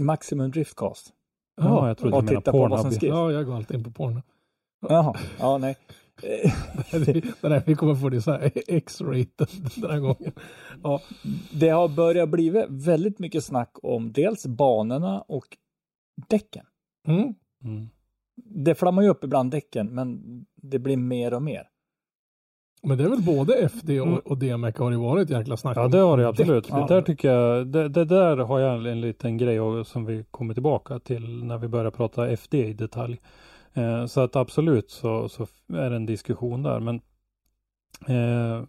Maximum 0.00 0.50
Driftcast. 0.50 1.12
Ja, 1.56 1.88
jag 1.88 1.98
trodde 1.98 2.16
du 2.16 2.22
menade 2.22 2.36
titta 2.36 2.52
på 2.52 2.58
vad 2.68 2.82
Pornhub. 2.82 3.02
Ja, 3.02 3.32
jag 3.32 3.46
går 3.46 3.56
alltid 3.56 3.76
in 3.76 3.84
på 3.84 3.90
porno. 3.90 4.22
Jaha, 4.88 5.14
ja 5.38 5.58
nej. 5.58 5.76
Eh, 6.22 6.52
Den 7.40 7.52
här, 7.52 7.62
vi 7.66 7.74
kommer 7.74 7.94
få 7.94 8.08
det 8.08 8.22
så 8.22 8.30
här 8.32 8.50
X-rated 8.68 9.48
den 9.76 9.90
här 9.90 9.98
gången. 9.98 10.32
Ja, 10.82 11.00
Det 11.52 11.68
har 11.68 11.88
börjat 11.88 12.28
bli 12.28 12.66
väldigt 12.68 13.18
mycket 13.18 13.44
snack 13.44 13.70
om 13.82 14.12
dels 14.12 14.46
banorna 14.46 15.20
och 15.20 15.44
däcken. 16.28 16.64
mm. 17.08 17.34
Mm. 17.64 17.88
Det 18.44 18.74
flammar 18.74 19.02
ju 19.02 19.08
upp 19.08 19.24
ibland 19.24 19.50
däcken, 19.50 19.86
men 19.94 20.20
det 20.62 20.78
blir 20.78 20.96
mer 20.96 21.34
och 21.34 21.42
mer. 21.42 21.68
Men 22.82 22.98
det 22.98 23.04
är 23.04 23.08
väl 23.08 23.22
både 23.22 23.54
FD 23.68 24.00
och, 24.00 24.06
Mm. 24.06 24.18
och 24.18 24.38
DMEC 24.38 24.76
har 24.78 24.90
det 24.90 24.96
varit 24.96 25.30
jäkla 25.30 25.56
snack 25.56 25.76
Ja, 25.76 25.88
det 25.88 25.98
har 25.98 26.16
det 26.18 26.28
absolut. 26.28 26.68
Det 26.68 26.86
där 26.88 27.02
tycker 27.02 27.30
jag, 27.32 27.66
det, 27.66 27.88
det 27.88 28.04
där 28.04 28.36
har 28.36 28.58
jag 28.60 28.86
en 28.86 29.00
liten 29.00 29.38
grej 29.38 29.60
och- 29.60 29.86
som 29.86 30.04
vi 30.06 30.24
kommer 30.30 30.54
tillbaka 30.54 30.98
till 30.98 31.44
när 31.44 31.58
vi 31.58 31.68
börjar 31.68 31.90
prata 31.90 32.28
FD 32.28 32.66
i 32.68 32.72
detalj. 32.72 33.20
Eh, 33.74 34.06
så 34.06 34.20
att 34.20 34.36
absolut 34.36 34.90
så, 34.90 35.28
så 35.28 35.42
är 35.68 35.90
det 35.90 35.96
en 35.96 36.06
diskussion 36.06 36.62
där. 36.62 36.80
Men 36.80 36.96
eh, 38.08 38.64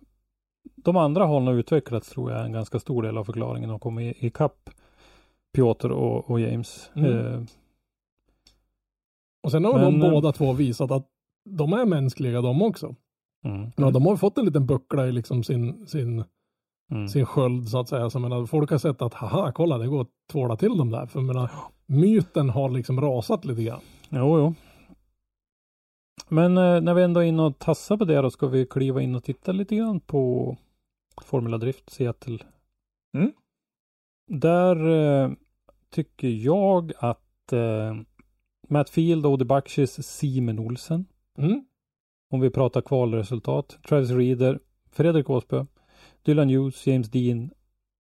de 0.75 0.97
andra 0.97 1.25
har 1.25 1.39
nog 1.39 1.55
utvecklats 1.55 2.09
tror 2.09 2.31
jag 2.31 2.39
är 2.39 2.45
en 2.45 2.51
ganska 2.51 2.79
stor 2.79 3.03
del 3.03 3.17
av 3.17 3.23
förklaringen 3.23 3.69
och 3.69 3.81
kommit 3.81 4.17
i- 4.17 4.27
ikapp 4.27 4.69
Piotr 5.55 5.91
och, 5.91 6.29
och 6.31 6.39
James. 6.39 6.91
Mm. 6.95 7.11
Eh, 7.35 7.41
Och 9.43 9.51
sen 9.51 9.65
har 9.65 9.79
de 9.79 9.93
Men, 9.99 10.03
eh, 10.07 10.11
båda 10.11 10.31
två 10.31 10.53
visat 10.53 10.91
att 10.91 11.07
de 11.49 11.73
är 11.73 11.85
mänskliga 11.85 12.41
de 12.41 12.61
också. 12.61 12.95
mm, 13.45 13.71
Ja, 13.77 13.91
de 13.91 14.05
har 14.05 14.15
fått 14.17 14.37
en 14.37 14.45
liten 14.45 14.65
buckla 14.65 15.07
i 15.07 15.11
liksom 15.11 15.43
sin, 15.43 15.87
sin, 15.87 16.23
mm. 16.91 17.07
sin 17.07 17.25
sköld 17.25 17.69
så 17.69 17.79
att 17.79 17.89
säga. 17.89 18.09
Så 18.09 18.19
menar, 18.19 18.45
folk 18.45 18.71
har 18.71 18.77
sett 18.77 19.01
att 19.01 19.13
haha, 19.13 19.51
kolla 19.51 19.77
det 19.77 19.87
går 19.87 20.01
att 20.01 20.09
tvåla 20.31 20.55
till 20.55 20.77
dem 20.77 20.91
där. 20.91 21.05
För 21.05 21.21
menar, 21.21 21.49
myten 21.85 22.49
har 22.49 22.69
liksom 22.69 23.01
rasat 23.01 23.45
lite 23.45 23.63
grann. 23.63 23.81
Jo, 24.09 24.37
jo. 24.39 24.53
Men 26.33 26.57
eh, 26.57 26.81
när 26.81 26.93
vi 26.93 27.03
ändå 27.03 27.19
är 27.19 27.25
inne 27.25 27.43
och 27.43 27.59
tassar 27.59 27.97
på 27.97 28.05
det 28.05 28.21
då 28.21 28.29
ska 28.31 28.47
vi 28.47 28.65
kliva 28.65 29.01
in 29.01 29.15
och 29.15 29.23
titta 29.23 29.51
lite 29.51 29.75
grann 29.75 29.99
på 29.99 30.57
Formula 31.21 31.57
Drift 31.57 31.89
Seattle. 31.89 32.39
Mm. 33.17 33.31
Där 34.27 34.89
eh, 34.89 35.31
tycker 35.89 36.27
jag 36.27 36.91
att 36.97 37.53
eh, 37.53 37.95
Matt 38.69 38.89
Field, 38.89 39.25
Odi 39.25 39.45
Bakshis, 39.45 40.07
Simon 40.07 40.59
Olsen. 40.59 41.05
Mm. 41.37 41.65
Om 42.31 42.39
vi 42.39 42.49
pratar 42.49 42.81
kvalresultat. 42.81 43.77
Travis 43.87 44.09
Reeder, 44.11 44.59
Fredrik 44.91 45.29
Åsbö, 45.29 45.65
Dylan 46.21 46.49
Hughes, 46.49 46.87
James 46.87 47.11
Dean, 47.11 47.51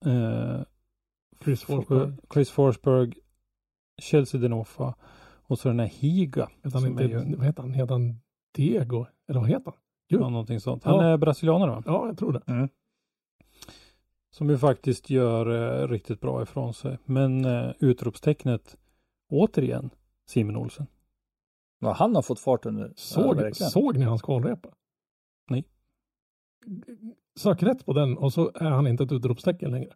eh, 0.05 0.61
Chris 1.43 1.63
Forsberg. 1.63 2.13
Chris 2.33 2.51
Forsberg, 2.51 3.13
Chelsea 4.01 4.41
Denofa 4.41 4.95
och 5.45 5.59
så 5.59 5.67
den 5.67 5.79
här 5.79 5.87
Higa. 5.87 6.49
Heter 6.63 6.79
han 6.79 6.87
inte, 6.87 7.03
ju- 7.03 7.35
vad 7.35 7.45
heter 7.45 7.61
han? 7.61 7.73
Heter 7.73 7.93
han 7.93 8.19
Diego? 8.55 9.05
Eller 9.27 9.39
vad 9.39 9.49
heter 9.49 9.65
han? 9.65 9.79
Gud. 10.09 10.21
Ja, 10.21 10.29
någonting 10.29 10.59
sånt. 10.59 10.83
Han 10.83 10.95
Ja. 10.95 11.03
är 11.03 11.17
brasilianare 11.17 11.69
va? 11.71 11.83
Ja, 11.85 12.07
jag 12.07 12.17
tror 12.17 12.33
det. 12.33 12.69
Som 14.29 14.49
ju 14.49 14.57
faktiskt 14.57 15.09
gör 15.09 15.81
eh, 15.83 15.87
riktigt 15.87 16.19
bra 16.21 16.43
ifrån 16.43 16.73
sig. 16.73 16.97
Men 17.05 17.45
eh, 17.45 17.71
utropstecknet 17.79 18.77
återigen 19.29 19.89
Simon 20.25 20.55
Olsen. 20.55 20.87
Ja, 21.79 21.91
han 21.93 22.15
har 22.15 22.21
fått 22.21 22.39
fart 22.39 22.65
under. 22.65 22.93
Såg, 22.95 23.55
såg 23.55 23.97
ni 23.97 24.05
hans 24.05 24.21
kvalrepa? 24.21 24.69
Nej. 25.49 25.65
sök 27.35 27.63
rätt 27.63 27.85
på 27.85 27.93
den 27.93 28.17
och 28.17 28.33
så 28.33 28.51
är 28.55 28.69
han 28.69 28.87
inte 28.87 29.03
ett 29.03 29.11
utropstecken 29.11 29.71
längre. 29.71 29.93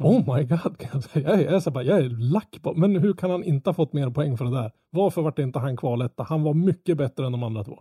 Oh 0.00 0.36
my 0.36 0.44
god, 0.44 0.78
kan 0.78 0.90
jag 0.92 1.02
säga. 1.04 1.30
Jag 1.30 1.40
är, 1.40 1.44
jag 1.44 1.66
är, 1.66 1.70
bara, 1.70 1.84
jag 1.84 1.98
är 1.98 2.08
lack 2.08 2.62
på, 2.62 2.74
men 2.74 2.96
hur 2.96 3.14
kan 3.14 3.30
han 3.30 3.44
inte 3.44 3.70
ha 3.70 3.74
fått 3.74 3.92
mer 3.92 4.10
poäng 4.10 4.36
för 4.36 4.44
det 4.44 4.50
där? 4.50 4.72
Varför 4.90 5.22
vart 5.22 5.38
inte 5.38 5.58
han 5.58 5.76
kvaletta? 5.76 6.22
Han 6.22 6.42
var 6.42 6.54
mycket 6.54 6.96
bättre 6.96 7.26
än 7.26 7.32
de 7.32 7.42
andra 7.42 7.64
två. 7.64 7.80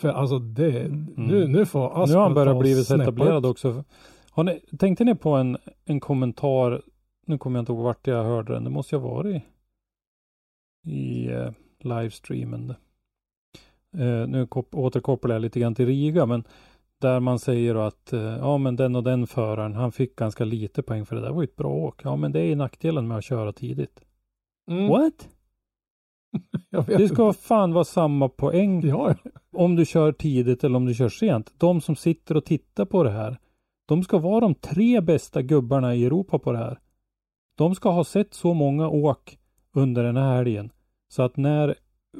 För 0.00 0.08
alltså 0.08 0.38
det, 0.38 0.88
nu, 1.16 1.48
nu 1.48 1.66
får 1.66 1.80
Nu 1.80 2.02
Aspen 2.02 2.16
har 2.16 2.22
han 2.24 2.34
börjat 2.34 2.58
blivit 2.58 2.90
etablerad 2.90 3.46
också. 3.46 3.84
Har 4.30 4.44
ni, 4.44 4.60
tänkte 4.78 5.04
ni 5.04 5.14
på 5.14 5.30
en, 5.34 5.56
en 5.84 6.00
kommentar, 6.00 6.82
nu 7.26 7.38
kommer 7.38 7.58
jag 7.58 7.62
inte 7.62 7.72
ihåg 7.72 7.82
vart 7.84 8.06
jag 8.06 8.24
hörde 8.24 8.52
den, 8.52 8.64
det 8.64 8.70
måste 8.70 8.96
ju 8.96 9.00
ha 9.02 9.08
varit 9.08 9.42
i 10.86 11.26
eh, 11.26 11.50
livestreamen. 11.80 12.70
Eh, 13.96 14.26
nu 14.28 14.46
kop- 14.46 14.74
återkopplar 14.74 15.34
jag 15.34 15.42
lite 15.42 15.60
grann 15.60 15.74
till 15.74 15.86
Riga, 15.86 16.26
men 16.26 16.44
där 17.02 17.20
man 17.20 17.38
säger 17.38 17.74
att 17.74 18.12
eh, 18.12 18.20
ja 18.20 18.58
men 18.58 18.76
den 18.76 18.96
och 18.96 19.02
den 19.02 19.26
föraren, 19.26 19.74
han 19.74 19.92
fick 19.92 20.16
ganska 20.16 20.44
lite 20.44 20.82
poäng 20.82 21.06
för 21.06 21.16
det 21.16 21.22
där 21.22 21.30
var 21.30 21.42
ju 21.42 21.44
ett 21.44 21.56
bra 21.56 21.68
åk. 21.70 22.00
Ja 22.04 22.16
men 22.16 22.32
det 22.32 22.40
är 22.40 22.56
nackdelen 22.56 23.08
med 23.08 23.18
att 23.18 23.24
köra 23.24 23.52
tidigt. 23.52 24.00
Mm, 24.70 24.88
What? 24.88 25.28
Det 26.86 27.08
ska 27.08 27.28
inte. 27.28 27.40
fan 27.40 27.72
vara 27.72 27.84
samma 27.84 28.28
poäng 28.28 28.86
Ja, 28.86 29.14
om 29.52 29.76
du 29.76 29.86
kör 29.86 30.12
tidigt 30.12 30.64
eller 30.64 30.76
om 30.76 30.86
du 30.86 30.94
kör 30.94 31.08
sent. 31.08 31.52
De 31.58 31.80
som 31.80 31.96
sitter 31.96 32.36
och 32.36 32.44
tittar 32.44 32.84
på 32.84 33.02
det 33.04 33.10
här, 33.10 33.38
de 33.86 34.02
ska 34.02 34.18
vara 34.18 34.40
de 34.40 34.54
tre 34.54 35.00
bästa 35.00 35.42
gubbarna 35.42 35.94
i 35.94 36.04
Europa 36.04 36.38
på 36.38 36.52
det 36.52 36.58
här. 36.58 36.78
De 37.54 37.74
ska 37.74 37.90
ha 37.90 38.04
sett 38.04 38.34
så 38.34 38.54
många 38.54 38.88
åk 38.88 39.38
under 39.74 40.02
den 40.04 40.16
här 40.16 40.36
helgen. 40.36 40.72
Så 41.08 41.22
att 41.22 41.36
när 41.36 41.74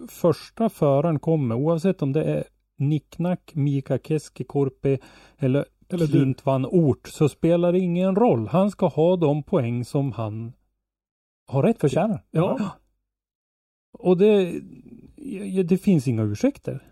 första 0.08 0.68
föraren 0.68 1.18
kommer, 1.18 1.54
oavsett 1.54 2.02
om 2.02 2.12
det 2.12 2.24
är 2.24 2.44
Nicknack, 2.88 3.54
Mika 3.54 3.98
Keskikorpi 3.98 4.98
eller, 5.38 5.64
Eller 5.88 6.06
du. 6.06 6.12
Klint 6.12 6.46
van 6.46 6.66
Ort, 6.66 7.06
så 7.08 7.28
spelar 7.28 7.72
det 7.72 7.78
ingen 7.78 8.16
roll. 8.16 8.48
Han 8.48 8.70
ska 8.70 8.86
ha 8.86 9.16
de 9.16 9.42
poäng 9.42 9.84
som 9.84 10.12
han 10.12 10.52
har 11.46 11.62
rätt. 11.62 11.80
Förtjänar. 11.80 12.24
ja. 12.30 12.70
Och 13.98 14.16
det, 14.16 14.60
ja, 15.26 15.62
det 15.62 15.78
finns 15.78 16.08
inga 16.08 16.22
ursäkter. 16.22 16.82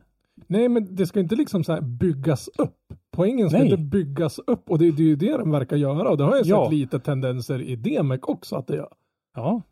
Nej, 0.47 0.69
men 0.69 0.97
det 0.97 1.07
ska 1.07 1.21
inte 1.21 1.37
liksom 1.37 1.65
så 1.65 1.73
här 1.73 1.81
byggas 1.81 2.49
upp. 2.59 2.77
Poängen 3.11 3.49
ska 3.51 3.59
Nej. 3.59 3.71
inte 3.71 3.83
byggas 3.83 4.39
upp 4.47 4.71
och 4.71 4.79
det, 4.79 4.91
det 4.91 5.03
är 5.03 5.07
ju 5.07 5.17
det 5.17 5.37
den 5.37 5.51
verkar 5.51 5.77
göra 5.77 6.11
och 6.11 6.17
det 6.17 6.25
har 6.25 6.37
jag 6.37 6.47
Ja. 6.47 6.65
sett 6.65 6.73
lite 6.79 7.01
tendenser 7.01 7.63
i 7.63 7.77
DMEC 7.77 8.21
också 8.23 8.57
att 8.57 8.67
det 8.67 8.77
gör. 8.77 8.93
Ja, 9.35 9.63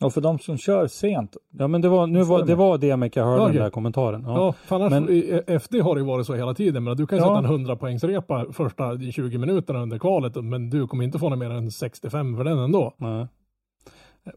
Och 0.00 0.12
för 0.14 0.20
de 0.20 0.38
som 0.38 0.58
kör 0.58 0.86
sent, 0.86 1.36
Ja 1.50 1.68
men 1.68 1.80
det 1.80 1.88
var, 1.88 2.06
nu 2.06 2.22
var, 2.22 2.44
det 2.46 2.54
var 2.54 2.78
det 2.78 2.86
jag 2.86 3.24
hörde 3.24 3.42
Okej. 3.42 3.54
den 3.54 3.62
där 3.62 3.70
kommentaren. 3.70 4.22
Ja. 4.26 4.34
Ja, 4.36 4.52
för 4.52 4.76
annars, 4.76 4.90
men- 4.90 5.42
FD 5.60 5.80
har 5.80 5.94
det 5.94 6.00
ju 6.00 6.06
varit 6.06 6.26
så 6.26 6.34
hela 6.34 6.54
tiden. 6.54 6.84
Men 6.84 6.96
du 6.96 7.06
kan 7.06 7.18
Ja. 7.18 7.24
sätta 7.24 7.38
en 7.38 7.44
100 7.44 7.76
poängsrepa 7.76 8.46
första 8.52 8.98
20 9.12 9.38
minuterna 9.38 9.82
under 9.82 9.98
kvalet, 9.98 10.34
men 10.44 10.70
du 10.70 10.86
kommer 10.86 11.04
inte 11.04 11.18
få 11.18 11.28
något 11.28 11.38
mer 11.38 11.50
än 11.50 11.70
65 11.70 12.36
för 12.36 12.44
den 12.44 12.58
ändå. 12.58 12.94
Nej. 12.96 13.26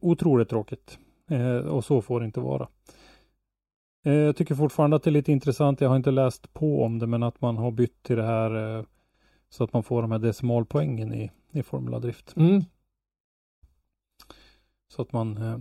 Otroligt 0.01 0.49
tråkigt. 0.49 0.97
Eh, 1.31 1.55
och 1.67 1.85
så 1.85 2.01
får 2.01 2.19
det 2.19 2.25
inte 2.25 2.39
vara. 2.39 2.67
Eh, 4.05 4.13
jag 4.13 4.35
tycker 4.35 4.55
fortfarande 4.55 4.95
att 4.95 5.03
det 5.03 5.09
är 5.09 5.11
lite 5.11 5.31
intressant. 5.31 5.81
Jag 5.81 5.89
har 5.89 5.95
inte 5.95 6.11
läst 6.11 6.53
på 6.53 6.83
om 6.83 6.99
det, 6.99 7.07
men 7.07 7.23
att 7.23 7.41
man 7.41 7.57
har 7.57 7.71
bytt 7.71 8.03
till 8.03 8.15
det 8.15 8.23
här 8.23 8.77
eh, 8.77 8.83
så 9.49 9.63
att 9.63 9.73
man 9.73 9.83
får 9.83 10.01
de 10.01 10.11
här 10.11 10.19
decimalpoängen 10.19 11.13
i, 11.13 11.31
i 11.51 11.63
Formula 11.63 11.99
Drift. 11.99 12.33
Mm. 12.37 12.61
Så 14.87 15.01
att 15.01 15.13
man 15.13 15.37
eh, 15.37 15.59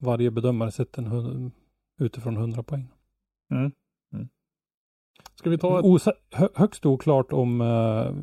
varje 0.00 0.30
bedömare 0.30 0.70
sätter 0.70 1.02
en 1.02 1.52
utifrån 2.00 2.36
100 2.36 2.62
poäng. 2.62 2.88
mm. 3.50 3.72
Ska 5.34 5.50
vi 5.50 5.58
ta 5.58 5.78
ett... 5.78 5.84
Osa, 5.84 6.12
hö, 6.30 6.48
högst 6.54 6.86
oklart 6.86 7.32
om 7.32 7.60
eh, 7.60 8.14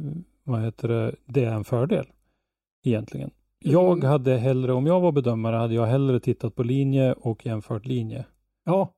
vad 0.44 0.62
heter 0.62 0.88
det, 0.88 1.16
det 1.26 1.44
är 1.46 1.54
en 1.54 1.64
fördel 1.64 2.06
egentligen. 2.84 3.32
Jag 3.60 4.04
hade 4.04 4.38
hellre, 4.38 4.74
om 4.74 4.86
jag 4.86 5.00
var 5.00 5.12
bedömare, 5.12 5.56
hade 5.56 5.74
jag 5.74 5.86
hellre 5.86 6.20
tittat 6.20 6.56
på 6.56 6.64
linje 6.64 7.14
och 7.14 7.46
jämfört 7.46 7.86
linje 7.86 8.26
Ja, 8.64 8.94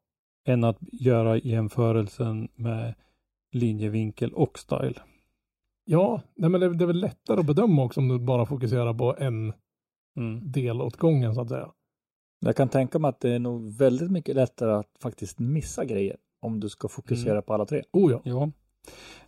än 0.45 0.63
att 0.63 0.77
göra 0.81 1.37
jämförelsen 1.37 2.49
med 2.55 2.93
linjevinkel 3.51 4.33
och 4.33 4.59
style. 4.59 5.01
ja 5.85 6.21
nej, 6.35 6.49
men 6.49 6.61
det, 6.61 6.73
det 6.73 6.83
är 6.83 6.87
väl 6.87 6.99
lättare 6.99 7.39
att 7.39 7.45
bedöma 7.45 7.83
också 7.83 7.99
om 7.99 8.07
du 8.07 8.19
bara 8.19 8.45
fokuserar 8.45 8.93
på 8.93 9.15
en 9.17 9.53
Mm. 10.17 10.51
del 10.51 10.81
åt 10.81 10.97
gången 10.97 11.35
så 11.35 11.41
att 11.41 11.49
säga. 11.49 11.69
jag 12.39 12.55
kan 12.55 12.69
tänka 12.69 12.99
mig 12.99 13.09
att 13.09 13.19
det 13.19 13.29
är 13.29 13.39
nog 13.39 13.77
väldigt 13.77 14.11
mycket 14.11 14.35
lättare 14.35 14.71
att 14.71 14.89
faktiskt 15.01 15.39
missa 15.39 15.85
grejer 15.85 16.17
om 16.41 16.59
du 16.59 16.69
ska 16.69 16.87
fokusera 16.87 17.31
Mm. 17.31 17.43
på 17.43 17.53
alla 17.53 17.65
tre. 17.65 17.83
Oh 17.93 18.11
ja. 18.11 18.21
Ja. 18.23 18.51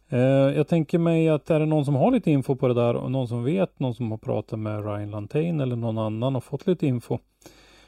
Eh, 0.09 0.19
jag 0.57 0.67
tänker 0.67 0.99
mig 0.99 1.29
att 1.29 1.49
är 1.49 1.59
det 1.59 1.65
någon 1.65 1.85
som 1.85 1.95
har 1.95 2.11
lite 2.11 2.31
info 2.31 2.55
på 2.55 2.67
det 2.67 2.73
där 2.73 2.95
och 2.95 3.11
någon 3.11 3.27
som 3.27 3.43
vet, 3.43 3.79
någon 3.79 3.95
som 3.95 4.11
har 4.11 4.17
pratat 4.17 4.59
med 4.59 4.85
Ryan 4.85 5.11
Lantain 5.11 5.59
eller 5.59 5.75
någon 5.75 5.97
annan 5.97 6.35
och 6.35 6.43
fått 6.43 6.67
lite 6.67 6.87
info 6.87 7.17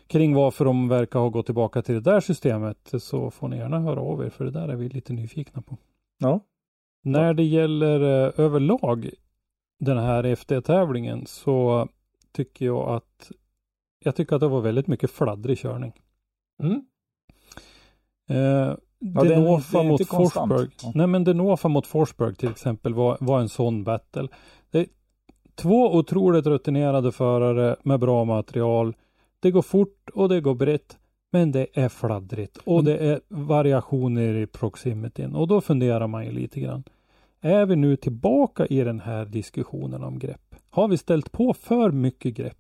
kring 0.08 0.34
varför 0.36 0.66
de 0.66 0.88
verkar 0.90 1.20
ha 1.20 1.30
gått 1.30 1.46
tillbaka 1.46 1.82
till 1.82 1.96
det 1.96 2.02
där 2.12 2.20
systemet 2.20 2.94
så 3.00 3.32
får 3.32 3.48
ni 3.48 3.58
gärna 3.58 3.80
höra 3.80 4.02
av 4.02 4.24
er 4.26 4.30
för 4.30 4.46
det 4.46 4.52
där 4.52 4.68
är 4.68 4.76
vi 4.76 4.90
lite 4.90 5.14
nyfikna 5.14 5.62
på. 5.62 5.78
Ja. 6.20 6.40
När 7.04 7.34
det 7.34 7.44
gäller 7.44 8.00
eh, 8.28 8.46
överlag 8.46 9.10
den 9.80 9.98
här 9.98 10.24
FD-tävlingen 10.24 11.26
så 11.26 11.88
tycker 12.32 12.66
jag 12.66 12.90
att 12.90 13.32
jag 14.00 14.16
tycker 14.16 14.36
att 14.36 14.40
det 14.42 14.48
var 14.48 14.62
väldigt 14.62 14.88
mycket 14.88 15.12
fladdrig 15.12 15.58
körning. 15.58 15.94
Mm. 16.64 16.82
Eh, 18.30 18.76
Ja, 19.00 19.24
Denofa 19.24 19.84
mot. 19.84 20.08
Forsberg. 20.08 20.68
Ja. 20.84 20.92
Nej 20.96 21.08
men 21.08 21.24
Denofa 21.24 21.68
mot 21.68 21.88
Forsberg 21.88 22.36
till 22.36 22.50
exempel 22.50 22.94
var, 22.94 23.18
var 23.20 23.40
en 23.40 23.50
sån 23.50 23.84
battle. 23.84 24.28
Det 24.72 24.80
är 24.80 24.88
två 25.56 25.96
otroligt 25.96 26.46
rutinerade 26.46 27.12
förare 27.12 27.76
med 27.84 28.00
bra 28.00 28.26
material. 28.26 28.96
Det 29.40 29.52
går 29.52 29.62
fort 29.62 30.10
och 30.14 30.30
det 30.30 30.42
går 30.42 30.56
brett. 30.56 30.98
Men 31.32 31.52
det 31.52 31.68
är 31.74 31.90
fladdrigt 31.90 32.58
och 32.58 32.80
Mm. 32.80 32.86
det 32.86 32.98
är 32.98 33.22
variationer 33.28 34.34
i 34.36 34.48
proximityn. 34.48 35.36
Och 35.36 35.48
då 35.48 35.62
funderar 35.62 36.08
man 36.08 36.26
ju 36.26 36.32
lite 36.32 36.60
grann. 36.60 36.84
Är 37.42 37.66
vi 37.66 37.76
nu 37.76 37.96
tillbaka 37.96 38.66
i 38.66 38.84
den 38.84 39.00
här 39.00 39.26
diskussionen 39.26 40.04
om 40.04 40.20
grepp? 40.20 40.47
Har 40.78 40.88
vi 40.88 40.98
ställt 40.98 41.32
på 41.32 41.54
för 41.54 41.92
mycket 41.92 42.34
grepp 42.34 42.58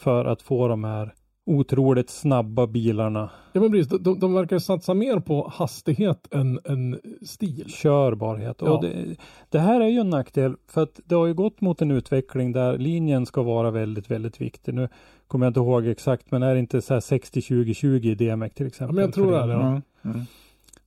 för 0.00 0.24
att 0.24 0.42
få 0.42 0.68
de 0.68 0.84
här 0.84 1.14
otroligt 1.46 2.10
snabba 2.10 2.66
bilarna 2.66 3.30
Ja 3.52 3.60
men 3.60 3.70
precis, 3.72 3.88
de, 3.88 4.02
de, 4.02 4.18
de 4.20 4.34
verkar 4.34 4.58
satsa 4.58 4.94
mer 4.94 5.20
på 5.20 5.48
hastighet 5.54 6.34
än, 6.34 6.60
än 6.64 7.00
stil. 7.22 7.64
körbarhet. 7.68 8.56
Ja. 8.60 8.70
Och 8.70 8.82
det, 8.84 9.16
det 9.48 9.58
här 9.58 9.80
är 9.80 9.86
ju 9.88 9.98
en 9.98 10.10
nackdel 10.10 10.56
för 10.66 10.82
att 10.82 11.00
det 11.04 11.14
har 11.14 11.26
ju 11.26 11.34
gått 11.34 11.60
mot 11.60 11.82
en 11.82 11.90
utveckling 11.90 12.52
där 12.52 12.78
linjen 12.78 13.26
ska 13.26 13.42
vara 13.42 13.70
väldigt, 13.70 14.10
väldigt 14.10 14.40
viktig. 14.40 14.74
Nu 14.74 14.88
kommer 15.26 15.46
jag 15.46 15.50
inte 15.50 15.60
ihåg 15.60 15.86
exakt, 15.86 16.30
men 16.30 16.42
är 16.42 16.54
det 16.54 16.60
inte 16.60 16.82
så 16.82 16.94
här 16.94 17.00
60-20-20 17.00 18.06
i 18.06 18.14
DMEC 18.14 18.52
till 18.54 18.64
Ja, 18.64 18.68
exempel? 18.68 18.94
men 18.94 19.04
jag 19.04 19.14
tror 19.14 19.32
det 19.32 19.38
är 19.38 19.46
det. 19.46 19.52
Ja. 19.52 19.66
Mm. 19.66 19.82
Mm. 20.04 20.20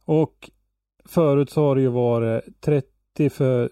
Och 0.05 0.49
förut 1.05 1.49
så 1.49 1.61
har 1.61 1.75
det 1.75 1.81
ju 1.81 1.87
varit 1.89 2.61
30 2.61 3.29
för 3.29 3.69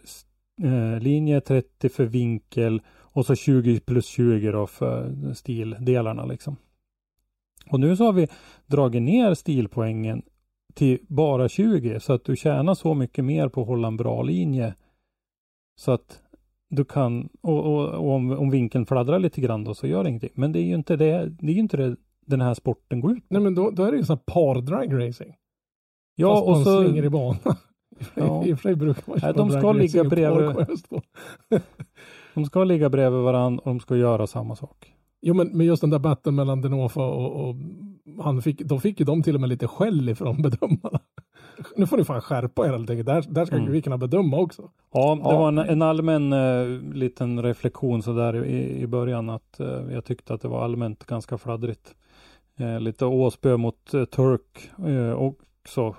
eh, 0.64 1.00
linje, 1.00 1.42
30 1.42 1.90
för 1.90 2.06
vinkel 2.06 2.82
och 3.14 3.26
så 3.26 3.36
20 3.36 3.80
plus 3.80 4.06
20 4.06 4.52
då 4.52 4.68
för 4.68 5.34
stildelarna 5.34 6.26
liksom. 6.26 6.56
Och 7.70 7.80
nu 7.80 7.96
så 7.96 8.06
har 8.06 8.14
vi 8.14 8.28
dragit 8.66 9.02
ner 9.02 9.34
stilpoängen 9.34 10.22
till 10.74 11.00
bara 11.08 11.50
20 11.50 12.00
så 12.00 12.14
att 12.14 12.26
du 12.26 12.36
tjänar 12.36 12.74
så 12.74 12.94
mycket 12.94 13.26
mer 13.26 13.50
på 13.50 13.62
att 13.62 13.68
hålla 13.68 13.88
en 13.88 13.98
bra 13.98 14.22
linje. 14.22 14.76
Så 15.76 15.92
att 15.92 16.22
du 16.70 16.86
kan, 16.86 17.30
och, 17.42 17.66
och, 17.66 17.90
och 17.90 18.16
om, 18.16 18.32
om 18.32 18.50
vinkeln 18.50 18.86
fladdrar 18.86 19.20
lite 19.20 19.42
grann 19.42 19.64
då 19.64 19.74
så 19.74 19.88
gör 19.88 20.04
det 20.04 20.10
ingenting. 20.10 20.32
Men 20.34 20.52
det 20.52 20.60
är 20.60 20.64
ju 20.64 20.76
inte 20.76 20.96
det, 20.96 21.30
det 21.30 21.48
är 21.48 21.54
ju 21.54 21.60
inte 21.60 21.78
det 21.78 21.96
den 22.26 22.42
här 22.42 22.54
sporten 22.54 23.00
går 23.00 23.12
ut 23.12 23.30
på. 23.30 23.34
Nej 23.34 23.42
men 23.42 23.56
då, 23.56 23.72
då 23.72 23.84
är 23.84 23.92
det 23.92 23.98
ju 23.98 24.04
sån 24.04 24.18
här 24.18 24.34
par 24.34 24.62
drag 24.62 25.08
racing. 25.08 25.36
Ja, 26.16 26.36
Fast 26.36 26.48
och 26.48 26.52
man 26.52 26.64
så, 26.64 26.84
slänger 26.84 27.04
i 27.04 27.10
banan. 27.10 27.56
Ja. 28.16 28.44
I 28.46 28.54
och 28.54 28.60
för 28.60 28.70
sig 28.70 28.76
brukar 28.76 29.04
man 29.06 29.20
Nej, 29.22 29.34
de 29.36 29.52
ska 29.52 29.72
ligga 29.72 30.04
bredvid- 30.04 30.78
de 32.34 32.46
ska 32.46 32.64
ligga 32.64 32.90
bredvid 32.90 33.22
varandra 33.22 33.62
och 33.66 33.70
de 33.70 33.80
ska 33.80 33.96
göra 33.96 34.28
samma 34.28 34.56
sak. 34.56 34.94
Jo 35.22 35.34
men, 35.34 35.48
men 35.48 35.66
just 35.66 35.82
den 35.82 35.90
där 35.90 36.00
battlen 36.00 36.36
mellan 36.36 36.62
Denofa 36.62 37.06
och, 37.06 37.50
och 37.50 37.56
han 38.24 38.42
fick, 38.42 38.60
då 38.62 38.80
fick 38.80 39.00
ju 39.00 39.06
de 39.06 39.24
till 39.24 39.36
och 39.36 39.42
med 39.42 39.50
lite 39.50 39.68
skäll 39.68 40.10
ifrån 40.10 40.42
bedömarna. 40.42 41.00
Nu 41.76 41.86
får 41.86 41.98
ni 41.98 42.04
fan 42.04 42.22
skärpa 42.22 42.68
er 42.68 42.72
helt 42.72 42.90
enkelt. 42.90 43.08
Där, 43.08 43.26
där 43.30 43.46
ska 43.46 43.56
Mm. 43.56 43.72
vi 43.72 43.82
kunna 43.82 43.98
bedöma 43.98 44.38
också. 44.38 44.62
Ja, 44.94 45.16
det 45.16 45.30
Ja. 45.30 45.40
var 45.40 45.48
en, 45.48 45.58
en 45.58 45.82
allmän 45.82 46.34
eh, 46.34 46.94
liten 46.94 47.44
reflektion 47.44 48.02
så 48.04 48.14
där 48.14 48.46
i, 48.46 48.82
i 48.82 48.88
början 48.88 49.30
att 49.30 49.60
eh, 49.60 49.68
jag 49.68 50.06
tyckte 50.06 50.34
att 50.34 50.42
det 50.42 50.48
var 50.48 50.64
allmänt 50.64 51.06
ganska 51.06 51.38
fladdrigt. 51.38 51.96
Eh, 52.60 52.80
lite 52.80 53.06
Åsbö 53.06 53.58
mot 53.58 53.94
eh, 53.94 54.06
Turk 54.06 54.70
eh, 54.88 55.14
också 55.14 55.96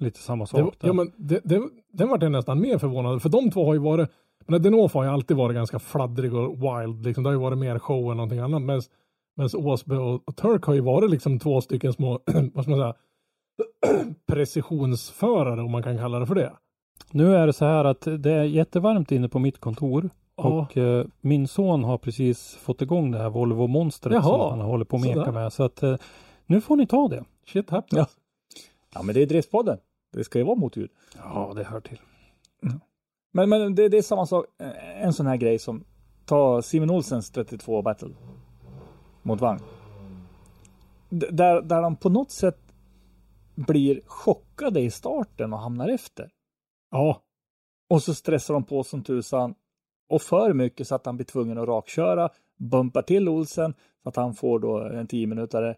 lite 0.00 0.18
samma 0.18 0.44
Det, 0.44 0.48
sak. 0.48 0.60
var- 0.60 0.74
där. 0.78 0.88
ja, 0.88 0.92
men 0.92 1.12
det, 1.16 1.40
det, 1.44 1.62
den 1.92 2.08
var 2.08 2.18
jag 2.22 2.32
nästan 2.32 2.60
mer 2.60 2.78
förvånad 2.78 3.22
För 3.22 3.28
de 3.28 3.50
två 3.50 3.66
har 3.66 3.74
ju 3.74 3.80
varit, 3.80 4.10
men 4.46 4.62
Denofa 4.62 4.98
har 4.98 5.04
ju 5.04 5.10
alltid 5.10 5.36
varit 5.36 5.54
ganska 5.54 5.78
fladdrig 5.78 6.34
och 6.34 6.56
wild. 6.56 7.04
Liksom. 7.06 7.24
Det 7.24 7.30
har 7.30 7.34
ju 7.34 7.40
varit 7.40 7.58
mer 7.58 7.78
show 7.78 8.10
än 8.10 8.16
någonting 8.16 8.38
annat. 8.38 8.62
Medan 8.62 8.82
medan 9.36 9.66
Åsby 9.66 9.94
och, 9.94 10.28
och 10.28 10.36
Turk 10.36 10.64
har 10.64 10.74
ju 10.74 10.80
varit 10.80 11.10
liksom 11.10 11.38
två 11.38 11.60
stycken 11.60 11.92
små, 11.92 12.20
vad 12.54 12.64
ska 12.64 12.70
man 12.76 12.80
säga, 12.80 12.94
precisionsförare 14.26 15.60
om 15.62 15.70
man 15.70 15.82
kan 15.82 15.98
kalla 15.98 16.18
det 16.18 16.26
för 16.26 16.34
det. 16.34 16.52
Nu 17.10 17.36
är 17.36 17.46
det 17.46 17.52
så 17.52 17.64
här 17.64 17.84
att 17.84 18.00
det 18.18 18.32
är 18.32 18.44
jättevarmt 18.44 19.12
inne 19.12 19.28
på 19.28 19.38
mitt 19.38 19.58
kontor. 19.60 20.10
Ja. 20.36 20.42
Och 20.44 20.76
eh, 20.76 21.06
min 21.20 21.48
son 21.48 21.84
har 21.84 21.98
precis 21.98 22.54
fått 22.54 22.82
igång 22.82 23.10
det 23.10 23.18
här 23.18 23.30
Volvo 23.30 23.66
Monstret 23.66 24.14
Jaha, 24.14 24.22
som 24.22 24.58
han 24.58 24.68
håller 24.68 24.84
på 24.84 24.96
att 24.96 25.02
meka 25.02 25.32
med. 25.32 25.52
Så 25.52 25.62
att 25.62 25.82
eh, 25.82 25.96
nu 26.46 26.60
får 26.60 26.76
ni 26.76 26.86
ta 26.86 27.08
det. 27.08 27.24
Shit 27.46 27.70
happens. 27.70 27.92
Ja. 27.98 28.06
Ja, 28.94 29.02
men 29.02 29.14
det 29.14 29.22
är 29.22 29.26
driftspodden. 29.26 29.78
Det 30.12 30.24
ska 30.24 30.38
ju 30.38 30.44
vara 30.44 30.56
motljud. 30.56 30.90
Ja, 31.16 31.52
det 31.56 31.64
hör 31.64 31.80
till. 31.80 32.00
Men, 33.32 33.48
men 33.48 33.74
det, 33.74 33.88
det 33.88 33.98
är 33.98 34.02
samma 34.02 34.26
sak, 34.26 34.46
eh, 34.58 35.04
en 35.04 35.12
sån 35.12 35.26
här 35.26 35.36
grej 35.36 35.58
som 35.58 35.84
ta 36.24 36.62
Simon 36.62 36.90
Olsens 36.90 37.30
32 37.30 37.82
battle 37.82 38.14
mot 39.22 39.40
vagn. 39.40 39.60
D- 41.08 41.26
Där, 41.30 41.62
där 41.62 41.82
de 41.82 41.96
på 41.96 42.08
något 42.08 42.30
sätt 42.30 42.58
blir 43.54 44.00
chockade 44.06 44.80
i 44.80 44.90
starten 44.90 45.52
och 45.52 45.58
hamnar 45.58 45.88
efter. 45.88 46.30
Ja, 46.90 47.22
Och 47.90 48.02
så 48.02 48.14
stressar 48.14 48.54
de 48.54 48.64
på 48.64 48.84
som 48.84 49.02
tusan 49.02 49.54
och 50.08 50.22
för 50.22 50.52
mycket 50.52 50.86
så 50.86 50.94
att 50.94 51.06
han 51.06 51.16
blir 51.16 51.26
tvungen 51.26 51.58
att 51.58 51.68
rakköra, 51.68 52.28
bumpar 52.56 53.02
till 53.02 53.28
Olsen 53.28 53.74
så 54.02 54.08
att 54.08 54.16
han 54.16 54.34
får 54.34 54.58
då 54.58 54.78
en 54.80 55.06
10 55.06 55.26
minutare. 55.26 55.76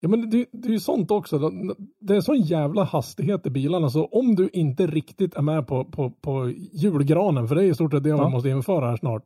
Ja 0.00 0.08
men 0.08 0.30
det, 0.30 0.46
det 0.52 0.68
är 0.68 0.72
ju 0.72 0.80
sånt 0.80 1.10
också. 1.10 1.50
Det 2.00 2.16
är 2.16 2.20
sån 2.20 2.40
jävla 2.40 2.84
hastighet 2.84 3.46
i 3.46 3.50
bilarna 3.50 3.90
så 3.90 4.04
om 4.06 4.34
du 4.34 4.48
inte 4.52 4.86
riktigt 4.86 5.34
är 5.36 5.42
med 5.42 5.66
på, 5.66 5.84
på, 5.84 6.10
på 6.10 6.52
julgranen, 6.72 7.48
för 7.48 7.54
det 7.54 7.62
är 7.64 7.66
i 7.66 7.74
stort 7.74 7.92
sett 7.92 8.02
det 8.02 8.08
Ja. 8.08 8.16
man 8.16 8.30
måste 8.32 8.48
införa 8.48 8.86
här 8.88 8.96
snart. 8.96 9.22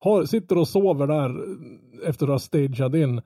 Har, 0.00 0.24
sitter 0.24 0.58
och 0.58 0.68
sover 0.68 1.06
där 1.06 1.36
efter 2.08 2.26
att 2.26 2.30
ha 2.32 2.38
stageat 2.38 2.94
in. 2.94 3.20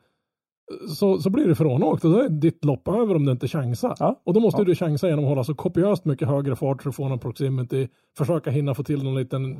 Så, 0.89 1.19
så 1.19 1.31
blir 1.31 1.49
det 1.49 1.55
frånåkt 1.55 2.05
och 2.05 2.11
då 2.13 2.19
är 2.19 2.29
ditt 2.29 2.65
lopp 2.65 2.89
över 2.89 3.15
om 3.17 3.25
du 3.25 3.33
inte 3.33 3.49
chansar. 3.49 3.95
Ja. 3.99 4.21
Och 4.25 4.35
då 4.35 4.41
måste 4.41 4.61
Ja. 4.61 4.65
du 4.65 4.75
chansa 4.75 5.09
genom 5.09 5.25
att 5.25 5.29
hålla 5.29 5.45
så 5.45 5.55
kopiöst 5.55 6.05
mycket 6.05 6.29
högre 6.29 6.57
fart 6.57 6.83
för 6.83 6.89
att 6.91 6.97
få 6.97 7.09
någon 7.09 7.19
proximity. 7.19 7.89
Försöka 8.19 8.51
hinna 8.51 8.75
få 8.75 8.83
till 8.85 9.03
någon 9.05 9.15
liten 9.15 9.57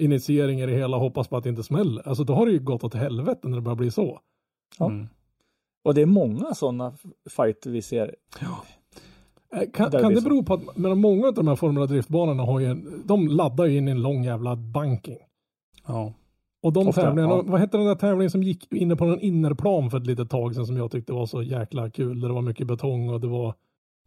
initiering 0.00 0.60
i 0.60 0.66
det 0.66 0.72
hela 0.72 0.96
och 0.96 1.02
hoppas 1.02 1.28
på 1.28 1.36
att 1.36 1.44
det 1.44 1.50
inte 1.50 1.62
smäller. 1.62 2.08
Alltså 2.08 2.24
då 2.24 2.34
har 2.34 2.46
det 2.46 2.52
ju 2.52 2.58
gått 2.58 2.84
åt 2.84 2.94
helvete 2.94 3.48
när 3.48 3.56
det 3.56 3.62
börjar 3.62 3.76
bli 3.76 3.90
så. 3.90 4.20
Ja. 4.78 4.86
Mm. 4.86 5.06
Och 5.84 5.94
det 5.94 6.02
är 6.02 6.06
många 6.06 6.54
sådana 6.54 6.92
fighter 7.30 7.70
vi 7.70 7.82
ser. 7.82 8.14
Eh, 9.54 9.60
Kan, 9.74 9.90
kan 9.90 10.14
det 10.14 10.20
bero 10.24 10.42
på 10.44 10.54
att 10.54 10.76
men 10.76 10.98
många 11.00 11.26
av 11.28 11.34
de 11.34 11.48
här 11.48 11.56
Formula 11.56 11.86
Driftbanorna 11.86 12.42
har 12.42 12.60
ju, 12.60 12.66
en- 12.66 13.02
de 13.06 13.28
laddar 13.28 13.66
ju 13.66 13.76
in 13.78 13.88
i 13.88 13.90
en 13.90 14.02
lång 14.02 14.24
jävla 14.24 14.56
banking. 14.56 15.18
Ja. 15.86 16.12
Och 16.62 16.72
de 16.72 16.88
Ofta, 16.88 17.00
tävlingarna, 17.02 17.34
ja. 17.34 17.42
vad 17.46 17.60
hette 17.60 17.76
den 17.76 17.86
där 17.86 17.94
tävlingen 17.94 18.30
som 18.30 18.42
gick 18.42 18.72
inne 18.72 18.96
på 18.96 19.04
någon 19.04 19.20
innerplan 19.20 19.90
för 19.90 19.98
ett 19.98 20.06
litet 20.06 20.30
tag 20.30 20.54
sedan 20.54 20.66
som 20.66 20.76
jag 20.76 20.90
tyckte 20.90 21.12
var 21.12 21.26
så 21.26 21.42
jäkla 21.42 21.90
kul. 21.90 22.20
Där 22.20 22.28
det 22.28 22.34
var 22.34 22.42
mycket 22.42 22.66
betong 22.66 23.08
och 23.08 23.20
det 23.20 23.26
var, 23.28 23.54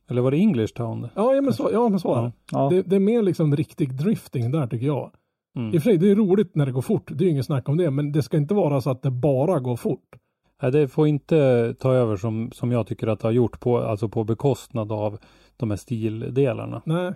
Eller 0.10 0.22
var 0.22 0.32
det 0.32 0.38
English 0.38 0.74
Town? 0.74 1.02
det? 1.02 1.10
ja, 1.16 1.34
ja 1.36 1.42
men 1.42 1.54
så, 1.54 1.70
ja, 1.74 1.90
men 1.90 2.00
så 2.00 2.16
det. 2.16 2.32
Ja. 2.52 2.70
det. 2.70 2.82
Det 2.82 2.96
är 2.96 3.00
mer 3.00 3.22
liksom 3.22 3.56
riktig 3.56 3.94
drifting 3.96 4.52
där 4.52 4.68
tycker 4.68 4.86
jag. 4.86 5.12
Mm. 5.56 5.74
I 5.74 5.78
och 5.78 5.84
för 5.84 5.90
sig, 5.90 5.98
det 5.98 6.12
är 6.12 6.16
roligt 6.16 6.56
när 6.56 6.66
det 6.66 6.72
går 6.72 6.82
fort. 6.82 7.12
Det 7.16 7.24
är 7.24 7.26
ju 7.26 7.32
inget 7.32 7.46
snack 7.46 7.70
om 7.70 7.78
det. 7.78 7.92
Men 7.92 8.12
det 8.12 8.24
ska 8.24 8.38
inte 8.38 8.54
vara 8.54 8.82
så 8.82 8.90
att 8.90 9.02
det 9.02 9.12
bara 9.12 9.60
går 9.60 9.76
fort. 9.76 10.16
Nej, 10.62 10.72
det 10.72 10.88
får 10.88 11.08
inte 11.08 11.74
ta 11.80 11.94
över 11.94 12.18
som, 12.18 12.52
som 12.52 12.72
jag 12.72 12.88
tycker 12.88 13.08
att 13.08 13.20
det 13.20 13.28
har 13.28 13.32
gjort 13.34 13.60
på, 13.60 13.78
alltså 13.78 14.10
på 14.10 14.24
bekostnad 14.24 14.92
av 14.92 15.18
de 15.58 15.70
här 15.70 15.78
stildelarna. 15.78 16.82
Nej. 16.86 17.14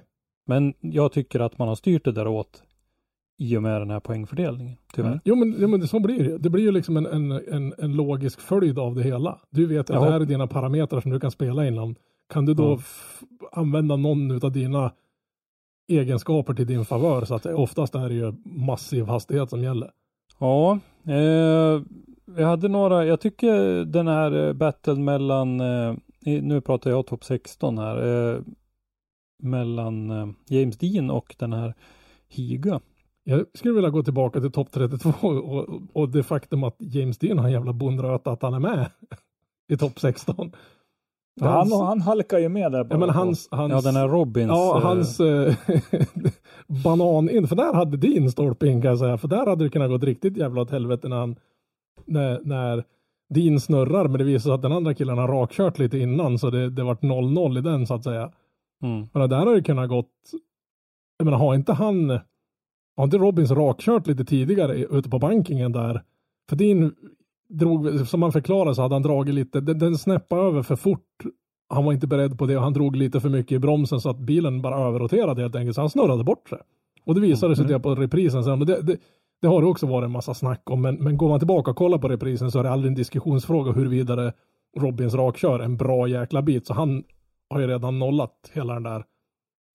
Men 0.47 0.73
jag 0.79 1.11
tycker 1.11 1.39
att 1.39 1.57
man 1.57 1.67
har 1.67 1.75
styrt 1.75 2.05
det 2.05 2.11
där 2.11 2.27
åt 2.27 2.63
i 3.39 3.57
och 3.57 3.63
med 3.63 3.81
den 3.81 3.89
här 3.89 3.99
poängfördelningen, 3.99 4.77
tyvärr. 4.93 5.07
Mm. 5.09 5.19
Jo 5.25 5.35
men, 5.35 5.55
jo, 5.59 5.67
men 5.67 5.79
det, 5.79 5.87
så 5.87 5.99
blir 5.99 6.23
det. 6.23 6.37
Det 6.37 6.49
blir 6.49 6.63
ju 6.63 6.71
liksom 6.71 6.97
en, 6.97 7.05
en, 7.05 7.31
en, 7.31 7.73
en 7.77 7.95
logisk 7.95 8.39
följd 8.41 8.79
av 8.79 8.95
det 8.95 9.03
hela. 9.03 9.39
Du 9.49 9.65
vet 9.65 9.89
att 9.89 9.95
Ja. 9.95 10.05
det 10.05 10.11
här 10.11 10.21
är 10.21 10.25
dina 10.25 10.47
parametrar 10.47 11.01
som 11.01 11.11
du 11.11 11.19
kan 11.19 11.31
spela 11.31 11.67
inom. 11.67 11.95
Kan 12.33 12.45
du 12.45 12.53
då 12.53 12.73
f- 12.73 13.21
använda 13.51 13.95
någon 13.95 14.45
av 14.45 14.51
dina 14.51 14.91
egenskaper 15.87 16.53
till 16.53 16.67
din 16.67 16.85
favör 16.85 17.25
så 17.25 17.35
att 17.35 17.45
oftast 17.45 17.95
är 17.95 18.09
det 18.09 18.15
ju 18.15 18.33
massiv 18.45 19.05
hastighet 19.05 19.49
som 19.49 19.63
gäller. 19.63 19.91
Ja, 20.39 20.79
eh, 21.07 21.81
vi 22.25 22.43
hade 22.43 22.67
några, 22.67 23.05
jag 23.05 23.19
tycker 23.19 23.85
den 23.85 24.07
här 24.07 24.47
eh, 24.47 24.53
battlen 24.53 25.03
mellan, 25.03 25.59
eh, 25.61 25.93
nu 26.25 26.61
pratar 26.61 26.89
jag 26.91 27.07
topp 27.07 27.23
16 27.23 27.77
här, 27.77 28.33
eh, 28.35 28.39
mellan 29.43 30.09
James 30.49 30.77
Dean 30.77 31.09
och 31.11 31.35
den 31.39 31.53
här 31.53 31.73
Higa. 32.27 32.79
Jag 33.23 33.45
skulle 33.53 33.73
vilja 33.73 33.89
gå 33.89 34.03
tillbaka 34.03 34.39
till 34.41 34.51
topp 34.51 34.67
32 34.71 35.09
och, 35.27 35.69
och 35.93 36.09
det 36.09 36.23
faktum 36.23 36.63
att 36.63 36.75
James 36.79 37.17
Dean 37.17 37.37
har 37.39 37.45
en 37.45 37.51
jävla 37.51 37.73
bondröta 37.73 38.31
att 38.31 38.41
han 38.41 38.53
är 38.53 38.59
med 38.59 38.89
i 39.67 39.77
topp 39.77 39.99
16. 39.99 40.51
Han, 41.41 41.49
Hans- 41.53 41.85
han 41.85 42.01
halkar 42.01 42.39
ju 42.39 42.49
med 42.49 42.71
där. 42.71 42.77
ja, 42.79 42.83
bara 42.83 42.99
men 42.99 43.07
på- 43.09 43.13
hans, 43.13 43.47
hans, 43.51 43.71
Ja, 43.71 43.81
den 43.81 43.95
här 43.95 44.07
Robins. 44.07 44.49
Ja, 44.49 44.79
hans 44.83 45.19
eh, 45.19 45.53
banan 46.83 47.29
in, 47.29 47.47
för 47.47 47.55
där 47.55 47.73
hade 47.73 47.97
din 47.97 48.31
stolpe 48.31 48.67
in 48.67 48.81
kan 48.81 48.89
jag 48.89 48.99
säga, 48.99 49.17
för 49.17 49.27
där 49.27 49.45
hade 49.45 49.63
det 49.63 49.69
kunnat 49.69 49.89
gått 49.89 50.03
riktigt 50.03 50.37
jävla 50.37 50.61
åt 50.61 50.71
helvete 50.71 51.07
när 51.07 51.17
han, 51.17 51.35
när, 52.05 52.41
när 52.43 52.83
din 53.29 53.59
snurrar, 53.59 54.07
men 54.07 54.17
det 54.17 54.23
visar 54.23 54.39
sig 54.43 54.51
att 54.51 54.61
den 54.61 54.71
andra 54.71 54.93
killen 54.93 55.17
har 55.17 55.27
rakkört 55.27 55.79
lite 55.79 55.97
innan, 55.97 56.39
så 56.39 56.49
det, 56.49 56.69
det 56.69 56.83
vart 56.83 57.03
0-0 57.03 57.57
i 57.57 57.61
den 57.61 57.87
så 57.87 57.93
att 57.93 58.03
säga. 58.03 58.31
Mm, 58.83 59.07
Men 59.13 59.29
där 59.29 59.45
har 59.45 59.55
det 59.55 59.63
kunnat 59.63 59.89
gått, 59.89 60.13
jag 61.17 61.25
menar 61.25 61.37
har 61.37 61.55
inte 61.55 61.73
han, 61.73 62.09
har 62.97 63.03
inte 63.03 63.17
Robins 63.17 63.51
rakkört 63.51 64.07
lite 64.07 64.25
tidigare 64.25 64.75
ute 64.75 65.09
på 65.09 65.19
bankingen 65.19 65.71
där, 65.71 66.03
för 66.49 66.55
din 66.55 66.95
drog, 67.49 68.07
som 68.07 68.19
man 68.19 68.31
förklarade 68.31 68.75
så 68.75 68.81
hade 68.81 68.95
han 68.95 69.01
dragit 69.01 69.35
lite, 69.35 69.61
den, 69.61 69.79
den 69.79 69.97
snäppade 69.97 70.41
över 70.41 70.63
för 70.63 70.75
fort. 70.75 71.23
Han 71.69 71.85
var 71.85 71.93
inte 71.93 72.07
beredd 72.07 72.37
på 72.37 72.45
det 72.45 72.57
och 72.57 72.63
han 72.63 72.73
drog 72.73 72.95
lite 72.95 73.19
för 73.19 73.29
mycket 73.29 73.51
i 73.51 73.59
bromsen 73.59 74.01
så 74.01 74.09
att 74.09 74.19
bilen 74.19 74.61
bara 74.61 74.87
överroterade 74.87 75.41
helt 75.41 75.55
enkelt. 75.55 75.75
Så 75.75 75.81
han 75.81 75.89
snurrade 75.89 76.23
bort 76.23 76.49
sig. 76.49 76.59
Och 77.05 77.15
det 77.15 77.21
visade 77.21 77.55
sig 77.55 77.65
det 77.65 77.79
på 77.79 77.95
reprisen 77.95 78.43
sen. 78.43 78.61
Och 78.61 78.65
det, 78.65 78.81
det, 78.81 78.97
det 79.41 79.47
har 79.47 79.61
det 79.61 79.67
också 79.67 79.87
varit 79.87 80.05
en 80.05 80.11
massa 80.11 80.33
snack 80.33 80.69
om. 80.69 80.81
Men, 80.81 80.95
men 80.95 81.17
går 81.17 81.29
man 81.29 81.39
tillbaka 81.39 81.71
och 81.71 81.77
kollar 81.77 81.97
på 81.97 82.07
reprisen 82.07 82.51
så 82.51 82.59
är 82.59 82.63
det 82.63 82.69
aldrig 82.69 82.89
en 82.89 82.95
diskussionsfråga 82.95 83.71
huruvida 83.71 84.15
det 84.15 84.33
Robins 84.77 85.13
rakkör 85.13 85.59
en 85.59 85.77
bra 85.77 86.07
jäkla 86.07 86.41
bit. 86.41 86.65
Så 86.65 86.73
han 86.73 87.03
har 87.49 87.59
ju 87.59 87.67
redan 87.67 87.99
nollat 87.99 88.51
hela 88.53 88.73
den 88.73 88.83
där 88.83 89.03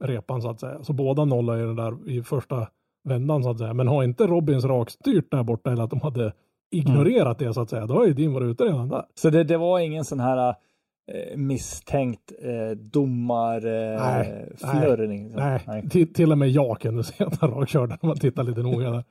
repan 0.04 0.42
så 0.42 0.50
att 0.50 0.60
säga. 0.60 0.82
Så 0.82 0.92
båda 0.92 1.24
nollar 1.24 1.56
ju 1.56 1.66
den 1.66 1.76
där 1.76 2.10
i 2.10 2.22
första 2.22 2.68
vändan 3.04 3.42
så 3.42 3.50
att 3.50 3.58
säga. 3.58 3.74
Men 3.74 3.88
har 3.88 4.04
inte 4.04 4.26
Robins 4.26 4.64
rakstyrt 4.64 5.30
där 5.30 5.42
borta 5.42 5.72
eller 5.72 5.84
att 5.84 5.90
de 5.90 6.00
hade 6.00 6.32
ignorerat 6.70 7.38
det 7.38 7.54
så 7.54 7.60
att 7.60 7.70
säga. 7.70 7.86
Då 7.86 7.94
har 7.94 8.06
ju 8.06 8.12
din 8.12 8.32
varit 8.32 8.46
ute 8.46 8.64
redan 8.64 8.88
där. 8.88 9.04
Så 9.14 9.30
det, 9.30 9.44
det 9.44 9.56
var 9.56 9.78
ingen 9.78 10.04
sån 10.04 10.20
här 10.20 10.48
eh, 10.48 11.36
misstänkt 11.36 12.32
eh, 12.42 12.76
domar 12.76 13.66
eh, 13.66 14.02
Nej, 14.02 14.52
flörning? 14.56 15.32
Nej, 15.36 15.88
Till, 15.90 16.12
till 16.12 16.32
och 16.32 16.38
med 16.38 16.48
jag 16.48 16.80
kunde 16.80 17.04
se 17.04 17.24
att 17.24 17.40
han 17.40 17.50
rakkörde 17.50 17.98
när 18.02 18.08
man 18.08 18.18
tittar 18.18 18.42
lite 18.42 18.62
noga 18.62 18.90
där. 18.90 19.04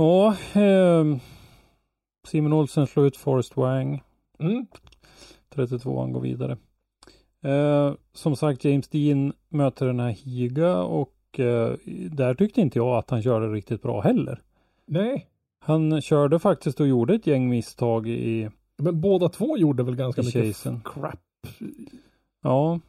Ja, 0.00 0.36
eh, 0.54 1.16
Simon 2.26 2.52
Olsen 2.52 2.86
slår 2.86 3.06
ut 3.06 3.16
Forrest 3.16 3.56
Wang. 3.56 4.02
Mm. 4.38 4.66
32 5.54 6.00
han 6.00 6.12
går 6.12 6.20
vidare. 6.20 6.56
Eh, 7.44 7.94
som 8.12 8.36
sagt, 8.36 8.64
James 8.64 8.88
Dean 8.88 9.32
möter 9.48 9.86
den 9.86 10.00
här 10.00 10.10
Higa 10.10 10.76
och 10.82 11.40
eh, 11.40 11.72
där 12.10 12.34
tyckte 12.34 12.60
inte 12.60 12.78
jag 12.78 12.98
att 12.98 13.10
han 13.10 13.22
körde 13.22 13.52
riktigt 13.52 13.82
bra 13.82 14.00
heller. 14.00 14.42
Nej, 14.86 15.26
Han 15.58 16.02
körde 16.02 16.38
faktiskt 16.38 16.80
och 16.80 16.88
gjorde 16.88 17.14
ett 17.14 17.26
gäng 17.26 17.48
misstag 17.48 18.08
i, 18.08 18.50
men 18.76 19.00
båda 19.00 19.28
två 19.28 19.58
gjorde 19.58 19.82
väl 19.82 19.96
ganska 19.96 20.22
mycket 20.22 20.56
chasen. 20.56 20.80
crap. 20.84 21.20
Ja, 22.42 22.80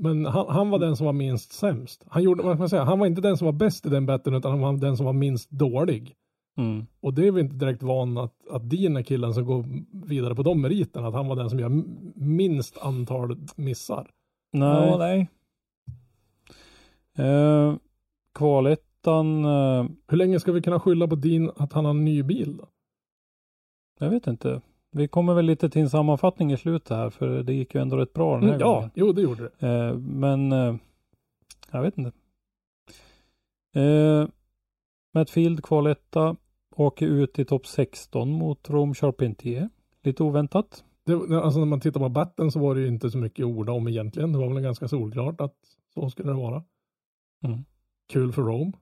Men 0.00 0.26
han, 0.26 0.46
han 0.48 0.70
var 0.70 0.78
den 0.78 0.96
som 0.96 1.06
var 1.06 1.12
minst 1.12 1.52
sämst. 1.52 2.04
Han, 2.08 2.22
gjorde, 2.22 2.42
vad 2.42 2.58
man 2.58 2.68
säga, 2.68 2.84
han 2.84 2.98
var 2.98 3.06
inte 3.06 3.20
den 3.20 3.36
som 3.36 3.44
var 3.44 3.52
bäst 3.52 3.86
i 3.86 3.88
den 3.88 4.06
betten 4.06 4.34
utan 4.34 4.50
han 4.50 4.60
var 4.60 4.72
den 4.72 4.96
som 4.96 5.06
var 5.06 5.12
minst 5.12 5.50
dålig. 5.50 6.16
Mm, 6.56 6.86
Och 7.00 7.14
det 7.14 7.26
är 7.26 7.32
vi 7.32 7.40
inte 7.40 7.54
direkt 7.56 7.82
van 7.82 8.18
att, 8.18 8.48
att 8.50 8.70
Dean 8.70 8.96
är 8.96 9.02
killen 9.02 9.34
som 9.34 9.44
går 9.44 9.64
vidare 10.06 10.34
på 10.34 10.42
de 10.42 10.60
meriterna. 10.62 11.08
Att 11.08 11.14
han 11.14 11.28
var 11.28 11.36
den 11.36 11.50
som 11.50 11.58
gör 11.60 11.82
minst 12.14 12.78
antal 12.78 13.36
missar. 13.56 14.10
nej. 14.52 14.88
Ja, 14.88 14.96
nej. 14.98 15.28
Eh, 17.18 17.74
kvalettan, 18.34 19.44
eh, 19.44 19.86
Hur 20.08 20.16
länge 20.16 20.40
ska 20.40 20.52
vi 20.52 20.62
kunna 20.62 20.80
skylla 20.80 21.08
på 21.08 21.14
Dean 21.14 21.50
att 21.56 21.72
han 21.72 21.84
har 21.84 21.90
en 21.90 22.04
ny 22.04 22.22
bil 22.22 22.56
då? 22.56 22.66
jag 23.98 24.10
vet 24.10 24.26
inte. 24.26 24.60
Vi 24.92 25.08
kommer 25.08 25.34
väl 25.34 25.44
lite 25.44 25.70
till 25.70 25.82
en 25.82 25.90
sammanfattning 25.90 26.52
i 26.52 26.56
slutet 26.56 26.88
här 26.96 27.10
för 27.10 27.42
det 27.42 27.52
gick 27.54 27.74
ju 27.74 27.80
ändå 27.82 27.96
rätt 27.96 28.12
bra 28.12 28.34
den 28.34 28.42
här 28.42 28.48
Mm, 28.48 28.60
ja, 28.60 28.74
gången. 28.74 28.90
jo 28.94 29.12
det 29.12 29.22
gjorde 29.22 29.50
det. 29.58 29.68
Eh, 29.68 29.94
men 29.98 30.52
eh, 30.52 30.74
jag 31.70 31.82
vet 31.82 31.98
inte. 31.98 32.12
Eh, 33.80 34.28
Matt 35.14 35.30
Field 35.30 35.62
kvaletta 35.64 36.36
åker 36.76 37.06
ut 37.06 37.38
i 37.38 37.44
topp 37.44 37.66
16 37.66 38.30
mot 38.30 38.70
Rome 38.70 38.94
Charpentier. 38.94 39.68
Lite 40.02 40.22
oväntat. 40.22 40.84
det. 41.04 41.14
Alltså 41.42 41.58
när 41.58 41.66
man 41.66 41.80
tittar 41.80 42.00
på 42.00 42.08
batten 42.08 42.50
så 42.50 42.58
var 42.58 42.74
det 42.74 42.80
ju 42.80 42.88
inte 42.88 43.10
så 43.10 43.18
mycket 43.18 43.44
ord 43.44 43.68
om 43.68 43.88
egentligen. 43.88 44.32
Det 44.32 44.38
var 44.38 44.48
väl 44.54 44.62
ganska 44.62 44.88
solklart 44.88 45.40
att 45.40 45.56
så 45.94 46.10
skulle 46.10 46.30
det 46.30 46.36
vara. 46.36 46.64
Mm. 47.44 47.64
Kul 48.12 48.32
för 48.32 48.42
Rome, 48.42 48.72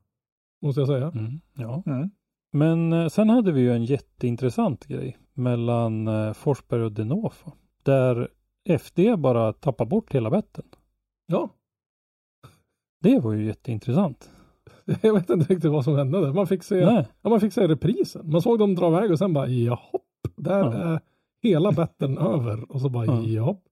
måste 0.63 0.81
jag 0.81 0.89
säga. 0.89 1.07
Mm, 1.09 1.41
ja. 1.55 1.83
Mm. 1.87 2.11
Men 2.53 2.93
eh, 2.93 3.09
sen 3.09 3.31
hade 3.31 3.53
vi 3.53 3.61
ju 3.61 3.73
en 3.73 3.85
jätteintressant 3.85 4.87
grej 4.87 5.19
mellan 5.33 6.09
eh, 6.09 6.33
Forsberg 6.33 6.83
och 6.83 6.93
Denofa. 6.93 7.53
Där 7.83 8.29
FD 8.69 9.17
bara 9.17 9.53
tappar 9.53 9.87
bort 9.87 10.15
hela 10.15 10.31
betten. 10.31 10.65
Ja, 11.27 11.49
Det 13.03 13.19
var 13.21 13.33
ju 13.33 13.45
jätteintressant. 13.47 14.31
Jag 15.03 15.15
vet 15.15 15.31
inte 15.31 15.55
riktigt 15.55 15.71
vad 15.71 15.85
som 15.85 15.97
hände 15.97 16.21
där. 16.21 16.33
Man 16.33 16.47
fick 16.47 16.63
se, 16.63 16.85
Nej. 16.85 17.07
ja, 17.23 17.31
man 17.31 17.41
fick 17.41 17.53
se 17.53 17.69
reprisen. 17.69 18.31
Man 18.31 18.43
såg 18.43 18.59
dem 18.59 18.75
dra 18.75 18.89
iväg 18.89 19.11
och 19.11 19.19
sen 19.19 19.33
bara 19.33 19.47
jahopp, 19.49 20.03
där 20.37 20.59
Ja. 20.59 20.73
är 20.73 21.01
hela 21.43 21.73
betten 21.73 22.19
över. 22.35 22.73
Och 22.73 22.81
så 22.81 22.89
bara 22.89 23.07
Ja. 23.07 23.23
jahopp. 23.23 23.63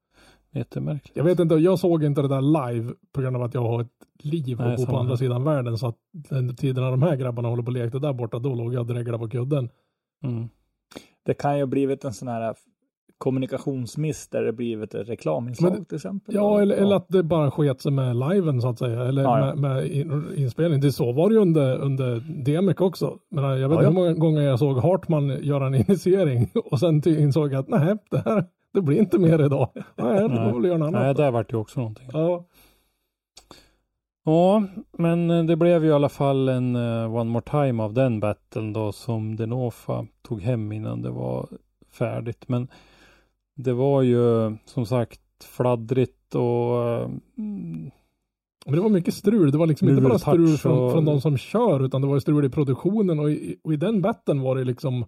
Jättemärkligt. 0.54 1.16
Jag 1.16 1.24
vet 1.24 1.40
inte, 1.40 1.54
jag 1.54 1.78
såg 1.78 2.04
inte 2.04 2.22
det 2.22 2.28
där 2.28 2.70
live 2.72 2.92
på 3.12 3.20
grund 3.20 3.36
av 3.36 3.42
att 3.42 3.54
jag 3.54 3.60
har 3.62 3.80
ett 3.80 3.88
liv 4.22 4.60
och 4.60 4.66
Nej, 4.66 4.76
bor 4.76 4.86
på 4.86 4.96
andra 4.96 5.16
sidan 5.16 5.44
världen. 5.44 5.78
Så 5.78 5.86
att 5.86 5.96
den 6.12 6.56
tiden 6.56 6.84
när 6.84 6.90
de 6.90 7.02
här 7.02 7.16
grabbarna 7.16 7.48
håller 7.48 7.62
på 7.62 7.66
och 7.66 7.72
lekte 7.72 7.98
där 7.98 8.12
borta, 8.12 8.38
då 8.38 8.54
låg 8.54 8.74
jag 8.74 8.80
och 8.80 8.86
dreglade 8.86 9.18
på 9.18 9.28
kudden. 9.28 9.68
Mm. 10.24 10.48
Det 11.24 11.34
kan 11.34 11.56
ju 11.56 11.62
ha 11.62 11.66
blivit 11.66 12.04
en 12.04 12.12
sån 12.12 12.28
här 12.28 12.54
kommunikationsmiss 13.22 14.28
där 14.28 14.42
det 14.42 14.52
blivit 14.52 14.94
ett 14.94 15.08
reklaminslag 15.08 15.72
Men- 15.72 15.84
till 15.84 15.96
exempel. 15.96 16.34
Ja, 16.34 16.60
eller, 16.60 16.76
eller 16.76 16.96
att 16.96 17.08
det 17.08 17.22
bara 17.22 17.50
sket 17.50 17.80
sig 17.80 17.92
med 17.92 18.16
liven 18.16 18.60
så 18.62 18.68
att 18.68 18.78
säga. 18.78 19.02
Eller 19.04 19.22
Ja, 19.22 19.38
ja. 19.38 19.54
med, 19.54 19.58
med 19.58 19.86
in, 19.90 20.24
inspelning. 20.36 20.80
Det 20.80 20.92
så 20.92 21.12
var 21.12 21.28
det 21.28 21.34
ju 21.34 21.40
under, 21.40 21.76
under 21.78 22.20
DMX 22.44 22.80
också. 22.80 23.18
Men 23.30 23.44
jag 23.44 23.50
vet 23.54 23.60
Ja, 23.60 23.66
inte 23.74 23.84
ja. 23.84 23.88
hur 23.88 23.94
många 23.94 24.12
gånger 24.12 24.42
jag 24.42 24.58
såg 24.58 24.78
Hartman 24.78 25.28
göra 25.42 25.66
en 25.66 25.74
initiering 25.88 26.50
och 26.70 26.78
sen 26.80 27.08
insåg 27.08 27.52
jag 27.52 27.60
att 27.60 27.68
nej, 27.68 27.96
det 28.10 28.22
här 28.24 28.44
det 28.74 28.80
blir 28.82 28.98
inte 28.98 29.18
mer 29.18 29.44
idag. 29.44 29.68
Nej, 29.96 30.28
det 30.28 30.36
får 30.50 30.60
väl 30.60 30.64
göra 30.64 30.78
något 30.78 30.88
annat. 30.88 31.02
Nej, 31.02 31.14
där 31.14 31.30
vart 31.30 31.48
det 31.50 31.54
ju 31.54 31.60
också 31.60 31.80
någonting. 31.80 32.08
Ja, 32.12 32.44
Ja, 34.24 34.62
men 34.98 35.30
eh, 35.30 35.44
det 35.44 35.56
blev 35.56 35.84
ju 35.84 35.90
i 35.90 35.92
alla 35.92 36.08
fall 36.08 36.48
en 36.48 36.76
uh, 36.76 37.14
One 37.16 37.30
More 37.30 37.42
Time 37.50 37.82
av 37.82 37.92
den 37.94 38.20
battlen 38.20 38.72
då 38.72 38.92
som 38.92 39.36
Denofa 39.36 40.06
tog 40.22 40.42
hem 40.42 40.72
innan 40.72 41.02
det 41.02 41.10
var 41.10 41.46
färdigt. 41.92 42.48
Men 42.48 42.68
det 43.62 43.72
var 43.72 44.02
ju 44.02 44.56
som 44.64 44.86
sagt 44.86 45.20
fladdrigt 45.44 46.34
och 46.34 46.88
eh, 46.88 47.10
mm, 47.38 47.90
men 48.66 48.74
det 48.74 48.80
var 48.80 48.88
mycket 48.90 49.14
strul. 49.14 49.50
Det 49.52 49.58
var 49.58 49.66
liksom 49.66 49.88
inte 49.88 50.02
bara 50.02 50.18
strul 50.18 50.56
från, 50.58 50.78
och- 50.78 50.92
från 50.92 51.04
de 51.04 51.20
som 51.20 51.36
kör, 51.36 51.84
utan 51.84 52.00
det 52.00 52.06
var 52.06 52.14
ju 52.14 52.20
strul 52.20 52.44
i 52.44 52.50
produktionen 52.50 53.18
och 53.20 53.30
i, 53.30 53.56
och 53.64 53.72
i 53.72 53.76
den 53.76 54.02
batten 54.02 54.40
var 54.40 54.56
det 54.56 54.64
liksom 54.64 55.04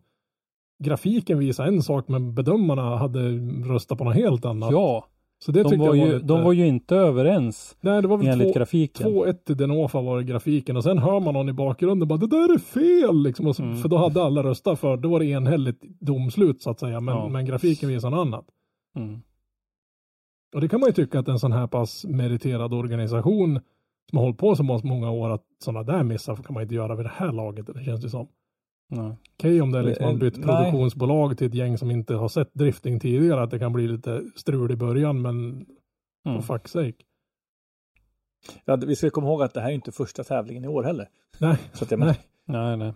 grafiken 0.84 1.38
visade 1.38 1.68
en 1.68 1.82
sak, 1.82 2.09
men 2.09 2.34
bedömarna 2.34 2.96
hade 2.96 3.20
röstat 3.68 3.98
på 3.98 4.05
något 4.05 4.14
helt 4.14 4.44
annat. 4.44 4.72
ja, 4.72 5.07
så 5.39 5.53
det 5.53 5.62
de 5.62 5.68
tyckte 5.70 5.89
var, 5.89 5.95
jag 5.95 6.05
var 6.05 6.07
ju, 6.07 6.14
lite... 6.14 6.26
de 6.26 6.43
var 6.45 6.53
ju 6.53 6.66
inte 6.66 6.97
överens 6.97 7.76
Nej, 7.80 8.03
det 8.03 8.09
var 8.09 8.16
väl 8.16 8.26
enligt 8.26 8.53
två, 8.53 8.59
grafiken. 8.59 9.07
2-1 9.07 9.32
till 9.32 9.57
Denofa 9.57 10.01
var 10.01 10.18
det 10.18 10.24
grafiken 10.24 10.76
och 10.76 10.82
sen 10.85 10.99
hör 10.99 11.20
man 11.20 11.35
någon 11.35 11.49
i 11.49 11.53
bakgrunden 11.53 12.09
bara 12.09 12.18
det 12.18 12.26
där 12.26 12.55
är 12.55 12.59
fel 12.59 13.22
liksom. 13.22 13.55
Så, 13.55 13.62
Mm. 13.62 13.76
För 13.76 13.89
då 13.89 13.97
hade 13.97 14.22
alla 14.22 14.43
röstat 14.43 14.80
för, 14.80 14.97
då 14.97 15.09
var 15.09 15.20
det 15.20 15.26
enhälligt 15.26 15.82
domslut 16.01 16.62
så 16.62 16.70
att 16.70 16.80
säga. 16.80 17.01
Men, 17.01 17.14
Ja. 17.14 17.28
men 17.28 17.47
grafiken 17.47 17.89
visar 17.89 18.11
något 18.11 18.26
annat. 18.26 18.45
Mm. 18.97 19.20
Och 20.55 20.61
det 20.61 20.68
kan 20.68 20.80
man 20.80 20.89
ju 20.89 20.93
tycka 20.93 21.18
att 21.18 21.28
en 21.28 21.39
sån 21.39 21.53
här 21.53 21.66
pass 21.66 22.05
meriterad 22.05 22.74
organisation 22.74 23.61
som 24.11 24.18
har 24.18 24.24
hållit 24.24 24.39
på 24.39 24.57
så 24.57 24.62
många 24.62 25.11
år 25.11 25.30
att 25.30 25.45
sådana 25.64 25.82
där 25.82 26.03
missar 26.03 26.37
kan 26.37 26.55
man 26.55 26.62
inte 26.62 26.74
göra 26.74 26.95
vid 26.97 27.07
det 27.07 27.12
här 27.14 27.32
laget. 27.32 27.66
Det 27.66 27.85
känns 27.85 28.01
det 28.01 28.11
som. 28.11 28.28
Nej. 28.89 29.16
Okej 29.37 29.61
om 29.62 29.72
det 29.72 29.78
är 29.78 29.82
liksom 29.82 30.05
Eh, 30.05 30.11
man 30.11 30.18
bytt 30.18 30.37
nej. 30.37 30.45
produktionsbolag 30.47 31.39
till 31.39 31.47
ett 31.47 31.55
gäng 31.55 31.78
som 31.78 31.91
inte 31.91 32.14
har 32.14 32.28
sett 32.28 32.55
drifting 32.55 33.01
tidigare. 33.01 33.43
Att 33.43 33.51
det 33.51 33.59
kan 33.59 33.72
bli 33.72 33.89
lite 33.89 34.22
strul 34.37 34.70
i 34.72 34.76
början 34.76 35.22
men 35.22 35.66
Mm. 36.26 36.43
for 36.43 36.59
fuck's 36.59 36.66
sake. 36.68 37.05
Ja, 38.64 38.76
vi 38.76 38.97
ska 38.97 39.11
komma 39.11 39.26
ihåg 39.26 39.43
att 39.43 39.55
det 39.55 39.61
här 39.61 39.70
är 39.70 39.74
inte 39.74 39.93
första 39.93 40.24
tävlingen 40.24 40.64
i 40.64 40.68
år 40.68 40.82
heller. 40.82 41.09
Nej, 41.41 41.57
Så 41.72 41.85
att 41.85 41.91
jag 41.91 42.01
menar, 42.01 42.16
nej. 42.45 42.76
Nej, 42.76 42.76
nej. 42.76 42.95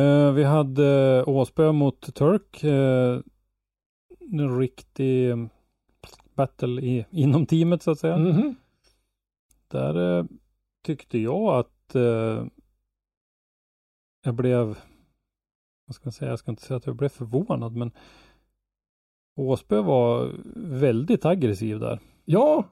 Eh, 0.00 0.32
vi 0.32 0.44
hade 0.44 1.24
Åsbö 1.24 1.72
mot 1.72 2.14
Turk. 2.14 2.64
Uh, 2.64 3.20
en 4.32 4.58
riktig 4.58 5.30
eh, 5.30 5.36
battle 6.34 6.82
i, 6.82 7.06
inom 7.10 7.46
teamet 7.46 7.82
så 7.82 7.90
att 7.90 7.98
säga. 7.98 8.16
Mhm. 8.18 8.54
Där 9.68 10.18
eh, 10.18 10.24
tyckte 10.84 11.18
jag 11.18 11.58
att 11.58 11.94
eh, 11.94 12.44
jag 14.26 14.34
blev, 14.34 14.66
vad 15.86 15.94
ska 15.94 16.06
jag 16.06 16.14
säga, 16.14 16.30
jag 16.30 16.38
ska 16.38 16.50
inte 16.50 16.62
säga 16.62 16.76
att 16.76 16.86
jag 16.86 16.96
blev 16.96 17.08
förvånad, 17.08 17.76
men 17.76 17.90
Åsbö 19.36 19.80
var 19.82 20.32
väldigt 20.56 21.24
aggressiv 21.24 21.80
där. 21.80 21.98
Ja, 22.24 22.64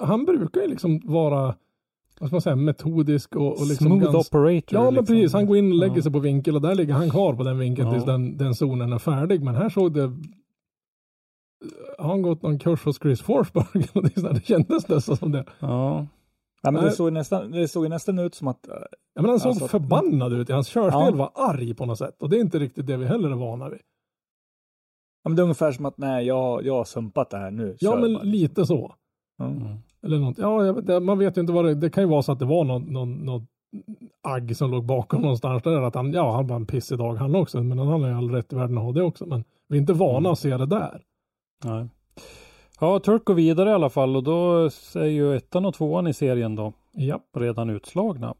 han 0.00 0.24
brukar 0.24 0.60
ju 0.60 0.66
liksom 0.68 1.00
vara, 1.04 1.54
vad 2.20 2.28
ska 2.28 2.34
man 2.34 2.40
säga, 2.40 2.56
metodisk 2.56 3.36
och, 3.36 3.60
och 3.60 3.66
liksom 3.66 3.86
Smooth 3.86 4.04
gans- 4.04 4.14
operator. 4.28 4.78
Ja, 4.78 4.84
men 4.84 4.94
liksom. 4.94 5.06
precis. 5.16 5.32
Han 5.32 5.46
går 5.46 5.56
in 5.56 5.72
och 5.72 5.78
lägger 5.78 5.96
Ja. 5.96 6.02
sig 6.02 6.12
på 6.12 6.18
vinkel 6.18 6.54
och 6.54 6.62
där 6.62 6.74
ligger 6.74 6.94
han 6.94 7.10
kvar 7.10 7.34
på 7.34 7.42
den 7.42 7.58
vinkeln 7.58 7.88
Ja. 7.88 7.94
tills 7.94 8.04
den, 8.04 8.36
den 8.36 8.54
zonen 8.54 8.92
är 8.92 8.98
färdig. 8.98 9.42
Men 9.42 9.54
här 9.54 9.68
såg 9.68 9.92
det 9.94 10.12
har 11.98 12.08
han 12.08 12.22
gått 12.22 12.42
någon 12.42 12.58
kurs 12.58 12.84
hos 12.84 12.98
Chris 12.98 13.20
Forsberg? 13.20 13.86
Det 14.34 14.44
kändes 14.46 14.88
nästan 14.88 15.16
som 15.16 15.32
det. 15.32 15.44
Ja, 15.58 16.06
ja, 16.66 16.70
men 16.72 16.84
det 16.84 16.90
såg, 16.90 17.12
nästan, 17.12 17.50
det 17.50 17.68
såg 17.68 17.90
nästan 17.90 18.18
ut 18.18 18.34
som 18.34 18.48
att 18.48 18.68
eh, 18.68 18.74
Ja, 19.14 19.22
men 19.22 19.30
han 19.30 19.40
såg 19.40 19.50
Alltså- 19.50 19.68
förbannad 19.68 20.32
ut. 20.32 20.48
Hans 20.50 20.68
körstil 20.68 21.00
Ja. 21.00 21.10
var 21.10 21.30
arg 21.34 21.74
på 21.74 21.86
något 21.86 21.98
sätt. 21.98 22.22
Och 22.22 22.28
det 22.30 22.36
är 22.36 22.40
inte 22.40 22.58
riktigt 22.58 22.86
det 22.86 22.96
vi 22.96 23.06
heller 23.06 23.30
är 23.30 23.34
vana 23.34 23.68
vid. 23.68 23.80
ja, 25.22 25.28
men 25.28 25.36
det 25.36 25.40
är 25.40 25.44
ungefär 25.44 25.72
som 25.72 25.86
att 25.86 25.98
nej, 25.98 26.26
jag, 26.26 26.64
jag 26.66 26.74
har 26.74 26.84
sumpat 26.84 27.30
det 27.30 27.36
här 27.38 27.50
nu. 27.50 27.76
Ja, 27.80 27.96
men 27.96 28.14
bara. 28.14 28.22
lite 28.22 28.66
så. 28.66 28.94
Mm. 29.42 29.62
Eller 30.02 30.18
något. 30.18 30.38
Ja, 30.38 30.64
jag 30.66 30.74
vet, 30.74 30.86
det- 30.86 31.00
man 31.00 31.18
vet 31.18 31.36
ju 31.36 31.40
inte 31.40 31.52
vad 31.52 31.64
det 31.64 31.74
Det 31.74 31.90
kan 31.90 32.02
ju 32.02 32.08
vara 32.10 32.22
så 32.22 32.32
att 32.32 32.38
det 32.38 32.44
var 32.44 32.64
någon, 32.64 32.82
någon, 32.82 33.12
någon 33.14 33.46
agg 34.22 34.56
som 34.56 34.70
låg 34.70 34.84
bakom 34.84 35.22
någonstans 35.22 35.62
där. 35.62 35.82
Att 35.82 35.94
han, 35.94 36.12
ja, 36.12 36.32
han 36.36 36.46
var 36.46 36.56
en 36.56 36.66
pissig 36.66 36.98
dag 36.98 37.14
han 37.14 37.34
också. 37.34 37.62
Men 37.62 37.78
han 37.78 37.88
har 38.02 38.08
ju 38.08 38.14
all 38.14 38.30
rätt 38.30 38.52
i 38.52 38.56
världen 38.56 38.78
att 38.78 38.84
ha 38.84 38.92
det 38.92 39.02
också. 39.02 39.26
Men 39.26 39.44
vi 39.68 39.76
är 39.76 39.80
inte 39.80 39.92
vana 39.92 40.18
Mm. 40.18 40.32
att 40.32 40.38
se 40.38 40.56
det 40.56 40.66
där. 40.66 41.02
nej. 41.64 41.88
Ja, 42.80 42.98
Turk 43.00 43.24
går 43.24 43.34
vidare 43.34 43.70
i 43.70 43.72
alla 43.72 43.90
fall 43.90 44.16
och 44.16 44.22
då 44.22 44.64
är 44.94 45.04
ju 45.04 45.36
ettan 45.36 45.64
och 45.66 45.74
tvåan 45.74 46.06
i 46.06 46.14
serien 46.14 46.54
då 46.54 46.72
Ja. 46.92 47.20
redan 47.36 47.70
utslagna 47.70 48.34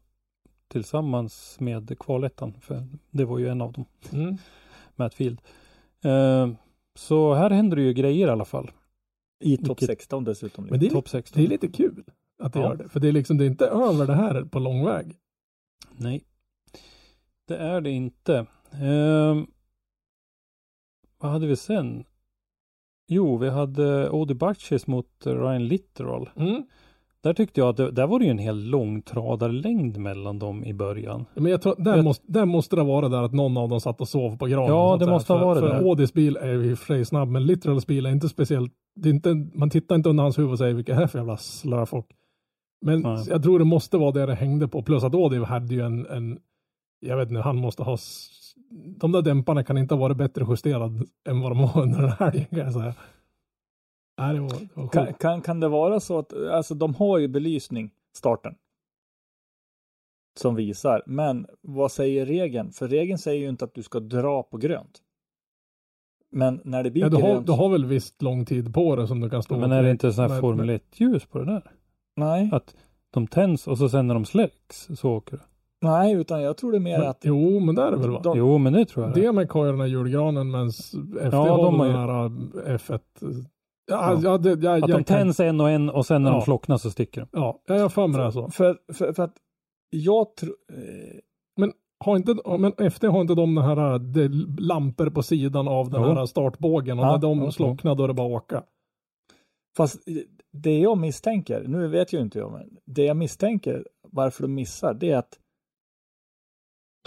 tillsammans 0.67 1.57
med 1.59 1.99
kvalettan. 1.99 2.53
För 2.61 2.87
det 3.11 3.25
var 3.25 3.39
ju 3.39 3.47
en 3.49 3.61
av 3.61 3.71
dem, 3.73 3.85
Mm. 4.13 4.37
Matt 4.95 5.13
Field. 5.13 5.41
Eh, 6.03 6.49
så 6.95 7.33
här 7.33 7.49
händer 7.49 7.75
det 7.77 7.83
ju 7.83 7.93
grejer 7.93 8.27
i 8.27 8.31
alla 8.31 8.45
fall. 8.45 8.71
I 9.39 9.57
topp 9.57 9.67
Vilket- 9.69 9.85
16 9.87 10.23
dessutom. 10.23 10.65
Men 10.65 10.79
det 10.79 10.85
är, 10.87 10.89
Topp 10.89 11.09
16. 11.09 11.41
det 11.41 11.47
är 11.47 11.49
lite 11.49 11.67
kul 11.67 12.03
att 12.39 12.53
det 12.53 12.59
Ja. 12.59 12.65
gör 12.69 12.75
det. 12.75 12.89
För 12.89 12.99
det 12.99 13.07
är 13.07 13.11
liksom, 13.11 13.37
det 13.37 13.43
är 13.45 13.47
inte 13.49 13.67
över 13.67 14.05
det 14.07 14.13
här 14.15 14.43
på 14.43 14.59
lång 14.59 14.85
väg. 14.85 15.15
Nej, 15.97 16.23
det 17.47 17.57
är 17.57 17.81
det 17.81 17.89
inte. 17.91 18.45
Ehm, 18.71 19.47
vad 21.17 21.31
hade 21.31 21.47
vi 21.47 21.55
sen? 21.55 22.03
Jo, 23.07 23.37
vi 23.37 23.49
hade 23.49 24.09
Odi 24.09 24.33
Butchis 24.33 24.87
mot 24.87 25.07
Ryan 25.23 25.67
Littoral. 25.67 26.29
Mm. 26.35 26.63
Där 27.21 27.33
tyckte 27.33 27.59
jag 27.59 27.69
att 27.69 27.77
det, 27.77 27.91
där 27.91 28.07
var 28.07 28.19
det 28.19 28.25
ju 28.25 28.31
en 28.31 28.37
hel 28.37 28.69
långtradarlängd 28.69 29.97
mellan 29.97 30.39
dem 30.39 30.65
i 30.65 30.73
början. 30.73 31.25
Men 31.35 31.51
jag 31.51 31.61
tror, 31.61 31.75
där, 31.77 31.95
Jag- 31.95 32.03
måste, 32.03 32.23
där 32.31 32.45
måste 32.45 32.75
det 32.75 32.83
vara 32.83 33.09
där 33.09 33.23
att 33.23 33.33
någon 33.33 33.57
av 33.57 33.69
dem 33.69 33.81
satt 33.81 34.01
och 34.01 34.07
sov 34.07 34.37
på 34.37 34.45
granen. 34.45 34.69
Ja, 34.69 34.97
det 34.99 35.05
säga. 35.05 35.13
måste 35.13 35.33
ha 35.33 35.39
för, 35.39 35.45
varit 35.45 35.59
för 35.59 35.83
det. 35.83 35.89
Audis 35.89 36.13
bil 36.13 36.37
är 36.37 36.53
ju 36.53 36.65
i 36.71 36.73
och 36.73 36.79
för 36.79 36.85
sig 36.85 37.05
snabb, 37.05 37.27
men 37.29 37.45
Litterals 37.45 37.87
bil 37.87 38.05
är 38.05 38.09
inte 38.09 38.29
speciellt. 38.29 38.71
Det 38.95 39.09
är 39.09 39.13
inte, 39.13 39.33
man 39.53 39.69
tittar 39.69 39.95
inte 39.95 40.09
under 40.09 40.23
hans 40.23 40.37
huvud 40.39 40.51
och 40.51 40.57
säger 40.57 40.73
vilka 40.73 40.95
här 40.95 41.07
för 41.07 41.19
jävla 41.19 41.37
slöfolk. 41.37 42.05
Men 42.81 43.01
Nej. 43.01 43.25
jag 43.29 43.43
tror 43.43 43.59
det 43.59 43.65
måste 43.65 43.97
vara 43.97 44.11
det 44.11 44.25
det 44.25 44.35
hängde 44.35 44.67
på. 44.67 44.81
Plus 44.81 45.03
att 45.03 45.13
Audi 45.13 45.43
hade 45.43 45.73
ju 45.73 45.81
en, 45.81 46.05
en 46.05 46.39
jag 46.99 47.17
vet 47.17 47.29
inte, 47.29 47.41
han 47.41 47.55
måste 47.57 47.83
ha 47.83 47.97
de 48.69 49.11
där 49.11 49.21
dämparna 49.21 49.63
kan 49.63 49.77
inte 49.77 49.93
ha 49.93 49.99
varit 50.01 50.17
bättre 50.17 50.45
justerade 50.49 51.05
än 51.29 51.41
vad 51.41 51.51
de 51.51 51.57
var 51.61 51.81
under 51.81 52.01
den 52.01 52.09
här 52.09 52.31
helgen 52.31 52.45
kan 52.49 52.59
jag 52.59 52.73
säga. 52.73 52.93
Nej, 54.17 54.33
det 54.33 54.39
var, 54.39 54.49
det 54.49 54.69
var 54.73 54.87
Kan, 54.87 55.13
kan, 55.13 55.41
kan 55.41 55.59
det 55.59 55.67
vara 55.67 55.99
så 55.99 56.19
att, 56.19 56.33
alltså 56.33 56.75
de 56.75 56.95
har 56.95 57.17
ju 57.17 57.27
belysning, 57.27 57.91
starten. 58.15 58.55
Som 60.39 60.55
visar, 60.55 61.03
men 61.05 61.47
vad 61.61 61.91
säger 61.91 62.25
regeln? 62.25 62.71
För 62.71 62.87
regeln 62.87 63.17
säger 63.17 63.41
ju 63.41 63.49
inte 63.49 63.65
att 63.65 63.73
du 63.73 63.83
ska 63.83 63.99
dra 63.99 64.43
på 64.43 64.57
grönt. 64.57 65.01
Men 66.31 66.61
när 66.63 66.83
det 66.83 66.91
blir 66.91 67.01
Ja, 67.03 67.09
du, 67.09 67.15
har, 67.15 67.33
grönt. 67.33 67.45
du 67.45 67.51
har 67.51 67.69
väl 67.69 67.85
visst 67.85 68.21
lång 68.21 68.45
tid 68.45 68.73
på 68.73 68.95
det 68.95 69.07
som 69.07 69.19
du 69.21 69.29
kan 69.29 69.43
stå 69.43 69.57
Men 69.57 69.71
är 69.71 69.83
det 69.83 69.91
inte 69.91 70.13
så 70.13 70.21
här 70.21 70.41
Formel 70.41 70.69
1-ljus 70.69 71.25
på 71.25 71.39
det 71.39 71.45
där? 71.45 71.71
Nej, 72.15 72.49
Att 72.51 72.75
de 73.09 73.27
tänds 73.27 73.67
och 73.67 73.77
så 73.77 73.89
sen 73.89 74.07
när 74.07 74.13
de 74.13 74.25
släcks 74.25 74.87
så 74.95 75.11
åker 75.11 75.37
det. 75.37 75.43
Nej, 75.81 76.13
utan 76.13 76.41
jag 76.41 76.57
tror 76.57 76.71
det 76.71 76.77
är 76.77 76.79
mer 76.79 76.99
Men, 76.99 77.07
att 77.07 77.21
jo, 77.25 77.59
men 77.59 77.75
där 77.75 77.87
är 77.87 77.91
det 77.91 77.97
väl 77.97 78.09
va? 78.11 78.19
de, 78.23 78.37
Jo, 78.37 78.57
men 78.57 78.73
det 78.73 78.85
tror 78.85 79.05
jag. 79.05 79.15
det. 79.15 79.21
Det 79.21 79.31
med 79.31 79.51
har 79.51 79.65
den 79.65 79.79
här 79.79 79.87
julgranen 79.87 80.51
medan 80.51 80.69
FD 80.69 80.97
Ja, 81.31 81.37
har 81.37 81.63
de 81.63 81.79
har 81.79 81.85
den 81.87 81.95
här 81.95 82.25
äh, 82.71 82.77
F1. 82.77 82.99
Ja, 83.21 84.13
Ja. 84.13 84.19
ja. 84.23 84.37
det, 84.37 84.49
jag, 84.49 84.65
Att 84.65 84.79
jag 84.79 84.89
de 84.89 84.93
kan- 84.93 85.03
tänds 85.03 85.39
en 85.39 85.61
och 85.61 85.69
en 85.69 85.89
och 85.89 86.05
sen 86.05 86.23
när 86.23 86.29
Ja. 86.31 86.35
de 86.35 86.41
slocknar 86.41 86.77
så 86.77 86.91
sticker 86.91 87.21
de. 87.21 87.27
Ja, 87.31 87.61
jag 87.67 87.79
har 87.79 87.89
för 87.89 88.07
mig 88.07 88.19
det 88.21 88.25
är 88.27 88.31
så. 88.31 88.49
för, 88.49 88.77
för, 88.93 89.13
för 89.13 89.23
att 89.23 89.35
jag 89.89 90.35
tror, 90.35 90.55
eh, 90.73 91.19
Men 91.59 91.71
har 92.05 92.15
inte, 92.15 92.35
men 92.59 92.73
FD 92.91 93.07
har 93.07 93.21
inte 93.21 93.35
de 93.35 93.55
den 93.55 93.63
här 93.63 93.93
äh, 93.93 93.99
det, 93.99 94.27
lampor 94.61 95.09
på 95.09 95.23
sidan 95.23 95.67
av 95.67 95.89
den 95.89 96.01
Jo. 96.01 96.07
här 96.13 96.25
startbågen 96.25 96.99
och 96.99 97.05
Ja, 97.05 97.11
när 97.11 97.17
de 97.17 97.39
jo, 97.43 97.51
slocknar 97.51 97.95
då 97.95 98.03
är 98.03 98.07
det 98.07 98.13
bara 98.13 98.27
att 98.37 98.43
åka. 98.43 98.63
fast 99.77 99.99
det 100.53 100.79
jag 100.79 100.97
misstänker, 100.97 101.63
nu 101.67 101.87
vet 101.87 102.13
ju 102.13 102.19
inte 102.21 102.39
jag, 102.39 102.51
men 102.51 102.69
det 102.85 103.03
jag 103.03 103.17
misstänker 103.17 103.87
varför 104.11 104.41
de 104.43 104.53
missar, 104.53 104.93
det 104.93 105.11
är 105.11 105.17
att 105.17 105.33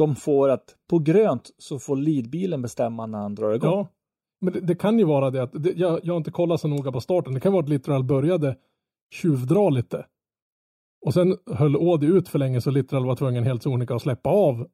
de 0.00 0.16
får 0.16 0.48
att 0.48 0.76
på 0.90 0.98
grönt 0.98 1.50
så 1.58 1.78
får 1.78 1.96
leadbilen 1.96 2.62
bestämma 2.62 3.06
när 3.06 3.18
han 3.18 3.34
drar 3.34 3.54
igång. 3.54 3.70
Ja. 3.70 3.88
Men 4.40 4.52
det, 4.52 4.60
det 4.60 4.74
kan 4.74 4.98
ju 4.98 5.04
vara 5.04 5.30
det 5.30 5.42
att, 5.42 5.50
det, 5.52 5.72
jag, 5.76 6.00
jag 6.02 6.14
har 6.14 6.18
inte 6.18 6.30
kollat 6.30 6.60
så 6.60 6.68
noga 6.68 6.92
på 6.92 7.00
starten. 7.00 7.34
Det 7.34 7.40
kan 7.40 7.52
vara 7.52 7.62
att 7.62 7.68
Literal 7.68 8.04
började 8.04 8.56
tjuvdra 9.14 9.68
lite. 9.70 10.06
Och 11.06 11.14
sen 11.14 11.36
höll 11.50 11.76
Audi 11.76 12.06
ut 12.06 12.28
för 12.28 12.38
länge 12.38 12.60
så 12.60 12.70
Littrell 12.70 13.04
var 13.04 13.16
tvungen 13.16 13.44
helt 13.44 13.62
sonika 13.62 13.94
att 13.94 14.02
släppa 14.02 14.30
av 14.30 14.66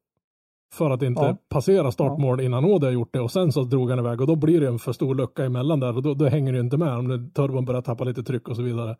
för 0.73 0.89
att 0.89 1.01
inte 1.01 1.21
Ja. 1.21 1.37
passera 1.49 1.91
startmål 1.91 2.41
innan 2.41 2.65
Audi 2.65 2.85
har 2.85 2.93
gjort 2.93 3.13
det 3.13 3.19
och 3.19 3.31
sen 3.31 3.51
så 3.51 3.63
drog 3.63 3.89
han 3.89 3.99
iväg 3.99 4.21
och 4.21 4.27
då 4.27 4.35
blir 4.35 4.61
det 4.61 4.67
en 4.67 4.79
för 4.79 4.91
stor 4.91 5.15
lucka 5.15 5.45
emellan 5.45 5.79
där 5.79 5.95
och 5.95 6.03
då, 6.03 6.13
då 6.13 6.25
hänger 6.25 6.51
det 6.51 6.57
ju 6.57 6.63
inte 6.63 6.77
med 6.77 6.93
om 6.97 7.31
turbon 7.35 7.65
börjar 7.65 7.81
tappa 7.81 8.03
lite 8.03 8.23
tryck 8.23 8.47
och 8.49 8.55
så 8.55 8.61
vidare. 8.61 8.97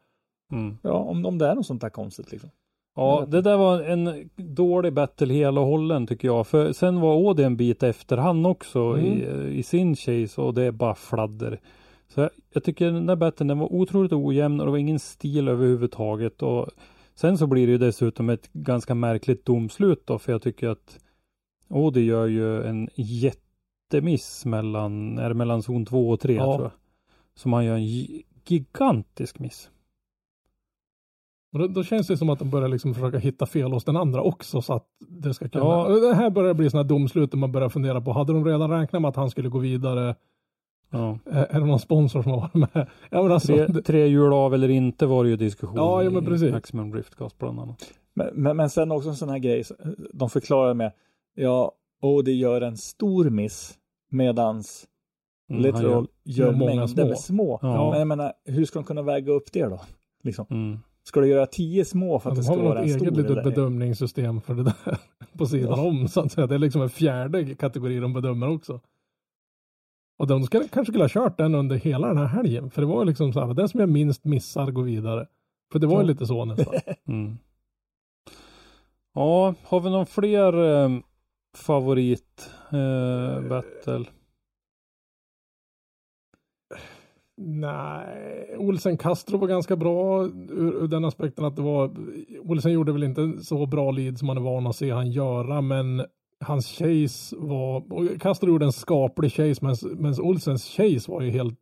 Mm. 0.52 0.78
Ja, 0.82 0.94
om, 0.94 1.26
om 1.26 1.38
det 1.38 1.48
är 1.48 1.56
något 1.56 1.66
sånt 1.66 1.82
där 1.82 1.90
konstigt 1.90 2.32
liksom. 2.32 2.50
Ja, 2.98 3.26
det 3.28 3.42
där 3.42 3.58
var 3.58 3.82
en 3.82 4.30
dålig 4.36 4.94
battle 4.94 5.34
hela 5.34 5.62
hållen 5.62 6.08
tycker 6.08 6.28
jag. 6.28 6.48
För 6.48 6.72
sen 6.74 7.00
var 7.02 7.14
Audi 7.14 7.44
en 7.44 7.58
bit 7.58 7.84
efter 7.84 8.18
han 8.18 8.46
också 8.46 8.98
i, 9.00 9.26
i 9.60 9.64
sin 9.64 9.96
chase 9.96 10.42
och 10.42 10.54
det 10.54 10.64
är 10.64 10.72
bara 10.72 10.96
fladder. 10.96 11.60
Så 12.08 12.20
jag, 12.22 12.30
jag 12.54 12.64
tycker 12.64 12.86
den 12.92 13.06
där 13.06 13.16
battlen 13.16 13.48
den 13.48 13.60
var 13.60 13.74
otroligt 13.74 14.14
ojämn 14.14 14.60
och 14.60 14.66
det 14.66 14.72
var 14.72 14.78
ingen 14.78 15.00
stil 15.00 15.48
överhuvudtaget. 15.48 16.44
Och 16.44 16.68
sen 17.16 17.38
så 17.38 17.48
blir 17.48 17.66
det 17.68 17.72
ju 17.72 17.78
dessutom 17.78 18.30
ett 18.30 18.54
ganska 18.54 18.96
märkligt 18.96 19.46
domslut 19.46 20.08
då 20.08 20.20
för 20.20 20.32
jag 20.32 20.42
tycker 20.42 20.68
att 20.68 21.00
Audi 21.70 22.02
gör 22.06 22.26
ju 22.26 22.64
en 22.64 22.90
jättemiss 22.96 24.46
mellan, 24.46 25.18
är 25.18 25.30
det 25.30 25.36
mellan 25.36 25.64
zon 25.64 25.86
2 25.86 26.10
och 26.10 26.20
3 26.20 26.34
Ja. 26.36 26.44
tror 26.56 26.62
jag. 26.66 26.72
Som 27.36 27.54
han 27.54 27.66
gör 27.66 27.76
en 27.76 27.86
gi- 27.86 28.24
gigantisk 28.48 29.40
miss. 29.40 29.70
Och 31.54 31.60
då, 31.60 31.68
då 31.68 31.84
känns 31.84 32.08
det 32.08 32.18
som 32.18 32.30
att 32.30 32.40
de 32.40 32.50
börjar 32.50 32.68
liksom 32.68 32.94
försöka 32.94 33.18
hitta 33.18 33.46
fel 33.46 33.72
hos 33.72 33.84
den 33.84 33.98
andra 33.98 34.22
också 34.22 34.62
så 34.62 34.74
att 34.74 34.88
det 35.00 35.34
ska 35.34 35.50
kunna. 35.50 35.66
Ja. 35.66 35.86
Och 35.86 36.02
Det 36.02 36.16
här 36.16 36.30
börjar 36.30 36.54
bli 36.54 36.70
sådana 36.70 36.88
domslut 36.88 37.32
där 37.32 37.38
man 37.38 37.52
börjar 37.52 37.70
fundera 37.70 38.02
på, 38.02 38.12
hade 38.12 38.34
de 38.34 38.46
redan 38.46 38.72
räknat 38.72 39.02
med 39.02 39.10
att 39.10 39.16
han 39.16 39.30
skulle 39.30 39.50
gå 39.50 39.60
vidare? 39.60 40.16
Ja. 40.90 41.20
Är 41.32 41.60
det 41.60 41.66
någon 41.66 41.80
sponsor 41.80 42.22
som 42.22 42.32
har 42.32 42.40
varit 42.40 42.54
med? 42.54 42.70
Ja 43.10 43.24
men 43.24 43.32
alltså, 43.32 43.54
Tre, 43.54 43.68
det, 43.68 43.82
tre 43.82 44.08
hjul 44.08 44.34
av 44.34 44.54
eller 44.54 44.70
inte 44.70 45.06
var 45.06 45.24
det 45.24 45.30
ju 45.30 45.36
diskussion 45.36 45.76
Ja, 45.78 46.04
ja, 46.04 46.10
men 46.10 46.24
i 46.24 46.26
precis. 46.26 46.52
Maximum 46.52 46.92
Driftcast 46.92 47.38
bland 47.38 47.60
annat. 47.60 47.94
Men, 48.14 48.28
men, 48.34 48.58
men 48.58 48.70
sen 48.70 48.92
också 48.92 49.10
en 49.10 49.16
sån 49.16 49.30
här 49.30 49.38
grej, 49.40 49.64
de 50.14 50.30
förklarar 50.30 50.74
med, 50.74 50.92
ja, 51.36 51.72
Audi 52.04 52.32
gör 52.32 52.62
en 52.62 52.78
stor 52.78 53.30
miss 53.30 53.78
medans 54.10 54.88
Mm, 55.50 55.62
Literal 55.62 56.08
gör 56.24 56.46
gör 56.46 56.52
många 56.52 56.76
mängder 56.76 56.88
små. 56.88 57.06
med 57.08 57.18
små. 57.20 57.60
Ja. 57.62 57.90
Men 57.90 58.00
jag 58.00 58.08
menar, 58.08 58.34
hur 58.46 58.66
ska 58.66 58.80
de 58.80 58.86
kunna 58.86 59.02
väga 59.02 59.32
upp 59.32 59.52
det 59.54 59.64
då? 59.66 59.82
Liksom. 60.24 60.46
Mm. 60.50 60.80
Ska 61.08 61.20
du 61.20 61.28
göra 61.28 61.46
tio 61.46 61.86
små 61.86 62.20
för 62.20 62.30
att 62.30 62.36
de 62.36 62.42
det 62.42 62.48
har 62.48 62.54
ska 62.56 62.64
vara 62.64 62.74
något 62.74 62.84
en 62.84 62.90
eget 62.90 63.02
stor? 63.02 63.12
litet 63.12 63.32
eller? 63.32 63.44
bedömningssystem 63.44 64.42
för 64.42 64.56
det 64.56 64.64
där 64.64 64.98
på 65.38 65.46
sidan 65.46 65.80
om 65.80 66.08
så 66.08 66.22
att 66.22 66.32
säga. 66.32 66.48
Det 66.48 66.56
är 66.56 66.60
liksom 66.60 66.82
en 66.82 66.90
fjärde 66.90 67.56
kategori 67.56 68.00
de 68.00 68.14
bedömer 68.14 68.50
också. 68.50 68.80
Och 70.20 70.28
de 70.28 70.44
ska, 70.44 70.60
kanske 70.60 70.86
skulle 70.92 71.04
ha 71.04 71.10
kört 71.10 71.38
den 71.38 71.56
under 71.56 71.76
hela 71.76 72.08
den 72.08 72.18
här 72.18 72.26
helgen. 72.26 72.70
För 72.72 72.82
det 72.82 72.88
var 72.88 73.00
ju 73.02 73.06
liksom 73.06 73.34
så 73.34 73.46
här, 73.46 73.54
den 73.54 73.70
som 73.70 73.80
jag 73.80 73.90
minst 73.90 74.26
missar 74.26 74.72
går 74.72 74.84
vidare. 74.84 75.28
För 75.72 75.80
det 75.80 75.88
var 75.88 75.96
ju 75.96 76.02
Ja. 76.02 76.08
lite 76.08 76.26
så 76.28 76.46
nästan. 76.46 76.74
Mm. 77.08 77.38
Ja, 79.14 79.54
har 79.64 79.80
vi 79.80 79.90
någon 79.90 80.06
fler 80.06 80.84
eh, 80.84 80.90
favorit 81.58 82.50
eh, 82.72 83.42
battle? 83.50 84.06
Nej, 87.38 88.56
Olsen 88.58 88.98
Castro 88.98 89.38
var 89.38 89.48
ganska 89.48 89.76
bra 89.76 90.24
ur, 90.26 90.84
ur 90.84 90.88
den 90.88 91.06
aspekten 91.06 91.46
att 91.46 91.56
det 91.56 91.62
var 91.62 91.92
Olsen 92.44 92.72
gjorde 92.72 92.92
väl 92.92 93.04
inte 93.04 93.34
så 93.44 93.66
bra 93.66 93.92
lead 93.92 94.18
som 94.18 94.28
man 94.28 94.38
är 94.38 94.42
van 94.42 94.68
att 94.68 94.76
se 94.76 94.92
han 94.92 95.12
göra, 95.12 95.62
men 95.62 96.06
hans 96.46 96.68
chase 96.68 97.36
var 97.40 97.94
och 97.94 98.22
Castro 98.22 98.50
gjorde 98.50 98.66
en 98.66 98.72
skaplig 98.72 99.32
chase, 99.32 99.76
men, 99.96 100.22
Olsens 100.22 100.64
chase 100.66 101.12
var 101.12 101.22
ju 101.22 101.30
helt 101.30 101.60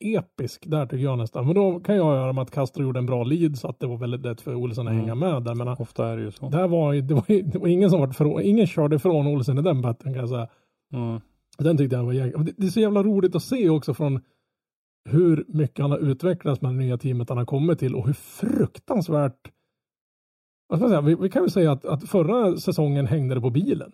episk 0.00 0.64
där 0.66 0.86
tycker 0.86 1.04
jag 1.04 1.18
nästan. 1.18 1.46
Men 1.46 1.54
då 1.54 1.80
kan 1.80 1.96
jag 1.96 2.14
göra 2.16 2.32
med 2.32 2.42
att 2.42 2.50
Castro 2.50 2.82
gjorde 2.82 2.98
en 2.98 3.06
bra 3.06 3.24
lead 3.24 3.58
så 3.58 3.68
att 3.68 3.80
det 3.80 3.86
var 3.86 3.96
väldigt 3.96 4.24
lätt 4.24 4.40
för 4.40 4.54
Olsen 4.54 4.86
att 4.86 4.92
Mm. 4.92 5.00
hänga 5.04 5.14
med 5.14 5.42
där. 5.42 5.54
Men 5.54 5.68
Ofta 5.68 6.08
är 6.08 6.16
det 6.16 6.22
ju 6.22 6.30
så. 6.30 6.48
där 6.48 6.68
var, 6.68 6.94
det, 6.94 7.14
var, 7.14 7.42
det 7.52 7.58
var 7.58 7.68
ingen 7.68 7.90
som 7.90 8.00
var 8.00 8.08
ifrån, 8.08 8.42
ingen 8.42 8.66
körde 8.66 8.96
ifrån 8.96 9.26
Olsen 9.26 9.58
i 9.58 9.62
den 9.62 9.82
batten 9.82 10.12
kan 10.12 10.20
jag 10.20 10.28
säga. 10.28 10.48
Mm. 10.92 11.20
Den 11.58 11.76
tyckte 11.76 11.96
jag 11.96 12.04
var 12.04 12.12
jäkla... 12.12 12.42
det, 12.42 12.52
det 12.56 12.66
är 12.66 12.70
så 12.70 12.80
jävla 12.80 13.02
roligt 13.02 13.34
att 13.36 13.42
se 13.42 13.68
också 13.68 13.94
från 13.94 14.20
hur 15.04 15.44
mycket 15.48 15.78
han 15.78 15.90
har 15.90 15.98
utvecklats 15.98 16.60
med 16.60 16.70
det 16.70 16.76
nya 16.76 16.98
teamet 16.98 17.28
han 17.28 17.38
har 17.38 17.44
kommit 17.44 17.78
till 17.78 17.94
och 17.94 18.06
hur 18.06 18.12
fruktansvärt... 18.12 19.52
Vad 20.68 20.78
ska 20.78 20.88
man 20.88 20.90
säga? 20.90 21.00
Vi, 21.00 21.14
vi 21.14 21.30
kan 21.30 21.42
väl 21.42 21.50
säga 21.50 21.72
att, 21.72 21.84
att 21.84 22.08
förra 22.08 22.56
säsongen 22.56 23.06
hängde 23.06 23.34
det 23.34 23.40
på 23.40 23.50
bilen. 23.50 23.92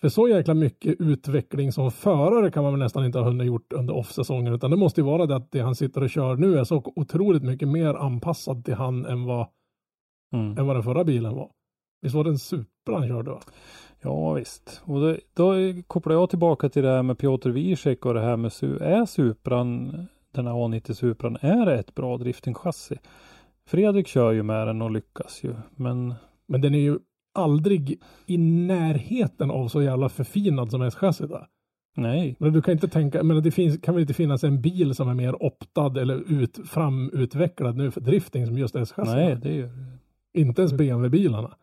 För 0.00 0.08
så 0.08 0.28
jäkla 0.28 0.54
mycket 0.54 1.00
utveckling 1.00 1.72
som 1.72 1.90
förare 1.90 2.50
kan 2.50 2.62
man 2.62 2.72
väl 2.72 2.80
nästan 2.80 3.04
inte 3.04 3.18
ha 3.18 3.26
hunnit 3.26 3.46
gjort 3.46 3.72
under 3.72 3.94
off-säsongen 3.94 4.54
utan 4.54 4.70
det 4.70 4.76
måste 4.76 5.00
ju 5.00 5.04
vara 5.04 5.26
det 5.26 5.36
att 5.36 5.52
det 5.52 5.60
han 5.60 5.74
sitter 5.74 6.02
och 6.02 6.10
kör 6.10 6.36
nu 6.36 6.58
är 6.58 6.64
så 6.64 6.92
otroligt 6.96 7.42
mycket 7.42 7.68
mer 7.68 7.94
anpassad 7.94 8.64
till 8.64 8.74
han 8.74 9.06
än 9.06 9.24
vad, 9.24 9.48
Mm. 10.32 10.58
än 10.58 10.66
vad 10.66 10.76
den 10.76 10.82
förra 10.82 11.04
bilen 11.04 11.34
var. 11.34 11.50
Visst 12.02 12.14
var 12.14 12.24
det 12.24 12.30
en 12.30 12.38
Supra 12.38 12.98
han 12.98 13.08
körde 13.08 13.30
va? 13.30 13.40
Ja 14.00 14.32
visst. 14.32 14.82
Och 14.84 15.00
det, 15.00 15.20
då 15.34 15.54
kopplar 15.86 16.14
jag 16.14 16.30
tillbaka 16.30 16.68
till 16.68 16.82
det 16.82 16.88
här 16.88 17.02
med 17.02 17.18
Piotr 17.18 17.50
Wiesek 17.50 18.06
och 18.06 18.14
det 18.14 18.20
här 18.20 18.36
med 18.36 18.52
är 18.80 19.06
Supran, 19.06 20.06
den 20.32 20.46
här 20.46 20.54
A90 20.54 20.92
Supran, 20.92 21.36
är 21.40 21.66
ett 21.66 21.94
bra 21.94 22.18
driftingchassi? 22.18 22.96
Fredrik 23.66 24.08
kör 24.08 24.32
ju 24.32 24.42
med 24.42 24.66
den 24.66 24.82
och 24.82 24.90
lyckas 24.90 25.44
ju. 25.44 25.54
Men 25.76 26.14
Men 26.46 26.60
den 26.60 26.74
är 26.74 26.78
ju 26.78 26.98
aldrig 27.34 28.00
i 28.26 28.38
närheten 28.38 29.50
av 29.50 29.68
så 29.68 29.82
jävla 29.82 30.08
förfinad 30.08 30.70
som 30.70 30.82
S-chassit 30.82 31.30
är. 31.30 31.46
nej. 31.96 32.36
Men 32.38 32.52
du 32.52 32.62
kan 32.62 32.72
inte 32.72 32.88
tänka, 32.88 33.22
men 33.22 33.42
det 33.42 33.50
finns, 33.50 33.80
kan 33.80 33.94
väl 33.94 34.02
inte 34.02 34.14
finnas 34.14 34.44
en 34.44 34.60
bil 34.60 34.94
som 34.94 35.08
är 35.08 35.14
mer 35.14 35.42
optad 35.42 35.98
eller 35.98 36.32
ut, 36.32 36.58
framutvecklad 36.68 37.76
nu 37.76 37.90
för 37.90 38.00
drifting 38.00 38.46
som 38.46 38.58
just 38.58 38.76
S-chassit 38.76 39.14
Nej, 39.14 39.36
det 39.42 39.48
är 39.48 39.54
ju 39.54 39.70
Inte 40.32 40.62
ens 40.62 40.72
BMW-bilarna. 40.72 41.54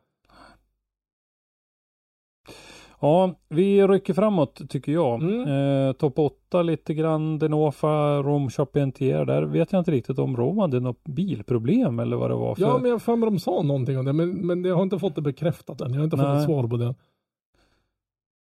Ja, 2.99 3.35
vi 3.49 3.87
rycker 3.87 4.13
framåt 4.13 4.69
tycker 4.69 4.91
jag. 4.91 5.23
Mm. 5.23 5.47
Eh, 5.87 5.93
Topp 5.93 6.19
8 6.19 6.61
lite 6.61 6.93
grann. 6.93 7.39
Denofa, 7.39 8.17
Rom 8.21 8.49
Charpentier. 8.49 9.25
Där 9.25 9.43
vet 9.43 9.71
jag 9.71 9.81
inte 9.81 9.91
riktigt 9.91 10.19
om 10.19 10.37
Rom 10.37 10.57
hade 10.57 10.79
något 10.79 11.03
bilproblem 11.03 11.99
eller 11.99 12.17
vad 12.17 12.31
det 12.31 12.35
var. 12.35 12.55
För... 12.55 12.61
Ja, 12.61 12.77
men 12.77 12.85
jag 12.85 12.93
har 12.93 12.99
för 12.99 13.17
de 13.17 13.39
sa 13.39 13.61
någonting 13.61 13.99
om 13.99 14.05
det, 14.05 14.13
men, 14.13 14.29
men 14.29 14.65
jag 14.65 14.75
har 14.75 14.83
inte 14.83 14.99
fått 14.99 15.15
det 15.15 15.21
bekräftat 15.21 15.81
än. 15.81 15.91
Jag 15.93 15.99
har 15.99 16.03
inte 16.03 16.17
fått 16.17 16.27
Nej. 16.27 16.37
ett 16.37 16.45
svar 16.45 16.67
på 16.67 16.77
det. 16.77 16.95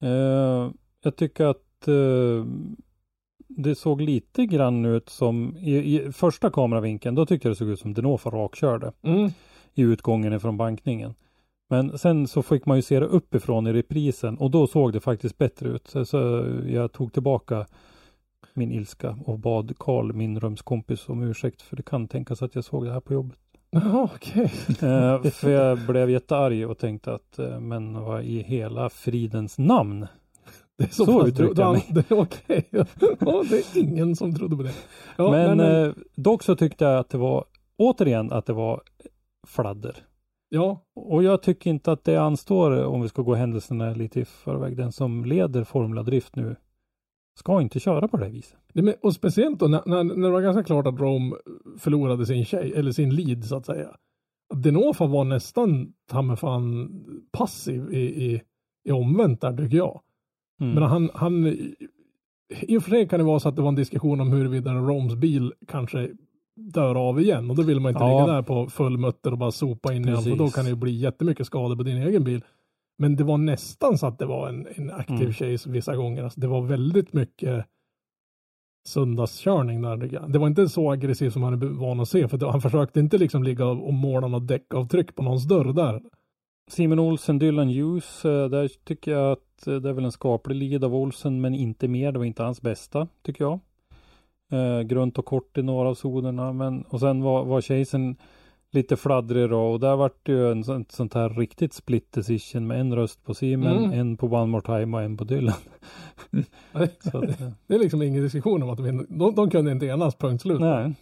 Eh, 0.03 0.71
jag 1.03 1.15
tycker 1.15 1.45
att 1.45 1.87
eh, 1.87 2.45
det 3.47 3.75
såg 3.75 4.01
lite 4.01 4.45
grann 4.45 4.85
ut 4.85 5.09
som 5.09 5.57
i, 5.57 5.75
i 5.75 6.11
första 6.11 6.49
kameravinkeln. 6.49 7.15
Då 7.15 7.25
tyckte 7.25 7.47
jag 7.47 7.51
det 7.55 7.57
såg 7.57 7.69
ut 7.69 7.79
som 7.79 7.93
Denofa 7.93 8.29
rakkörde 8.29 8.91
Mm. 9.01 9.29
i 9.73 9.81
utgången 9.81 10.33
ifrån 10.33 10.57
bankningen. 10.57 11.13
Men 11.72 11.97
sen 11.97 12.28
så 12.28 12.41
fick 12.41 12.65
man 12.65 12.78
ju 12.78 12.82
se 12.82 12.99
det 12.99 13.05
uppifrån 13.05 13.67
i 13.67 13.74
reprisen 13.74 14.38
och 14.38 14.51
då 14.51 14.67
såg 14.67 14.93
det 14.93 14.99
faktiskt 14.99 15.38
bättre 15.38 15.70
ut. 15.70 15.88
Så, 15.88 16.05
så 16.05 16.45
jag 16.67 16.91
tog 16.91 17.13
tillbaka 17.13 17.65
min 18.53 18.72
ilska 18.72 19.17
och 19.26 19.39
bad 19.39 19.74
Karl, 19.78 20.13
min 20.13 20.39
rumskompis, 20.39 21.09
om 21.09 21.24
ursäkt 21.24 21.61
för 21.61 21.76
det 21.76 21.84
kan 21.84 22.07
tänkas 22.07 22.41
att 22.41 22.55
jag 22.55 22.63
såg 22.63 22.86
det 22.86 22.91
här 22.91 22.99
på 22.99 23.13
jobbet. 23.13 23.39
Jaha, 23.72 24.09
okej. 24.15 24.51
Eh, 24.82 25.22
för 25.32 25.49
jag 25.49 25.80
blev 25.88 26.09
jättearg 26.09 26.70
och 26.70 26.78
tänkte 26.78 27.13
att 27.13 27.39
eh, 27.39 27.59
men 27.59 28.01
vad 28.01 28.24
i 28.24 28.41
hela 28.41 28.89
fridens 28.89 29.57
namn 29.57 30.07
Det 30.78 30.84
är 30.84 30.88
så, 30.88 31.05
Så 31.05 31.28
uttryckte 31.28 31.61
jag 31.61 31.74
mig. 31.74 31.86
Det 32.09 32.15
okej. 32.15 32.67
Ja, 32.72 33.43
det 33.49 33.57
är 33.57 33.78
ingen 33.78 34.15
som 34.15 34.36
trodde 34.36 34.55
på 34.55 34.63
det. 34.63 34.74
Ja, 35.17 35.32
men 35.32 35.57
men 35.57 35.86
Eh, 35.86 35.93
dock 36.15 36.43
så 36.43 36.55
tyckte 36.55 36.86
jag 36.86 36.99
att 36.99 37.09
det 37.09 37.17
var 37.17 37.45
återigen 37.78 38.32
att 38.32 38.45
det 38.45 38.53
var 38.53 38.82
fladder. 39.47 39.95
Ja, 40.49 40.85
Och 40.95 41.23
jag 41.23 41.41
tycker 41.41 41.69
inte 41.69 41.91
att 41.91 42.03
det 42.03 42.17
anstår 42.17 42.85
om 42.85 43.01
vi 43.01 43.09
ska 43.09 43.21
gå 43.21 43.35
händelserna 43.35 43.93
lite 43.93 44.19
i 44.19 44.25
förväg. 44.25 44.77
Den 44.77 44.91
som 44.91 45.25
leder 45.25 45.63
Formula 45.63 46.03
Drift 46.03 46.35
nu 46.35 46.55
ska 47.39 47.61
inte 47.61 47.79
köra 47.79 48.07
på 48.07 48.17
det 48.17 48.23
här 48.23 48.31
viset. 48.31 48.59
Det 48.73 48.81
men, 48.81 48.93
och 49.01 49.13
speciellt 49.13 49.59
då 49.59 49.67
när, 49.67 49.81
när, 49.85 50.03
när 50.03 50.27
det 50.27 50.33
var 50.33 50.41
ganska 50.41 50.63
klart 50.63 50.87
att 50.87 50.99
Rome 50.99 51.35
förlorade 51.77 52.25
sin 52.25 52.45
tjej, 52.45 52.73
eller 52.75 52.91
sin 52.91 53.15
lead 53.15 53.45
så 53.45 53.55
att 53.55 53.65
säga. 53.65 53.87
Denofa 54.53 55.05
var 55.07 55.23
nästan 55.23 55.93
ta 56.07 56.35
fan 56.35 56.89
passiv 57.31 57.93
i, 57.93 57.99
i, 57.99 58.41
i 58.83 58.91
omvänt 58.91 59.41
där 59.41 59.57
tycker 59.57 59.77
jag. 59.77 60.01
Mm. 60.61 60.73
Men 60.73 60.83
han, 60.83 61.09
han, 61.13 61.47
i 62.49 62.77
och 62.77 62.83
för 62.83 62.89
sig 62.89 63.07
kan 63.07 63.19
det 63.19 63.25
vara 63.25 63.39
så 63.39 63.49
att 63.49 63.55
det 63.55 63.61
var 63.61 63.69
en 63.69 63.75
diskussion 63.75 64.21
om 64.21 64.31
huruvida 64.31 64.73
Roms 64.73 65.15
bil 65.15 65.53
kanske 65.67 66.09
dör 66.60 66.95
av 66.95 67.22
igen 67.22 67.49
och 67.49 67.55
då 67.55 67.62
vill 67.64 67.80
man 67.80 67.89
inte 67.91 68.03
Ja. 68.03 68.10
ligga 68.22 68.34
där 68.34 68.41
på 68.41 68.70
full 68.70 68.97
mutter 68.97 69.32
och 69.32 69.38
bara 69.38 69.51
sopa 69.51 69.93
in 69.93 70.01
i 70.07 70.12
den 70.12 70.22
för 70.22 70.30
då 70.30 70.38
Precis. 70.38 70.55
kan 70.55 70.66
det 70.66 70.70
ju 70.70 70.76
bli 70.76 70.91
jättemycket 70.91 71.45
skador 71.45 71.76
på 71.76 71.84
din 71.84 71.97
egen 71.97 72.24
bil. 72.24 72.43
Men 72.97 73.16
det 73.16 73.24
var 73.24 73.38
nästan 73.38 73.97
så 73.97 74.07
att 74.07 74.20
det 74.20 74.26
var 74.26 74.49
en, 74.49 74.68
en 74.76 74.91
aktiv 74.91 75.20
Mm. 75.22 75.34
chase 75.34 75.70
vissa 75.70 75.95
gånger. 75.95 76.24
Alltså 76.24 76.39
det 76.39 76.47
var 76.47 76.62
väldigt 76.62 77.14
mycket 77.14 77.66
söndagskörning 78.88 79.82
där. 79.82 80.28
Det 80.28 80.39
var 80.39 80.47
inte 80.47 80.70
så 80.70 80.91
aggressivt 80.91 81.34
som 81.34 81.43
han 81.43 81.53
är 81.53 81.57
van 81.68 81.99
att 81.99 82.10
se 82.10 82.28
för 82.28 82.45
han 82.51 82.62
försökte 82.62 82.99
inte 82.99 83.18
liksom 83.18 83.43
ligga 83.43 83.66
och 83.66 83.93
måla 83.93 84.28
något 84.28 84.47
däckavtryck 84.47 85.16
på 85.16 85.24
någons 85.24 85.47
dörr 85.47 85.74
där. 85.74 86.01
Simon 86.72 86.99
Olsen, 86.99 87.39
Dylan 87.39 87.70
Hughes, 87.70 88.26
eh, 88.26 88.49
där 88.49 88.68
tycker 88.86 89.12
jag 89.12 89.32
att 89.32 89.68
eh, 89.68 89.76
det 89.76 89.89
är 89.89 89.93
väl 89.93 90.05
en 90.05 90.12
skaplig 90.12 90.55
lead 90.55 90.84
av 90.84 90.95
Olsen, 90.95 91.41
men 91.41 91.55
inte 91.55 91.88
mer. 91.88 92.12
Det 92.12 92.20
var 92.20 92.26
inte 92.26 92.43
hans 92.43 92.62
bästa, 92.62 93.07
tycker 93.24 93.43
jag. 93.43 93.60
Eh, 94.51 94.81
grunt 94.81 95.17
och 95.17 95.25
kort 95.25 95.57
i 95.57 95.61
några 95.63 95.89
av 95.89 95.95
zonerna, 96.03 96.53
men 96.53 96.81
och 96.81 96.99
sen 96.99 97.21
var, 97.23 97.45
var 97.45 97.61
chasen 97.61 98.15
lite 98.71 98.97
fladdrig 98.97 99.49
då 99.49 99.59
och 99.61 99.79
där 99.79 99.95
vart 99.95 100.25
det 100.25 100.31
ju 100.31 100.51
en 100.51 100.63
sån, 100.63 100.85
sånt 100.89 101.13
här 101.13 101.29
riktigt 101.29 101.73
split 101.73 102.11
decision 102.11 102.67
med 102.67 102.79
en 102.79 102.95
röst 102.95 103.23
på 103.25 103.33
Simen, 103.33 103.77
Mm. 103.77 103.99
en 103.99 104.17
på 104.17 104.27
One 104.27 104.45
More 104.45 104.61
Time 104.61 104.97
och 104.97 105.03
en 105.03 105.17
på 105.17 105.23
Dylan. 105.23 105.55
Att, 106.71 107.13
eh, 107.13 107.21
Det 107.67 107.75
är 107.75 107.79
liksom 107.79 108.01
ingen 108.01 108.23
diskussion 108.23 108.63
om 108.63 108.69
att 108.69 108.77
de, 108.77 109.05
de, 109.09 109.35
de 109.35 109.49
kunde 109.49 109.71
inte 109.71 109.85
enas, 109.85 110.15
punkt 110.15 110.41
slut. 110.41 110.59
nej. 110.59 110.93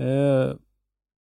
Eh, 0.00 0.52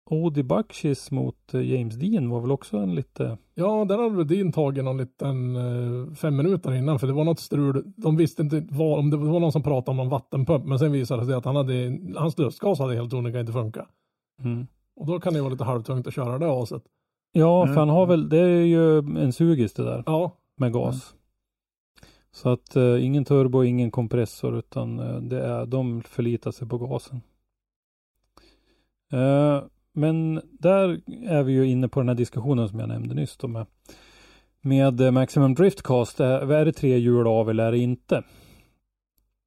Odi 0.09 0.43
Bakshis 0.43 1.11
mot 1.11 1.53
eh, 1.53 1.61
James 1.71 1.95
Dean 1.95 2.29
var 2.29 2.41
väl 2.41 2.51
också 2.51 2.77
en 2.77 2.95
lite, 2.95 3.37
Ja, 3.53 3.85
där 3.85 3.97
hade 3.97 4.15
Rudin 4.15 4.51
tagit 4.51 4.83
någon 4.83 4.97
liten 4.97 5.55
eh, 5.55 6.13
fem 6.13 6.35
minuter 6.35 6.73
innan 6.73 6.99
för 6.99 7.07
det 7.07 7.13
var 7.13 7.23
något 7.23 7.39
strul. 7.39 7.83
De 7.97 8.17
visste 8.17 8.41
inte 8.41 8.67
vad, 8.69 8.99
om 8.99 9.09
det 9.09 9.17
var 9.17 9.39
någon 9.39 9.51
som 9.51 9.63
pratade 9.63 9.91
om 9.91 9.97
någon 9.97 10.09
vattenpump 10.09 10.65
men 10.65 10.79
sen 10.79 10.91
visade 10.91 11.21
det 11.21 11.25
sig 11.25 11.35
att 11.35 11.45
han 11.45 11.55
hade, 11.55 11.99
hans 12.15 12.37
lustgas 12.37 12.79
hade 12.79 12.95
helt 12.95 13.11
sonika 13.11 13.39
inte 13.39 13.53
funkat. 13.53 13.87
mm. 14.43 14.67
Och 14.95 15.05
då 15.07 15.19
kan 15.19 15.33
det 15.33 15.41
vara 15.41 15.51
lite 15.51 15.63
halvtungt 15.63 16.07
att 16.07 16.13
köra 16.13 16.37
det 16.39 16.51
aset. 16.61 16.83
Ja, 17.31 17.61
Mm. 17.63 17.73
för 17.73 17.79
han 17.79 17.89
har 17.89 18.05
väl, 18.05 18.29
det 18.29 18.39
är 18.39 18.61
ju 18.65 18.97
en 18.97 19.33
sugis 19.33 19.73
det 19.73 19.83
där 19.83 20.03
Ja, 20.05 20.31
med 20.55 20.73
gas. 20.73 21.15
Så 22.31 22.49
att 22.49 22.75
eh, 22.75 23.05
ingen 23.05 23.25
turbo, 23.25 23.63
ingen 23.63 23.91
kompressor 23.91 24.57
utan 24.57 24.99
eh, 24.99 25.15
det 25.21 25.41
är, 25.45 25.65
de 25.65 26.01
förlitar 26.01 26.51
sig 26.51 26.67
på 26.67 26.77
gasen. 26.77 27.21
Eh, 29.11 29.63
men 29.95 30.41
där 30.51 31.01
är 31.25 31.43
vi 31.43 31.53
ju 31.53 31.67
inne 31.67 31.87
på 31.87 31.99
den 31.99 32.07
här 32.07 32.15
diskussionen 32.15 32.69
som 32.69 32.79
jag 32.79 32.89
nämnde 32.89 33.15
nyss 33.15 33.37
då 33.37 33.47
med, 33.47 33.65
med 34.61 35.01
eh, 35.01 35.11
Maximum 35.11 35.53
Driftcast. 35.53 36.19
Är, 36.19 36.51
är 36.51 36.65
det 36.65 36.73
tre 36.73 36.97
hjul 36.97 37.27
av 37.27 37.49
eller 37.49 37.65
är 37.65 37.71
det 37.71 37.77
inte? 37.77 38.23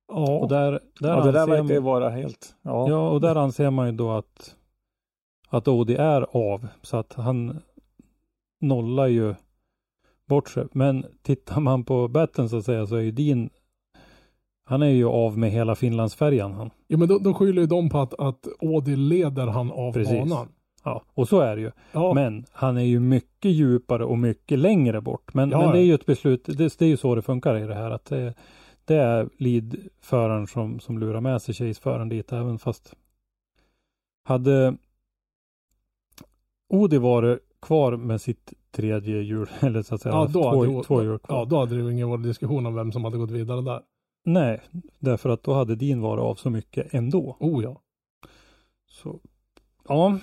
ja. 0.09 0.39
Och 0.39 0.49
där, 0.49 0.73
där 1.01 1.09
Ja, 1.09 1.25
det 1.25 1.33
där 1.33 1.47
verkar 1.47 1.75
ju 1.75 1.81
vara 1.81 2.11
helt... 2.11 2.57
Ja. 2.63 2.89
Ja, 2.89 3.11
och 3.11 3.21
där 3.21 3.37
anser 3.37 3.71
man 3.71 3.87
ju 3.87 3.93
då 3.93 4.11
att 4.11 4.55
att 5.51 5.69
Audi 5.69 5.95
är 5.95 6.27
av 6.37 6.69
så 6.83 6.97
att 6.97 7.13
han 7.13 7.59
nollar 8.61 9.07
ju 9.07 9.35
bort 10.27 10.49
sig. 10.49 10.67
Men 10.73 11.07
tittar 11.23 11.61
man 11.61 11.85
på 11.85 12.09
batten 12.09 12.49
så 12.49 12.57
att 12.57 12.65
säga 12.65 12.87
så 12.87 12.97
är 12.97 13.01
ju 13.01 13.11
din 13.11 13.51
han 14.69 14.83
är 14.83 14.87
ju 14.87 15.07
av 15.07 15.39
med 15.39 15.51
hela 15.51 15.75
Finlandsfärjan 15.75 16.53
han. 16.53 16.71
Jo, 16.89 16.99
men 16.99 17.09
då, 17.09 17.19
då 17.19 17.35
skyller 17.35 17.63
ju 17.63 17.67
de 17.67 17.91
på 17.91 17.99
att, 17.99 18.15
att 18.21 18.49
Audi 18.63 18.97
leder 18.97 19.47
han 19.47 19.73
av 19.73 19.93
Precis. 19.93 20.19
banan. 20.19 20.49
Ja, 20.85 21.03
och 21.15 21.29
så 21.29 21.41
är 21.41 21.57
det 21.57 21.63
ju. 21.63 21.71
Ja, 21.93 22.15
Men 22.15 22.45
han 22.53 22.77
är 22.77 22.83
ju 22.85 23.01
mycket 23.01 23.51
djupare 23.51 24.05
och 24.05 24.19
mycket 24.19 24.59
längre 24.59 25.01
bort. 25.01 25.35
Men, 25.35 25.51
Ja, 25.51 25.59
men 25.59 25.73
det 25.73 25.79
är 25.79 25.85
ju 25.85 25.95
ett 25.95 26.07
beslut. 26.07 26.45
Det, 26.45 26.79
det 26.79 26.83
är 26.83 26.89
ju 26.89 26.97
så 26.97 27.15
det 27.15 27.23
funkar 27.23 27.57
i 27.57 27.67
det 27.67 27.75
här. 27.75 27.91
Att 27.91 28.05
det, 28.05 28.35
det 28.85 28.97
är 28.97 29.29
lead-föraren 29.39 30.47
som, 30.47 30.81
som 30.81 30.99
lurar 30.99 31.21
med 31.21 31.43
sig 31.43 31.55
chase-föraren 31.55 32.09
dit. 32.09 32.33
Även 32.33 32.59
fast 32.59 32.95
hade 34.25 34.77
Odi 36.69 36.99
varit 36.99 37.39
kvar 37.63 37.97
med 37.97 38.21
sitt 38.21 38.53
tredje 38.71 39.23
hjul. 39.23 39.51
Eller 39.61 39.83
så 39.83 39.95
att 39.95 40.01
säga 40.01 40.15
ja, 40.15 40.25
då 40.25 40.43
två, 40.43 40.49
hade, 40.49 40.83
två 40.85 41.03
hjul 41.03 41.19
kvar. 41.19 41.39
ja, 41.39 41.45
då 41.45 41.59
hade 41.59 41.77
det 41.77 41.83
ju 41.83 41.93
ingen 41.93 42.09
varit 42.09 42.23
diskussion 42.23 42.67
om 42.67 42.75
vem 42.75 42.93
som 42.93 43.05
hade 43.05 43.19
gått 43.19 43.31
vidare 43.31 43.61
där. 43.61 43.81
Nej, 44.33 44.61
därför 44.99 45.31
att 45.31 45.43
då 45.43 45.55
hade 45.55 45.75
din 45.77 46.01
varit 46.01 46.23
av 46.23 46.35
så 46.35 46.51
mycket 46.51 46.95
ändå. 46.95 47.37
Oh 47.41 47.63
ja. 47.65 47.81
Så 48.89 49.21
ja, 49.89 50.19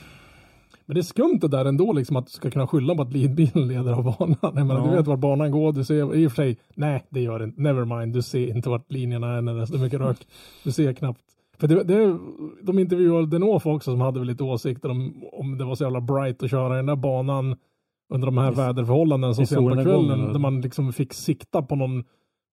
Men 0.86 0.94
det 0.96 1.00
är 1.02 1.04
skumt 1.04 1.38
det 1.42 1.48
där 1.48 1.66
ändå 1.66 1.94
liksom 1.94 2.16
att 2.16 2.26
du 2.26 2.32
ska 2.32 2.52
kunna 2.52 2.68
skylla 2.68 2.96
på 2.96 3.02
att 3.02 3.14
leadbilen 3.14 3.68
leder 3.68 3.92
av 3.94 4.04
banan. 4.04 4.38
Jag 4.42 4.54
menar, 4.56 4.78
Ja. 4.80 4.90
Du 4.92 4.96
vet 4.98 5.08
vart 5.08 5.20
banan 5.20 5.52
går, 5.52 5.74
du 5.74 5.84
ser 5.86 6.16
i 6.16 6.28
och 6.28 6.32
för 6.32 6.36
sig, 6.36 6.58
nej 6.76 7.06
det 7.10 7.22
gör 7.22 7.40
det 7.40 7.46
inte, 7.46 7.62
never 7.62 7.86
mind, 8.00 8.14
du 8.14 8.22
ser 8.22 8.48
inte 8.56 8.70
vart 8.70 8.92
linjerna 8.92 9.38
är 9.38 9.42
när 9.42 9.54
det 9.56 9.62
är 9.62 9.66
så 9.66 9.78
mycket 9.78 10.00
rök. 10.00 10.28
Du 10.64 10.72
ser 10.72 10.94
knappt. 10.94 11.22
För 11.58 11.68
det, 11.68 11.84
det, 11.84 12.18
de 12.62 12.80
intervjuade 12.80 13.28
Denofa 13.28 13.70
också 13.70 13.92
som 13.92 14.02
hade 14.02 14.20
väl 14.20 14.28
lite 14.28 14.44
åsikter 14.44 14.90
om, 14.90 15.24
om 15.32 15.58
det 15.58 15.66
var 15.66 15.76
så 15.76 15.84
jävla 15.84 16.02
bright 16.02 16.44
att 16.44 16.50
köra 16.52 16.74
i 16.74 16.78
den 16.78 16.86
där 16.86 16.96
banan 16.96 17.56
under 18.10 18.26
de 18.26 18.38
här 18.38 18.52
I- 18.52 18.56
väderförhållanden 18.56 19.36
så 19.36 19.42
i 19.42 19.46
sent 19.46 19.70
på 19.70 19.84
kvällen 19.84 20.34
där 20.34 20.40
man 20.40 20.62
liksom 20.62 20.94
fick 20.94 21.14
sikta 21.14 21.62
på 21.62 21.76
någon 21.76 22.04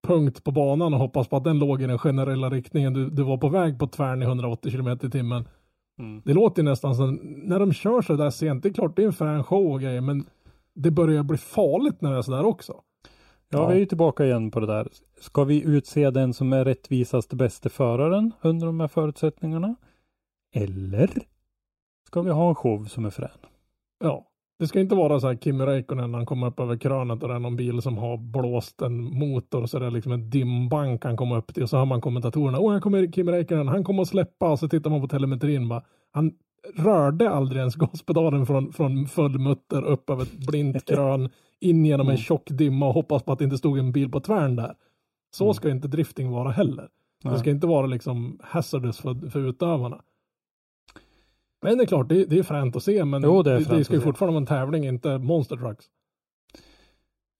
punkt 0.03 0.44
på 0.44 0.50
banan 0.50 0.94
och 0.94 1.00
hoppas 1.00 1.28
på 1.28 1.36
att 1.36 1.44
den 1.44 1.59
låg 1.59 1.82
i 1.82 1.86
den 1.86 1.98
generella 1.98 2.50
riktningen. 2.50 2.92
Du, 2.92 3.11
du 3.11 3.22
var 3.22 3.36
på 3.36 3.48
väg 3.48 3.78
på 3.78 3.86
tvärn 3.86 4.22
i 4.22 4.24
180 4.24 4.72
km 4.72 4.88
i 4.88 5.11
timmen. 5.11 5.44
Mm. 5.98 6.22
Det 6.24 6.34
låter 6.34 6.62
ju 6.62 6.68
nästan 6.68 6.94
som, 6.94 7.20
när 7.22 7.59
de 7.59 7.72
kör 7.72 8.03
så 8.03 8.16
där 8.16 8.30
sent, 8.30 8.62
det 8.62 8.68
är 8.68 8.72
klart 8.72 8.96
det 8.96 9.03
är 9.03 9.07
en 9.07 9.12
frän 9.12 9.44
show 9.44 9.72
och 9.72 9.80
grejer, 9.80 10.00
men 10.00 10.26
det 10.74 10.90
börjar 10.90 11.22
bli 11.22 11.38
farligt 11.38 12.00
när 12.00 12.12
det 12.12 12.18
är 12.18 12.22
så 12.22 12.30
där 12.30 12.44
också. 12.44 12.82
Ja, 13.48 13.66
vi 13.66 13.74
är 13.74 13.78
ju 13.78 13.86
tillbaka 13.86 14.24
igen 14.24 14.50
på 14.50 14.61
det 14.61 14.66
där. 14.66 14.88
Ska 15.20 15.44
vi 15.44 15.62
utse 15.62 16.11
den 16.11 16.34
som 16.34 16.53
är 16.53 16.64
rättvisast 16.64 17.32
bäste 17.32 17.68
föraren 17.68 18.32
under 18.40 18.66
de 18.66 18.80
här 18.80 18.88
förutsättningarna? 18.88 19.76
Eller 20.55 21.11
ska 22.07 22.22
vi 22.22 22.30
ha 22.30 22.48
en 22.48 22.55
show 22.55 22.84
som 22.84 23.05
är 23.05 23.11
frän? 23.11 23.38
Ja, 24.05 24.26
det 24.59 24.66
ska 24.66 24.80
inte 24.80 24.94
vara 24.94 25.20
så 25.20 25.26
här 25.26 25.36
Kimi 25.36 25.64
Räikkönen 25.66 26.11
när 26.11 26.18
han 26.18 26.26
kommer 26.26 26.46
upp 26.46 26.61
över 26.61 26.76
krönet 26.76 27.22
och 27.22 27.28
det 27.28 27.34
är 27.34 27.38
någon 27.38 27.57
bil 27.57 27.82
som 27.82 27.98
har 27.98 28.16
blåst 28.16 28.82
en 28.82 29.18
motor 29.18 29.66
så 29.66 29.78
det 29.78 29.86
är 29.86 29.90
liksom 29.90 30.12
en 30.12 30.30
dimbank 30.30 31.05
han 31.05 31.16
kommer 31.16 31.36
upp 31.36 31.55
till 31.55 31.62
och 31.62 31.70
så 31.70 31.76
har 31.76 31.86
man 31.86 32.00
kommentatorerna. 32.00 32.59
Åh, 32.59 32.72
här 32.72 32.80
kommer 32.80 33.07
Kimi 33.12 33.32
Räikkönen, 33.32 33.68
han 33.68 33.84
kommer 33.84 34.03
att 34.03 34.09
släppa 34.09 34.50
och 34.50 34.59
så 34.59 34.68
tittar 34.68 34.90
man 34.90 35.00
på 35.00 35.09
telemetrin 35.09 35.68
bara. 35.68 35.82
Han 36.12 36.32
rörde 36.76 37.30
aldrig 37.30 37.59
ens 37.59 37.74
gaspedalen 37.74 38.46
från, 38.46 38.72
från 38.72 39.07
full 39.07 39.38
mutter 39.38 39.82
upp 39.84 40.11
över 40.11 40.22
ett 40.22 40.46
blint 40.46 40.84
krön 40.88 41.30
in 41.61 41.84
genom 41.84 42.09
en 42.09 42.16
tjock 42.16 42.50
dimma 42.50 42.86
och 42.86 42.94
hoppas 42.94 43.22
på 43.22 43.32
att 43.32 43.38
det 43.38 43.44
inte 43.44 43.59
stod 43.59 43.78
en 43.78 43.92
bil 43.92 44.11
på 44.11 44.20
tvärn 44.20 44.57
där. 44.57 44.74
Så 45.34 45.44
Mm. 45.44 45.55
ska 45.55 45.70
inte 45.70 45.88
drifting 45.88 46.30
vara 46.30 46.50
heller. 46.50 46.88
Det 47.22 47.38
ska 47.38 47.50
inte 47.50 47.66
vara 47.66 47.86
liksom 47.86 48.38
hazardous 48.42 48.98
för, 48.98 49.30
för 49.30 49.40
utövarna. 49.40 50.00
Men 51.62 51.78
det 51.78 51.84
är 51.84 51.86
klart, 51.86 52.08
det, 52.08 52.24
det 52.24 52.38
är 52.38 52.42
fränt 52.42 52.76
att 52.76 52.82
se, 52.82 53.04
men 53.04 53.22
Jo, 53.22 53.42
det 53.42 53.58
det, 53.58 53.76
det 53.76 53.84
ska 53.84 53.94
ju 53.94 54.00
fortfarande 54.00 54.32
vara 54.32 54.40
en 54.40 54.46
tävling, 54.46 54.86
inte 54.86 55.18
monster 55.18 55.56
trucks. 55.56 55.84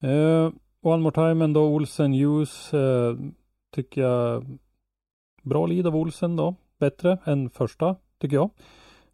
Eh, 0.03 0.51
one 0.81 1.03
more 1.03 1.11
time 1.11 1.45
ändå, 1.45 1.63
Olsen 1.67 2.13
Hughes 2.13 2.73
eh, 2.73 3.15
tycker 3.75 4.01
jag 4.01 4.45
bra 5.41 5.65
lead 5.65 5.87
av 5.87 5.95
Olsen 5.95 6.35
då. 6.35 6.55
Bättre 6.79 7.17
än 7.25 7.49
första, 7.49 7.95
tycker 8.21 8.35
jag. 8.35 8.49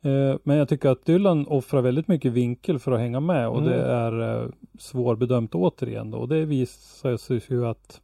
Eh, 0.01 0.38
men 0.43 0.57
jag 0.57 0.70
tycker 0.70 0.89
att 0.89 1.05
Dylan 1.05 1.47
offrar 1.47 1.82
väldigt 1.82 2.07
mycket 2.07 2.32
vinkel 2.32 2.80
för 2.80 2.91
att 2.91 2.99
hänga 2.99 3.20
med 3.20 3.49
och 3.49 3.57
Mm. 3.57 3.70
det 3.70 3.82
är 3.82 4.51
svårbedömt 4.80 5.55
återigen 5.55 6.12
då. 6.12 6.18
Och 6.18 6.28
det 6.28 6.45
visar 6.45 7.18
sig 7.18 7.41
ju 7.47 7.66
att 7.68 8.01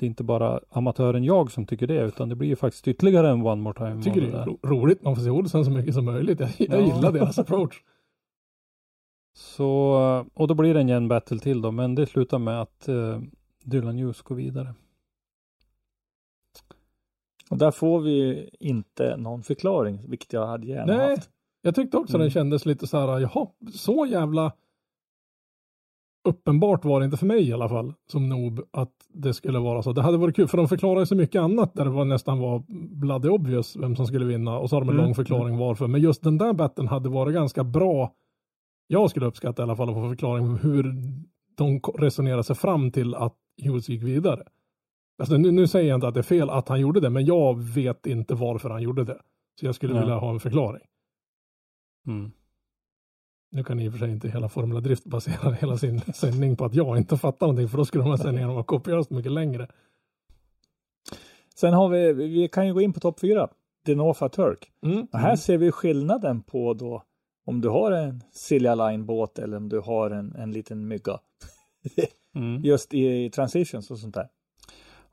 det 0.00 0.06
är 0.06 0.08
inte 0.08 0.24
bara 0.24 0.60
amatören 0.70 1.24
jag 1.24 1.50
som 1.52 1.66
tycker 1.66 1.86
det 1.86 2.00
utan 2.02 2.28
det 2.28 2.34
blir 2.34 2.48
ju 2.48 2.56
faktiskt 2.56 2.88
ytterligare 2.88 3.30
en 3.30 3.46
one 3.46 3.62
more 3.62 3.74
time. 3.78 3.90
Jag 3.90 4.04
tycker 4.04 4.20
det 4.20 4.32
är 4.38 4.44
ro- 4.46 4.58
roligt, 4.62 5.02
man 5.02 5.16
får 5.16 5.22
se 5.22 5.30
Olsen 5.30 5.64
så 5.64 5.70
mycket 5.70 5.94
som 5.94 6.04
möjligt. 6.04 6.40
Jag, 6.40 6.50
jag 6.58 6.80
Ja. 6.80 6.94
gillar 6.96 7.12
deras 7.12 7.38
approach. 7.38 7.82
Så, 9.36 9.94
eh, 10.00 10.26
och 10.34 10.48
då 10.48 10.54
blir 10.54 10.74
det 10.74 10.80
en 10.80 10.88
gen 10.88 11.08
battle 11.08 11.38
till 11.38 11.62
då, 11.62 11.70
men 11.70 11.94
det 11.94 12.06
slutar 12.06 12.38
med 12.38 12.60
att 12.60 12.88
eh, 12.88 13.20
Dylan 13.64 13.98
Hughes 13.98 14.22
går 14.22 14.34
vidare. 14.34 14.74
Och 17.50 17.58
där 17.58 17.70
får 17.70 18.00
vi 18.00 18.48
inte 18.60 19.16
någon 19.16 19.42
förklaring, 19.42 20.00
vilket 20.08 20.32
jag 20.32 20.46
hade 20.46 20.66
gärna 20.66 20.96
Nej, 20.96 21.10
haft. 21.16 21.30
jag 21.62 21.74
tyckte 21.74 21.96
också 21.96 22.14
Mm. 22.14 22.24
den 22.24 22.30
kändes 22.30 22.66
lite 22.66 22.86
så 22.86 22.98
här, 22.98 23.18
jaha, 23.20 23.46
så 23.74 24.06
jävla 24.06 24.52
uppenbart 26.28 26.84
var 26.84 27.00
det 27.00 27.04
inte 27.04 27.16
för 27.16 27.26
mig 27.26 27.48
i 27.48 27.52
alla 27.52 27.68
fall, 27.68 27.94
som 28.12 28.28
noob, 28.28 28.60
att 28.70 28.92
det 29.08 29.34
skulle 29.34 29.58
vara 29.58 29.82
så. 29.82 29.92
Det 29.92 30.02
hade 30.02 30.16
varit 30.18 30.36
kul, 30.36 30.48
för 30.48 30.56
de 30.56 30.68
förklarar 30.68 31.00
ju 31.00 31.06
så 31.06 31.14
mycket 31.16 31.40
annat 31.42 31.74
där 31.74 31.84
det 31.84 31.90
var 31.90 32.04
nästan 32.04 32.38
var 32.38 32.62
bloody 32.96 33.28
obvious 33.28 33.76
vem 33.76 33.96
som 33.96 34.06
skulle 34.06 34.24
vinna 34.24 34.58
och 34.58 34.70
så 34.70 34.76
har 34.76 34.80
de 34.80 34.88
en 34.88 34.94
Mm. 34.94 35.04
lång 35.04 35.14
förklaring 35.14 35.56
varför. 35.58 35.86
Men 35.86 36.00
just 36.00 36.22
den 36.22 36.38
där 36.38 36.52
batten 36.52 36.88
hade 36.88 37.08
varit 37.08 37.34
ganska 37.34 37.64
bra. 37.64 38.12
Jag 38.86 39.10
skulle 39.10 39.26
uppskatta 39.26 39.62
i 39.62 39.64
alla 39.64 39.76
fall 39.76 39.88
att 39.88 39.94
få 39.94 40.08
förklaring 40.08 40.56
hur 40.56 40.94
de 41.56 41.80
resonerar 41.98 42.42
sig 42.42 42.56
fram 42.56 42.90
till 42.90 43.14
att 43.14 43.36
Hughes 43.62 43.88
gick 43.88 44.02
vidare. 44.02 44.42
Alltså, 45.18 45.36
nu, 45.36 45.50
nu 45.50 45.66
säger 45.66 45.88
jag 45.88 45.96
inte 45.96 46.08
att 46.08 46.14
det 46.14 46.20
är 46.20 46.22
fel 46.22 46.50
att 46.50 46.68
han 46.68 46.80
gjorde 46.80 47.00
det, 47.00 47.10
men 47.10 47.24
jag 47.24 47.58
vet 47.62 48.06
inte 48.06 48.34
varför 48.34 48.70
han 48.70 48.82
gjorde 48.82 49.04
det. 49.04 49.18
Så 49.60 49.66
jag 49.66 49.74
skulle 49.74 49.92
Nej. 49.92 50.02
vilja 50.02 50.16
ha 50.16 50.30
en 50.30 50.40
förklaring. 50.40 50.82
Mm. 52.06 52.30
Nu 53.50 53.64
kan 53.64 53.80
i 53.80 53.88
och 53.88 53.92
för 53.92 53.98
sig 53.98 54.10
inte 54.10 54.28
hela 54.28 54.48
Formula 54.48 54.80
Drift 54.80 55.04
basera 55.04 55.52
hela 55.60 55.78
sin 55.78 56.00
sändning 56.00 56.56
på 56.56 56.64
att 56.64 56.74
jag 56.74 56.98
inte 56.98 57.16
fattar 57.16 57.46
någonting, 57.46 57.68
för 57.68 57.78
då 57.78 57.84
skulle 57.84 58.04
de 58.04 58.10
här 58.10 58.16
sändningarna 58.16 58.52
vara 58.52 58.64
kopiöst 58.64 59.10
mycket 59.10 59.32
längre. 59.32 59.68
Sen 61.54 61.74
har 61.74 61.88
vi, 61.88 62.12
vi 62.12 62.48
kan 62.48 62.66
ju 62.66 62.74
gå 62.74 62.80
in 62.80 62.92
på 62.92 63.00
topp 63.00 63.20
fyra. 63.20 63.48
Denofa 63.86 64.28
Turk. 64.28 64.70
Mm. 64.84 65.06
Och 65.12 65.18
här 65.18 65.36
ser 65.36 65.58
vi 65.58 65.72
skillnaden 65.72 66.42
på 66.42 66.74
då 66.74 67.02
om 67.46 67.60
du 67.60 67.68
har 67.68 67.92
en 67.92 68.22
Silja 68.32 68.74
Line 68.74 69.06
båt 69.06 69.38
eller 69.38 69.56
om 69.56 69.68
du 69.68 69.80
har 69.80 70.10
en, 70.10 70.34
en 70.34 70.52
liten 70.52 70.88
mygga. 70.88 71.18
Mm. 72.34 72.62
Just 72.64 72.94
i 72.94 73.30
transitions 73.30 73.90
och 73.90 73.98
sånt 73.98 74.14
där. 74.14 74.28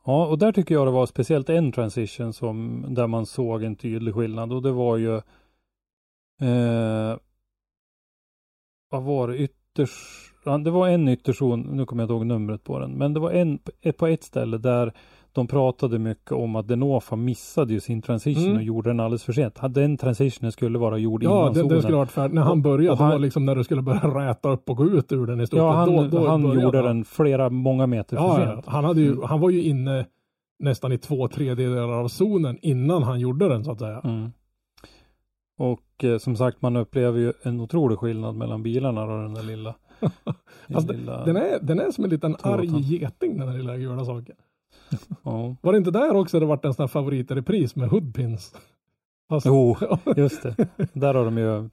Ja, 0.06 0.28
och 0.28 0.38
där 0.38 0.52
tycker 0.52 0.76
jag 0.76 0.88
det 0.88 0.92
var 0.92 1.06
speciellt 1.06 1.50
en 1.50 1.72
transition 1.72 2.34
som 2.34 2.86
där 2.90 3.08
man 3.08 3.26
såg 3.26 3.64
en 3.64 3.76
tydlig 3.76 4.14
skillnad 4.14 4.54
och 4.54 4.62
det 4.62 4.72
var 4.72 4.98
ju 4.98 5.16
eh, 6.42 7.18
vad 8.90 9.04
var 9.04 9.28
det 9.28 9.38
ytters 9.38 9.92
ja, 10.46 10.58
det 10.58 10.72
var 10.72 10.88
en 10.88 11.08
ytterzon, 11.08 11.62
nu 11.62 11.86
kommer 11.86 12.04
jag 12.04 12.06
inte 12.06 12.14
ihåg 12.14 12.26
numret 12.26 12.64
på 12.64 12.80
den, 12.80 12.92
men 12.92 13.14
det 13.14 13.20
var 13.20 13.32
en 13.32 13.60
på 13.98 14.08
ett 14.08 14.24
ställe 14.24 14.58
där 14.58 14.94
de 15.32 15.48
pratade 15.48 16.00
mycket 16.00 16.32
om 16.32 16.56
att 16.56 16.68
Denofa 16.68 17.16
missade 17.16 17.74
ju 17.74 17.80
sin 17.80 18.02
transition 18.02 18.44
Mm. 18.46 18.58
och 18.58 18.64
gjorde 18.64 18.90
den 18.90 19.00
alldeles 19.00 19.24
för 19.24 19.34
sent. 19.34 19.60
Den 19.70 19.98
transitionen 19.98 20.52
skulle 20.52 20.80
vara 20.80 20.98
gjord 20.98 21.24
Ja, 21.24 21.30
innan 21.30 21.44
den, 21.46 21.54
den 21.54 21.70
zonen. 21.70 21.82
skulle 21.82 21.98
varit 21.98 22.12
färdig. 22.12 22.36
När 22.36 22.42
han 22.42 22.62
började, 22.62 22.92
och 22.92 22.98
det 22.98 23.04
han- 23.04 23.12
var 23.12 23.20
liksom 23.20 23.46
när 23.46 23.56
du 23.56 23.64
skulle 23.64 23.82
börja 23.82 24.30
räta 24.30 24.50
upp 24.50 24.70
och 24.70 24.78
gå 24.78 24.86
ut 24.86 25.12
ur 25.12 25.26
den 25.28 25.42
i 25.42 25.48
stort 25.48 25.58
Ja, 25.58 25.72
han, 25.72 25.94
Då- 25.96 26.08
då 26.08 26.28
han 26.28 26.60
gjorde 26.62 26.82
den 26.82 27.06
flera, 27.06 27.50
många 27.50 27.88
meter 27.88 28.18
för 28.18 28.24
Ja, 28.24 28.40
ja. 28.42 28.54
sent. 28.54 28.66
Han, 28.66 28.84
hade 28.84 29.02
ju, 29.02 29.12
Mm. 29.12 29.24
han 29.24 29.40
var 29.40 29.50
ju 29.50 29.64
inne 29.64 30.06
nästan 30.60 30.92
i 30.92 30.98
två 30.98 31.28
tredjedelar 31.28 31.90
av 31.94 32.08
zonen 32.08 32.58
innan 32.62 33.04
han 33.04 33.20
gjorde 33.20 33.50
den 33.50 33.64
så 33.64 33.72
att 33.72 33.80
säga. 33.80 34.02
Mm. 34.04 34.32
Och 35.58 36.04
eh, 36.04 36.18
som 36.18 36.36
sagt, 36.36 36.62
man 36.62 36.76
upplever 36.76 37.20
ju 37.20 37.34
en 37.44 37.60
otrolig 37.62 37.98
skillnad 38.00 38.36
mellan 38.36 38.64
bilarna 38.64 39.04
och 39.04 39.22
den 39.24 39.34
där 39.34 39.44
lilla. 39.44 39.76
Alltså, 40.74 40.94
lilla 40.94 41.26
Den 41.26 41.38
är, 41.38 41.60
den 41.62 41.80
är 41.80 41.92
som 41.92 42.04
en 42.04 42.10
liten 42.10 42.36
arg 42.42 42.68
geting 42.82 43.40
den 43.40 43.48
här 43.48 43.58
lilla 43.58 43.78
gula 43.78 44.06
saken. 44.06 44.36
ja. 45.24 45.56
Var 45.62 45.72
det 45.72 45.78
inte 45.78 45.92
där 45.92 46.16
också 46.16 46.40
det 46.40 46.46
vart 46.46 46.66
en 46.66 46.74
sån 46.74 46.84
här 46.84 46.88
favorit 46.88 47.32
repris 47.32 47.76
med 47.76 47.90
hoodpins? 47.90 48.56
Alltså, 49.30 49.50
Jo, 49.50 49.76
just 50.16 50.44
det. 50.44 50.68
Där 50.94 51.14
har 51.14 51.26
de 51.26 51.38
ju 51.38 51.70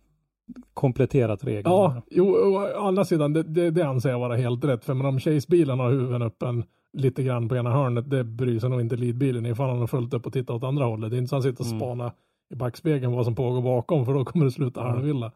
kompletterat 0.75 1.45
reglerna. 1.45 1.77
Ja, 1.77 2.03
jo, 2.11 2.25
å 2.35 2.87
andra 2.87 3.05
sidan, 3.05 3.33
det, 3.33 3.43
det, 3.43 3.71
det 3.71 3.83
anser 3.87 4.11
jag 4.11 4.19
vara 4.19 4.37
helt 4.37 4.65
rätt. 4.65 4.85
För 4.85 4.95
med 4.95 5.05
de 5.07 5.21
Chase-bilarna 5.21 5.83
har 5.83 5.91
huven 5.91 6.23
öppen 6.23 6.65
lite 6.93 7.23
grann 7.23 7.49
på 7.49 7.57
ena 7.57 7.71
hörnet, 7.71 8.11
det 8.11 8.25
bryr 8.25 8.59
sig 8.59 8.71
nog 8.71 8.81
inte 8.81 8.97
leadbilen 8.97 9.47
ifall 9.47 9.69
han 9.71 9.79
har 9.79 9.87
följt 9.87 10.15
upp 10.15 10.27
och 10.27 10.33
tittat 10.33 10.57
åt 10.57 10.65
andra 10.65 10.85
hållet. 10.85 11.11
Det 11.11 11.17
är 11.17 11.19
inte 11.19 11.29
så 11.29 11.37
att 11.37 11.45
han 11.45 11.53
sitter 11.53 11.65
och 11.65 11.83
Mm. 11.93 12.11
I 12.55 12.57
backspegeln 12.57 13.13
vad 13.13 13.25
som 13.25 13.35
pågår 13.35 13.63
bakom, 13.63 14.07
för 14.07 14.15
då 14.15 14.25
kommer 14.25 14.45
det 14.45 14.51
sluta 14.51 14.81
Ja. 14.81 14.87
halvilla. 14.89 15.33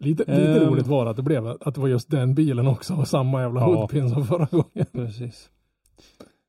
Lite, 0.00 0.24
lite 0.36 0.60
Ehm. 0.62 0.70
roligt 0.70 0.86
var 0.86 1.06
att 1.06 1.16
det 1.16 1.22
blev 1.22 1.46
att 1.46 1.74
det 1.74 1.80
var 1.80 1.88
just 1.88 2.10
den 2.10 2.34
bilen 2.34 2.66
också 2.66 2.94
och 2.94 3.08
samma 3.08 3.40
jävla 3.42 3.60
Ja. 3.60 3.66
hoodpin 3.66 4.10
som 4.10 4.24
förra 4.26 4.46
gången. 4.50 4.86
Precis. 4.92 5.50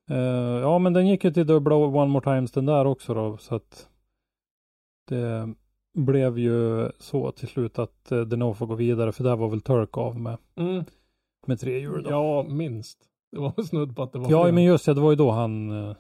Eh, 0.10 0.18
ja, 0.62 0.80
men 0.80 0.94
den 0.94 1.08
gick 1.08 1.24
ju 1.24 1.32
till 1.34 1.48
dubbla 1.48 1.76
One 1.76 2.06
More 2.12 2.24
Times 2.24 2.52
den 2.52 2.66
där 2.66 2.86
också 2.88 3.14
då, 3.14 3.38
så 3.38 3.56
att 3.56 3.88
det 5.08 5.54
blev 5.98 6.40
ju 6.40 6.90
så 7.00 7.32
till 7.32 7.48
slut 7.48 7.80
att 7.80 8.12
uh, 8.12 8.22
Deno 8.22 8.54
får 8.54 8.66
gå 8.68 8.76
vidare, 8.76 9.12
för 9.12 9.24
där 9.24 9.36
var 9.36 9.50
väl 9.50 9.62
Turk 9.62 9.98
av 9.98 10.20
med, 10.20 10.38
Mm. 10.56 10.84
med 11.48 11.60
tre 11.60 11.80
hjul 11.80 12.04
då. 12.04 12.10
Ja, 12.10 12.44
minst. 12.44 13.00
Det 13.32 13.40
var 13.40 13.64
snudd 13.64 13.96
på 13.96 14.04
att 14.04 14.12
det 14.14 14.20
var 14.20 14.32
Ja, 14.32 14.52
men 14.52 14.64
just 14.64 14.86
det, 14.86 14.94
det 14.94 15.02
var 15.02 15.10
ju 15.12 15.16
då 15.16 15.32
han 15.32 15.72
eh, 15.90 15.96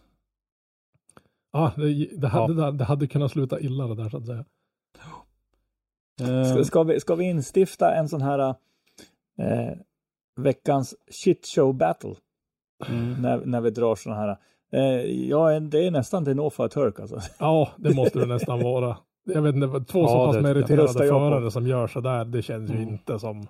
Ja, 1.51 1.71
det, 1.77 2.09
det, 2.17 2.27
hade, 2.27 2.53
Ja. 2.53 2.71
det, 2.71 2.77
det 2.77 2.83
hade 2.83 3.07
kunnat 3.07 3.31
sluta 3.31 3.59
illa 3.59 3.87
det 3.87 3.95
där 3.95 4.09
så 4.09 4.17
att 4.17 4.25
säga. 4.25 4.45
Ska, 6.53 6.63
ska, 6.63 6.83
vi, 6.83 6.99
ska 6.99 7.15
vi 7.15 7.23
instifta 7.23 7.93
en 7.95 8.09
sån 8.09 8.21
här 8.21 8.39
eh, 9.39 9.73
veckans 10.41 10.95
shit 11.11 11.45
show 11.55 11.73
battle 11.73 12.15
mm, 12.87 13.21
när, 13.21 13.45
när 13.45 13.61
vi 13.61 13.69
drar 13.69 13.95
såna 13.95 14.15
här. 14.15 14.37
Eh, 14.71 15.01
ja, 15.29 15.59
det 15.59 15.87
är 15.87 15.91
nästan 15.91 16.25
till 16.25 16.35
no 16.35 16.49
för 16.49 16.67
Turk 16.67 16.99
alltså. 16.99 17.19
Ja, 17.39 17.69
det 17.77 17.95
måste 17.95 18.19
det 18.19 18.25
nästan 18.25 18.59
vara. 18.63 18.97
Jag 19.25 19.41
vet 19.41 19.55
inte, 19.55 19.67
två 19.91 19.99
Ja, 20.01 20.07
så 20.07 20.25
pass 20.25 20.35
det- 20.35 20.41
meriterade 20.41 20.93
förare 20.93 21.51
som 21.51 21.67
gör 21.67 21.87
så 21.87 22.01
där, 22.01 22.25
det 22.25 22.41
känns 22.41 22.71
ju 22.71 22.75
Mm. 22.75 22.89
inte 22.89 23.19
som... 23.19 23.39
nej. 23.39 23.47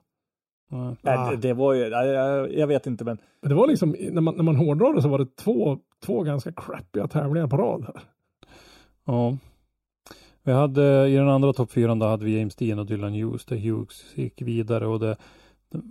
Ah. 0.71 0.95
Nej, 1.01 1.31
det, 1.31 1.47
det 1.47 1.53
var 1.53 1.73
ju, 1.73 1.81
jag, 1.87 2.53
jag, 2.53 2.67
vet 2.67 2.87
inte 2.87 3.03
men 3.05 3.17
Men 3.41 3.49
det 3.49 3.55
var 3.55 3.67
liksom, 3.67 3.95
när 4.11 4.21
man, 4.21 4.35
när 4.35 4.43
man 4.43 4.55
hårdrar 4.55 4.93
det 4.93 5.01
så 5.01 5.09
var 5.09 5.19
det 5.19 5.35
två, 5.35 5.79
två 6.05 6.23
ganska 6.23 6.51
crappiga 6.51 7.07
tävlingar 7.07 7.47
på 7.47 7.57
rad 7.57 7.83
här. 7.85 8.01
Ja. 9.05 9.37
Vi 10.43 10.51
hade 10.51 11.07
i 11.07 11.15
den 11.15 11.29
andra 11.29 11.53
topp 11.53 11.71
fyran 11.71 11.99
då 11.99 12.05
hade 12.05 12.25
vi 12.25 12.37
James 12.39 12.55
Dean 12.55 12.79
och 12.79 12.85
Dylan 12.85 13.13
Hughes 13.13 13.45
där 13.45 13.57
Hughes 13.57 14.17
gick 14.17 14.41
vidare 14.41 14.87
och 14.87 14.99
det 14.99 15.17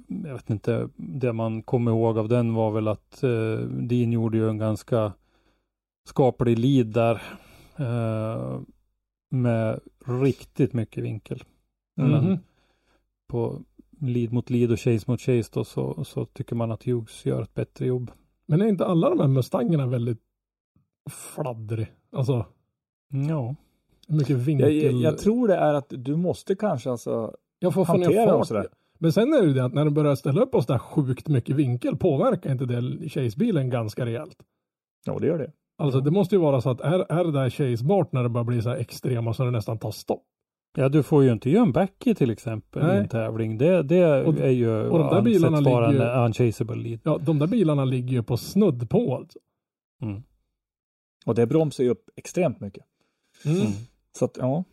jag 0.07 0.33
vet 0.33 0.51
inte, 0.51 0.89
det 0.97 1.33
man 1.33 1.63
kommer 1.63 1.91
ihåg 1.91 2.19
av 2.19 2.29
den 2.29 2.55
var 2.55 2.71
väl 2.71 2.89
att 2.89 3.23
eh, 3.23 3.59
Dean 3.61 4.13
gjorde 4.13 4.39
ju 4.39 4.49
en 4.49 4.59
ganska 4.59 5.13
skaplig 6.09 6.59
lead 6.59 6.87
där 6.87 7.23
eh, 7.77 8.61
med 9.31 9.81
riktigt 10.07 10.73
mycket 10.73 11.05
vinkel. 11.05 11.43
Men 11.97 12.11
Mhm. 12.25 12.39
på 13.29 13.61
lead 14.01 14.33
mot 14.33 14.51
lead 14.51 14.73
och 14.73 14.81
chase 14.81 15.05
mot 15.07 15.21
chase 15.21 15.51
då 15.53 15.65
så, 15.65 16.05
så 16.05 16.25
tycker 16.25 16.57
man 16.57 16.71
att 16.71 16.85
Hughes 16.87 17.27
gör 17.27 17.43
ett 17.43 17.55
bättre 17.55 17.87
jobb. 17.87 18.11
Men 18.49 18.63
är 18.63 18.67
inte 18.67 18.87
alla 18.87 19.11
de 19.11 19.21
här 19.21 19.29
Mustangerna 19.29 19.87
väldigt 19.87 20.21
fladdrig? 21.11 21.93
Alltså, 22.13 22.47
Ja, 23.29 23.55
mycket 24.09 24.37
vinkel. 24.37 24.83
jag, 24.83 24.93
jag 24.93 25.19
tror 25.19 25.49
det 25.49 25.57
är 25.57 25.75
att 25.75 25.87
du 25.89 26.17
måste 26.17 26.55
kanske 26.55 26.91
alltså 26.91 27.37
jag 27.59 27.75
får 27.75 27.85
hantera 27.85 28.33
dem 28.33 28.45
sådär. 28.45 28.67
Men 28.99 29.13
sen 29.13 29.33
är 29.33 29.41
det 29.41 29.47
ju 29.47 29.55
det 29.55 29.65
att 29.65 29.75
när 29.75 29.85
de 29.85 29.95
börjar 29.95 30.15
ställa 30.15 30.41
upp 30.41 30.55
oss 30.55 30.67
där 30.67 30.79
sjukt 30.79 31.29
mycket 31.29 31.57
vinkel 31.57 31.97
påverkar 31.97 32.53
inte 32.53 32.65
det 32.65 33.09
Chase-bilen 33.09 33.71
ganska 33.71 34.07
rejält. 34.07 34.37
Ja, 35.05 35.19
det 35.19 35.27
gör 35.27 35.39
det. 35.39 35.53
Alltså 35.79 36.01
det 36.01 36.11
måste 36.11 36.35
ju 36.35 36.41
vara 36.41 36.61
så 36.61 36.71
att 36.71 36.81
är, 36.81 37.13
är 37.13 37.25
det 37.25 37.33
där 37.33 37.51
Chase-bart 37.51 38.13
när 38.13 38.23
det 38.23 38.29
börjar 38.29 38.45
bli 38.45 38.63
så 38.63 38.69
här 38.69 38.77
extrema 38.77 39.35
så 39.35 39.45
det 39.45 39.51
nästan 39.51 39.79
tar 39.79 39.91
stopp. 39.91 40.25
Ja, 40.77 40.89
du 40.89 41.03
får 41.03 41.25
ju 41.25 41.33
inte 41.33 41.51
göra 41.51 41.63
en 41.63 41.73
backy 41.73 42.15
till 42.15 42.31
exempel 42.31 42.83
i 42.83 42.87
Nej. 42.87 42.99
en 42.99 43.09
tävling. 43.09 43.59
Det, 43.59 43.83
det 43.83 44.23
Och- 44.25 44.39
är 44.39 44.51
ju 44.51 44.89
och 44.89 44.99
de 44.99 45.15
där 45.15 45.23
bilarna 45.23 45.61
vara 45.61 45.91
ligger 45.91 46.07
en 46.07 46.25
unchaseable 46.25 46.77
lead. 46.77 47.01
Ja, 47.05 47.19
de 47.19 47.39
där 47.39 47.47
bilarna 47.47 47.85
ligger 47.85 48.09
ju 48.13 48.23
på 48.23 48.37
snudd 48.37 48.91
på 48.91 49.17
alltså. 49.17 49.39
Mm. 50.03 50.23
Och 51.27 51.35
det 51.35 51.47
bromsar 51.47 51.85
ju 51.85 51.91
upp 51.91 52.09
extremt 52.17 52.61
mycket. 52.61 52.85
Mm. 53.45 53.57
Mm. 53.61 53.73
Så 54.19 54.25
att 54.25 54.37
ja, 54.37 54.65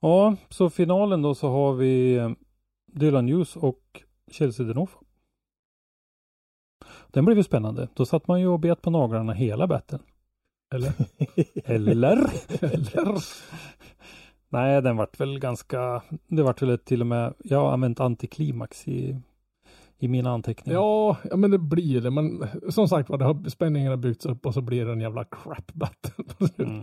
Ja, 0.00 0.36
så 0.48 0.70
finalen 0.70 1.22
då 1.22 1.34
så 1.34 1.48
har 1.48 1.74
vi 1.74 2.14
eh, 2.16 2.30
Dylan 2.92 3.28
Hughes 3.28 3.56
och 3.56 4.02
Chelsea 4.30 4.66
Denofa. 4.66 4.98
Den 7.08 7.24
blev 7.24 7.36
ju 7.38 7.44
spännande. 7.44 7.88
Då 7.94 8.06
satt 8.06 8.28
man 8.28 8.40
ju 8.40 8.46
och 8.46 8.60
bet 8.60 8.82
på 8.82 8.90
naglarna 8.90 9.32
hela 9.32 9.66
batten. 9.66 10.00
Eller? 10.74 10.92
Eller? 11.64 11.92
Eller? 12.60 13.24
Nej, 14.52 14.82
den 14.82 14.96
vart 14.96 15.20
väl 15.20 15.38
ganska, 15.38 16.02
det 16.28 16.42
vart 16.42 16.62
väl 16.62 16.78
till 16.78 17.00
och 17.00 17.06
med, 17.06 17.34
jag 17.44 17.60
har 17.60 17.72
använt 17.72 18.00
antiklimax 18.00 18.88
i, 18.88 19.16
i 19.98 20.08
mina 20.08 20.30
anteckningar. 20.30 20.78
Ja, 20.80 21.16
ja, 21.30 21.36
men 21.36 21.50
det 21.50 21.58
blir 21.58 22.00
det. 22.00 22.10
Men 22.10 22.44
som 22.68 22.88
sagt 22.88 23.08
var, 23.10 23.18
det 23.18 23.24
har, 23.24 23.48
spänningen 23.48 23.90
har 23.90 23.96
byggts 23.96 24.26
upp 24.26 24.46
och 24.46 24.54
så 24.54 24.60
blir 24.60 24.84
det 24.86 24.92
en 24.92 25.00
jävla 25.00 25.24
crap 25.24 25.72
battle 25.72 26.24
på 26.38 26.46
slutet. 26.46 26.68
Mm. 26.68 26.82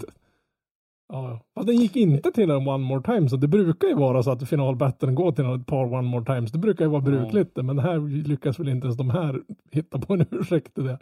Ja, 1.14 1.30
ja. 1.30 1.40
Fast 1.56 1.68
den 1.68 1.76
gick 1.78 1.96
inte 1.96 2.32
till 2.32 2.50
en 2.52 2.68
one 2.68 2.86
more 2.86 3.02
time, 3.04 3.30
så 3.30 3.36
det 3.38 3.48
brukar 3.48 3.88
ju 3.88 3.96
vara 3.96 4.24
så 4.24 4.32
att 4.32 4.50
finalbattlen 4.50 5.16
går 5.16 5.32
till 5.32 5.46
ett 5.46 5.66
par 5.68 5.94
one 5.94 6.08
more 6.10 6.26
times. 6.26 6.52
Det 6.52 6.60
brukar 6.60 6.86
ju 6.86 6.92
vara 6.92 7.04
Ja. 7.06 7.12
brukligt, 7.12 7.56
det, 7.56 7.64
men 7.64 7.80
här 7.80 8.24
lyckas 8.28 8.60
väl 8.60 8.68
inte 8.68 8.86
ens 8.88 8.98
de 8.98 9.10
här 9.10 9.42
hitta 9.72 10.00
på 10.00 10.14
en 10.14 10.26
ursäkt 10.32 10.74
till 10.74 10.84
det. 10.84 11.00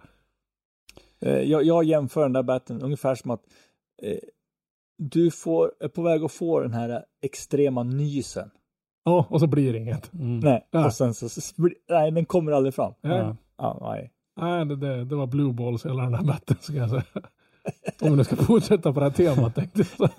eh, 1.20 1.40
jag, 1.42 1.64
jag 1.64 1.84
jämför 1.84 2.22
den 2.22 2.34
där 2.34 2.44
batten 2.44 2.82
ungefär 2.82 3.16
som 3.16 3.32
att 3.32 3.42
eh, 4.04 4.18
du 4.98 5.32
får, 5.32 5.72
är 5.80 5.88
på 5.88 6.02
väg 6.02 6.24
att 6.24 6.32
få 6.32 6.60
den 6.60 6.74
här 6.74 7.04
extrema 7.22 7.84
nysen. 7.84 8.50
Ja, 9.04 9.26
och 9.30 9.40
så 9.40 9.48
blir 9.48 9.74
det 9.74 9.80
inget. 9.80 10.14
Mm. 10.14 10.40
Nej, 10.40 10.68
Ja. 10.72 10.86
och 10.86 10.94
sen 10.94 11.14
så, 11.14 11.42
nej, 11.90 12.12
den 12.12 12.26
kommer 12.26 12.52
aldrig 12.52 12.74
fram. 12.74 12.94
Ja. 13.02 13.36
Ja, 13.58 13.78
nej. 13.82 14.12
nej 14.42 14.66
det, 14.66 14.76
det, 14.76 15.06
det 15.06 15.16
var 15.16 15.28
blue 15.28 15.54
balls 15.54 15.86
hela 15.86 16.04
den 16.04 16.14
här 16.14 16.24
batten, 16.24 16.58
ska 16.60 16.74
jag 16.74 16.90
säga. 16.90 17.04
Om 18.02 18.10
vi 18.10 18.16
nu 18.16 18.24
ska 18.24 18.36
fortsätta 18.36 18.94
på 18.94 19.00
det 19.00 19.06
här 19.06 19.12
temat 19.14 19.56
tänkte 19.56 19.84
jag. 19.98 20.10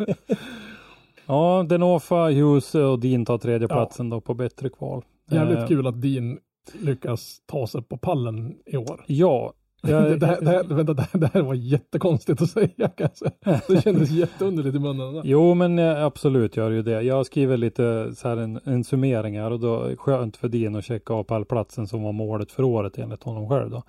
Ja, 1.26 1.66
Denofa, 1.68 2.24
Hughes 2.30 2.74
och 2.74 2.98
Dean 3.00 3.24
tar 3.24 3.38
tredjeplatsen 3.38 4.10
då 4.10 4.20
på 4.20 4.34
bättre 4.34 4.68
kval. 4.68 5.04
Jävligt 5.30 5.58
Eh, 5.58 5.66
kul 5.66 5.86
att 5.86 6.02
Dean 6.02 6.38
lyckas 6.80 7.40
ta 7.46 7.66
sig 7.66 7.82
på 7.82 7.98
pallen 7.98 8.56
i 8.66 8.76
år. 8.76 9.04
Ja. 9.06 9.52
Jag, 9.82 10.20
det, 10.20 10.26
här, 10.26 10.40
det, 10.40 10.50
här, 10.50 10.64
vänta, 10.64 10.94
det, 11.12 11.30
här, 11.34 11.42
var 11.42 11.54
jättekonstigt 11.54 12.42
att 12.42 12.50
säga 12.50 12.88
kan 12.88 13.08
jag 13.08 13.16
säga. 13.16 13.60
Det 13.68 13.82
kändes 13.82 14.10
jätteunderligt 14.10 14.76
i 14.76 14.78
munnen. 14.78 15.22
Jo, 15.24 15.54
men 15.54 15.78
eh, 15.78 16.04
absolut 16.04 16.56
gör 16.56 16.70
ju 16.70 16.82
det. 16.82 17.02
Jag 17.02 17.26
skriver 17.26 17.56
lite 17.56 18.14
så 18.14 18.28
här 18.28 18.36
en, 18.36 18.60
en 18.64 18.84
summering 18.84 19.38
här 19.40 19.50
och 19.50 19.60
då 19.60 19.96
skönt 19.96 20.36
för 20.36 20.48
Dean 20.48 20.76
att 20.76 20.84
checka 20.84 21.14
av 21.14 21.24
pallplatsen 21.24 21.86
som 21.86 22.02
var 22.02 22.12
målet 22.12 22.52
för 22.52 22.62
året 22.62 22.98
enligt 22.98 23.22
honom 23.22 23.48
själv 23.48 23.70
då. 23.70 23.82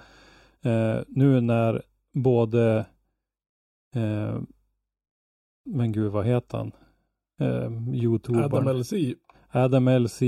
Eh, 0.69 0.99
nu 1.07 1.41
när 1.41 1.81
både 2.13 2.85
eh, 3.95 4.39
men 5.67 5.91
gud 5.91 6.11
vad 6.11 6.25
heter 6.25 6.57
han? 6.57 6.71
Eh, 7.39 7.95
Youtubern. 7.95 8.43
Adam 8.43 8.77
LC, 8.77 8.93
Adam 9.51 9.89
LC, 9.89 10.21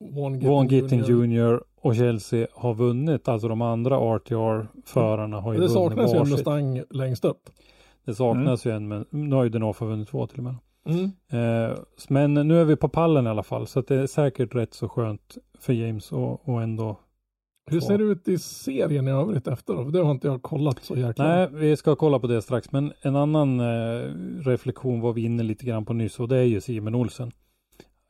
One 0.00 0.36
Gittin, 0.36 0.50
Von 0.50 0.68
Gittin 0.68 1.04
Jr. 1.04 1.60
Och 1.80 1.96
Chelsea 1.96 2.46
har 2.52 2.74
vunnit. 2.74 3.28
Alltså 3.28 3.48
de 3.48 3.62
andra 3.62 3.96
RTR-förarna 3.96 5.40
har 5.40 5.52
ju 5.52 5.60
Det 5.60 5.66
vunnit 5.66 5.72
saknas 5.72 6.14
ju 6.14 6.18
en. 6.18 6.28
Mustang 6.28 6.82
längst 6.90 7.24
upp. 7.24 7.50
Det 8.04 8.14
saknas 8.14 8.66
ju 8.66 8.70
en, 8.70 8.88
men 8.88 9.04
nu 9.10 9.36
har 9.36 9.44
ju 9.44 9.50
Denofa 9.50 9.84
vunnit 9.84 10.08
två 10.08 10.26
till 10.26 10.38
och 10.38 10.44
med. 10.44 10.54
Mm. 10.86 11.04
Eh, 11.30 11.78
men 12.08 12.34
nu 12.34 12.60
är 12.60 12.64
vi 12.64 12.76
på 12.76 12.88
pallen 12.88 13.26
i 13.26 13.30
alla 13.30 13.42
fall, 13.42 13.66
så 13.66 13.80
det 13.80 13.94
är 13.94 14.06
säkert 14.06 14.54
rätt 14.54 14.74
så 14.74 14.88
skönt 14.88 15.38
för 15.58 15.72
James 15.72 16.12
och, 16.12 16.48
och 16.48 16.62
ändå. 16.62 17.00
Hur 17.70 17.80
ser 17.80 17.98
det 17.98 18.04
ut 18.04 18.28
i 18.28 18.38
serien 18.38 19.08
i 19.08 19.10
övrigt 19.10 19.46
efter 19.46 19.74
då? 19.74 19.84
Det 19.84 20.02
har 20.02 20.10
inte 20.10 20.28
jag 20.28 20.42
kollat 20.42 20.78
så 20.82 20.96
jäkla. 20.96 21.24
Nej, 21.24 21.48
vi 21.52 21.76
ska 21.76 21.96
kolla 21.96 22.18
på 22.18 22.26
det 22.26 22.42
strax, 22.42 22.72
men 22.72 22.92
en 23.02 23.16
annan 23.16 23.60
eh, 23.60 24.02
reflektion 24.44 25.00
var 25.00 25.12
vi 25.12 25.24
inne 25.24 25.42
lite 25.42 25.66
grann 25.66 25.84
på 25.84 25.92
nyss 25.92 26.20
och 26.20 26.28
det 26.28 26.36
är 26.36 26.44
ju 26.44 26.60
Simon 26.60 26.94
Olsen. 26.94 27.32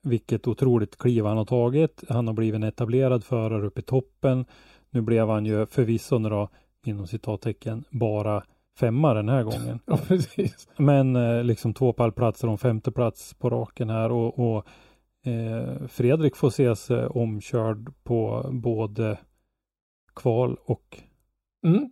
Vilket 0.03 0.49
otroligt 0.49 0.97
kliv 0.97 1.25
han 1.25 1.37
har 1.37 1.45
tagit. 1.45 2.05
Han 2.09 2.27
har 2.27 2.35
blivit 2.35 2.55
en 2.55 2.63
etablerad 2.63 3.25
förare 3.25 3.67
uppe 3.67 3.81
i 3.81 3.83
toppen. 3.83 4.45
Nu 4.91 5.01
blev 5.01 5.29
han 5.29 5.47
ju 5.47 5.67
förvisso 5.67 6.19
då 6.19 6.49
inom 6.87 7.07
citattecken 7.07 7.85
bara 7.91 8.45
femma 8.79 9.15
den 9.15 9.29
här 9.29 9.43
gången. 9.43 9.81
Ja, 9.87 9.97
precis. 9.97 10.69
Men 10.77 11.17
eh, 11.17 11.45
liksom 11.45 11.75
två 11.75 11.93
pallplatser 11.93 12.47
och 12.49 12.53
en 12.53 12.59
femte 12.59 12.93
plats 12.93 13.35
på 13.35 13.51
raken 13.51 13.91
här 13.91 14.13
och, 14.13 14.39
och 14.39 14.67
eh, 15.31 15.87
Fredrik 15.89 16.37
får 16.37 16.51
se 16.51 16.77
sig 16.77 17.07
omkörd 17.07 17.93
på 18.03 18.49
både 18.53 19.19
kval 20.15 20.57
och 20.65 21.03
Mm. 21.67 21.91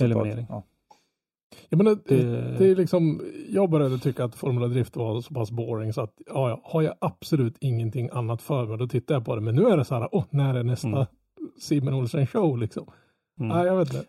Eliminering. 0.00 0.46
Ja. 0.48 0.64
Jag, 1.68 1.78
menar, 1.78 1.98
det, 2.08 2.16
Det- 2.22 2.54
det 2.58 2.70
är 2.70 2.76
liksom, 2.76 3.22
jag 3.48 3.70
började 3.70 3.98
tycka 3.98 4.24
att 4.24 4.34
Formula 4.34 4.66
Drift 4.68 4.96
var 4.96 5.20
så 5.20 5.34
pass 5.34 5.50
boring 5.50 5.92
så 5.92 6.00
att 6.00 6.14
ja, 6.26 6.48
ja, 6.48 6.60
har 6.64 6.82
jag 6.82 6.94
absolut 6.98 7.56
ingenting 7.60 8.08
annat 8.12 8.42
för 8.42 8.66
mig 8.66 8.78
då 8.78 8.86
tittar 8.88 9.14
jag 9.14 9.24
på 9.24 9.34
det. 9.34 9.40
Men 9.40 9.54
nu 9.54 9.66
är 9.66 9.76
det 9.76 9.84
så 9.84 9.94
här, 9.94 10.08
åh, 10.12 10.24
när 10.30 10.54
är 10.54 10.62
nästa 10.64 10.88
Mm. 10.88 11.06
Simon 11.60 11.94
Olsen 11.94 12.26
show 12.26 12.58
liksom? 12.58 12.86
Mm. 13.40 13.56
Nej, 13.56 13.66
jag 13.66 13.76
vet 13.76 13.94
inte. 13.94 14.06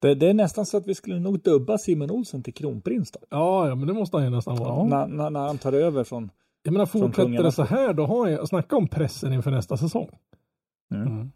Det, 0.00 0.14
det 0.14 0.28
är 0.28 0.34
nästan 0.34 0.66
så 0.66 0.76
att 0.76 0.86
vi 0.86 0.94
skulle 0.94 1.18
nog 1.20 1.40
dubba 1.40 1.78
Simon 1.78 2.10
Olsen 2.10 2.42
till 2.42 2.54
kronprins 2.54 3.10
då. 3.10 3.20
Ja, 3.30 3.68
ja, 3.68 3.74
men 3.74 3.86
det 3.86 3.92
måste 3.92 4.16
han 4.16 4.24
ju 4.24 4.30
nästan 4.30 4.56
vara. 4.56 4.68
Ja. 4.68 4.84
När, 4.84 5.06
när, 5.06 5.30
när 5.30 5.40
han 5.40 5.58
tar 5.58 5.72
över 5.72 6.04
från... 6.04 6.30
Jag 6.62 6.72
menar, 6.72 6.86
fortsätter 6.86 7.42
det 7.42 7.52
så 7.52 7.62
här, 7.62 7.92
då 7.92 8.06
har 8.06 8.28
jag, 8.28 8.48
snacka 8.48 8.76
om 8.76 8.88
pressen 8.88 9.32
inför 9.32 9.50
nästa 9.50 9.76
säsong. 9.76 10.08
Mm. 10.94 11.30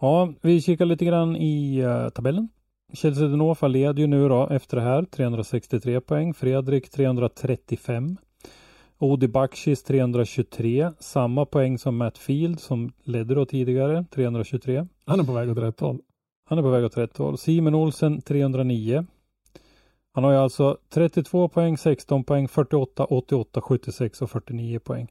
Ja, 0.00 0.32
vi 0.40 0.60
kikar 0.60 0.84
lite 0.84 1.04
grann 1.04 1.36
i 1.36 1.82
uh, 1.84 2.08
tabellen. 2.08 2.48
Chelsea 2.92 3.28
Denofa 3.28 3.68
leder 3.68 4.00
ju 4.00 4.06
nu 4.06 4.28
då 4.28 4.48
efter 4.48 4.76
det 4.76 4.82
här 4.82 5.02
363 5.04 6.00
poäng. 6.00 6.34
Fredrik 6.34 6.90
335. 6.90 8.16
Odi 8.98 9.28
Bakshis 9.28 9.82
323. 9.82 10.90
Samma 10.98 11.46
poäng 11.46 11.78
som 11.78 11.96
Matt 11.96 12.18
Field 12.18 12.60
som 12.60 12.92
ledde 13.04 13.34
då 13.34 13.46
tidigare 13.46 14.04
323. 14.10 14.86
Han 15.06 15.20
är 15.20 15.24
på 15.24 15.32
väg 15.32 15.50
åt 15.50 15.58
rätt 15.58 15.80
håll. 15.80 16.00
Han 16.48 16.58
är 16.58 16.62
på 16.62 16.70
väg 16.70 16.84
åt 16.84 16.96
rätt 16.96 17.16
håll. 17.16 17.38
Simon 17.38 17.74
Olsen 17.74 18.20
309. 18.22 19.06
Han 20.14 20.24
har 20.24 20.30
ju 20.32 20.38
alltså 20.38 20.78
32 20.88 21.48
poäng, 21.48 21.78
16 21.78 22.24
poäng, 22.24 22.48
48, 22.48 23.04
88, 23.04 23.60
76 23.60 24.22
och 24.22 24.30
49 24.30 24.78
poäng. 24.78 25.08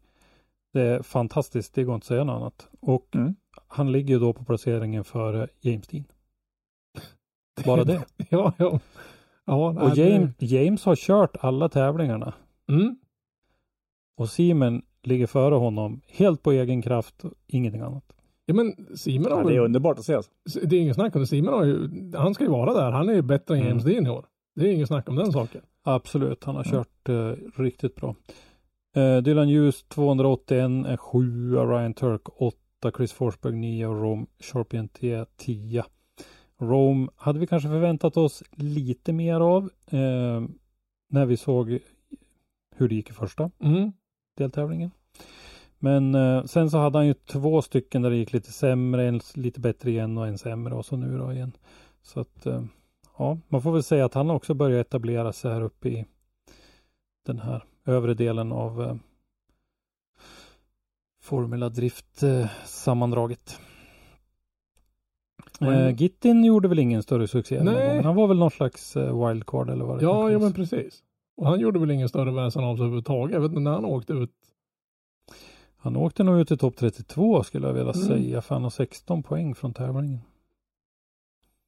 Det 0.73 0.81
är 0.81 1.01
fantastiskt, 1.01 1.73
det 1.73 1.83
går 1.83 1.95
inte 1.95 2.03
att 2.03 2.07
säga 2.07 2.23
något 2.23 2.41
annat. 2.41 2.67
Och 2.79 3.15
Mm. 3.15 3.35
han 3.67 3.91
ligger 3.91 4.13
ju 4.13 4.19
då 4.19 4.33
på 4.33 4.45
placeringen 4.45 5.03
före 5.03 5.47
James 5.61 5.87
Dean. 5.87 6.05
Bara 7.65 7.83
det. 7.83 8.05
ja, 8.29 8.53
ja. 8.57 8.79
ja 9.45 9.71
nej, 9.71 9.83
Och 9.83 9.95
det- 9.95 10.09
James, 10.09 10.31
James 10.39 10.85
har 10.85 10.95
kört 10.95 11.37
alla 11.39 11.69
tävlingarna. 11.69 12.33
Mm. 12.69 12.95
Och 14.17 14.29
Simon 14.29 14.81
ligger 15.03 15.27
före 15.27 15.55
honom 15.55 16.01
helt 16.07 16.43
på 16.43 16.51
egen 16.51 16.81
kraft, 16.81 17.23
och 17.25 17.31
ingenting 17.47 17.81
annat. 17.81 18.03
Ja, 18.45 18.53
men 18.53 18.97
Simon 18.97 19.31
har 19.31 19.41
Ja, 19.41 19.47
det 19.47 19.55
är 19.55 19.59
underbart 19.59 19.99
att 19.99 20.05
se. 20.05 20.13
Alltså. 20.15 20.31
det 20.63 20.75
är 20.75 20.81
ingen 20.81 20.93
snack 20.93 21.15
om 21.15 21.21
det. 21.21 21.27
Simon 21.27 21.53
har 21.53 21.63
ju, 21.65 21.89
han 22.15 22.33
ska 22.33 22.43
ju 22.43 22.49
vara 22.49 22.73
där. 22.73 22.91
Han 22.91 23.09
är 23.09 23.13
ju 23.13 23.21
bättre 23.21 23.53
än 23.55 23.59
Mm. 23.61 23.69
James 23.69 23.83
Dean 23.83 24.05
i 24.07 24.09
år. 24.09 24.25
Det 24.55 24.69
är 24.69 24.73
ingen 24.73 24.87
snack 24.87 25.09
om 25.09 25.15
den 25.15 25.31
saken. 25.31 25.61
Absolut, 25.83 26.43
han 26.43 26.55
har 26.55 26.65
Ja. 26.65 26.71
kört 26.71 27.09
eh, 27.09 27.61
riktigt 27.61 27.95
bra. 27.95 28.15
Eh, 28.95 29.17
Dylan 29.17 29.47
Hughes 29.47 29.83
281, 29.83 30.85
är 30.87 30.97
7, 30.97 31.55
Ryan 31.55 31.93
Turk 31.93 32.21
8, 32.41 32.57
Chris 32.97 33.13
Forsberg 33.13 33.55
9 33.55 33.87
och 33.87 34.01
Rome 34.01 34.25
Sharpien 34.39 34.87
T 34.87 35.25
10. 35.37 35.83
Rome 36.61 37.07
hade 37.15 37.39
vi 37.39 37.47
kanske 37.47 37.69
förväntat 37.69 38.17
oss 38.17 38.43
lite 38.51 39.13
mer 39.13 39.39
av 39.39 39.63
eh, 39.87 40.43
när 41.09 41.25
vi 41.25 41.37
såg 41.37 41.79
hur 42.75 42.89
det 42.89 42.95
gick 42.95 43.09
i 43.09 43.13
första 43.13 43.51
Mm. 43.59 43.91
deltävlingen. 44.37 44.91
Men 45.79 46.15
eh, 46.15 46.43
sen 46.43 46.69
så 46.69 46.77
hade 46.77 46.97
han 46.97 47.07
ju 47.07 47.13
två 47.13 47.61
stycken 47.61 48.01
där 48.01 48.09
det 48.09 48.15
gick 48.17 48.33
lite 48.33 48.51
sämre, 48.51 49.07
en 49.07 49.21
lite 49.35 49.59
bättre 49.59 49.89
igen 49.91 50.17
och 50.17 50.27
en 50.27 50.37
sämre 50.37 50.75
och 50.75 50.85
så 50.85 50.95
nu 50.97 51.17
då 51.17 51.33
igen. 51.33 51.51
Så 52.01 52.19
att 52.19 52.45
eh, 52.45 52.63
ja, 53.17 53.37
man 53.47 53.61
får 53.61 53.71
väl 53.71 53.83
säga 53.83 54.05
att 54.05 54.13
han 54.13 54.29
också 54.29 54.53
börjar 54.53 54.79
etablera 54.79 55.33
sig 55.33 55.53
här 55.53 55.61
uppe 55.61 55.89
i 55.89 56.05
den 57.25 57.39
här 57.39 57.63
övre 57.85 58.13
delen 58.13 58.51
av 58.51 58.81
eh, 58.81 58.95
Formula 61.21 61.69
Drift 61.69 62.23
sammandraget. 62.65 63.59
Eh, 65.61 65.95
Gittin 65.95 66.43
gjorde 66.43 66.67
väl 66.67 66.79
ingen 66.79 67.03
större 67.03 67.27
succé 67.27 67.63
Nej. 67.63 68.01
Han 68.03 68.15
var 68.15 68.27
väl 68.27 68.37
någon 68.37 68.51
slags 68.51 68.95
eh, 68.95 69.27
wildcard 69.27 69.69
eller 69.69 69.85
vad 69.85 69.99
det 69.99 70.03
Ja, 70.03 70.31
ja, 70.31 70.39
men 70.39 70.53
precis. 70.53 71.03
Och 71.37 71.47
han 71.47 71.59
gjorde 71.59 71.79
väl 71.79 71.91
ingen 71.91 72.09
större 72.09 72.31
väsen 72.31 72.63
av 72.63 72.75
sig 72.75 72.81
överhuvudtaget. 72.83 73.33
Jag 73.33 73.41
vet 73.41 73.49
inte 73.49 73.59
när 73.61 73.71
han 73.71 73.85
åkte 73.85 74.13
ut. 74.13 74.31
Han 75.77 75.95
åkte 75.95 76.23
nog 76.23 76.39
ut 76.39 76.51
i 76.51 76.57
topp 76.57 76.75
32 76.77 77.43
skulle 77.43 77.67
jag 77.67 77.73
vilja 77.73 77.93
Mm. 77.93 78.07
säga, 78.07 78.41
för 78.41 78.55
han 78.55 78.63
har 78.63 78.69
16 78.69 79.23
poäng 79.23 79.55
från 79.55 79.73
tävlingen. 79.73 80.19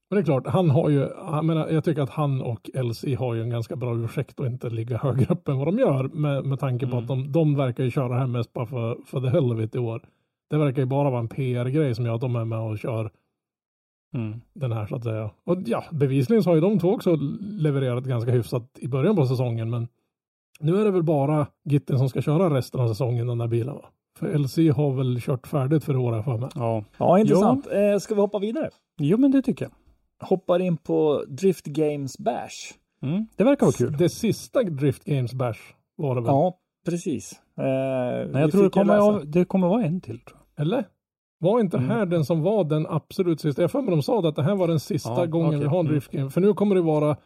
Men 0.09 0.15
det 0.17 0.21
är 0.21 0.25
klart, 0.25 0.47
han 0.47 0.69
har 0.69 0.89
ju, 0.89 0.99
jag, 1.17 1.45
menar, 1.45 1.67
jag 1.69 1.83
tycker 1.83 2.01
att 2.01 2.09
han 2.09 2.41
och 2.41 2.69
LC 2.73 3.03
har 3.19 3.33
ju 3.33 3.41
en 3.41 3.49
ganska 3.49 3.75
bra 3.75 3.95
ursäkt 3.97 4.39
att 4.39 4.45
inte 4.47 4.69
ligga 4.69 4.97
högre 4.97 5.25
upp 5.33 5.47
än 5.47 5.57
vad 5.57 5.67
de 5.67 5.79
gör 5.79 6.03
med, 6.03 6.45
med 6.45 6.59
tanke 6.59 6.85
på 6.88 6.91
Mm. 6.91 7.03
att 7.03 7.07
de, 7.07 7.31
de 7.31 7.55
verkar 7.55 7.83
ju 7.83 7.91
köra 7.91 8.17
här 8.19 8.27
mest 8.27 8.53
bara 8.53 8.65
för, 8.65 8.97
för 9.05 9.21
the 9.21 9.27
hell 9.27 9.51
of 9.53 9.59
it 9.59 9.75
i 9.75 9.79
år. 9.79 10.01
Det 10.49 10.57
verkar 10.57 10.81
ju 10.81 10.85
bara 10.85 11.09
vara 11.09 11.19
en 11.19 11.27
PR-grej 11.27 11.95
som 11.95 12.05
gör 12.05 12.15
att 12.15 12.21
de 12.21 12.35
är 12.35 12.45
med 12.45 12.59
och 12.59 12.79
kör 12.79 13.11
Mm. 14.18 14.41
den 14.53 14.72
här 14.72 14.86
så 14.86 14.95
att 14.95 15.03
säga. 15.03 15.32
Och 15.43 15.57
ja, 15.65 15.84
bevisligen 15.91 16.43
så 16.43 16.49
har 16.49 16.55
ju 16.55 16.61
de 16.61 16.80
två 16.80 16.93
också 16.93 17.15
levererat 17.41 18.03
ganska 18.03 18.32
hyfsat 18.32 18.70
i 18.80 18.88
början 18.88 19.15
på 19.15 19.26
säsongen, 19.26 19.70
men 19.70 19.88
nu 20.59 20.80
är 20.82 20.86
det 20.86 20.91
väl 20.91 21.03
bara 21.03 21.47
Gitten 21.65 21.97
som 21.97 22.09
ska 22.09 22.22
köra 22.22 22.57
resten 22.57 22.82
av 22.82 22.88
säsongen 22.88 23.28
den 23.28 23.38
där 23.38 23.47
bilen 23.47 23.76
va? 23.76 23.86
För 24.20 24.38
LC 24.38 24.57
har 24.57 24.93
väl 24.93 25.22
kört 25.22 25.47
färdigt 25.47 25.84
för 25.84 25.93
i 25.93 25.97
år 25.97 26.09
har 26.09 26.15
jag 26.15 26.26
för 26.26 26.38
mig. 26.38 26.49
Ja, 26.55 26.84
Ja, 26.97 27.20
intressant. 27.20 27.68
Eh, 27.72 27.99
ska 27.99 28.15
vi 28.15 28.22
hoppa 28.22 28.39
vidare? 28.39 28.70
jo 28.99 29.18
men 29.18 29.32
det 29.32 29.41
tycker 29.41 29.65
jag. 29.65 29.72
Hoppar 30.28 30.59
in 30.59 30.78
på 30.78 31.24
Drift 31.28 31.65
Games 31.65 32.18
Bash. 32.18 32.74
Mm. 33.01 33.28
Det 33.36 33.43
verkar 33.43 33.65
vara 33.65 33.74
kul. 33.78 33.97
Det 33.97 34.09
sista 34.09 34.63
Drift 34.63 35.03
Games 35.05 35.34
Bash 35.34 35.59
var 35.95 36.15
det 36.15 36.22
väl? 36.22 36.28
Ja, 36.28 36.57
precis. 36.86 37.32
Eh, 37.57 37.63
Nej, 37.63 38.41
jag 38.41 38.51
tror 38.51 38.63
det 38.63 38.70
kommer, 38.70 38.97
av, 38.97 39.28
det 39.28 39.45
kommer 39.45 39.68
vara 39.68 39.84
en 39.84 40.01
till. 40.01 40.20
Tror 40.20 40.38
Eller? 40.55 40.86
Var 41.39 41.59
inte 41.59 41.77
Mm. 41.77 41.89
här 41.89 42.05
den 42.05 42.25
som 42.25 42.41
var 42.41 42.63
den 42.63 42.88
absolut 42.89 43.41
sista? 43.41 43.61
Jag 43.61 43.71
för 43.71 43.81
mig 43.81 43.91
de 43.91 44.01
sa 44.01 44.27
att 44.29 44.35
det 44.35 44.43
här 44.43 44.55
var 44.55 44.67
den 44.67 44.79
sista 44.79 45.09
Ja, 45.19 45.25
gången 45.25 45.47
okej. 45.47 45.59
vi 45.59 45.65
har 45.65 45.79
en 45.79 45.85
Mm. 45.85 45.91
drift 45.91 46.11
game. 46.11 46.29
För 46.29 46.41
nu 46.41 46.53
kommer 46.53 46.75
det 46.75 46.81
vara 46.81 47.17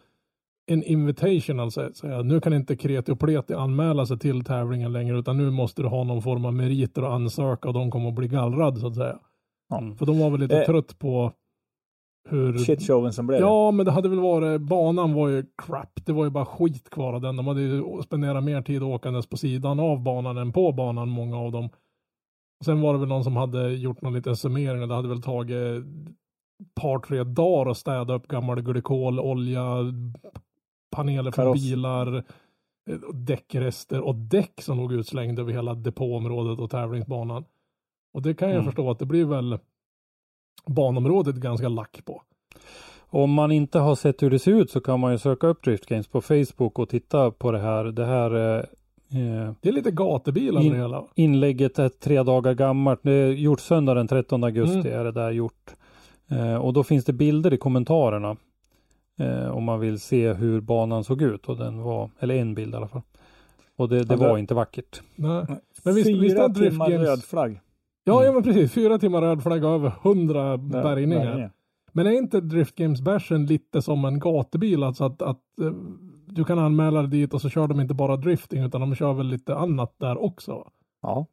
en 0.72 0.84
invitation 0.84 1.60
alltså. 1.60 1.90
Så 1.94 2.24
nu 2.24 2.40
kan 2.40 2.54
inte 2.54 2.76
Kreti 2.76 3.12
och 3.12 3.20
Pleti 3.20 3.54
anmäla 3.54 4.06
sig 4.06 4.20
till 4.20 4.44
tävlingen 4.44 4.94
längre 4.94 5.20
utan 5.20 5.38
nu 5.38 5.50
måste 5.52 5.82
du 5.82 5.88
ha 5.88 6.04
någon 6.04 6.22
form 6.22 6.46
av 6.46 6.54
meriter 6.54 7.04
och 7.04 7.14
ansöka 7.14 7.68
och 7.68 7.74
de 7.74 7.92
kommer 7.92 8.10
att 8.10 8.16
bli 8.16 8.28
gallrad 8.28 8.78
så 8.78 8.88
att 8.88 8.96
säga. 8.96 9.20
Mm. 9.80 9.96
För 9.96 10.06
de 10.06 10.20
var 10.20 10.30
väl 10.30 10.40
lite 10.40 10.60
Eh. 10.60 10.66
trött 10.66 11.00
på 11.00 11.32
hur... 12.30 12.58
Shitshowen 12.58 13.14
som 13.14 13.28
blev. 13.28 13.40
Ja, 13.40 13.72
men 13.72 13.86
det 13.86 13.92
hade 13.92 14.10
väl 14.10 14.20
varit, 14.20 14.62
banan 14.62 15.14
var 15.14 15.28
ju 15.28 15.46
crap. 15.68 16.06
Det 16.06 16.14
var 16.14 16.24
ju 16.24 16.30
bara 16.30 16.46
skit 16.46 16.90
kvar 16.90 17.14
av 17.14 17.22
den. 17.22 17.36
De 17.36 17.48
hade 17.48 17.62
ju 17.62 18.02
spenderat 18.04 18.44
mer 18.44 18.62
tid 18.62 18.84
åkandes 18.84 19.28
på 19.28 19.38
sidan 19.38 19.80
av 19.80 20.04
banan 20.04 20.38
än 20.38 20.52
på 20.52 20.72
banan, 20.72 21.10
många 21.10 21.38
av 21.38 21.52
dem. 21.52 21.70
Sen 22.66 22.82
var 22.82 22.94
det 22.94 23.00
väl 23.00 23.10
någon 23.10 23.24
som 23.24 23.36
hade 23.36 23.74
gjort 23.74 24.02
någon 24.02 24.14
liten 24.14 24.36
summering 24.36 24.82
och 24.82 24.88
det 24.88 24.96
hade 24.96 25.08
väl 25.08 25.22
tagit 25.22 25.84
par, 26.82 27.00
tre 27.00 27.24
dagar 27.24 27.72
att 27.72 27.78
städa 27.78 28.14
upp 28.14 28.28
gammal 28.28 28.62
glykol, 28.62 29.20
olja, 29.20 29.66
paneler 30.96 31.32
Kaross. 31.32 31.64
bilar, 31.64 32.16
eh, 32.90 32.96
däckrester 33.14 34.02
och 34.02 34.16
däck 34.16 34.62
som 34.62 34.78
låg 34.78 34.94
utslängda 34.94 35.42
över 35.42 35.52
hela 35.54 35.74
depåområdet 35.74 36.60
och 36.60 36.72
tävlingsbanan. 36.72 37.46
Och 38.14 38.22
det 38.22 38.34
kan 38.34 38.48
jag 38.50 38.56
Mm. 38.56 38.66
förstå 38.66 38.92
att 38.92 39.00
det 39.00 39.06
blir 39.06 39.26
väl 39.26 39.60
banområdet 40.66 41.36
ganska 41.36 41.70
lack 41.70 42.02
på. 42.06 42.22
Om 43.14 43.34
man 43.34 43.52
inte 43.52 43.80
har 43.80 43.96
sett 43.96 44.24
hur 44.24 44.30
det 44.30 44.40
ser 44.40 44.52
ut 44.52 44.72
så 44.72 44.82
kan 44.82 45.00
man 45.00 45.12
ju 45.12 45.18
söka 45.18 45.48
upp 45.48 45.64
Drift 45.64 45.86
Games 45.86 46.08
på 46.08 46.22
Facebook 46.22 46.80
och 46.80 46.90
titta 46.90 47.32
på 47.32 47.52
det 47.52 47.60
här. 47.60 47.84
Det 47.86 48.06
här 48.06 48.58
eh, 48.60 48.64
Det 49.62 49.70
är 49.70 49.72
lite 49.72 49.92
gatubilar 49.92 50.62
In- 50.62 50.72
det 50.72 50.78
hela. 50.78 51.04
inlägget 51.16 51.80
är 51.80 51.90
tre 51.90 52.24
dagar 52.24 52.54
gammalt. 52.54 53.00
Det 53.04 53.12
är 53.12 53.28
gjort 53.32 53.60
söndag 53.60 53.94
den 53.94 54.08
13 54.08 54.44
augusti 54.44 54.78
Mm. 54.90 55.00
är 55.00 55.04
det 55.04 55.12
där 55.12 55.32
gjort. 55.32 55.76
Eh, 56.30 56.56
och 56.56 56.74
då 56.74 56.84
finns 56.84 57.06
det 57.06 57.14
bilder 57.14 57.54
i 57.54 57.58
kommentarerna. 57.58 58.36
Eh, 59.20 59.48
om 59.58 59.64
man 59.64 59.80
vill 59.80 60.00
se 60.00 60.34
hur 60.34 60.62
banan 60.62 61.04
såg 61.04 61.22
ut 61.22 61.46
och 61.50 61.58
den 61.58 61.82
var, 61.82 62.10
eller 62.20 62.36
en 62.36 62.54
bild 62.56 62.74
i 62.74 62.78
alla 62.78 62.88
fall. 62.88 63.02
Och 63.76 63.90
det, 63.90 63.96
det 64.04 64.14
Ja, 64.14 64.20
det- 64.20 64.28
var 64.30 64.38
inte 64.38 64.54
vackert. 64.54 65.02
Nej. 65.16 65.46
Men 65.84 65.96
visst- 65.96 66.08
Fyra 66.08 66.22
visst 66.22 66.38
är 66.38 66.48
Drift 66.50 66.72
timmar 66.72 66.90
Games- 66.90 67.06
röd 67.06 67.24
flagg. 67.24 67.60
Ja, 68.04 68.14
Mm. 68.14 68.26
ja 68.26 68.32
men 68.34 68.44
precis. 68.44 68.72
Fyra 68.72 69.00
timmar 69.00 69.22
röd 69.22 69.44
flagga 69.44 69.68
över 69.68 69.92
hundra 70.04 70.58
bärgningar. 70.58 71.52
Men 71.94 72.08
är 72.08 72.12
inte 72.12 72.42
Drift 72.42 72.76
Games 72.76 73.02
Bashen 73.02 73.46
lite 73.46 73.82
som 73.82 74.06
en 74.06 74.20
gatubil? 74.20 74.84
Alltså 74.84 75.04
att, 75.04 75.22
att 75.22 75.38
eh, 75.62 75.72
du 76.36 76.44
kan 76.44 76.60
anmäla 76.60 77.02
dig 77.02 77.10
dit 77.10 77.34
och 77.34 77.42
så 77.42 77.50
kör 77.50 77.68
de 77.68 77.80
inte 77.82 77.94
bara 77.94 78.18
drifting 78.18 78.64
utan 78.64 78.82
de 78.82 78.96
kör 78.96 79.14
väl 79.14 79.28
lite 79.28 79.56
annat 79.56 79.96
där 79.98 80.24
också. 80.24 80.68
Ja, 81.02 81.26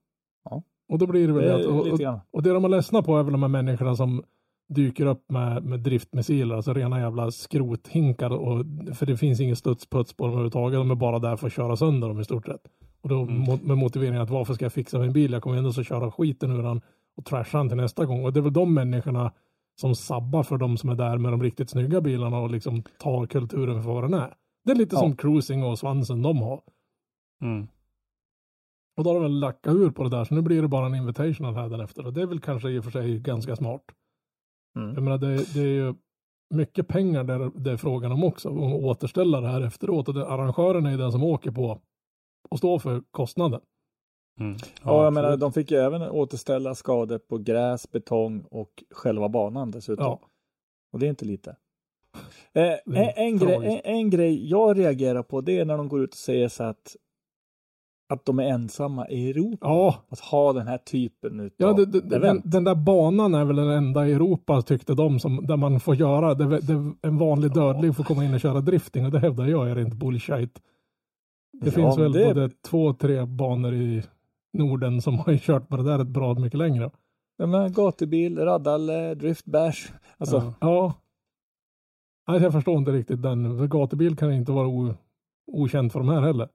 Och 0.89 0.99
då 0.99 1.07
blir 1.07 1.27
det 1.27 1.33
väl 1.33 1.45
det 1.45 1.55
att- 1.55 1.67
Och, 1.67 1.87
och, 1.93 2.01
och 2.31 2.43
det 2.43 2.51
de 2.53 2.63
har 2.65 2.71
ledsna 2.71 3.03
på 3.03 3.17
är 3.19 3.23
väl 3.23 3.33
de 3.33 3.43
här 3.43 3.49
människorna 3.49 3.97
som 3.97 4.23
dyker 4.69 5.07
upp 5.07 5.31
med, 5.31 5.65
med 5.65 5.81
driftmissiler, 5.81 6.55
alltså 6.57 6.73
rena 6.75 7.01
jävla 7.01 7.31
skrothinkar. 7.31 8.31
Och, 8.31 8.65
för 8.95 9.07
det 9.07 9.17
finns 9.17 9.41
ingen 9.41 9.57
studsputs 9.57 10.15
på 10.17 10.25
dem 10.25 10.31
överhuvudtaget. 10.33 10.81
De 10.81 10.91
är 10.91 10.95
bara 10.95 11.19
där 11.19 11.37
för 11.37 11.47
att 11.47 11.53
köra 11.53 11.77
sönder 11.77 12.09
dem 12.09 12.21
i 12.21 12.25
stort 12.25 12.47
sett. 12.47 12.61
Och 13.01 13.09
då 13.09 13.23
Mm. 13.23 13.59
med 13.63 13.79
motiveringen 13.79 14.23
att 14.23 14.31
varför 14.31 14.55
ska 14.55 14.65
jag 14.65 14.73
fixa 14.73 14.99
min 14.99 15.13
bil? 15.13 15.33
Jag 15.33 15.43
kommer 15.43 15.57
ändå 15.57 15.73
så 15.73 15.83
köra 15.83 16.11
skiten 16.11 16.51
ur 16.51 16.63
den 16.63 16.81
och 17.17 17.25
trasha 17.25 17.59
den 17.59 17.69
till 17.69 17.77
nästa 17.77 18.05
gång. 18.07 18.25
Och 18.25 18.33
det 18.33 18.41
är 18.41 18.43
väl 18.43 18.53
de 18.53 18.75
människorna 18.75 19.33
som 19.81 19.95
sabbar 19.95 20.43
för 20.43 20.57
de 20.59 20.77
som 20.77 20.91
är 20.91 20.95
där 20.95 21.19
med 21.19 21.33
de 21.33 21.43
riktigt 21.43 21.71
snygga 21.71 22.01
bilarna 22.01 22.39
och 22.39 22.51
liksom 22.51 22.83
tar 22.99 23.27
kulturen 23.27 23.83
för 23.83 23.93
vad 23.93 24.05
den 24.05 24.15
är. 24.15 24.35
Det 24.69 24.73
är 24.73 24.77
lite 24.77 24.97
Ja. 24.97 25.01
som 25.01 25.17
cruising 25.17 25.65
och 25.65 25.79
svansen 25.79 26.23
de 26.23 26.39
har. 26.39 26.63
Mm. 27.43 27.69
Och 28.97 29.05
då 29.05 29.11
har 29.11 29.15
de 29.15 29.23
väl 29.23 29.41
lackat 29.41 29.75
ur 29.75 29.91
på 29.91 30.03
det 30.03 30.11
där, 30.11 30.25
så 30.25 30.35
nu 30.35 30.43
blir 30.43 30.63
det 30.63 30.69
bara 30.69 30.87
en 30.87 30.95
invitational 30.95 31.55
här 31.55 31.83
efter. 31.83 32.07
Och 32.07 32.13
det 32.13 32.23
är 32.23 32.27
väl 32.27 32.41
kanske 32.41 32.71
i 32.71 32.79
och 32.79 32.85
för 32.85 32.91
sig 32.91 33.19
ganska 33.19 33.57
smart. 33.57 33.83
Mm. 34.77 34.95
Jag 34.95 35.03
menar, 35.03 35.19
det, 35.19 35.55
det 35.55 35.61
är 35.61 35.67
ju 35.67 35.95
mycket 36.55 36.89
pengar 36.89 37.25
där 37.25 37.51
det 37.55 37.71
är 37.71 37.77
frågan 37.77 38.13
om 38.13 38.25
också, 38.25 38.49
att 38.49 38.83
återställa 38.85 39.41
det 39.41 39.49
här 39.49 39.61
efteråt. 39.61 40.09
Och 40.09 40.15
det, 40.15 40.27
arrangören 40.27 40.87
är 40.87 40.91
ju 40.91 40.97
den 40.97 41.13
som 41.13 41.23
åker 41.25 41.51
på 41.51 41.81
och 42.51 42.59
står 42.59 42.79
för 42.79 43.03
kostnaden. 43.11 43.61
Mm. 44.41 44.57
Ja, 44.85 45.05
jag 45.05 45.13
menar, 45.13 45.37
de 45.37 45.53
fick 45.53 45.71
ju 45.71 45.77
även 45.77 46.03
återställa 46.03 46.75
skador 46.75 47.19
på 47.19 47.39
gräs, 47.39 47.91
betong 47.91 48.41
och 48.51 48.85
själva 48.91 49.29
banan 49.29 49.71
dessutom. 49.71 50.05
Ja, 50.05 50.21
Och 50.93 50.99
det 50.99 51.07
är 51.07 51.11
inte 51.11 51.25
lite. 51.25 51.57
Eh, 52.55 52.63
är 52.63 52.81
en, 52.87 53.13
en, 53.17 53.39
grej, 53.39 53.81
en, 53.85 53.95
en 53.95 54.11
grej 54.11 54.51
jag 54.51 54.79
reagerar 54.79 55.23
på 55.23 55.41
det 55.41 55.59
är 55.59 55.65
när 55.65 55.77
de 55.77 55.89
går 55.89 56.01
ut 56.01 56.11
och 56.11 56.17
säger 56.17 56.49
så 56.49 56.63
att, 56.65 56.97
att 58.09 58.25
de 58.25 58.39
är 58.39 58.45
ensamma 58.45 59.09
i 59.09 59.31
Europa. 59.31 59.59
ja, 59.61 59.95
Att 60.09 60.21
ha 60.21 60.53
den 60.53 60.67
här 60.67 60.79
typen 60.79 61.41
utav 61.41 61.69
ja 61.69 61.73
det, 61.73 61.87
det, 61.87 62.01
den, 62.01 62.13
event. 62.23 62.43
den 62.45 62.65
där 62.65 62.75
banan 62.75 63.35
är 63.35 63.45
väl 63.45 63.57
den 63.57 63.69
enda 63.71 64.09
i 64.09 64.13
Europa 64.13 64.63
tyckte 64.63 64.95
de 64.95 65.21
som, 65.21 65.47
där 65.47 65.57
man 65.57 65.81
får 65.81 65.95
göra, 65.95 66.35
det, 66.35 66.61
det, 66.61 66.93
en 67.03 67.19
vanlig 67.19 67.55
dödlig 67.55 67.97
får 67.97 68.05
komma 68.05 68.25
in 68.25 68.35
och 68.35 68.41
köra 68.41 68.61
drifting 68.61 69.05
och 69.05 69.11
det 69.13 69.19
hävdar 69.19 69.47
jag 69.47 69.71
är 69.71 69.79
inte 69.79 69.97
bullshit. 69.97 70.55
Det 71.61 71.67
Ja, 71.67 71.71
finns 71.73 71.97
men 71.97 72.03
väl 72.05 72.13
det- 72.13 72.25
både 72.35 72.51
två, 72.69 72.93
tre 72.95 73.25
banor 73.27 73.75
i 73.75 74.03
Norden 74.53 75.03
som 75.03 75.19
har 75.19 75.37
kört 75.37 75.69
på 75.69 75.77
det 75.77 75.83
där 75.83 75.99
ett 75.99 76.07
bra 76.09 76.35
mycket 76.35 76.59
längre. 76.59 76.91
Jag 77.37 77.49
menar, 77.49 77.69
gatubil, 77.69 78.39
raddalle, 78.39 79.15
driftbash. 79.15 79.93
Alltså, 80.19 80.37
ja. 80.37 80.55
ja. 80.61 80.95
Nej, 82.29 82.43
jag 82.43 82.53
förstår 82.53 82.79
inte 82.79 82.91
riktigt 82.91 83.23
den. 83.23 83.59
För 83.59 83.67
gatubil 83.67 84.17
kan 84.17 84.33
inte 84.33 84.53
vara 84.53 84.67
o, 84.69 84.95
okänt 85.47 85.93
för 85.93 85.99
de 86.01 86.09
här 86.09 86.21
heller. 86.21 86.49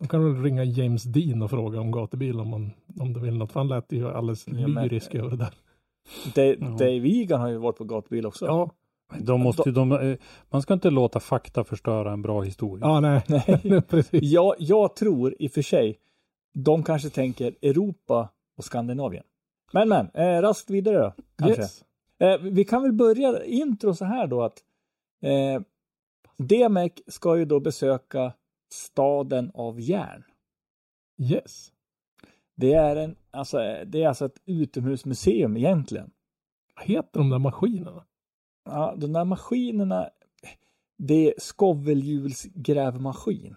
De 0.00 0.08
kan 0.08 0.24
väl 0.24 0.42
ringa 0.42 0.64
James 0.64 1.02
Dean 1.02 1.42
och 1.42 1.50
fråga 1.50 1.80
om 1.80 1.90
gatubil 1.92 2.40
om, 2.40 2.48
man, 2.48 2.70
om 3.00 3.12
de 3.12 3.22
vill 3.22 3.34
något. 3.36 3.52
För 3.52 3.60
han 3.60 3.68
lät 3.68 3.92
ju 3.92 4.08
alldeles 4.08 4.48
Ja, 4.48 4.68
men- 4.68 4.84
lyrisk 4.84 5.14
över 5.14 5.30
det 5.30 5.36
där. 5.36 5.54
Dave, 6.34 6.56
Ja. 6.60 6.66
Dave 6.68 7.08
Egan 7.08 7.40
har 7.40 7.48
ju 7.48 7.56
varit 7.56 7.76
på 7.78 7.84
gatubil 7.84 8.26
också. 8.26 8.46
Ja, 8.46 8.70
De 9.20 9.40
måste, 9.40 9.70
de, 9.70 9.92
eh, 9.92 10.16
man 10.50 10.62
ska 10.62 10.74
inte 10.74 10.90
låta 10.90 11.20
fakta 11.20 11.64
förstöra 11.64 12.12
en 12.12 12.22
bra 12.22 12.42
historia. 12.42 12.86
ja 12.86 13.00
nej. 13.00 13.22
Nej. 13.28 13.82
Precis. 13.88 14.22
Jag, 14.22 14.54
jag 14.58 14.96
tror 14.96 15.34
i 15.38 15.46
och 15.46 15.52
för 15.52 15.62
sig, 15.62 15.98
de 16.54 16.82
kanske 16.82 17.10
tänker 17.10 17.54
Europa 17.62 18.28
och 18.56 18.64
Skandinavien. 18.64 19.24
Men 19.72 19.88
men, 19.88 20.08
eh, 20.14 20.42
raskt 20.42 20.70
vidare 20.70 20.98
då. 20.98 21.12
Kanske. 21.38 21.60
Yes. 21.62 21.84
Eh, 22.18 22.38
vi 22.40 22.64
kan 22.64 22.82
väl 22.82 22.92
börja 22.92 23.44
intro 23.44 23.94
så 23.94 24.04
här 24.04 24.26
då 24.26 24.42
att 24.42 24.58
eh, 25.20 25.62
Demek 26.36 27.00
ska 27.06 27.38
ju 27.38 27.44
då 27.44 27.60
besöka 27.60 28.32
staden 28.72 29.50
av 29.54 29.80
järn. 29.80 30.24
Yes. 31.18 31.72
Det 32.56 32.72
är, 32.72 32.96
en, 32.96 33.16
alltså, 33.30 33.56
det 33.86 34.02
är 34.02 34.08
alltså 34.08 34.24
ett 34.24 34.42
utomhusmuseum 34.44 35.56
egentligen. 35.56 36.10
Vad 36.76 36.84
heter 36.84 37.20
de 37.20 37.30
där 37.30 37.38
maskinerna? 37.38 38.04
Ja, 38.64 38.94
de 38.96 39.12
där 39.12 39.24
maskinerna, 39.24 40.10
det 40.98 41.28
är 41.28 41.34
skovelhjulsgrävmaskin. 41.38 43.56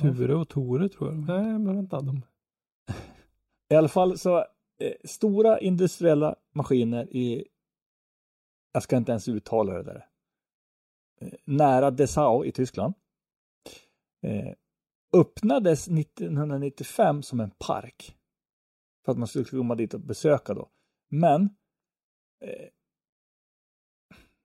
Ture 0.00 0.34
och 0.34 0.48
Tore 0.48 0.88
tror 0.88 1.10
jag. 1.10 1.18
Nej, 1.18 1.58
men 1.58 1.76
vänta. 1.76 2.00
De... 2.00 2.22
I 3.70 3.74
alla 3.74 3.88
fall 3.88 4.18
så 4.18 4.38
eh, 4.38 4.44
stora 5.04 5.60
industriella 5.60 6.36
maskiner 6.54 7.16
i, 7.16 7.44
jag 8.72 8.82
ska 8.82 8.96
inte 8.96 9.12
ens 9.12 9.28
uttala 9.28 9.72
det 9.72 9.82
där, 9.82 10.06
Eh, 11.20 11.32
nära 11.44 11.90
Dessau 11.90 12.44
i 12.44 12.52
Tyskland. 12.52 12.94
Eh, 14.22 14.54
öppnades 15.12 15.88
1995 15.88 17.22
som 17.22 17.40
en 17.40 17.50
park. 17.50 18.16
För 19.04 19.12
att 19.12 19.18
man 19.18 19.28
skulle 19.28 19.44
komma 19.44 19.74
dit 19.74 19.94
och 19.94 20.00
besöka 20.00 20.54
då. 20.54 20.70
Men 21.10 21.42
eh, 22.44 22.68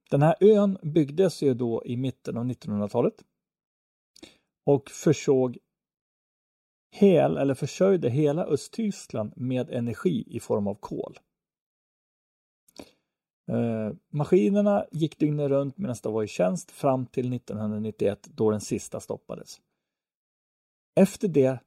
den 0.10 0.22
här 0.22 0.36
ön 0.40 0.78
byggdes 0.84 1.44
ju 1.44 1.54
då 1.54 1.86
i 1.86 1.98
mitten 1.98 2.38
av 2.38 2.46
1900-talet. 2.46 3.24
Och 4.66 4.90
försåg 4.90 5.58
hel, 6.92 7.38
eller 7.38 7.54
försörjde 7.54 8.10
hela 8.10 8.46
Östtyskland 8.46 9.34
med 9.36 9.70
energi 9.70 10.24
i 10.28 10.40
form 10.40 10.68
av 10.68 10.76
kol. 10.76 11.20
Eh, 13.48 13.92
maskinerna 14.10 14.86
gick 14.92 15.20
dygnet 15.20 15.50
runt 15.50 15.78
medan 15.78 15.96
de 16.04 16.14
var 16.14 16.24
i 16.24 16.28
tjänst 16.28 16.72
fram 16.72 17.06
till 17.06 17.34
1991 17.34 18.28
då 18.34 18.52
den 18.52 18.62
sista 18.62 19.00
stoppades. 19.00 19.62
Efter 20.96 21.28
det 21.28 21.60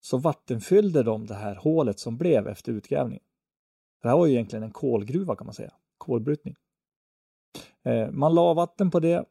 så 0.00 0.18
vattenfyllde 0.18 1.02
de 1.02 1.26
det 1.26 1.34
här 1.34 1.54
hålet 1.54 1.98
som 1.98 2.18
blev 2.18 2.48
efter 2.48 2.72
utgrävningen. 2.72 3.24
Det 4.02 4.08
här 4.08 4.16
var 4.16 4.26
ju 4.26 4.32
egentligen 4.32 4.62
en 4.62 4.72
kolgruva 4.72 5.36
kan 5.36 5.46
man 5.46 5.54
säga, 5.54 5.72
kolbrytning. 5.98 6.54
Eh, 7.84 8.10
man 8.10 8.34
la 8.34 8.54
vatten 8.54 8.90
på 8.90 9.00
det 9.00 9.24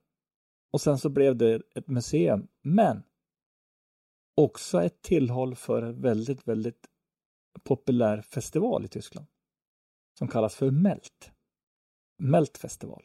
och 0.72 0.82
sen 0.82 0.98
så 0.98 1.10
blev 1.10 1.36
det 1.36 1.62
ett 1.76 1.88
museum. 1.88 2.48
Men 2.62 3.04
också 4.36 4.84
ett 4.84 5.02
tillhåll 5.02 5.56
för 5.56 5.82
en 5.82 6.02
väldigt, 6.02 6.48
väldigt 6.48 6.88
populär 7.64 8.22
festival 8.22 8.86
i 8.86 8.88
Tyskland. 8.88 9.28
Som 10.18 10.28
kallas 10.28 10.56
för 10.56 10.72
Melt. 10.72 11.32
Meltfestival. 12.22 13.04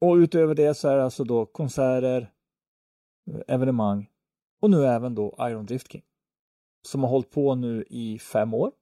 Och 0.00 0.14
utöver 0.14 0.54
det 0.54 0.74
så 0.74 0.88
är 0.88 0.96
det 0.96 1.04
alltså 1.04 1.24
då 1.24 1.46
konserter, 1.46 2.32
evenemang 3.46 4.10
och 4.60 4.70
nu 4.70 4.86
även 4.86 5.14
då 5.14 5.36
Iron 5.40 5.66
Drift 5.66 5.92
King. 5.92 6.02
Som 6.82 7.02
har 7.02 7.10
hållit 7.10 7.30
på 7.30 7.54
nu 7.54 7.84
i 7.90 8.18
fem 8.18 8.54
år. 8.54 8.72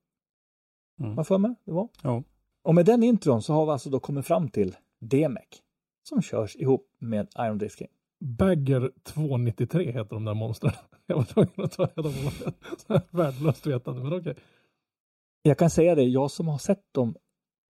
Mm. 1.00 1.14
Vad 1.14 1.26
för 1.26 1.38
mig 1.38 1.54
det 1.64 1.72
var. 1.72 1.88
Ja. 2.02 2.22
Och 2.62 2.74
med 2.74 2.86
den 2.86 3.02
intron 3.02 3.42
så 3.42 3.52
har 3.52 3.66
vi 3.66 3.72
alltså 3.72 3.90
då 3.90 4.00
kommit 4.00 4.26
fram 4.26 4.48
till 4.48 4.76
DMEC. 4.98 5.62
Som 6.02 6.22
körs 6.22 6.56
ihop 6.56 6.96
med 6.98 7.28
Iron 7.38 7.58
Drift 7.58 7.78
King. 7.78 7.88
Bagger 8.20 8.92
293 9.02 9.92
heter 9.92 10.14
de 10.14 10.24
där 10.24 10.34
monstren. 10.34 10.72
Jag 11.06 11.16
var 11.16 11.24
tvungen 11.24 11.52
att 11.56 11.72
ta 11.72 11.86
reda 11.86 12.02
på 12.02 12.30
det. 12.44 13.02
Värdelöst 13.10 13.66
vetande, 13.66 14.02
men 14.02 14.20
okej. 14.20 14.36
Jag 15.48 15.58
kan 15.58 15.70
säga 15.70 15.94
det, 15.94 16.02
jag 16.02 16.30
som 16.30 16.48
har 16.48 16.58
sett 16.58 16.82
dem 16.94 17.14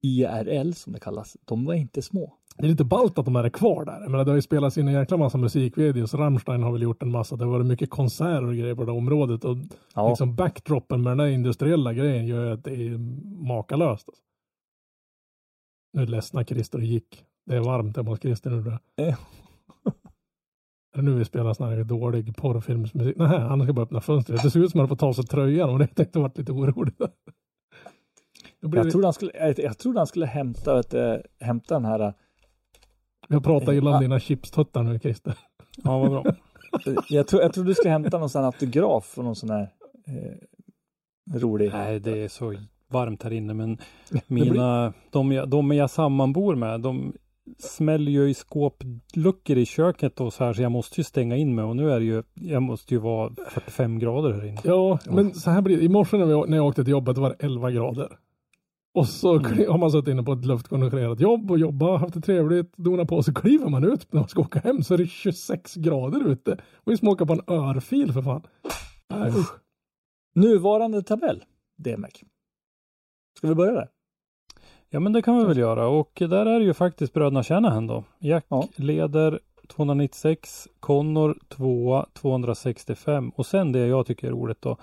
IRL 0.03 0.73
som 0.73 0.93
det 0.93 1.01
kallas, 1.01 1.37
de 1.45 1.65
var 1.65 1.75
inte 1.75 2.03
små. 2.03 2.35
Det 2.57 2.67
är 2.67 2.69
lite 2.71 2.85
ballt 2.85 3.19
att 3.19 3.25
de 3.25 3.37
här 3.37 3.45
är 3.45 3.51
kvar 3.51 3.85
där. 3.85 4.01
Jag 4.01 4.11
menar, 4.11 4.25
det 4.25 4.31
har 4.31 4.37
ju 4.37 4.43
spelats 4.43 4.79
in 4.79 4.89
en 4.89 4.95
jäkla 4.95 5.17
massa 5.17 5.39
musikvideos. 5.39 6.15
Rammstein 6.15 6.63
har 6.63 6.73
väl 6.73 6.83
gjort 6.83 7.03
en 7.03 7.11
massa. 7.11 7.37
Det 7.37 7.45
har 7.45 7.53
varit 7.53 7.67
mycket 7.67 7.91
konserter 7.91 8.47
och 8.47 8.55
grejer 8.55 8.75
på 8.75 8.85
det 8.85 8.93
området. 8.93 9.45
Och 9.45 9.57
Ja, 9.95 10.09
liksom 10.09 10.35
backdroppen 10.35 11.03
med 11.03 11.11
den 11.11 11.19
där 11.19 11.27
industriella 11.27 11.93
grejen 11.93 12.27
gör 12.27 12.53
att 12.53 12.65
det 12.65 12.71
är 12.71 12.99
makalöst. 13.47 14.09
Alltså. 14.09 14.23
Nu 15.93 16.07
ledsna 16.07 16.45
Christer 16.45 16.79
och 16.79 16.85
gick. 16.85 17.25
Det 17.47 17.57
är 17.57 17.61
varmt 17.61 17.97
hemma 17.97 18.11
hos 18.11 18.21
Christer 18.21 18.51
nu. 18.51 18.79
Eh. 18.97 19.07
Är 20.95 20.97
det 20.97 21.03
nu 21.03 21.15
vi 21.15 21.25
spelar 21.25 21.55
sån 21.55 21.69
här 21.69 21.85
dålig 21.85 22.37
porrfilmsmusik? 22.37 23.17
Nej, 23.17 23.41
han 23.41 23.65
ska 23.65 23.73
bara 23.73 23.83
öppna 23.83 24.01
fönstret. 24.01 24.43
Det 24.43 24.51
ser 24.51 24.61
ut 24.61 24.71
som 24.71 24.81
att 24.81 24.83
han 24.83 24.89
får 24.89 24.97
ta 24.97 25.07
av 25.07 25.13
sig 25.13 25.25
tröjan 25.25 25.71
och 25.71 25.79
det 25.79 25.87
tänkte 25.87 26.19
jag 26.19 26.23
varit 26.23 26.39
lite 26.39 26.53
orolig. 26.53 26.95
Jag 28.61 28.91
trodde 28.91 29.07
han 29.07 29.13
skulle, 29.15 29.33
jag, 29.35 29.59
jag 29.59 29.79
trodde 29.79 30.01
han 30.01 30.07
skulle 30.07 30.27
hämta, 30.27 30.75
vet, 30.75 30.95
hämta 31.41 31.75
den 31.75 31.85
här, 31.85 32.15
jag 33.29 33.45
pratar 33.45 33.73
illa 33.73 33.91
om 33.91 33.95
Ja. 33.95 34.01
dina 34.01 34.21
chipstuttar 34.21 34.83
nu 34.83 34.99
Christer. 34.99 35.35
ja, 35.85 35.99
vad 35.99 36.11
bra. 36.11 36.25
jag, 37.09 37.27
tror, 37.27 37.43
jag 37.43 37.53
trodde 37.53 37.71
du 37.71 37.75
skulle 37.75 37.91
hämta 37.91 38.19
någon 38.19 38.29
sån 38.31 38.41
här 38.45 38.47
autograf 38.47 39.19
och 39.19 39.25
någon 39.25 39.37
sån 39.37 39.51
här 39.51 39.69
eh, 40.07 41.39
rolig. 41.39 41.71
Nej, 41.73 42.01
det 42.01 42.19
är 42.25 42.29
så 42.29 42.55
varmt 42.91 43.23
här 43.23 43.33
inne, 43.33 43.55
men 43.55 43.79
mina, 44.27 44.93
de, 45.11 45.33
jag, 45.33 45.49
de 45.49 45.73
jag 45.73 45.91
sammanbor 45.91 46.55
med, 46.55 46.81
de 46.81 47.13
smäller 47.59 48.13
ju 48.13 48.31
i 48.31 48.35
skåpluckor 48.35 49.57
i 49.59 49.67
köket 49.67 50.21
och 50.21 50.33
så 50.33 50.45
här, 50.45 50.53
så 50.53 50.63
jag 50.63 50.73
måste 50.73 51.01
ju 51.01 51.05
stänga 51.05 51.37
in 51.37 51.55
mig 51.55 51.65
och 51.65 51.77
nu 51.77 51.91
är 51.91 51.99
det 52.01 52.07
ju, 52.07 52.23
jag 52.35 52.63
måste 52.63 52.95
ju 52.95 53.01
vara 53.01 53.33
45 53.51 53.99
grader 53.99 54.33
här 54.33 54.45
inne. 54.47 54.61
Ja, 54.65 54.99
men 55.07 55.35
så 55.35 55.51
här 55.51 55.63
blir 55.63 55.77
det. 55.77 55.85
I 55.85 55.89
morse 55.89 56.17
när, 56.17 56.27
vi, 56.27 56.51
när 56.51 56.57
jag 56.57 56.67
åkte 56.67 56.85
till 56.85 56.91
jobbet 56.91 57.19
var 57.19 57.29
det 57.31 57.37
11 57.47 57.71
grader. 57.71 58.19
Och 58.95 59.09
så 59.09 59.35
Mm. 59.39 59.71
har 59.71 59.79
man 59.79 59.91
suttit 59.91 60.09
inne 60.09 60.23
på 60.23 60.33
ett 60.33 60.45
luftkonditionerat 60.45 61.21
jobb 61.21 61.51
och 61.51 61.59
jobbat, 61.59 62.01
haft 62.01 62.15
det 62.15 62.21
trevligt, 62.21 62.77
donat 62.77 63.09
på. 63.09 63.23
Så 63.23 63.35
kliver 63.35 63.69
man 63.69 63.85
ut 63.85 64.13
när 64.13 64.21
man 64.21 64.29
ska 64.29 64.41
åka 64.41 64.59
hem 64.59 64.83
så 64.83 64.95
är 64.95 64.99
det 64.99 65.07
26 65.07 65.75
grader 65.75 66.29
ute. 66.29 66.53
Och 66.75 66.93
vi 66.93 66.97
ska 66.97 67.07
åka 67.11 67.27
på 67.27 67.33
en 67.33 67.43
örfil 67.47 68.13
för 68.13 68.23
fan. 68.23 68.43
Usch. 69.29 69.51
Nuvarande 70.35 71.03
tabell, 71.03 71.45
DMEC. 71.77 72.13
Ska 73.39 73.49
vi 73.49 73.55
börja 73.55 73.73
där? 73.73 73.89
Ja, 74.91 75.01
men 75.01 75.13
det 75.13 75.23
kan 75.23 75.39
vi 75.39 75.45
väl 75.45 75.59
göra 75.59 75.89
och 75.89 76.11
där 76.15 76.47
är 76.47 76.59
det 76.59 76.65
ju 76.65 76.75
faktiskt 76.75 77.13
bröderna 77.13 77.43
Shanahan 77.45 77.87
då. 77.87 78.05
Jack 78.19 78.45
Ja. 78.49 78.69
leder 78.77 79.41
296, 79.69 80.69
Connor 80.81 81.39
2 81.49 82.07
265 82.13 83.31
och 83.31 83.47
sen 83.47 83.73
det 83.73 83.87
jag 83.87 84.07
tycker 84.07 84.27
är 84.27 84.31
roligt 84.31 84.63
då. 84.63 84.77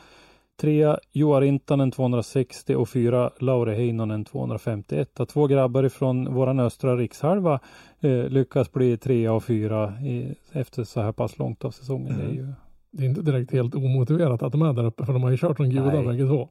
Trea 0.58 1.00
Joar 1.12 1.42
Rintanen 1.42 1.92
260 1.92 2.76
och 2.76 2.90
fyra 2.90 3.32
Laure 3.40 3.76
Heinonen 3.76 4.26
251. 4.26 5.20
Att 5.20 5.30
två 5.30 5.48
grabbar 5.48 5.84
ifrån 5.84 6.34
våran 6.34 6.60
östra 6.60 6.96
rikshalva 6.96 7.60
eh, 8.00 8.28
lyckas 8.30 8.72
bli 8.72 8.98
trea 8.98 9.34
och 9.34 9.44
fyra 9.44 9.94
i, 10.02 10.36
efter 10.52 10.84
så 10.84 11.02
här 11.02 11.12
pass 11.12 11.38
långt 11.38 11.66
av 11.66 11.72
säsongen. 11.72 12.14
Mm. 12.14 12.28
Det 12.28 12.32
är 12.32 12.36
ju 12.36 12.54
Det 12.92 13.04
är 13.04 13.10
inte 13.10 13.22
direkt 13.22 13.52
helt 13.52 13.76
omotiverat 13.76 14.44
att 14.44 14.52
de 14.52 14.62
är 14.62 14.74
där 14.74 14.86
uppe 14.86 15.06
för 15.06 15.14
de 15.14 15.24
har 15.24 15.32
ju 15.32 15.38
kört 15.38 15.58
som 15.58 15.70
gudar 15.70 16.04
bägge 16.04 16.28
två. 16.28 16.50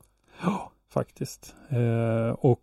faktiskt. 0.91 1.55
Eh, 1.69 2.31
och 2.31 2.61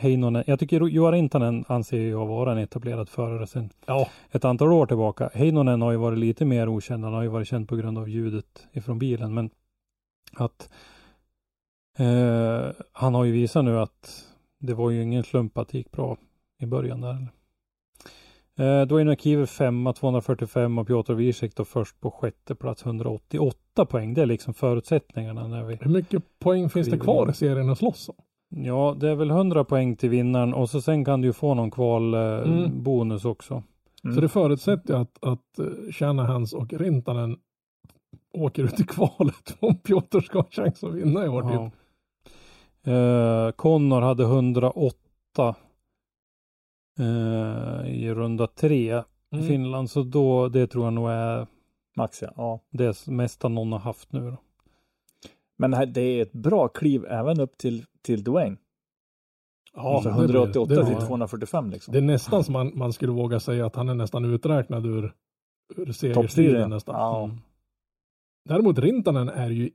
Heinonen, 0.00 0.44
jag 0.46 0.58
tycker 0.58 0.80
Joar 0.80 1.12
Rintanen 1.12 1.64
anser 1.68 2.08
jag 2.08 2.26
vara 2.26 2.52
en 2.52 2.58
etablerad 2.58 3.08
förare 3.08 3.46
sedan 3.46 3.70
Ja, 3.86 4.08
ett 4.30 4.44
antal 4.44 4.72
år 4.72 4.86
tillbaka. 4.86 5.30
Heinonen 5.34 5.82
har 5.82 5.90
ju 5.90 5.96
varit 5.96 6.18
lite 6.18 6.44
mer 6.44 6.68
okänd. 6.68 7.04
Han 7.04 7.14
har 7.14 7.22
ju 7.22 7.28
varit 7.28 7.48
känd 7.48 7.68
på 7.68 7.76
grund 7.76 7.98
av 7.98 8.08
ljudet 8.08 8.66
ifrån 8.72 8.98
bilen. 8.98 9.34
Men 9.34 9.50
att 10.36 10.70
eh, 11.98 12.70
han 12.92 13.14
har 13.14 13.24
ju 13.24 13.32
visat 13.32 13.64
nu 13.64 13.78
att 13.78 14.24
det 14.58 14.74
var 14.74 14.90
ju 14.90 15.02
ingen 15.02 15.22
slump 15.24 15.58
att 15.58 15.68
det 15.68 15.78
gick 15.78 15.90
bra 15.90 16.16
i 16.58 16.66
början 16.66 17.00
där. 17.00 17.28
Eh, 18.58 18.86
då 18.86 18.96
är 18.96 19.04
Nakiver 19.04 19.46
femma, 19.46 19.92
245 19.92 20.78
och 20.78 20.86
Piotr 20.86 21.12
Wiesek 21.12 21.56
då 21.56 21.64
först 21.64 22.00
på 22.00 22.10
sjätte 22.10 22.54
plats, 22.54 22.86
188 22.86 23.84
poäng. 23.86 24.14
Det 24.14 24.22
är 24.22 24.26
liksom 24.26 24.54
förutsättningarna 24.54 25.46
när 25.46 25.64
vi 25.64 25.78
hur 25.80 25.90
mycket 25.90 26.22
poäng 26.38 26.70
finns 26.70 26.88
det 26.88 26.98
kvar 26.98 27.30
i 27.30 27.34
serien 27.34 27.70
att 27.70 27.78
slåss 27.78 28.08
om? 28.08 28.14
Ja, 28.64 28.96
det 29.00 29.08
är 29.08 29.14
väl 29.14 29.30
100 29.30 29.64
poäng 29.64 29.96
till 29.96 30.10
vinnaren 30.10 30.54
och 30.54 30.70
så 30.70 30.80
sen 30.80 31.04
kan 31.04 31.20
du 31.20 31.28
ju 31.28 31.32
få 31.32 31.54
någon 31.54 31.70
kvalbonus 31.70 32.46
eh, 32.46 32.64
Mm. 32.64 32.82
bonus 32.82 33.24
också. 33.24 33.62
Mm. 34.04 34.14
Så 34.14 34.20
det 34.20 34.28
förutsätter 34.28 34.94
att, 34.94 35.24
att 35.24 35.58
uh, 35.60 35.92
Shanahans 35.92 36.52
och 36.52 36.72
Rintanen 36.72 37.36
åker 38.32 38.64
ut 38.64 38.80
i 38.80 38.84
kvalet 38.84 39.56
om 39.60 39.76
Piotr 39.78 40.20
ska 40.20 40.38
ha 40.38 40.48
chans 40.50 40.84
att 40.84 40.94
vinna 40.94 41.24
i 41.24 41.28
år. 41.28 41.42
Typ. 41.42 41.72
Ja. 42.84 42.92
Eh, 42.92 43.50
Connor 43.52 44.00
hade 44.00 44.22
108 44.24 45.54
eh, 46.98 47.86
i 47.94 48.14
runda 48.14 48.46
tre 48.46 48.98
i 48.98 49.02
Mm. 49.36 49.46
Finland, 49.48 49.90
så 49.90 50.02
då 50.02 50.48
det 50.48 50.66
tror 50.66 50.84
jag 50.84 50.92
nog 50.92 51.10
är 51.10 51.46
Max 51.96 52.22
ja. 52.22 52.28
ja. 52.36 52.60
det 52.70 53.06
mesta 53.06 53.48
någon 53.48 53.72
har 53.72 53.78
haft 53.78 54.12
nu. 54.12 54.30
Då. 54.30 54.36
Men 55.58 55.70
det 55.70 55.86
det 55.86 56.00
är 56.00 56.22
ett 56.22 56.32
bra 56.32 56.68
kliv 56.68 57.04
även 57.04 57.40
upp 57.40 57.58
till, 57.58 57.84
till 58.02 58.24
Dwayne. 58.24 58.56
Ja, 59.74 59.94
alltså 59.94 60.10
det 60.10 60.14
blir- 60.16 60.36
188 60.36 60.74
det 60.74 60.84
till 60.86 60.94
var- 60.94 61.06
245 61.06 61.70
liksom. 61.70 61.92
Det 61.92 61.98
är 61.98 62.02
nästan 62.02 62.44
som 62.44 62.52
man, 62.52 62.72
man 62.74 62.92
skulle 62.92 63.12
våga 63.12 63.40
säga 63.40 63.66
att 63.66 63.76
han 63.76 63.88
är 63.88 63.94
nästan 63.94 64.24
uträknad 64.24 64.86
ur, 64.86 65.14
ur 65.76 65.92
segerstriden 65.92 66.70
nästan. 66.70 66.94
Ja. 66.94 67.24
Mm. 67.24 67.36
Däremot 68.48 68.78
Rintanen 68.78 69.28
är 69.28 69.50
ju 69.50 69.70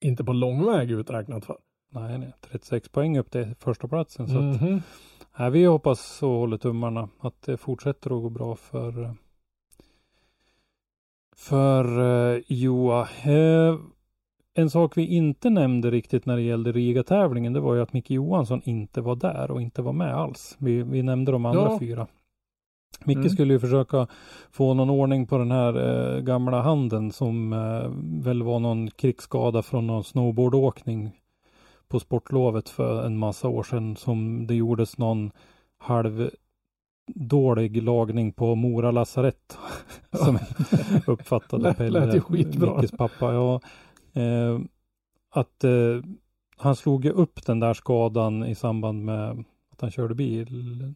inte 0.00 0.24
på 0.24 0.32
lång 0.32 0.66
väg 0.66 0.90
uträknad 0.90 1.44
för. 1.44 1.56
Nej, 1.90 2.18
nej, 2.18 2.32
36 2.40 2.88
poäng 2.88 3.18
upp 3.18 3.30
till 3.30 3.54
första 3.60 3.88
platsen. 3.88 4.28
Så 4.28 4.38
att, 4.38 4.60
Mhm. 4.62 4.82
nej, 5.38 5.50
vi 5.50 5.64
hoppas 5.64 6.22
och 6.22 6.28
håller 6.28 6.56
tummarna 6.58 7.08
att 7.20 7.42
det 7.42 7.56
fortsätter 7.56 8.16
att 8.16 8.22
gå 8.22 8.28
bra 8.28 8.56
för 8.56 9.14
för 11.36 11.98
uh, 11.98 12.42
Joa. 12.48 13.08
Eh, 13.24 13.76
en 14.54 14.70
sak 14.70 14.96
vi 14.96 15.06
inte 15.06 15.50
nämnde 15.50 15.90
riktigt 15.90 16.26
när 16.26 16.36
det 16.36 16.42
gällde 16.42 16.72
Riga-tävlingen, 16.72 17.52
det 17.52 17.60
var 17.60 17.74
ju 17.74 17.82
att 17.82 17.92
Micke 17.92 18.10
Johansson 18.10 18.62
inte 18.64 19.00
var 19.00 19.16
där 19.16 19.50
och 19.50 19.62
inte 19.62 19.82
var 19.82 19.92
med 19.92 20.14
alls. 20.14 20.56
Vi, 20.58 20.82
vi 20.82 21.02
nämnde 21.02 21.32
de 21.32 21.46
andra 21.46 21.62
Ja. 21.62 21.78
fyra. 21.78 22.06
Micke 23.04 23.16
Mm. 23.18 23.30
skulle 23.30 23.52
ju 23.52 23.60
försöka 23.60 24.06
få 24.50 24.74
någon 24.74 24.90
ordning 24.90 25.26
på 25.26 25.38
den 25.38 25.50
här 25.50 25.74
eh, 26.16 26.20
gamla 26.20 26.62
handen 26.62 27.12
som 27.12 27.52
eh, 27.52 27.90
väl 28.24 28.42
var 28.42 28.58
någon 28.60 28.90
krigsskada 28.90 29.62
från 29.62 29.86
någon 29.86 30.04
snowboardåkning 30.04 31.12
på 31.88 32.00
sportlovet 32.00 32.68
för 32.68 33.06
en 33.06 33.18
massa 33.18 33.48
år 33.48 33.62
sedan 33.62 33.96
som 33.96 34.46
det 34.46 34.54
gjordes 34.54 34.98
någon 34.98 35.30
halv 35.78 36.30
dålig 37.14 37.82
lagning 37.82 38.32
på 38.32 38.54
Mora 38.54 38.90
lasarett 38.90 39.58
som 40.12 40.38
uppfattade 41.06 41.74
Pelle. 41.74 42.22
Mickes 42.76 42.90
pappa. 42.92 43.32
Ja, 43.34 43.60
eh, 44.12 44.60
att 45.30 45.64
eh, 45.64 46.00
han 46.56 46.76
slog 46.76 47.04
ju 47.04 47.10
upp 47.10 47.46
den 47.46 47.60
där 47.60 47.74
skadan 47.74 48.44
i 48.44 48.54
samband 48.54 49.04
med 49.04 49.44
att 49.72 49.80
han 49.80 49.90
körde 49.90 50.14
bil. 50.14 50.94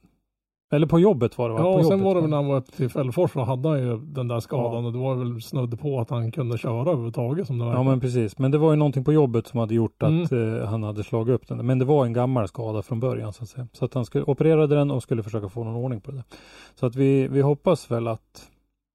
Eller 0.72 0.86
på 0.86 0.98
jobbet 1.00 1.38
var 1.38 1.48
det 1.48 1.54
va? 1.54 1.60
Ja, 1.60 1.72
på 1.72 1.78
och 1.78 1.86
sen 1.86 2.02
var 2.02 2.14
det 2.14 2.20
väl 2.20 2.30
när 2.30 2.36
han 2.36 2.46
var 2.46 2.56
upp 2.56 2.72
till 2.72 2.88
Fällfors 2.90 3.32
så 3.32 3.40
hade 3.40 3.68
han 3.68 3.78
ju 3.82 3.96
den 3.98 4.28
där 4.28 4.40
skadan 4.40 4.82
Ja. 4.82 4.86
och 4.86 4.92
det 4.92 4.98
var 4.98 5.14
väl 5.14 5.42
snudd 5.42 5.80
på 5.80 6.00
att 6.00 6.10
han 6.10 6.32
kunde 6.32 6.58
köra 6.58 6.80
överhuvudtaget 6.80 7.46
som 7.46 7.58
det 7.58 7.64
Ja 7.64 7.68
verkar. 7.70 7.84
men 7.84 8.00
precis, 8.00 8.38
men 8.38 8.50
det 8.50 8.58
var 8.58 8.70
ju 8.70 8.76
någonting 8.76 9.04
på 9.04 9.12
jobbet 9.12 9.46
som 9.46 9.60
hade 9.60 9.74
gjort 9.74 10.02
att 10.02 10.32
Mm. 10.32 10.58
eh, 10.60 10.66
han 10.66 10.82
hade 10.82 11.04
slagit 11.04 11.34
upp 11.34 11.48
den. 11.48 11.66
Men 11.66 11.78
det 11.78 11.84
var 11.84 12.06
en 12.06 12.12
gammal 12.12 12.48
skada 12.48 12.82
från 12.82 13.00
början 13.00 13.32
så 13.32 13.42
att 13.42 13.48
säga. 13.48 13.66
Så 13.72 13.84
att 13.84 13.94
han 13.94 14.04
skulle, 14.04 14.24
opererade 14.24 14.74
den 14.76 14.90
och 14.90 15.02
skulle 15.02 15.22
försöka 15.22 15.48
få 15.48 15.64
någon 15.64 15.74
ordning 15.74 16.00
på 16.00 16.10
det. 16.10 16.24
Så 16.74 16.86
att 16.86 16.96
vi, 16.96 17.28
vi 17.28 17.40
hoppas 17.40 17.90
väl 17.90 18.08
att, 18.08 18.48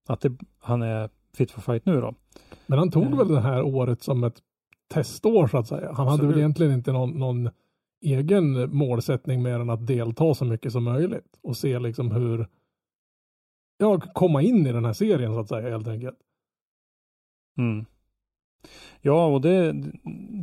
att 0.08 0.22
det, 0.22 0.32
han 0.62 0.82
är 0.82 1.10
fit 1.38 1.52
for 1.52 1.62
fight 1.62 1.86
nu 1.86 2.02
då. 2.02 2.14
Men 2.68 2.80
han 2.80 2.92
tog 2.92 3.04
Mm. 3.04 3.18
väl 3.18 3.28
det 3.28 3.42
här 3.42 3.64
året 3.64 4.04
som 4.04 4.24
ett 4.24 4.36
testår 4.94 5.48
så 5.48 5.58
att 5.58 5.68
säga. 5.68 5.88
Han 5.88 5.96
hade 5.96 6.12
Absolut. 6.12 6.32
väl 6.32 6.40
egentligen 6.40 6.74
inte 6.74 6.92
någon, 6.92 7.10
någon 7.12 7.50
egen 8.02 8.76
målsättning 8.76 9.44
mer 9.44 9.60
än 9.60 9.70
att 9.70 9.88
delta 9.88 10.34
så 10.34 10.46
mycket 10.46 10.72
som 10.72 10.84
möjligt 10.84 11.40
och 11.42 11.58
se 11.58 11.80
liksom 11.80 12.12
hur 12.12 12.48
ja, 13.78 14.00
komma 14.00 14.42
in 14.42 14.68
i 14.68 14.72
den 14.72 14.86
här 14.86 14.94
serien 14.94 15.34
så 15.34 15.40
att 15.40 15.50
säga 15.50 15.70
helt 15.70 15.88
enkelt. 15.88 16.18
Mm. 17.58 17.86
Ja, 19.02 19.26
och 19.26 19.42
det, 19.42 19.72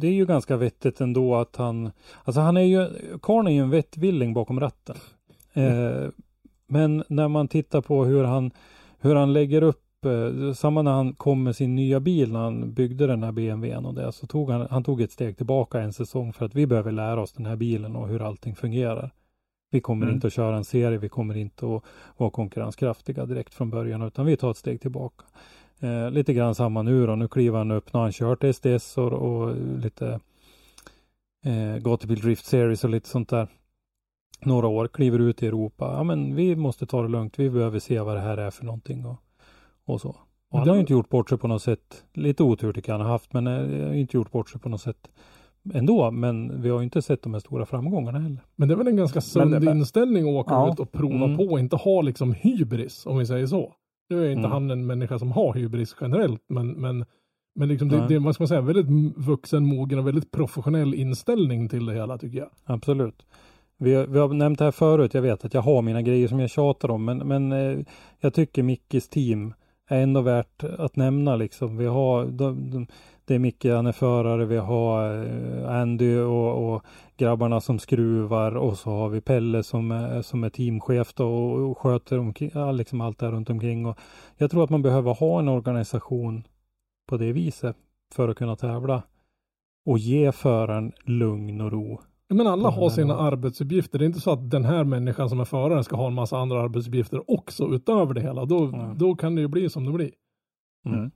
det 0.00 0.06
är 0.06 0.12
ju 0.12 0.26
ganska 0.26 0.56
vettigt 0.56 1.00
ändå 1.00 1.36
att 1.36 1.56
han, 1.56 1.90
alltså 2.24 2.40
han 2.40 2.56
är 2.56 2.60
ju, 2.60 2.88
karln 3.22 3.46
är 3.46 3.52
ju 3.52 3.58
en 3.58 3.70
vettvilling 3.70 4.34
bakom 4.34 4.60
ratten. 4.60 4.96
Eh, 5.52 6.08
men 6.66 7.04
när 7.08 7.28
man 7.28 7.48
tittar 7.48 7.80
på 7.80 8.04
hur 8.04 8.24
han, 8.24 8.50
hur 9.00 9.14
han 9.14 9.32
lägger 9.32 9.62
upp, 9.62 9.81
eh, 10.06 10.52
samma 10.52 10.82
när 10.82 10.90
han 10.92 11.14
kom 11.14 11.42
med 11.42 11.56
sin 11.56 11.74
nya 11.74 12.00
bil 12.00 12.32
när 12.32 12.40
han 12.40 12.72
byggde 12.72 13.06
den 13.06 13.22
här 13.22 13.32
BMWn 13.32 13.86
och 13.86 13.94
det, 13.94 14.12
så 14.12 14.26
tog 14.26 14.50
han, 14.50 14.66
han 14.70 14.84
tog 14.84 15.00
ett 15.00 15.12
steg 15.12 15.36
tillbaka 15.36 15.80
en 15.80 15.92
säsong 15.92 16.32
för 16.32 16.46
att 16.46 16.54
vi 16.54 16.66
behöver 16.66 16.92
lära 16.92 17.20
oss 17.20 17.32
den 17.32 17.46
här 17.46 17.56
bilen 17.56 17.96
och 17.96 18.08
hur 18.08 18.22
allting 18.26 18.54
fungerar. 18.54 19.10
Vi 19.70 19.80
kommer 19.80 20.06
Mm. 20.06 20.14
inte 20.14 20.26
att 20.26 20.32
köra 20.32 20.56
en 20.56 20.64
serie, 20.64 20.98
vi 20.98 21.08
kommer 21.08 21.36
inte 21.36 21.66
att 21.76 21.82
vara 22.16 22.30
konkurrenskraftiga 22.30 23.26
direkt 23.26 23.54
från 23.54 23.70
början, 23.70 24.02
utan 24.02 24.26
vi 24.26 24.36
tar 24.36 24.50
ett 24.50 24.56
steg 24.56 24.80
tillbaka. 24.80 25.24
Eh, 25.80 26.10
lite 26.10 26.34
grann 26.34 26.54
samma 26.54 26.82
nu 26.82 27.06
då. 27.06 27.14
Nu 27.16 27.28
kliver 27.28 27.58
han 27.58 27.70
upp 27.70 27.92
när 27.92 28.00
han 28.00 28.12
kört 28.12 28.44
SDS 28.54 28.98
och, 28.98 29.12
och 29.12 29.56
lite 29.78 30.20
eh, 31.44 31.76
gatubil 31.76 32.20
drift 32.20 32.44
series 32.46 32.84
och 32.84 32.90
lite 32.90 33.08
sånt 33.08 33.28
där. 33.28 33.48
Några 34.44 34.66
år, 34.66 34.88
kliver 34.88 35.18
ut 35.18 35.42
i 35.42 35.46
Europa. 35.46 35.92
Ja 35.96 36.02
men 36.04 36.34
vi 36.34 36.56
måste 36.56 36.86
ta 36.86 37.02
det 37.02 37.08
lugnt. 37.08 37.38
Vi 37.38 37.50
behöver 37.50 37.78
se 37.78 38.00
vad 38.00 38.16
det 38.16 38.20
här 38.20 38.36
är 38.36 38.50
för 38.50 38.64
någonting 38.64 39.06
och, 39.06 39.16
och 39.86 40.00
så. 40.00 40.08
Och 40.50 40.58
han 40.58 40.64
Det- 40.64 40.70
har 40.70 40.76
ju 40.76 40.80
inte 40.80 40.92
gjort 40.92 41.08
bort 41.08 41.28
sig 41.28 41.38
på 41.38 41.48
något 41.48 41.62
sätt. 41.62 42.04
Lite 42.14 42.42
otur 42.42 42.72
tycker 42.72 42.92
jag 42.92 42.98
han 42.98 43.06
har 43.06 43.12
haft, 43.12 43.32
men 43.32 43.46
eh, 43.46 43.86
har 43.86 43.94
inte 43.94 44.16
gjort 44.16 44.30
bort 44.32 44.50
sig 44.50 44.60
på 44.60 44.68
något 44.68 44.80
sätt 44.80 45.10
ändå. 45.74 46.10
Men 46.10 46.62
vi 46.62 46.68
har 46.70 46.78
ju 46.78 46.84
inte 46.84 47.02
sett 47.02 47.22
de 47.22 47.32
här 47.32 47.40
stora 47.40 47.66
framgångarna 47.66 48.18
heller. 48.18 48.40
Men 48.56 48.68
det 48.68 48.74
är 48.74 48.76
väl 48.76 48.86
en 48.88 48.96
ganska 48.96 49.20
sund 49.20 49.64
inställning 49.68 50.22
att 50.22 50.34
åka 50.46 50.54
Ja. 50.54 50.72
ut 50.72 50.80
och 50.80 50.92
prova 50.92 51.24
Mm. 51.24 51.36
på 51.36 51.42
och 51.44 51.58
inte 51.60 51.76
ha 51.76 52.02
liksom 52.02 52.32
hybris 52.32 53.06
om 53.06 53.18
vi 53.18 53.26
säger 53.26 53.46
så. 53.46 53.72
Nu 54.10 54.24
är 54.26 54.30
inte 54.30 54.38
Mm. 54.38 54.50
han 54.50 54.70
en 54.70 54.86
människa 54.86 55.18
som 55.18 55.32
har 55.32 55.54
hybris 55.54 55.96
generellt 56.00 56.42
men, 56.48 56.68
men, 56.72 57.04
men 57.54 57.68
liksom 57.68 57.88
det, 57.88 58.04
det 58.08 58.14
är 58.14 58.18
vad 58.18 58.34
ska 58.34 58.42
man 58.42 58.48
säga, 58.48 58.60
väldigt 58.60 59.16
vuxen, 59.16 59.66
mogen 59.66 59.98
och 59.98 60.06
väldigt 60.06 60.30
professionell 60.30 60.94
inställning 60.94 61.68
till 61.68 61.86
det 61.86 61.94
hela 61.94 62.18
tycker 62.18 62.38
jag. 62.38 62.48
Absolut. 62.64 63.26
Vi, 63.78 63.94
har- 63.94 64.06
vi 64.06 64.18
har 64.18 64.28
nämnt 64.28 64.58
det 64.58 64.64
här 64.64 64.72
förut. 64.72 65.14
Jag 65.14 65.22
vet 65.22 65.44
att 65.44 65.54
jag 65.54 65.62
har 65.62 65.82
mina 65.82 66.02
grejer 66.02 66.28
som 66.28 66.40
jag 66.40 66.50
tjatar 66.50 66.90
om, 66.90 67.04
men, 67.04 67.18
men 67.18 67.52
eh, 67.52 67.78
jag 68.20 68.34
tycker 68.34 68.62
Mickes 68.62 69.08
team 69.08 69.54
är 69.88 70.02
ändå 70.02 70.20
värt 70.20 70.64
att 70.64 70.96
nämna 70.96 71.36
liksom. 71.36 71.76
Vi 71.76 71.86
har, 71.86 72.26
de, 72.26 72.70
de, 72.70 72.86
det 73.24 73.34
är 73.34 73.38
Micke, 73.38 73.64
han 73.64 73.86
är 73.86 73.92
förare, 73.92 74.44
vi 74.44 74.56
har 74.56 75.24
eh, 75.24 75.80
Andy 75.80 76.18
och, 76.18 76.74
och 76.74 76.84
grabbarna 77.16 77.60
som 77.60 77.78
skruvar 77.78 78.56
och 78.56 78.78
så 78.78 78.90
har 78.90 79.08
vi 79.08 79.20
Pelle 79.20 79.62
som 79.62 79.90
är, 79.90 80.22
som 80.22 80.44
är 80.44 80.50
teamchef 80.50 81.14
då 81.14 81.34
och, 81.34 81.70
och 81.70 81.78
sköter 81.78 82.18
omkring, 82.18 82.50
ja, 82.54 82.72
liksom 82.72 83.00
allt 83.00 83.18
det 83.18 83.26
här 83.26 83.32
runt 83.32 83.50
omkring. 83.50 83.86
Och 83.86 83.98
jag 84.36 84.50
tror 84.50 84.64
att 84.64 84.70
man 84.70 84.82
behöver 84.82 85.14
ha 85.14 85.38
en 85.38 85.48
organisation 85.48 86.44
på 87.08 87.16
det 87.16 87.32
viset 87.32 87.76
för 88.14 88.28
att 88.28 88.36
kunna 88.36 88.56
tävla 88.56 89.02
och 89.86 89.98
ge 89.98 90.32
föraren 90.32 90.92
lugn 91.04 91.60
och 91.60 91.72
ro. 91.72 92.00
Men 92.32 92.46
alla 92.46 92.62
Ja, 92.62 92.70
har 92.70 92.90
sina 92.90 93.14
ja. 93.14 93.20
arbetsuppgifter. 93.20 93.98
Det 93.98 94.04
är 94.04 94.06
inte 94.06 94.20
så 94.20 94.30
att 94.30 94.50
den 94.50 94.64
här 94.64 94.84
människan 94.84 95.28
som 95.28 95.40
är 95.40 95.44
förare 95.44 95.84
ska 95.84 95.96
ha 95.96 96.06
en 96.06 96.14
massa 96.14 96.38
andra 96.38 96.60
arbetsuppgifter 96.62 97.30
också 97.30 97.64
utöver 97.74 98.14
det 98.14 98.20
hela. 98.20 98.44
Då, 98.44 98.70
Ja. 98.72 98.94
då 98.96 99.14
kan 99.14 99.34
det 99.34 99.40
ju 99.40 99.48
bli 99.48 99.70
som 99.70 99.84
det 99.84 99.92
blir. 99.92 100.10
Mm. 100.86 101.10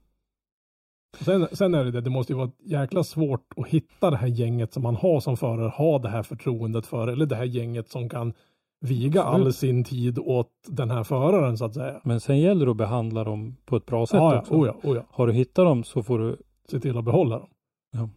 Sen, 1.19 1.47
sen 1.51 1.73
är 1.73 1.83
det 1.85 1.91
det, 1.91 2.01
det 2.01 2.09
måste 2.09 2.33
ju 2.33 2.37
vara 2.37 2.51
jäkla 2.63 3.03
svårt 3.03 3.53
att 3.57 3.67
hitta 3.67 4.09
det 4.11 4.17
här 4.17 4.27
gänget 4.27 4.73
som 4.73 4.83
man 4.83 4.95
har 4.95 5.19
som 5.19 5.37
förare, 5.37 5.69
ha 5.69 5.99
det 5.99 6.09
här 6.09 6.23
förtroendet 6.23 6.85
för, 6.85 7.07
eller 7.07 7.25
det 7.25 7.35
här 7.35 7.43
gänget 7.45 7.89
som 7.89 8.09
kan 8.09 8.33
viga 8.81 9.23
Absolut. 9.23 9.45
all 9.47 9.53
sin 9.53 9.83
tid 9.83 10.19
åt 10.19 10.51
den 10.67 10.91
här 10.91 11.03
föraren 11.03 11.57
så 11.57 11.65
att 11.65 11.73
säga. 11.73 12.01
Men 12.03 12.19
sen 12.19 12.39
gäller 12.39 12.65
det 12.65 12.71
att 12.71 12.77
behandla 12.77 13.23
dem 13.23 13.55
på 13.65 13.75
ett 13.75 13.85
bra 13.85 14.05
sätt 14.05 14.17
Ja, 14.17 14.33
ja, 14.33 14.39
också. 14.39 14.53
oh 14.53 14.67
ja, 14.67 14.89
oh 14.89 14.95
ja. 14.95 15.03
Har 15.09 15.27
du 15.27 15.33
hittat 15.33 15.65
dem 15.65 15.83
så 15.83 16.03
får 16.03 16.19
du, 16.19 16.37
Se 16.71 16.79
till 16.79 16.97
att 16.97 17.05
behålla 17.05 17.39
dem. 17.39 18.09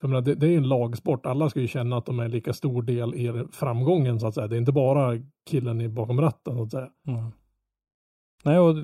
Jag 0.00 0.08
menar, 0.10 0.22
det, 0.22 0.34
det 0.34 0.46
är 0.48 0.56
en 0.56 0.68
lagsport. 0.68 1.26
Alla 1.26 1.50
ska 1.50 1.60
ju 1.60 1.68
känna 1.68 1.96
att 1.96 2.06
de 2.06 2.20
är 2.20 2.28
lika 2.28 2.52
stor 2.52 2.82
del 2.82 3.14
i 3.14 3.44
framgången 3.52 4.20
så 4.20 4.26
att 4.26 4.34
säga. 4.34 4.46
Det 4.46 4.56
är 4.56 4.58
inte 4.58 4.72
bara 4.72 5.12
killen 5.50 5.80
i 5.80 5.88
bakom 5.88 6.20
ratten 6.20 6.56
så 6.56 6.62
att 6.62 6.70
säga. 6.70 6.88
Mm. 7.08 7.24
Nej, 8.44 8.58
och 8.58 8.76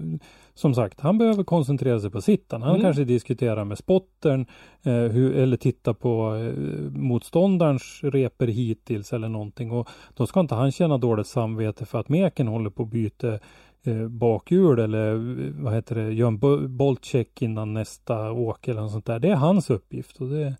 som 0.55 0.74
sagt, 0.74 1.01
han 1.01 1.18
behöver 1.18 1.44
koncentrera 1.44 2.01
sig 2.01 2.10
på 2.10 2.20
sittan. 2.20 2.62
Han 2.62 2.70
Mm. 2.70 2.82
kanske 2.82 3.05
diskuterar 3.05 3.64
med 3.64 3.78
spottern 3.78 4.47
eh, 4.82 4.93
hur, 4.94 5.34
eller 5.34 5.56
titta 5.56 5.94
på 5.94 6.34
eh, 6.34 6.55
motståndarens 6.90 8.01
reper 8.02 8.47
hittills 8.47 9.12
eller 9.12 9.28
någonting. 9.28 9.70
Och 9.70 9.89
då 10.14 10.26
ska 10.26 10.40
inte 10.40 10.55
han 10.55 10.72
känna 10.72 10.98
dåligt 10.98 11.26
samvete 11.26 11.86
för 11.86 12.01
att 12.01 12.09
Meken 12.09 12.48
håller 12.48 12.70
på 12.70 12.82
att 12.82 12.90
byta 12.90 13.32
eh, 13.84 14.09
bakhjul 14.09 14.78
eller 14.78 15.14
vad 15.62 15.74
heter 15.74 15.94
det, 15.94 16.12
gör 16.12 16.28
en 16.28 16.39
bo- 16.39 16.68
boltcheck 16.68 17.43
innan 17.43 17.74
nästa 17.74 18.32
åk 18.32 18.68
eller 18.68 18.80
något 18.80 18.93
sånt 18.93 19.06
där. 19.06 19.18
Det 19.18 19.28
är 19.30 19.36
hans 19.36 19.70
uppgift. 19.70 20.20
Och 20.20 20.28
det, 20.28 20.56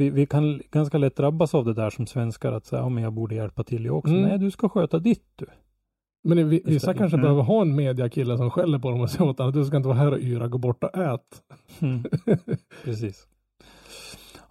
vi, 0.00 0.10
vi 0.10 0.26
kan 0.26 0.62
ganska 0.70 0.98
lätt 0.98 1.16
drabbas 1.16 1.54
av 1.54 1.64
det 1.64 1.74
där 1.74 1.90
som 1.90 2.06
svenskar 2.06 2.52
att 2.52 2.66
säga, 2.66 2.82
ja 2.82 2.88
men 2.88 3.04
jag 3.04 3.12
borde 3.12 3.34
hjälpa 3.34 3.64
till 3.64 3.84
jag 3.84 3.96
också. 3.98 4.12
Mm. 4.12 4.22
Nej, 4.28 4.38
du 4.38 4.50
ska 4.50 4.68
sköta 4.68 4.98
ditt 4.98 5.26
du. 5.36 5.46
Men 6.24 6.48
vi- 6.48 6.62
vissa 6.64 6.94
kanske 6.94 7.16
Mm. 7.16 7.22
behöver 7.22 7.42
ha 7.42 7.62
en 7.62 7.74
mediakille 7.76 8.36
som 8.36 8.50
skäller 8.50 8.78
på 8.78 8.90
dem 8.90 9.00
och 9.00 9.10
säger 9.10 9.24
åt 9.30 9.36
dem 9.36 9.48
att 9.48 9.54
du 9.54 9.64
ska 9.64 9.76
inte 9.76 9.88
vara 9.88 9.98
här 9.98 10.12
och 10.12 10.18
yra, 10.20 10.48
gå 10.48 10.58
bort 10.58 10.84
och 10.84 10.94
ät. 10.96 11.42
Mm. 11.80 12.04
Precis. 12.84 13.28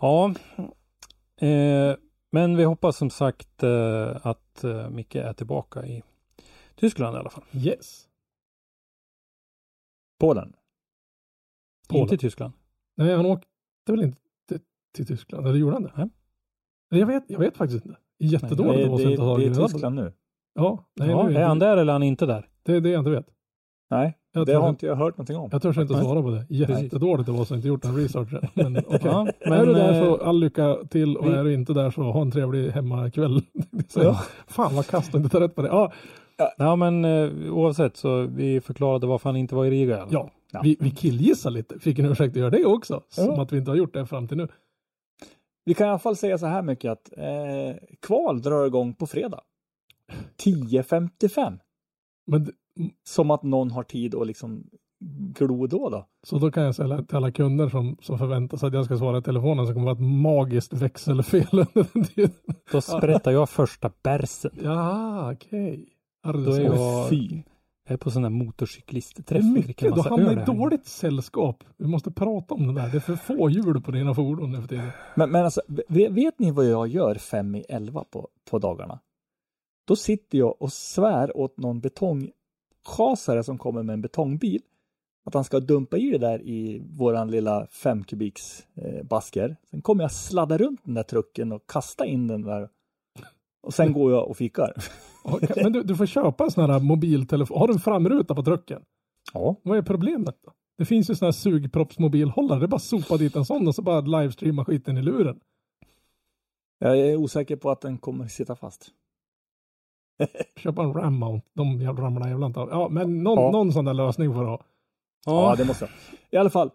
Ja, 0.01 0.33
eh, 1.41 1.95
men 2.31 2.57
vi 2.57 2.63
hoppas 2.63 2.97
som 2.97 3.09
sagt 3.09 3.63
eh, 3.63 4.25
att 4.25 4.63
eh, 4.63 4.89
Micke 4.89 5.15
är 5.15 5.33
tillbaka 5.33 5.85
i 5.85 6.03
Tyskland 6.75 7.15
i 7.15 7.19
alla 7.19 7.29
fall. 7.29 7.43
Yes. 7.51 8.05
Polen. 10.19 10.53
Polen. 11.89 12.01
Inte 12.03 12.17
Tyskland. 12.17 12.53
Nej, 12.97 13.15
han 13.15 13.25
åkte 13.25 13.47
väl 13.87 14.03
inte 14.03 14.17
till, 14.95 15.05
Tyskland, 15.07 15.47
eller 15.47 15.57
gjorde 15.57 15.73
han 15.75 15.83
det? 15.83 15.91
Nej. 15.95 16.09
Jag 16.89 17.07
vet, 17.07 17.23
jag 17.27 17.39
vet 17.39 17.57
faktiskt 17.57 17.85
inte. 17.85 17.97
Jättedåligt 18.19 18.87
av 18.87 18.93
oss 18.93 19.01
att 19.05 19.09
inte 19.11 19.21
ha 19.23 19.37
det 19.37 19.45
är 19.45 19.53
Tyskland 19.67 19.95
nu. 19.95 20.13
Ja, 20.55 20.85
nej, 20.99 21.09
Ja, 21.09 21.27
nu 21.27 21.35
är 21.37 21.45
han 21.47 21.59
där 21.59 21.77
eller 21.77 21.91
är 21.91 21.93
han 21.93 22.03
inte 22.03 22.25
där? 22.25 22.47
Det 22.63 22.75
är 22.75 22.81
det 22.81 22.89
jag 22.89 22.99
inte 22.99 23.09
vet. 23.11 23.25
Nej, 23.91 24.17
Jag 24.33 24.45
det 24.45 24.53
har 24.53 24.69
inte 24.69 24.85
jag 24.85 24.95
hört 24.95 25.17
någonting 25.17 25.37
om. 25.37 25.49
Jag 25.51 25.61
törs 25.61 25.77
inte 25.77 25.93
svara 25.99 26.21
på 26.21 26.29
det. 26.29 26.45
Jättedåligt 26.49 27.29
av 27.29 27.39
oss 27.39 27.51
att 27.51 27.55
inte 27.55 27.67
gjort 27.67 27.81
den 27.81 27.95
researchen. 27.95 28.41
Men 28.53 28.77
okej. 28.87 28.99
Ja, 29.03 29.27
är 29.39 29.59
du 29.65 29.65
men, 29.65 29.73
där 29.75 29.93
eh, 29.93 30.03
så 30.03 30.23
all 30.23 30.39
lycka 30.39 30.77
till 30.89 31.17
och 31.17 31.25
vi- 31.27 31.31
är 31.31 31.43
du 31.43 31.53
inte 31.53 31.73
där 31.73 31.91
så 31.91 32.01
ha 32.01 32.21
en 32.21 32.31
trevlig 32.31 32.71
hemmakväll. 32.71 33.41
Ja. 33.95 34.19
Fan 34.47 34.75
vad 34.75 34.87
kast 34.87 35.13
inte 35.13 35.29
ta 35.29 35.39
rätt 35.39 35.55
på 35.55 35.61
det. 35.61 35.67
Ja, 35.67 35.91
Ja, 36.57 36.75
men 36.75 37.05
eh, 37.05 37.29
oavsett 37.53 37.97
så 37.97 38.21
vi 38.21 38.61
förklarade 38.61 39.07
varför 39.07 39.29
han 39.29 39.35
inte 39.37 39.55
var 39.55 39.65
i 39.65 39.69
Riga. 39.69 40.07
ja. 40.09 40.29
Ja. 40.51 40.61
Vi, 40.63 40.77
vi 40.79 40.91
killgissar 40.91 41.49
lite. 41.51 41.79
Fick 41.79 41.99
en 41.99 42.05
ursäkt 42.05 42.31
att 42.31 42.39
göra 42.39 42.49
det 42.49 42.65
också. 42.65 43.01
Som 43.09 43.25
Ja. 43.25 43.41
att 43.41 43.53
vi 43.53 43.57
inte 43.57 43.71
har 43.71 43.75
gjort 43.75 43.93
det 43.93 44.05
fram 44.05 44.27
till 44.27 44.37
nu. 44.37 44.47
Vi 45.65 45.73
kan 45.73 45.87
i 45.87 45.89
alla 45.89 45.99
fall 45.99 46.15
säga 46.15 46.37
så 46.37 46.45
här 46.45 46.61
mycket 46.61 46.91
att 46.91 47.17
eh, 47.17 47.75
kval 48.01 48.41
drar 48.41 48.65
igång 48.65 48.93
på 48.93 49.07
fredag. 49.07 49.41
10.55. 50.43 51.59
Men, 52.27 52.43
d- 52.43 52.51
Som 53.03 53.31
att 53.31 53.43
någon 53.43 53.71
har 53.71 53.83
tid 53.83 54.15
att 54.15 54.27
liksom 54.27 54.63
glo 55.35 55.67
då 55.67 55.89
då. 55.89 56.07
så 56.23 56.37
då 56.39 56.51
kan 56.51 56.63
jag 56.63 56.75
säga 56.75 57.03
till 57.03 57.17
alla 57.17 57.31
kunder 57.31 57.69
som, 57.69 57.97
som 58.01 58.17
förväntar 58.17 58.57
sig 58.57 58.67
att 58.67 58.73
jag 58.73 58.85
ska 58.85 58.97
svara 58.97 59.17
i 59.17 59.21
telefonen 59.21 59.67
så 59.67 59.73
kommer 59.73 59.85
det 59.87 59.93
vara 59.93 60.05
ett 60.07 60.21
magiskt 60.21 60.73
växelfel 60.73 61.47
under 61.51 61.87
den 61.93 62.03
tiden. 62.03 62.31
Då 62.71 62.81
sprättar 62.81 63.31
jag 63.31 63.49
första 63.49 63.91
bärsen. 64.03 64.51
Ja, 64.63 65.31
okej. 65.33 65.85
Okay. 66.23 66.43
Då 66.45 66.51
är 66.51 66.61
jag, 66.61 67.09
Fy. 67.09 67.43
Jag 67.89 67.93
är 67.93 67.97
på 67.97 68.09
och 68.61 68.67
dricker 68.67 69.41
mycket. 69.41 69.95
Då 69.95 70.01
hamnar 70.01 70.41
i 70.41 70.45
dåligt 70.45 70.85
sällskap. 70.85 71.63
Vi 71.77 71.87
måste 71.87 72.11
prata 72.11 72.53
om 72.53 72.67
det 72.67 72.81
där. 72.81 72.89
Det 72.89 72.97
är 72.97 72.99
för 72.99 73.15
få 73.15 73.49
hjul 73.49 73.81
på 73.81 73.91
dina 73.91 74.13
fordon 74.13 74.51
nu 74.51 74.61
för 74.61 74.67
tiden. 74.67 74.89
Men, 75.15 75.31
men 75.31 75.45
alltså, 75.45 75.61
vet, 75.67 76.11
vet 76.11 76.39
ni 76.39 76.51
vad 76.51 76.65
jag 76.65 76.87
gör 76.87 77.15
fem 77.15 77.55
i 77.55 77.61
elva 77.69 78.03
på, 78.03 78.29
på 78.49 78.59
dagarna? 78.59 78.99
Då 79.87 79.95
sitter 79.95 80.37
jag 80.37 80.61
och 80.61 80.73
svär 80.73 81.37
åt 81.37 81.57
någon 81.57 81.79
betongschasare 81.79 83.43
som 83.43 83.57
kommer 83.57 83.83
med 83.83 83.93
en 83.93 84.01
betongbil 84.01 84.61
att 85.25 85.33
han 85.33 85.43
ska 85.43 85.59
dumpa 85.59 85.97
i 85.97 86.11
det 86.11 86.17
där 86.17 86.41
i 86.41 86.81
våran 86.97 87.31
lilla 87.31 87.67
fem 87.67 88.03
kubiks 88.03 88.67
eh, 88.75 89.03
basker. 89.03 89.55
Sen 89.71 89.81
kommer 89.81 90.03
jag 90.03 90.11
sladda 90.11 90.57
runt 90.57 90.81
den 90.83 90.93
där 90.93 91.03
trucken 91.03 91.51
och 91.51 91.69
kasta 91.69 92.05
in 92.05 92.27
den 92.27 92.41
där. 92.41 92.69
Och 93.61 93.73
sen 93.73 93.93
går 93.93 94.11
jag 94.11 94.27
och 94.27 94.37
fikar. 94.37 94.73
Men 95.63 95.71
du, 95.73 95.83
du 95.83 95.95
får 95.95 96.05
köpa 96.05 96.43
en 96.43 96.51
sån 96.51 96.69
här 96.69 96.79
mobiltelefon. 96.79 97.57
Har 97.59 97.67
du 97.67 97.73
en 97.73 97.79
framruta 97.79 98.35
på 98.35 98.43
trucken? 98.43 98.81
Ja. 99.33 99.55
Vad 99.63 99.77
är 99.77 99.81
problemet 99.81 100.35
då? 100.45 100.51
Det 100.77 100.85
finns 100.85 101.09
ju 101.09 101.15
såna 101.15 101.27
här 101.27 101.31
sugproppsmobilhållare. 101.31 102.59
Det 102.59 102.65
är 102.65 102.67
bara 102.67 102.75
att 102.75 102.83
sopa 102.83 103.17
dit 103.17 103.35
en 103.35 103.45
sån 103.45 103.67
och 103.67 103.75
så 103.75 103.81
bara 103.81 104.01
livestreama 104.01 104.65
skiten 104.65 104.97
i 104.97 105.01
luren. 105.01 105.39
Jag 106.79 106.97
är 106.99 107.15
osäker 107.15 107.55
på 107.55 107.71
att 107.71 107.81
den 107.81 107.97
kommer 107.97 108.27
sitta 108.27 108.55
fast. 108.55 108.87
Köpa 110.55 110.83
en 110.83 110.93
RAM 110.93 111.13
mount. 111.19 111.47
De 111.53 111.83
ramlar 111.97 112.27
jävla 112.29 112.45
inte 112.45 112.59
av. 112.59 112.69
Ja, 112.69 112.89
men 112.89 113.23
någon, 113.23 113.43
Ja. 113.43 113.51
någon 113.51 113.73
sån 113.73 113.85
där 113.85 113.93
lösning 113.93 114.33
får 114.33 114.41
du 114.41 114.47
ha. 114.47 114.63
Ja, 115.25 115.55
det 115.57 115.65
måste 115.65 115.85
jag. 115.85 115.91
I 116.31 116.37
alla 116.37 116.49
fall. 116.49 116.71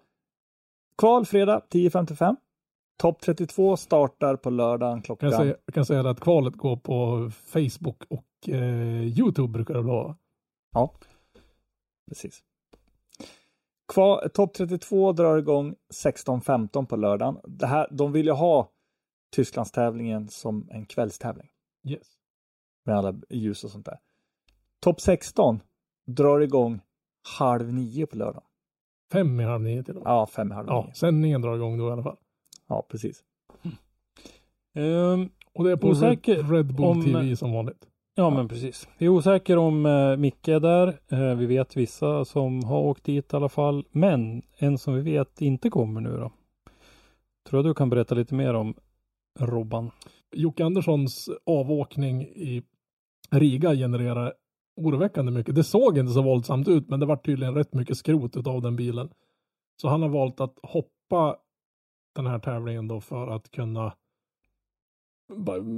Kval 0.99 1.27
fredag 1.27 1.61
10.55. 1.71 2.37
Topp 2.97 3.21
32 3.21 3.77
startar 3.77 4.37
på 4.37 4.51
lördagen 4.51 4.95
Kan 4.95 5.03
klockan... 5.03 5.31
jag, 5.31 5.41
säga, 5.41 5.57
kan 5.73 5.85
säga 5.87 6.11
att 6.11 6.21
kvalet 6.21 6.55
går 6.55 6.77
på 6.77 7.31
Facebook 7.47 8.03
och 8.09 8.49
eh, 8.49 9.03
Youtube 9.03 9.49
brukar 9.53 9.75
det 9.75 9.83
vara. 9.83 10.17
Ja, 10.73 10.95
precis. 12.09 12.43
Kva, 13.95 14.29
Topp 14.29 14.55
32 14.55 15.13
drar 15.13 15.39
igång 15.39 15.75
16.15 16.05 16.87
på 16.87 16.97
lördagen. 16.97 17.39
Det 17.45 17.67
här, 17.67 17.89
de 17.91 18.13
vill 18.13 18.27
ju 18.27 18.33
ha 18.33 18.71
Tysklandstävlingen 19.37 20.29
som 20.29 20.69
en 20.71 20.87
kvällstävling 20.87 21.49
Yes. 21.89 22.07
med 22.85 22.97
alla 22.99 23.15
ljus 23.31 23.65
och 23.65 23.71
sånt 23.71 23.87
där. 23.87 23.99
Topp 24.81 25.01
16 25.01 25.61
drar 26.07 26.41
igång 26.41 26.81
halv 27.39 27.73
nio 27.73 28.07
på 28.07 28.17
lördagen. 28.17 28.49
Fem 29.13 29.41
i 29.41 29.45
halv 29.45 29.63
nio 29.63 29.83
till 29.83 29.97
och 29.97 30.03
med. 30.03 30.11
Ja, 30.11 30.27
fem 30.27 30.53
i 30.53 30.55
halv 30.55 30.69
Ja, 30.69 30.85
nio. 30.87 30.95
sändningen 30.95 31.43
drar 31.43 31.57
igång 31.57 31.79
då 31.79 31.89
i 31.89 31.93
alla 31.93 32.03
fall. 32.03 32.17
Ja, 32.69 32.87
precis. 32.91 33.25
Ehm, 34.75 35.29
Och 35.55 35.65
det 35.65 35.73
är 35.73 35.77
på 35.77 35.89
Osäker 35.89 36.43
Red, 36.43 36.75
Bull 36.75 36.87
om- 36.87 37.05
TV 37.05 37.37
som 37.37 37.53
vanligt. 37.53 37.87
Ja, 38.17 38.31
men 38.31 38.49
precis. 38.49 38.89
Vi 38.99 39.07
är 39.07 39.11
osäkra 39.11 39.61
om 39.61 39.87
eh, 39.87 40.17
Micke 40.17 40.49
är 40.49 40.61
där. 40.61 40.89
Eh, 41.09 41.35
vi 41.37 41.47
vet 41.47 41.77
vissa 41.77 42.25
som 42.25 42.65
har 42.65 42.81
åkt 42.81 43.05
dit 43.05 43.33
i 43.33 43.37
alla 43.37 43.49
fall. 43.49 43.85
Men 43.91 44.43
en 44.59 44.79
som 44.79 44.95
vi 44.95 45.01
vet 45.01 45.41
inte 45.41 45.71
kommer 45.71 46.01
nu 46.01 46.11
då. 46.17 46.33
Tror 47.49 47.59
jag 47.59 47.65
du 47.65 47.75
kan 47.75 47.91
berätta 47.91 48.15
lite 48.15 48.35
mer 48.35 48.55
om 48.55 48.75
Robban. 49.39 49.91
Jocke 50.37 50.65
Anderssons 50.65 51.29
avåkning 51.47 52.23
i 52.23 52.63
Riga 53.31 53.75
genererar 53.75 54.33
oroväckande 54.77 55.33
mycket. 55.33 55.55
Det 55.55 55.65
såg 55.65 55.99
inte 55.99 56.13
så 56.13 56.23
våldsamt 56.23 56.69
ut, 56.69 56.89
men 56.89 57.01
det 57.01 57.07
var 57.07 57.17
tydligen 57.17 57.55
rätt 57.55 57.75
mycket 57.75 57.97
skrot 57.97 58.47
av 58.47 58.63
den 58.63 58.77
bilen. 58.77 59.11
Så 59.83 59.89
han 59.89 60.03
har 60.03 60.09
valt 60.09 60.41
att 60.41 60.59
hoppa 60.63 61.37
den 62.15 62.27
här 62.27 62.39
tävlingen 62.39 62.89
då 62.89 63.01
för 63.01 63.27
att 63.27 63.51
kunna 63.51 63.93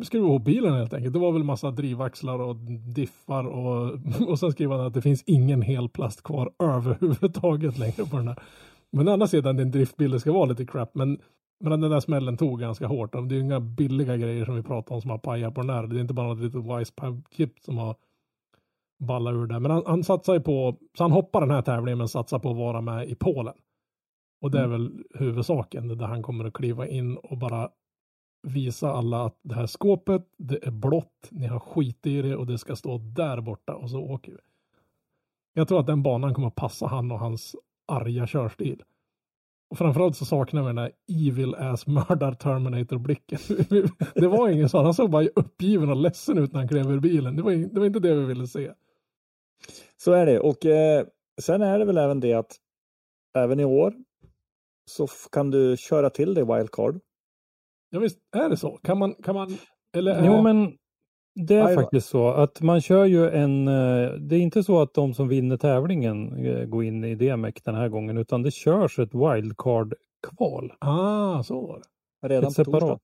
skruva 0.03 0.27
ihop 0.27 0.45
bilen 0.45 0.75
helt 0.75 0.95
enkelt. 0.95 1.13
Det 1.13 1.19
var 1.19 1.33
väl 1.33 1.45
massa 1.45 1.71
drivaxlar 1.71 2.39
och 2.39 2.57
diffar 2.95 3.45
och, 3.45 3.99
och 4.29 4.39
sen 4.39 4.53
skriver 4.53 4.77
han 4.77 4.87
att 4.87 4.95
det 4.95 5.03
finns 5.03 5.23
ingen 5.27 5.63
hel 5.63 5.89
plast 5.89 6.23
kvar 6.23 6.53
överhuvudtaget 6.59 7.79
längre 7.79 8.05
på 8.11 8.17
den 8.17 8.29
här. 8.29 8.43
Men 8.93 9.09
å 9.09 9.13
andra 9.13 9.27
sidan, 9.27 9.57
din 9.57 9.71
driftbil, 9.71 10.11
det 10.11 10.21
ska 10.21 10.33
vara 10.33 10.45
lite 10.45 10.67
crap, 10.67 10.95
men 10.95 11.19
men 11.61 11.81
den 11.81 11.91
där 11.91 12.01
smällen 12.01 12.37
tog 12.37 12.61
ganska 12.61 12.87
hårt. 12.87 13.13
Det 13.13 13.19
är 13.19 13.37
ju 13.37 13.41
inga 13.41 13.61
billiga 13.61 14.17
grejer 14.17 14.45
som 14.45 14.57
vi 14.57 14.63
pratar 14.63 14.95
om 14.95 15.01
som 15.01 15.11
har 15.11 15.19
pajat 15.19 15.55
på 15.55 15.61
den 15.61 15.71
här. 15.71 15.87
Det 15.87 15.97
är 15.97 16.01
inte 16.01 16.15
bara 16.15 16.29
något 16.29 16.39
litet 16.39 16.65
wise 16.65 16.93
chip 17.37 17.59
som 17.61 17.79
har 17.79 17.97
ballat 18.99 19.35
ur 19.35 19.47
där. 19.47 19.61
Men 19.61 19.71
han, 19.71 19.83
han 19.87 20.05
satsar 20.05 20.35
ju 20.35 20.41
på, 20.41 20.77
så 20.99 21.05
han 21.05 21.13
hoppar 21.13 21.41
den 21.41 21.51
här 21.51 21.63
tävlingen 21.63 21.99
men 21.99 22.09
satsar 22.09 22.39
på 22.39 22.51
att 22.51 22.57
vara 22.57 22.81
med 22.81 23.09
i 23.09 23.15
Polen. 23.15 23.55
Och 24.47 24.52
det 24.52 24.60
är 24.60 24.66
väl 24.66 25.05
huvudsaken, 25.14 25.89
där 25.98 26.06
han 26.06 26.23
kommer 26.23 26.44
att 26.44 26.52
kliva 26.52 26.89
in 26.89 27.16
och 27.16 27.39
bara 27.39 27.70
visa 28.43 28.93
alla 28.93 29.24
att 29.24 29.39
det 29.43 29.55
här 29.55 29.66
skåpet, 29.66 30.23
det 30.39 30.66
är 30.66 30.70
blått, 30.70 31.28
ni 31.31 31.47
har 31.47 31.59
skit 31.59 32.06
i 32.06 32.23
det 32.23 32.36
och 32.36 32.47
det 32.47 32.59
ska 32.59 32.77
stå 32.77 32.98
där 32.98 33.40
borta 33.40 33.74
och 33.74 33.90
så 33.90 34.01
åker 34.01 34.32
vi. 34.32 34.39
Jag 35.55 35.68
tror 35.68 35.81
att 35.81 35.86
den 35.86 36.02
banan 36.02 36.35
kommer 36.35 36.48
att 36.48 36.55
passa 36.55 36.86
han 36.86 37.12
och 37.12 37.18
hans 37.18 37.56
arga 37.89 38.27
körstil. 38.27 38.82
Och 39.70 39.78
framförallt 39.78 40.16
så 40.16 40.24
saknar 40.24 40.62
vi 40.62 40.66
den 40.66 40.77
där 40.77 40.93
evil 41.28 41.55
ass 41.55 41.86
mördar 41.86 42.35
Terminator 42.35 42.98
blicken. 42.98 43.39
det 44.14 44.28
var 44.28 44.48
ingen 44.48 44.68
sån, 44.68 44.85
han 44.85 44.94
såg 44.94 45.10
bara 45.10 45.27
uppgiven 45.36 45.90
och 45.90 45.97
ledsen 45.97 46.39
ut 46.39 46.52
när 46.52 46.60
han 46.60 46.68
klev 46.68 46.90
ur 46.90 47.01
bilen. 47.01 47.36
Det 47.36 47.43
var, 47.43 47.52
det 47.52 47.81
var 47.81 47.86
inte 47.86 48.01
det 48.01 48.14
vi 48.14 48.24
ville 48.24 48.47
se. 48.47 48.73
Så 49.97 50.12
är 50.12 50.27
det. 50.27 50.40
Och 50.40 50.66
eh, 50.66 51.06
sen 51.40 51.62
är 51.62 51.78
det 51.78 51.85
väl 51.85 51.98
även 51.98 52.20
det 52.20 52.32
att 52.32 52.56
även 53.36 53.60
i 53.60 53.64
år 53.64 53.94
så 54.91 55.07
kan 55.33 55.51
du 55.51 55.77
köra 55.77 56.11
till 56.11 56.35
dig 56.35 56.45
wildcard. 56.45 57.01
Ja 57.91 57.99
visst, 57.99 58.19
är 58.37 58.49
det 58.49 58.57
så? 58.57 58.71
Kan 58.83 58.99
man, 58.99 59.15
kan 59.15 59.35
man, 59.35 59.57
eller? 59.97 60.27
Jo, 60.27 60.43
men 60.43 60.77
det 61.47 61.55
är 61.55 61.65
Aj 61.67 61.75
faktiskt 61.75 62.09
så 62.09 62.29
att 62.29 62.61
man 62.61 62.81
kör 62.81 63.05
ju 63.05 63.29
en... 63.31 63.69
eh, 63.69 64.11
Det 64.13 64.37
är 64.37 64.41
inte 64.41 64.63
så 64.65 64.81
att 64.83 64.95
de 64.95 65.15
som 65.15 65.29
vinner 65.29 65.57
tävlingen 65.57 66.47
eh, 66.47 66.65
går 66.65 66.85
in 66.85 67.05
i 67.05 67.15
DMEC 67.15 67.55
den 67.65 67.75
här 67.75 67.89
gången, 67.89 68.19
utan 68.19 68.43
det 68.43 68.51
körs 68.51 68.99
ett 68.99 69.15
wildcard-kval. 69.15 70.73
Ah, 70.79 71.43
så 71.43 71.67
var 71.67 71.79
det. 71.79 72.29
Redan 72.29 72.51
ett 72.51 72.57
på 72.57 72.65
torsdag. 72.65 72.81
separat. 72.81 73.03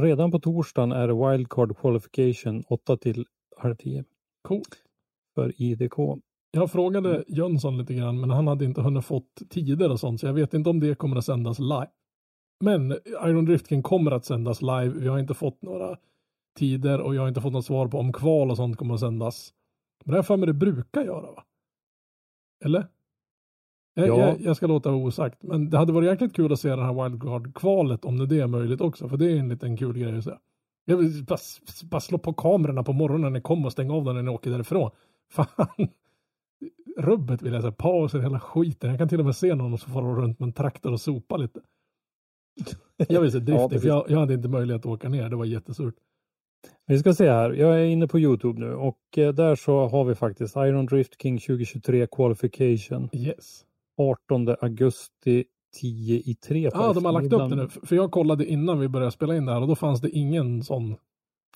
Redan 0.00 0.30
på 0.30 0.38
torsdagen 0.40 0.92
är 0.92 1.08
det 1.08 1.14
wildcard 1.30 1.76
qualification 1.78 2.64
8 2.68 2.96
till 2.96 3.26
halv 3.56 3.74
10 3.74 4.04
Coolt. 4.42 4.76
för 5.34 5.62
IDK. 5.62 5.96
Jag 6.50 6.70
frågade 6.72 7.10
Mm. 7.10 7.24
Jönsson 7.28 7.78
lite 7.78 7.94
grann, 7.94 8.20
men 8.20 8.30
han 8.30 8.46
hade 8.46 8.64
inte 8.64 8.80
hunnit 8.80 9.04
fått 9.04 9.42
tider 9.50 9.90
och 9.90 10.00
sånt, 10.00 10.20
så 10.20 10.26
jag 10.26 10.32
vet 10.34 10.54
inte 10.54 10.70
om 10.70 10.80
det 10.80 10.94
kommer 10.94 11.16
att 11.16 11.24
sändas 11.24 11.58
live. 11.58 11.90
Men 12.64 12.92
Iron 13.24 13.44
Drift 13.44 13.68
King 13.68 13.82
kommer 13.82 14.10
att 14.10 14.24
sändas 14.24 14.62
live. 14.62 14.88
Vi 14.88 15.08
har 15.08 15.18
inte 15.18 15.34
fått 15.34 15.62
några 15.62 15.96
tider 16.58 17.00
och 17.00 17.14
jag 17.14 17.22
har 17.22 17.28
inte 17.28 17.40
fått 17.40 17.52
något 17.52 17.64
svar 17.66 17.88
på 17.88 17.98
om 17.98 18.12
kval 18.12 18.50
och 18.50 18.56
sånt 18.56 18.76
kommer 18.76 18.94
att 18.94 19.00
sändas. 19.00 19.52
Men 20.04 20.12
det 20.12 20.18
jag 20.18 20.26
för 20.26 20.36
mig 20.36 20.46
det 20.46 20.52
brukar 20.52 21.02
göra, 21.04 21.32
va? 21.32 21.44
Eller? 22.64 22.86
Jag, 23.94 24.08
Ja. 24.08 24.18
jag, 24.18 24.40
jag 24.40 24.56
ska 24.56 24.66
låta 24.66 24.90
vara 24.90 25.00
osagt, 25.02 25.42
men 25.42 25.70
det 25.70 25.78
hade 25.78 25.92
varit 25.92 26.08
jäkligt 26.08 26.36
kul 26.36 26.52
att 26.52 26.60
se 26.60 26.68
det 26.76 26.82
här 26.82 26.92
wildcard-kvalet 27.04 28.04
om 28.04 28.28
det 28.28 28.40
är 28.40 28.46
möjligt 28.46 28.80
också, 28.80 29.08
för 29.08 29.16
det 29.16 29.32
är 29.32 29.36
en 29.36 29.48
liten 29.48 29.76
kul 29.76 29.98
grej 29.98 30.18
att 30.18 30.24
se. 30.24 30.34
Jag 30.84 30.96
vill 30.96 31.24
bara, 31.24 31.38
bara 31.90 32.00
slå 32.00 32.18
på 32.18 32.32
kamerorna 32.32 32.82
på 32.82 32.92
morgonen 32.92 33.20
när 33.20 33.30
ni 33.30 33.40
kommer 33.40 33.66
och 33.66 33.72
stänga 33.72 33.94
av 33.94 34.04
den 34.04 34.14
när 34.14 34.22
ni 34.22 34.30
åker 34.30 34.50
därifrån. 34.50 34.90
Fan. 35.32 35.88
Rubbet 37.00 37.42
vill 37.42 37.52
jag 37.52 37.62
säga, 37.62 37.72
pauser, 37.72 38.18
hela 38.18 38.40
skiten. 38.40 38.90
Jag 38.90 38.98
kan 38.98 39.08
till 39.08 39.20
och 39.20 39.26
med 39.26 39.36
se 39.36 39.54
någon 39.54 39.78
som 39.78 39.92
far 39.92 40.02
runt 40.02 40.38
med 40.38 40.46
en 40.46 40.52
traktor 40.52 40.92
och 40.92 41.00
sopa 41.00 41.36
lite. 41.36 41.60
Jag 43.08 43.20
vill 43.20 43.32
se 43.32 43.38
Ja, 43.38 43.44
drifting, 43.44 43.68
precis. 43.68 43.82
för 43.82 43.88
jag, 43.88 44.04
jag 44.08 44.18
hade 44.18 44.34
inte 44.34 44.48
möjlighet 44.48 44.80
att 44.80 44.86
åka 44.92 45.08
ner. 45.08 45.28
Det 45.28 45.36
var 45.36 45.44
jättesurt. 45.44 45.94
Vi 46.86 46.98
ska 46.98 47.14
se 47.14 47.30
här. 47.30 47.50
Jag 47.50 47.80
är 47.80 47.84
inne 47.84 48.08
på 48.08 48.18
Youtube 48.18 48.60
nu 48.60 48.74
och 48.74 48.98
eh, 49.16 49.32
där 49.32 49.56
så 49.56 49.88
har 49.88 50.04
vi 50.04 50.14
faktiskt 50.14 50.56
Iron 50.56 50.86
Drift 50.86 51.22
King 51.22 51.38
2023 51.38 52.06
Qualification 52.06 53.08
Yes. 53.12 53.64
18 53.98 54.48
augusti 54.60 55.44
10 55.80 56.18
i 56.18 56.34
3 56.34 56.70
Ja, 56.74 56.92
de 56.92 57.04
har 57.04 57.12
lagt 57.12 57.32
upp 57.32 57.50
det 57.50 57.56
nu. 57.56 57.68
För 57.68 57.96
jag 57.96 58.10
kollade 58.10 58.46
innan 58.46 58.80
vi 58.80 58.88
började 58.88 59.12
spela 59.12 59.36
in 59.36 59.46
det 59.46 59.52
här 59.52 59.60
och 59.60 59.68
då 59.68 59.74
fanns 59.76 60.00
det 60.00 60.10
ingen 60.10 60.62
sån. 60.62 60.96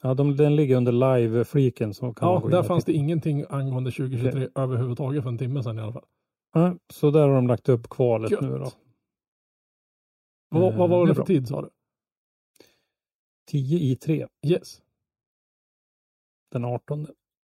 Ja, 0.06 0.14
de, 0.14 0.36
den 0.36 0.56
ligger 0.56 0.76
under 0.76 0.92
live-fliken. 0.92 1.94
Så 1.94 2.14
kan 2.14 2.26
man 2.28 2.34
Ja, 2.40 2.44
in 2.44 2.50
där 2.50 2.58
och 2.60 2.66
fanns 2.66 2.84
det 2.84 2.92
ingenting 2.92 3.44
angående 3.48 3.90
2023 3.90 4.48
överhuvudtaget 4.54 5.22
för 5.22 5.30
en 5.30 5.38
timme 5.38 5.62
sedan 5.62 5.78
i 5.78 5.82
alla 5.82 5.92
fall. 5.92 6.04
Ja, 6.52 6.76
så 6.92 7.10
där 7.10 7.28
har 7.28 7.34
de 7.34 7.46
lagt 7.46 7.68
upp 7.68 7.88
kvalet 7.88 8.30
Gött. 8.30 8.40
nu 8.40 8.58
då. 8.58 8.70
Vad, 10.48 10.74
vad 10.74 10.90
var 10.90 11.00
Eh, 11.00 11.04
det 11.06 11.10
är 11.12 11.14
för 11.14 11.20
bra. 11.20 11.26
tid 11.26 11.48
sa 11.48 11.62
du? 11.62 11.70
10 13.50 13.78
i 13.78 13.96
3 13.96 14.28
Yes. 14.46 14.82
den 16.50 16.64
18. 16.64 17.06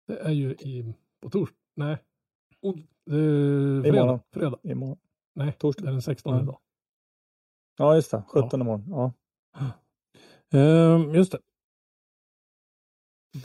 Det 0.07 0.19
är 0.19 0.31
ju 0.33 0.51
i, 0.51 0.95
på 1.20 1.31
torsdag. 1.31 1.57
Nej. 1.77 1.97
On, 2.61 2.79
eh, 2.79 2.83
fredag. 3.83 3.89
Imorgon. 3.89 4.20
fredag. 4.33 4.59
Imorgon. 4.62 4.99
Nej, 5.35 5.53
Torsdag. 5.53 5.83
det 5.85 5.89
är 5.89 5.93
den 5.93 6.03
16 6.03 6.35
Ja. 6.37 6.43
idag. 6.43 6.59
Ja, 7.79 7.95
just 7.95 8.11
det. 8.11 8.23
17 8.29 8.61
imorgon. 8.61 8.85
Ja. 8.91 9.12
Ehm, 10.59 11.15
just 11.15 11.33
det. 11.33 11.39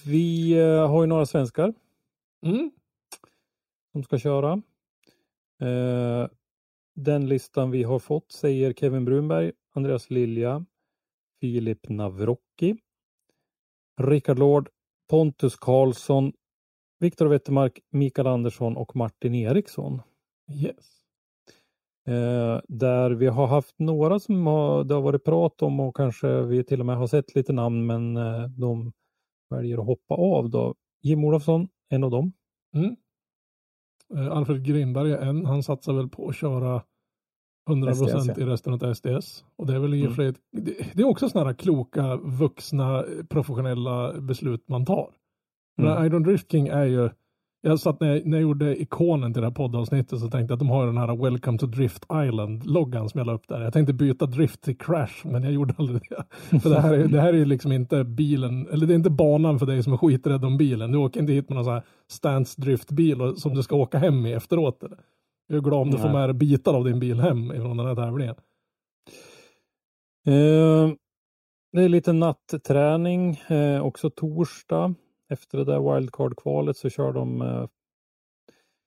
Vi 0.05 0.53
eh, 0.59 0.89
har 0.89 1.03
ju 1.03 1.07
några 1.07 1.25
svenskar 1.25 1.73
Mm. 2.45 2.71
som 3.91 4.03
ska 4.03 4.17
köra. 4.17 4.61
Eh, 5.61 6.27
den 6.95 7.27
listan 7.27 7.71
vi 7.71 7.83
har 7.83 7.99
fått 7.99 8.31
säger 8.31 8.73
Kevin 8.73 9.05
Brunberg, 9.05 9.51
Andreas 9.73 10.09
Lilja, 10.09 10.65
Filip 11.41 11.89
Navrocki, 11.89 12.77
Rickard 14.01 14.39
Lord, 14.39 14.69
Pontus 15.09 15.55
Karlsson, 15.55 16.33
Viktor 16.99 17.25
Wettermark, 17.25 17.79
Mikael 17.89 18.27
Andersson 18.27 18.77
och 18.77 18.95
Martin 18.95 19.35
Eriksson. 19.35 20.01
Yes. 20.51 21.03
Eh, 22.07 22.61
där 22.67 23.11
vi 23.11 23.27
har 23.27 23.47
haft 23.47 23.79
några 23.79 24.19
som 24.19 24.47
har, 24.47 24.83
det 24.83 24.93
har 24.93 25.01
varit 25.01 25.23
prat 25.23 25.61
om 25.61 25.79
och 25.79 25.95
kanske 25.95 26.41
vi 26.41 26.63
till 26.63 26.79
och 26.79 26.85
med 26.85 26.97
har 26.97 27.07
sett 27.07 27.35
lite 27.35 27.53
namn 27.53 27.85
men 27.85 28.17
eh, 28.17 28.47
de 28.47 28.93
väljer 29.49 29.77
att 29.77 29.85
hoppa 29.85 30.15
av 30.15 30.49
då. 30.49 30.75
Jim 31.01 31.23
Olofsson, 31.23 31.67
en 31.89 32.03
av 32.03 32.11
dem. 32.11 32.33
Mm. 32.75 32.95
Eh, 34.15 34.37
Alfred 34.37 34.65
Grimberg 34.65 35.11
är 35.11 35.17
en. 35.17 35.45
Han 35.45 35.63
satsar 35.63 35.93
väl 35.93 36.09
på 36.09 36.29
att 36.29 36.35
köra 36.35 36.83
100 37.69 37.93
SDS, 37.95 37.99
procent 38.13 38.37
ja. 38.37 38.43
i 38.43 38.45
resten 38.45 38.73
av 38.73 38.93
SDS. 38.93 39.45
Och 39.55 39.67
det 39.67 39.75
är 39.75 39.79
väl 39.79 39.93
i 39.93 40.01
och 40.01 40.03
Mm. 40.05 40.15
för 40.15 40.23
sig, 40.23 40.33
det 40.93 41.01
är 41.01 41.07
också 41.07 41.29
sådana 41.29 41.49
här 41.49 41.55
kloka, 41.55 42.15
vuxna, 42.15 43.05
professionella 43.29 44.21
beslut 44.21 44.69
man 44.69 44.85
tar. 44.85 45.13
Mm. 45.77 45.93
Men 45.93 46.05
Iron 46.05 46.23
Drift 46.23 46.51
King 46.51 46.67
är 46.67 46.85
ju, 46.85 47.09
jag 47.65 47.79
satt 47.79 47.99
när 47.99 48.13
jag, 48.13 48.25
när 48.25 48.37
jag 48.37 48.41
gjorde 48.41 48.81
ikonen 48.81 49.33
till 49.33 49.41
det 49.41 49.47
här 49.47 49.53
poddavsnittet 49.55 50.19
så 50.19 50.29
tänkte 50.29 50.51
jag 50.51 50.53
att 50.53 50.59
de 50.59 50.69
har 50.69 50.85
den 50.85 50.97
här 50.97 51.15
Welcome 51.23 51.57
to 51.57 51.65
Drift 51.65 52.03
Island-loggan 52.13 53.09
som 53.09 53.17
jag 53.17 53.27
la 53.27 53.33
upp 53.33 53.47
där. 53.47 53.61
Jag 53.61 53.73
tänkte 53.73 53.93
byta 53.93 54.25
Drift 54.25 54.61
till 54.61 54.77
Crash, 54.77 55.13
men 55.27 55.43
jag 55.43 55.51
gjorde 55.53 55.73
aldrig 55.77 56.01
det. 56.09 56.59
För 56.59 56.69
det 56.69 56.79
här, 56.81 56.93
är, 56.93 57.07
det 57.07 57.21
här 57.21 57.33
är 57.33 57.37
ju 57.37 57.45
liksom 57.45 57.71
inte 57.71 58.03
bilen, 58.03 58.67
eller 58.71 58.87
det 58.87 58.93
är 58.93 58.95
inte 58.95 59.09
banan 59.09 59.59
för 59.59 59.65
dig 59.65 59.83
som 59.83 59.93
är 59.93 59.97
skiträdd 59.97 60.45
om 60.45 60.57
bilen. 60.57 60.91
Du 60.91 60.97
åker 60.97 61.19
inte 61.19 61.33
hit 61.33 61.49
med 61.49 61.55
någon 61.55 61.63
sån 61.65 61.73
här 61.73 61.83
Stance 62.07 62.61
Drift-bil 62.61 63.21
och- 63.21 63.37
som 63.37 63.53
du 63.55 63.63
ska 63.63 63.75
åka 63.75 63.97
hem 63.97 64.25
i 64.25 64.33
efteråt. 64.33 64.83
Eller? 64.83 64.97
Jag 65.47 65.57
är 65.57 65.61
glad 65.61 65.81
om 65.81 65.91
du 65.91 65.97
får 65.97 66.09
med 66.09 66.29
dig 66.29 66.33
bitar 66.33 66.73
av 66.73 66.83
din 66.85 66.99
bil 66.99 67.19
hem 67.19 67.51
ifrån 67.51 67.77
den 67.77 67.85
här 67.87 67.95
tävlingen. 67.95 68.35
Eh, 70.27 70.93
det 71.71 71.83
är 71.83 71.89
lite 71.89 72.13
natträning 72.13 73.31
eh, 73.47 73.81
också 73.85 74.09
torsdag. 74.09 74.93
Efter 75.29 75.57
det 75.57 75.65
där 75.65 75.79
wildcard-kvalet 75.79 76.77
så 76.77 76.89
kör 76.89 77.13
de 77.13 77.41
eh, 77.41 77.67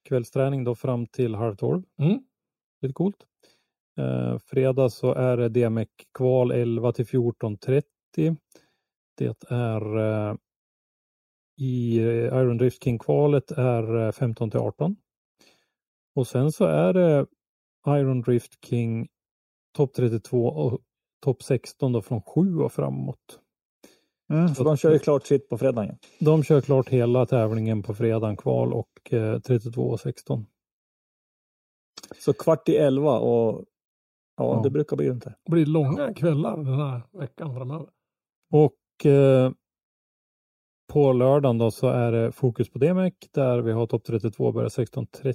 kvällsträning 0.09 0.65
då 0.65 0.75
fram 0.75 1.07
till 1.07 1.35
halv 1.35 1.57
tolv. 1.57 1.83
Mm. 1.99 2.19
Lite 2.81 2.93
coolt. 2.93 3.27
Eh, 3.99 4.39
fredag 4.39 4.91
så 4.91 5.15
är 5.15 5.37
det 5.37 5.49
DMEC-kval 5.49 6.51
11 6.51 6.93
till 6.93 7.07
14.30. 7.07 8.37
Det 9.17 9.45
är 9.51 9.99
eh, 9.99 10.37
i 11.59 11.99
eh, 11.99 12.41
Iron 12.41 12.57
Drift 12.57 12.85
King-kvalet 12.85 13.51
är 13.51 14.07
eh, 14.07 14.13
15 14.13 14.51
till 14.51 14.61
18. 14.61 14.97
Och 16.15 16.27
sen 16.27 16.53
så 16.53 16.65
är 16.65 16.93
det 16.93 17.27
Iron 17.87 18.21
Drift 18.21 18.65
King 18.65 19.09
topp 19.77 19.95
32 19.95 20.47
och 20.47 20.81
topp 21.25 21.43
16 21.43 21.93
då 21.93 22.03
från 22.03 22.23
7 22.23 22.59
och 22.59 22.73
framåt. 22.73 23.41
Mm, 24.29 24.55
så 24.55 24.65
de 24.65 24.77
kör 24.77 24.93
ju 24.93 24.99
klart 24.99 25.27
sitt 25.27 25.49
på 25.49 25.59
fredagen. 25.59 25.99
De 26.21 26.43
kör 26.43 26.61
klart 26.61 26.89
hela 26.89 27.27
tävlingen 27.27 27.83
på 27.83 27.95
fredagen 27.95 28.37
kval 28.37 28.73
och 28.73 29.13
eh, 29.13 29.41
32 29.41 29.83
och 29.83 30.01
16. 30.01 30.47
Så 32.19 32.33
kvart 32.33 32.69
i 32.69 32.77
elva 32.77 33.19
och 33.19 33.65
ja, 34.37 34.55
Ja. 34.57 34.61
det 34.63 34.71
brukar 34.71 34.97
bli 34.97 35.11
runt 35.11 35.25
det. 35.25 35.35
Det 35.45 35.51
blir 35.51 35.67
långa 35.67 36.15
kvällar 36.15 36.57
den 36.57 36.67
här 36.81 37.01
veckan 37.13 37.55
framöver. 37.55 37.87
Och 38.53 39.07
eh, 39.07 39.53
på 40.93 41.13
lördagen 41.13 41.59
då 41.59 41.71
så 41.71 41.89
är 41.89 42.13
det 42.13 42.33
fokus 42.33 42.71
på 42.71 42.79
DMEC 42.79 43.15
där 43.33 43.61
vi 43.61 43.73
har 43.73 43.87
topp 43.87 44.05
32 44.05 44.53
börjar 44.53 44.69
16.30. 44.69 45.35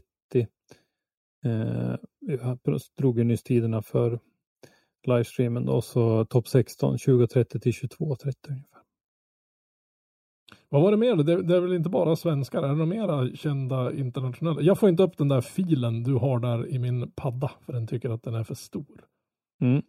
Eh, 1.45 1.97
vi 2.19 2.37
har- 2.37 2.97
drog 2.97 3.17
ju 3.17 3.23
nyss 3.23 3.43
tiderna 3.43 3.81
för 3.81 4.19
livestreamen 5.07 5.65
då 5.65 5.81
så 5.81 6.25
topp 6.25 6.47
16 6.47 6.97
20.30 6.97 7.59
till 7.59 7.71
22.30 7.71 8.33
ungefär. 8.49 8.70
Vad 10.73 10.81
var 10.81 10.91
det 10.91 10.97
mer? 10.97 11.15
Det, 11.15 11.43
det 11.43 11.55
är 11.55 11.59
väl 11.59 11.73
inte 11.73 11.89
bara 11.89 12.15
svenskar? 12.15 12.63
Är 12.63 12.67
det 12.67 12.73
några 12.73 12.85
mera 12.85 13.35
kända 13.35 13.93
internationella? 13.93 14.61
Jag 14.61 14.79
får 14.79 14.89
inte 14.89 15.03
upp 15.03 15.17
den 15.17 15.27
där 15.27 15.41
filen 15.41 16.03
du 16.03 16.13
har 16.15 16.39
där 16.39 16.67
i 16.69 16.79
min 16.79 17.11
padda 17.11 17.51
för 17.65 17.73
den 17.73 17.87
tycker 17.87 18.09
att 18.09 18.23
den 18.23 18.35
är 18.35 18.43
för 18.43 18.55
stor. 18.55 19.05
Mm. 19.61 19.81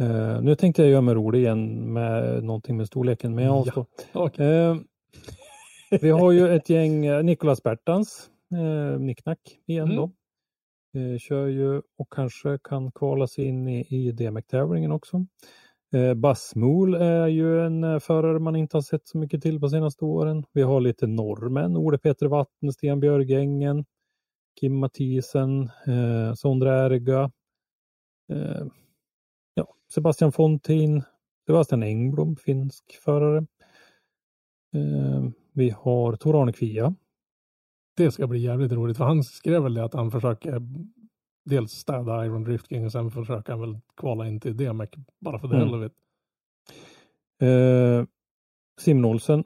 Eh, 0.00 0.42
nu 0.42 0.54
tänkte 0.54 0.82
jag 0.82 0.90
göra 0.90 1.00
mig 1.00 1.14
rolig 1.14 1.38
igen 1.38 1.92
med 1.92 2.44
någonting 2.44 2.76
med 2.76 2.86
storleken 2.86 3.34
men 3.34 3.44
jag 3.44 3.52
Ja. 3.54 3.58
avstår. 3.60 3.86
Okej. 4.12 4.46
Eh, 4.46 4.76
vi 6.00 6.10
har 6.10 6.32
ju 6.32 6.48
ett 6.48 6.68
gäng, 6.70 7.06
eh, 7.06 7.22
Nicolas 7.24 7.62
Bertans, 7.62 8.30
eh, 8.54 9.00
Nicknack 9.00 9.38
igen 9.66 9.84
Mm. 9.90 9.96
då. 9.96 10.10
Kör 11.18 11.46
ju 11.46 11.76
och 11.98 12.12
kanske 12.12 12.58
kan 12.64 12.92
kvala 12.92 13.26
sig 13.26 13.44
in 13.44 13.68
i, 13.68 13.86
i 13.90 14.12
DMEC-tävlingen 14.12 14.92
också. 14.92 15.26
Eh, 15.92 16.14
Basmol 16.14 16.94
är 16.94 17.26
ju 17.26 17.66
en 17.66 17.84
eh, 17.84 17.98
förare 17.98 18.38
man 18.38 18.56
inte 18.56 18.76
har 18.76 18.82
sett 18.82 19.08
så 19.08 19.18
mycket 19.18 19.42
till 19.42 19.60
på 19.60 19.68
senaste 19.68 20.04
åren. 20.04 20.44
Vi 20.52 20.62
har 20.62 20.80
lite 20.80 21.06
norrmän, 21.06 21.76
Ole 21.76 21.98
Peter 21.98 22.26
Vattensten, 22.26 22.72
Stian 22.72 23.00
Björgängen, 23.00 23.84
Kim 24.60 24.78
Mathisen, 24.78 25.70
eh, 25.86 26.34
Sondre 26.34 26.70
Erga, 26.70 27.30
eh, 28.32 28.66
ja, 29.54 29.74
Sebastian 29.94 30.32
Fontin, 30.32 31.02
Sebastian 31.46 31.82
Engblom, 31.82 32.36
finsk 32.36 32.84
förare. 33.04 33.46
Eh, 34.74 35.24
vi 35.52 35.70
har 35.70 36.16
Tor-Arne 36.16 36.52
Kvia. 36.52 36.94
Det 37.96 38.12
ska 38.12 38.26
bli 38.26 38.38
jävligt 38.40 38.72
roligt 38.72 38.96
för 38.96 39.04
han 39.04 39.22
skrev 39.22 39.62
väl 39.62 39.74
det 39.74 39.84
att 39.84 39.94
han 39.94 40.10
försöker 40.10 40.60
dels 41.44 41.72
städa 41.72 42.24
Iron 42.26 42.44
Drift 42.44 42.68
King 42.68 42.84
och 42.84 42.92
sen 42.92 43.10
försöker 43.10 43.52
han 43.52 43.60
väl 43.60 43.78
kvala 43.96 44.28
in 44.28 44.40
till 44.40 44.56
DMEC 44.56 44.90
bara 45.20 45.38
för 45.38 45.48
det 45.48 45.56
Mm. 45.56 45.68
helvete. 45.68 45.94
Eh, 47.42 48.04
Simon 48.80 49.04
Olsen. 49.04 49.44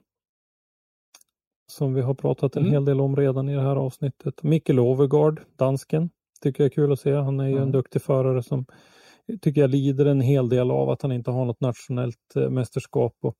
Som 1.71 1.93
vi 1.93 2.01
har 2.01 2.13
pratat 2.13 2.55
en 2.55 2.61
Mm. 2.61 2.71
hel 2.73 2.85
del 2.85 3.01
om 3.01 3.15
redan 3.15 3.49
i 3.49 3.55
det 3.55 3.61
här 3.61 3.75
avsnittet. 3.75 4.43
Mikkel 4.43 4.79
Overgaard, 4.79 5.41
dansken. 5.55 6.09
Tycker 6.41 6.63
jag 6.63 6.65
är 6.71 6.75
kul 6.75 6.91
att 6.91 6.99
se. 6.99 7.13
Han 7.13 7.39
är 7.39 7.45
ju 7.47 7.51
en 7.51 7.57
Mm. 7.57 7.71
duktig 7.71 8.01
förare 8.01 8.43
som 8.43 8.65
tycker 9.41 9.61
jag 9.61 9.69
lider 9.69 10.05
en 10.05 10.21
hel 10.21 10.49
del 10.49 10.71
av 10.71 10.89
att 10.89 11.01
han 11.01 11.11
inte 11.11 11.31
har 11.31 11.45
något 11.45 11.61
nationellt 11.61 12.35
eh, 12.35 12.49
mästerskap 12.49 13.25
att 13.25 13.35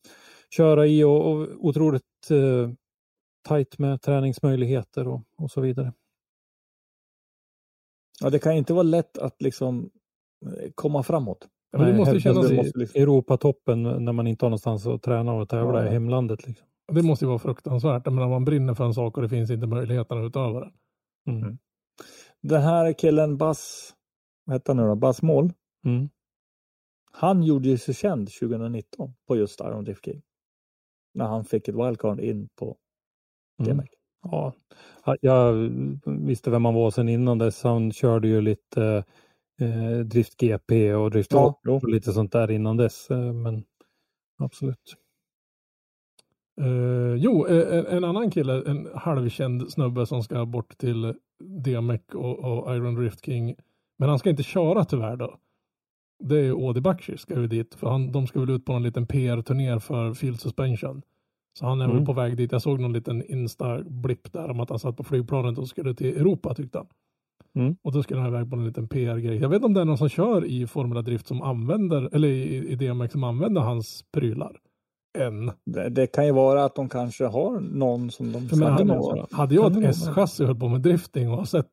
köra 0.50 0.88
i 0.88 1.04
och, 1.04 1.32
och 1.32 1.48
otroligt 1.66 2.04
eh, 2.32 2.70
tajt 3.48 3.80
med 3.80 4.02
träningsmöjligheter 4.02 5.08
och, 5.08 5.22
och 5.38 5.52
så 5.52 5.62
vidare. 5.62 5.94
Ja, 8.22 8.30
det 8.30 8.40
kan 8.40 8.54
inte 8.54 8.74
vara 8.74 8.84
lätt 8.84 9.18
att 9.18 9.42
liksom 9.42 9.90
eh, 10.46 10.72
komma 10.76 11.04
framåt. 11.04 11.48
Men 11.78 11.88
det 11.88 11.98
måste 11.98 12.20
kännas 12.20 12.48
sig 12.48 12.58
i, 12.58 12.60
i 12.60 12.72
liksom- 12.76 13.02
Europatoppen 13.02 13.84
när 13.84 14.12
man 14.12 14.28
inte 14.28 14.46
har 14.46 14.50
någonstans 14.50 14.88
att 14.88 15.02
träna 15.04 15.34
och 15.34 15.50
tävla 15.50 15.84
Ja. 15.84 15.88
i 15.90 15.94
hemlandet. 15.94 16.48
Liksom. 16.48 16.68
det 16.92 17.02
måste 17.04 17.26
ju 17.26 17.30
vara 17.30 17.40
fruktansvärt. 17.40 18.02
Jag 18.06 18.14
menar, 18.14 18.28
man 18.30 18.46
brinner 18.46 18.74
för 18.74 18.86
en 18.86 18.94
sak 18.94 19.18
och 19.18 19.24
det 19.24 19.30
finns 19.30 19.52
inte 19.52 19.68
möjligheterna 19.68 20.22
utöver 20.26 20.62
den. 20.62 20.74
Mm. 21.36 21.58
Den 22.42 22.62
här 22.62 22.94
killen 22.94 23.38
Bass, 23.38 23.94
vad 24.46 24.54
hette 24.54 24.72
han 24.72 24.78
nu 24.78 24.84
då? 24.84 24.96
Bass 24.96 25.22
Mål. 25.22 25.54
Mm. 25.86 26.10
Han 27.12 27.44
gjorde 27.44 27.68
ju 27.70 27.78
sig 27.78 27.94
känd 27.94 28.30
2019 28.40 29.14
på 29.28 29.36
just 29.36 29.60
Iron 29.62 29.84
Drift 29.84 30.06
King. 30.06 30.22
När 31.14 31.26
han 31.26 31.46
fick 31.46 31.68
ett 31.68 31.76
wildcard 31.76 32.20
in 32.20 32.50
på 32.56 32.78
Mm. 33.64 33.78
Ja, 34.22 34.54
jag 35.22 35.54
visste 36.06 36.50
vem 36.50 36.66
han 36.66 36.74
var 36.74 36.92
sedan 36.92 37.10
innan 37.10 37.38
dess. 37.38 37.64
Han 37.64 37.92
körde 37.92 38.28
ju 38.28 38.42
lite 38.42 39.04
eh, 39.62 40.00
Drift 40.06 40.38
GP 40.38 40.94
och 40.94 41.12
Drift 41.12 41.32
Ja, 41.32 41.60
och 41.68 41.90
lite 41.90 42.14
sånt 42.14 42.32
där 42.32 42.52
innan 42.52 42.78
dess. 42.78 43.12
Eh, 43.12 43.34
men 43.34 43.64
absolut. 44.40 44.96
Eh, 46.62 47.16
jo, 47.18 47.48
eh, 47.48 47.78
en, 47.78 47.86
en 47.86 48.04
annan 48.04 48.32
kille, 48.32 48.64
en 48.66 48.90
halvkänd 48.96 49.72
snubbe 49.72 50.06
som 50.06 50.24
ska 50.24 50.46
bort 50.46 50.78
till 50.78 51.14
DMEC 51.40 52.02
och, 52.14 52.40
och 52.40 52.76
Iron 52.76 52.96
Drift 52.96 53.26
King. 53.26 53.56
Men 54.00 54.10
han 54.10 54.20
ska 54.20 54.30
inte 54.30 54.44
köra 54.44 54.86
tyvärr 54.86 55.16
då. 55.16 55.38
Det 56.24 56.40
är 56.40 56.44
ju 56.44 56.54
Odi 56.54 56.82
Bakshi 56.82 57.18
ska 57.18 57.34
ju 57.34 57.48
dit. 57.48 57.76
För 57.76 57.90
han, 57.90 58.12
de 58.12 58.28
ska 58.28 58.40
väl 58.40 58.50
ut 58.50 58.66
på 58.66 58.74
någon 58.74 58.84
liten 58.84 59.08
PR-turné 59.08 59.80
för 59.80 60.14
Field 60.14 60.40
Suspension. 60.40 61.02
Så 61.58 61.66
han 61.66 61.82
är 61.82 61.86
Mm. 61.86 61.98
väl 61.98 62.06
på 62.06 62.14
väg 62.14 62.38
dit. 62.38 62.52
Jag 62.52 62.62
såg 62.62 62.80
någon 62.80 62.94
liten 62.94 63.24
Insta-blipp 63.32 64.34
där 64.34 64.50
om 64.52 64.60
att 64.60 64.70
han 64.70 64.80
satt 64.80 64.98
på 64.98 65.04
flygplanet 65.04 65.58
och 65.58 65.68
skulle 65.68 65.94
till 65.94 66.08
Europa 66.08 66.54
tyckte 66.54 66.78
han. 66.78 66.88
Mm. 67.56 67.76
Och 67.82 67.92
då 67.92 68.04
skulle 68.04 68.20
han 68.20 68.30
iväg 68.30 68.50
på 68.50 68.56
en 68.56 68.66
liten 68.66 68.88
PR-grej. 68.88 69.38
Jag 69.38 69.50
vet 69.50 69.56
inte 69.56 69.66
om 69.66 69.74
det 69.74 69.82
är 69.82 69.86
någon 69.86 69.98
som 69.98 70.10
kör 70.10 70.46
i 70.46 70.68
Formula 70.68 71.02
Drift 71.02 71.28
som 71.28 71.42
använder, 71.42 72.10
eller 72.16 72.28
i, 72.28 72.68
i 72.68 72.76
DMX 72.76 73.12
som 73.12 73.24
använder 73.24 73.62
hans 73.62 74.04
prylar. 74.12 74.58
Än. 75.18 75.52
Det, 75.66 75.90
det 75.90 76.08
kan 76.08 76.26
ju 76.26 76.32
vara 76.32 76.66
att 76.66 76.76
de 76.76 76.90
kanske 76.90 77.26
har 77.26 77.60
någon 77.60 78.12
som 78.12 78.32
de 78.32 78.62
hade, 78.64 78.86
med. 78.86 79.26
hade 79.32 79.56
jag 79.56 79.84
ett? 79.84 79.90
S-chassi 79.90 80.44
och 80.44 80.48
höll 80.48 80.60
på 80.60 80.68
med 80.68 80.82
drifting 80.82 81.32
och 81.32 81.38
har 81.38 81.46
sett 81.46 81.66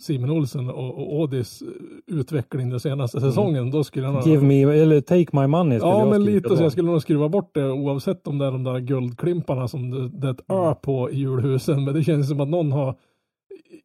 Simon 0.00 0.30
Olsen 0.30 0.70
och, 0.70 1.12
och 1.12 1.20
Audis 1.20 1.62
utveckling 2.06 2.70
den 2.70 2.80
senaste 2.80 3.20
säsongen, 3.20 3.70
då 3.70 3.84
skulle 3.84 4.06
jag 4.06 4.14
nog... 4.14 4.26
Give 4.26 4.46
me, 4.46 4.62
eller 4.62 5.00
take 5.00 5.40
my 5.40 5.46
money. 5.46 5.78
Ja, 5.78 6.06
men 6.10 6.24
lite 6.24 6.48
då. 6.48 6.56
så. 6.56 6.62
Jag 6.62 6.72
skulle 6.72 6.90
nog 6.90 7.02
skruva 7.02 7.28
bort 7.28 7.54
det 7.54 7.70
oavsett 7.70 8.26
om 8.26 8.38
det 8.38 8.46
är 8.46 8.52
de 8.52 8.64
där 8.64 8.78
guldklimparna 8.78 9.68
som 9.68 9.90
det, 9.90 10.08
det 10.08 10.26
är 10.26 10.32
ett 10.32 10.40
Mm. 10.48 10.62
ö 10.62 10.74
på 10.74 11.10
i 11.10 11.16
julhusen. 11.16 11.84
Men 11.84 11.94
det 11.94 12.04
känns 12.04 12.28
som 12.28 12.40
att 12.40 12.48
någon 12.48 12.72
har, 12.72 12.94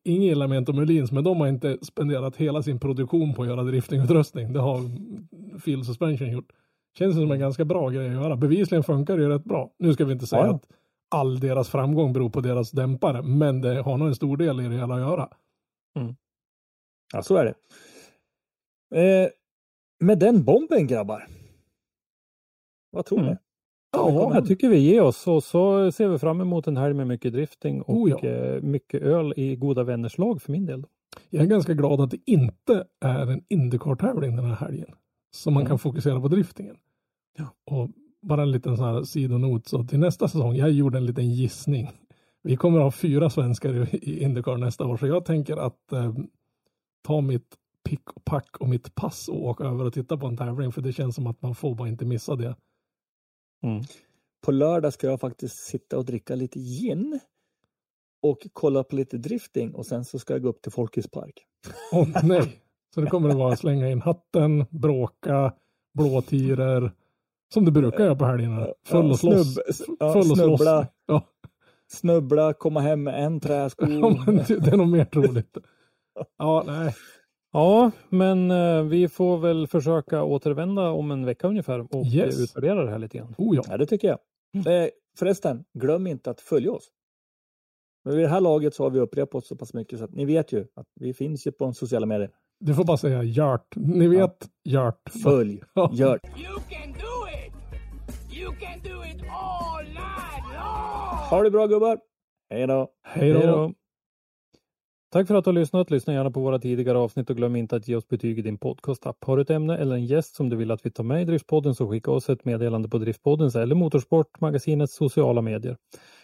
inget 0.04 0.32
illa 0.32 0.48
med 0.48 0.76
Melins, 0.76 1.12
men 1.12 1.24
de 1.24 1.40
har 1.42 1.48
inte 1.48 1.78
spenderat 1.82 2.36
hela 2.36 2.64
sin 2.64 2.80
produktion 2.80 3.34
på 3.34 3.42
att 3.42 3.48
göra 3.48 3.64
driftingutrustning. 3.64 4.54
Det 4.54 4.60
har 4.60 4.80
Field 5.60 5.86
Suspension 5.86 6.32
gjort. 6.32 6.50
Känns 6.98 7.16
som 7.16 7.32
en 7.32 7.40
ganska 7.40 7.66
bra 7.66 7.90
grej 7.90 8.08
att 8.08 8.14
göra. 8.14 8.36
Bevisligen 8.36 8.84
funkar 8.84 9.18
det 9.18 9.24
ju 9.24 9.30
rätt 9.30 9.44
bra. 9.44 9.72
Nu 9.80 9.94
ska 9.94 10.06
vi 10.06 10.14
inte 10.14 10.28
säga 10.28 10.46
Ja, 10.46 10.56
att 10.56 10.68
all 11.10 11.40
deras 11.40 11.70
framgång 11.70 12.14
beror 12.14 12.30
på 12.30 12.42
deras 12.42 12.72
dämpare, 12.72 13.22
men 13.22 13.62
det 13.62 13.82
har 13.82 13.98
nog 13.98 14.08
en 14.08 14.16
stor 14.16 14.38
del 14.38 14.60
i 14.60 14.64
det 14.68 14.76
hela 14.76 14.94
att 14.96 15.02
göra. 15.02 15.30
Ja, 17.14 17.22
så 17.22 17.36
är 17.36 17.46
det. 17.46 17.54
Eh, 19.02 19.30
med 20.00 20.20
den 20.20 20.44
bomben 20.44 20.88
grabbar. 20.88 21.28
Vad 22.92 23.06
tror 23.06 23.20
Mm. 23.20 23.32
ni? 23.32 23.38
Ja, 23.94 24.32
jag 24.36 24.48
tycker 24.48 24.70
vi 24.70 24.78
ger 24.80 25.02
oss 25.02 25.28
och 25.28 25.44
så 25.44 25.92
ser 25.92 26.08
vi 26.08 26.20
fram 26.20 26.42
emot 26.42 26.68
en 26.68 26.78
helg 26.78 26.94
med 26.94 27.08
mycket 27.08 27.34
drifting 27.34 27.82
och 27.82 27.96
Oh 27.96 28.10
ja. 28.10 28.20
eh, 28.30 28.62
mycket 28.62 29.02
öl 29.02 29.34
i 29.38 29.56
goda 29.56 29.84
vänners 29.84 30.18
lag 30.18 30.42
för 30.42 30.52
min 30.52 30.66
del. 30.66 30.84
Jag 31.30 31.44
är 31.44 31.48
ganska 31.48 31.74
glad 31.74 32.02
att 32.02 32.12
det 32.12 32.20
inte 32.26 32.88
är 33.00 33.28
en 33.32 33.44
Indycar-tävling 33.50 34.36
den 34.36 34.46
här 34.46 34.56
helgen. 34.56 34.92
Så 35.32 35.52
man 35.52 35.66
kan 35.66 35.80
fokusera 35.80 36.22
på 36.22 36.28
driftingen. 36.28 36.78
Ja. 37.38 37.48
Och 37.66 37.90
bara 38.22 38.42
en 38.42 38.52
liten 38.52 38.78
sån 38.78 38.86
här 38.86 39.04
sidonot. 39.04 39.68
Så 39.68 39.84
till 39.84 40.00
nästa 40.00 40.28
säsong, 40.28 40.56
jag 40.56 40.72
gjorde 40.72 40.98
en 40.98 41.06
liten 41.06 41.30
gissning. 41.32 41.90
Vi 42.44 42.58
kommer 42.58 42.78
att 42.78 42.84
ha 42.84 42.92
fyra 42.92 43.30
svenskar 43.30 43.96
i- 43.96 44.24
Indycar 44.24 44.58
nästa 44.58 44.86
år. 44.86 44.98
Så 44.98 45.08
jag 45.08 45.26
tänker 45.26 45.58
att 45.58 45.92
eh, 45.92 46.14
ta 47.02 47.22
mitt 47.22 47.56
pick 47.84 48.10
och 48.14 48.26
pack 48.26 48.58
och 48.58 48.70
mitt 48.70 48.96
pass 48.96 49.28
och 49.30 49.46
åka 49.46 49.64
över 49.64 49.86
och 49.86 49.94
titta 49.94 50.18
på 50.18 50.28
en 50.28 50.38
tävling. 50.38 50.72
För 50.72 50.82
det 50.82 50.94
känns 50.94 51.16
som 51.16 51.28
att 51.28 51.42
man 51.42 51.56
får 51.56 51.76
bara 51.76 51.88
inte 51.88 52.06
missa 52.06 52.36
det. 52.36 52.56
Mm. 53.64 53.84
På 54.42 54.52
lördag 54.52 54.94
ska 54.94 55.08
jag 55.08 55.20
faktiskt 55.20 55.56
sitta 55.58 55.98
och 55.98 56.06
dricka 56.06 56.36
lite 56.36 56.60
gin. 56.60 57.20
Och 58.24 58.48
kolla 58.54 58.84
på 58.84 58.96
lite 58.96 59.18
drifting 59.18 59.76
och 59.76 59.86
sen 59.86 60.06
så 60.06 60.20
ska 60.20 60.34
jag 60.34 60.42
gå 60.42 60.50
upp 60.50 60.62
till 60.62 60.72
Folkets 60.72 61.08
park. 61.12 61.46
Åh 61.92 62.08
nej! 62.24 62.61
Så 62.96 63.02
det 63.02 63.08
kommer 63.08 63.30
att 63.30 63.36
vara 63.36 63.56
slänga 63.56 63.90
in 63.90 64.02
hatten, 64.02 64.66
bråka, 64.70 65.54
blåtiror. 65.94 66.92
Som 67.54 67.66
du 67.66 67.72
brukar 67.72 68.04
göra 68.04 68.16
på 68.16 68.26
helgerna. 68.26 68.68
Full 68.86 69.12
och 69.12 69.20
slåss. 69.20 69.58
Snubb- 69.58 69.96
ja, 70.00 70.14
Full 70.14 70.32
och 70.32 70.38
slåss. 70.38 70.38
snubbla, 70.60 70.88
Ja. 71.08 71.22
snubbla, 71.92 72.54
komma 72.54 72.80
hem 72.80 73.04
med 73.04 73.26
en 73.26 73.40
träsko. 73.40 73.86
Ja, 73.90 74.24
men 74.26 74.36
det, 74.36 74.52
är 74.68 74.78
nog 74.78 74.88
mer 74.88 75.06
troligt. 75.06 75.58
Ja, 76.38 76.64
nej. 76.68 76.96
Ja, 77.54 77.92
men 78.10 78.52
eh, 78.52 78.84
vi 78.84 79.08
får 79.08 79.38
väl 79.38 79.68
försöka 79.68 80.24
återvända 80.24 80.90
om 80.90 81.12
en 81.12 81.26
vecka 81.26 81.48
ungefär 81.48 81.80
och 81.96 82.06
Yes. 82.06 82.38
eh, 82.38 82.44
utvärdera 82.44 82.84
det 82.86 82.92
här 82.92 83.00
lite 83.00 83.18
grann. 83.18 83.36
Oh 83.38 83.56
ja. 83.56 83.64
Ja, 83.70 83.78
det 83.78 83.86
tycker 83.86 84.08
jag. 84.08 84.84
Eh, 84.84 84.90
förresten, 85.18 85.64
glöm 85.74 86.08
inte 86.08 86.30
att 86.32 86.42
följa 86.42 86.72
oss. 86.72 86.88
Men 88.06 88.16
vid 88.16 88.26
det 88.26 88.30
här 88.30 88.42
laget 88.42 88.76
så 88.76 88.84
har 88.84 88.90
vi 88.90 89.00
upprepat 89.00 89.36
oss 89.36 89.48
så 89.48 89.56
pass 89.56 89.74
mycket 89.74 90.00
så 90.00 90.06
att 90.06 90.12
ni 90.14 90.26
vet 90.26 90.52
ju 90.52 90.66
att 90.76 90.88
vi 91.00 91.14
finns 91.14 91.48
ju 91.48 91.52
på 91.52 91.74
sociala 91.74 92.06
medier. 92.06 92.30
Du 92.64 92.76
får 92.76 92.84
bara 92.84 92.98
säga 92.98 93.24
Gert. 93.24 93.76
Ni 93.76 94.08
vet 94.08 94.50
Gert. 94.64 95.10
Följ, 95.24 95.62
Ja. 95.74 95.90
gör 95.94 96.20
You 96.38 96.60
can 96.70 96.92
do 96.94 97.28
it! 97.46 97.54
You 98.38 98.52
can 98.60 98.80
do 98.84 99.04
it 99.06 99.22
all 99.32 99.84
night 99.86 100.46
long! 100.56 101.18
Ha 101.30 101.44
det 101.44 101.52
bra 101.52 101.68
gubbar! 101.68 102.00
Hej 102.50 102.68
då! 102.68 102.88
Hej 103.04 103.34
då! 103.34 103.74
Tack 105.14 105.28
för 105.28 105.36
att 105.36 105.44
du 105.44 105.48
har 105.48 105.54
lyssnat. 105.54 105.92
Lyssna 105.92 106.14
gärna 106.14 106.32
på 106.32 106.40
våra 106.40 106.60
tidigare 106.60 106.98
avsnitt 106.98 107.30
och 107.30 107.36
glöm 107.36 107.56
inte 107.56 107.76
att 107.76 107.88
ge 107.88 107.96
oss 107.96 108.08
betyg 108.08 108.40
i 108.40 108.42
din 108.42 108.58
podcastapp. 108.58 109.18
Har 109.26 109.36
du 109.36 109.42
ett 109.42 109.50
ämne 109.50 109.78
eller 109.78 109.96
en 109.96 110.06
gäst 110.06 110.36
som 110.36 110.50
du 110.50 110.56
vill 110.56 110.72
att 110.72 110.86
vi 110.86 110.92
tar 110.92 111.04
med 111.04 111.22
i 111.22 111.26
Driftpodden 111.26 111.76
så 111.76 111.90
skicka 111.90 112.12
oss 112.12 112.30
ett 112.30 112.46
meddelande 112.46 112.90
på 112.90 112.98
Driftpoddens 112.98 113.56
eller 113.56 113.76
Motorsportmagasinets 113.76 114.96
sociala 114.96 115.42
medier. 115.42 115.78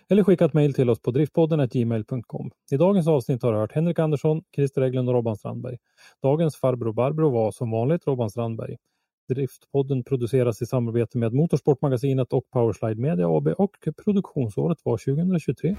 Eller 0.10 0.24
skicka 0.24 0.46
ett 0.46 0.54
mejl 0.54 0.74
till 0.74 0.90
oss 0.90 1.02
på 1.02 1.12
driftpodden 1.12 1.68
gmail.com. 1.68 2.52
I 2.72 2.78
dagens 2.78 3.08
avsnitt 3.08 3.44
har 3.44 3.54
du 3.54 3.60
hört 3.60 3.72
Henrik 3.72 4.00
Andersson, 4.00 4.42
Christer 4.56 4.82
Eglund 4.82 5.10
och 5.10 5.16
Robban 5.16 5.36
Strandberg. 5.36 5.78
Dagens 6.22 6.56
farbror 6.56 6.94
Barbro 6.94 7.30
var 7.30 7.52
som 7.52 7.72
vanligt 7.72 8.08
Robban 8.08 8.30
Strandberg. 8.30 8.78
Driftpodden 9.30 10.04
produceras 10.04 10.62
i 10.62 10.66
samarbete 10.66 11.18
med 11.18 11.34
Motorsportmagasinet 11.34 12.34
och 12.34 12.50
Powerslide 12.54 13.02
Media 13.02 13.28
AB 13.28 13.48
och 13.48 13.72
produktionsåret 14.04 14.78
var 14.84 14.98
2023. 14.98 15.76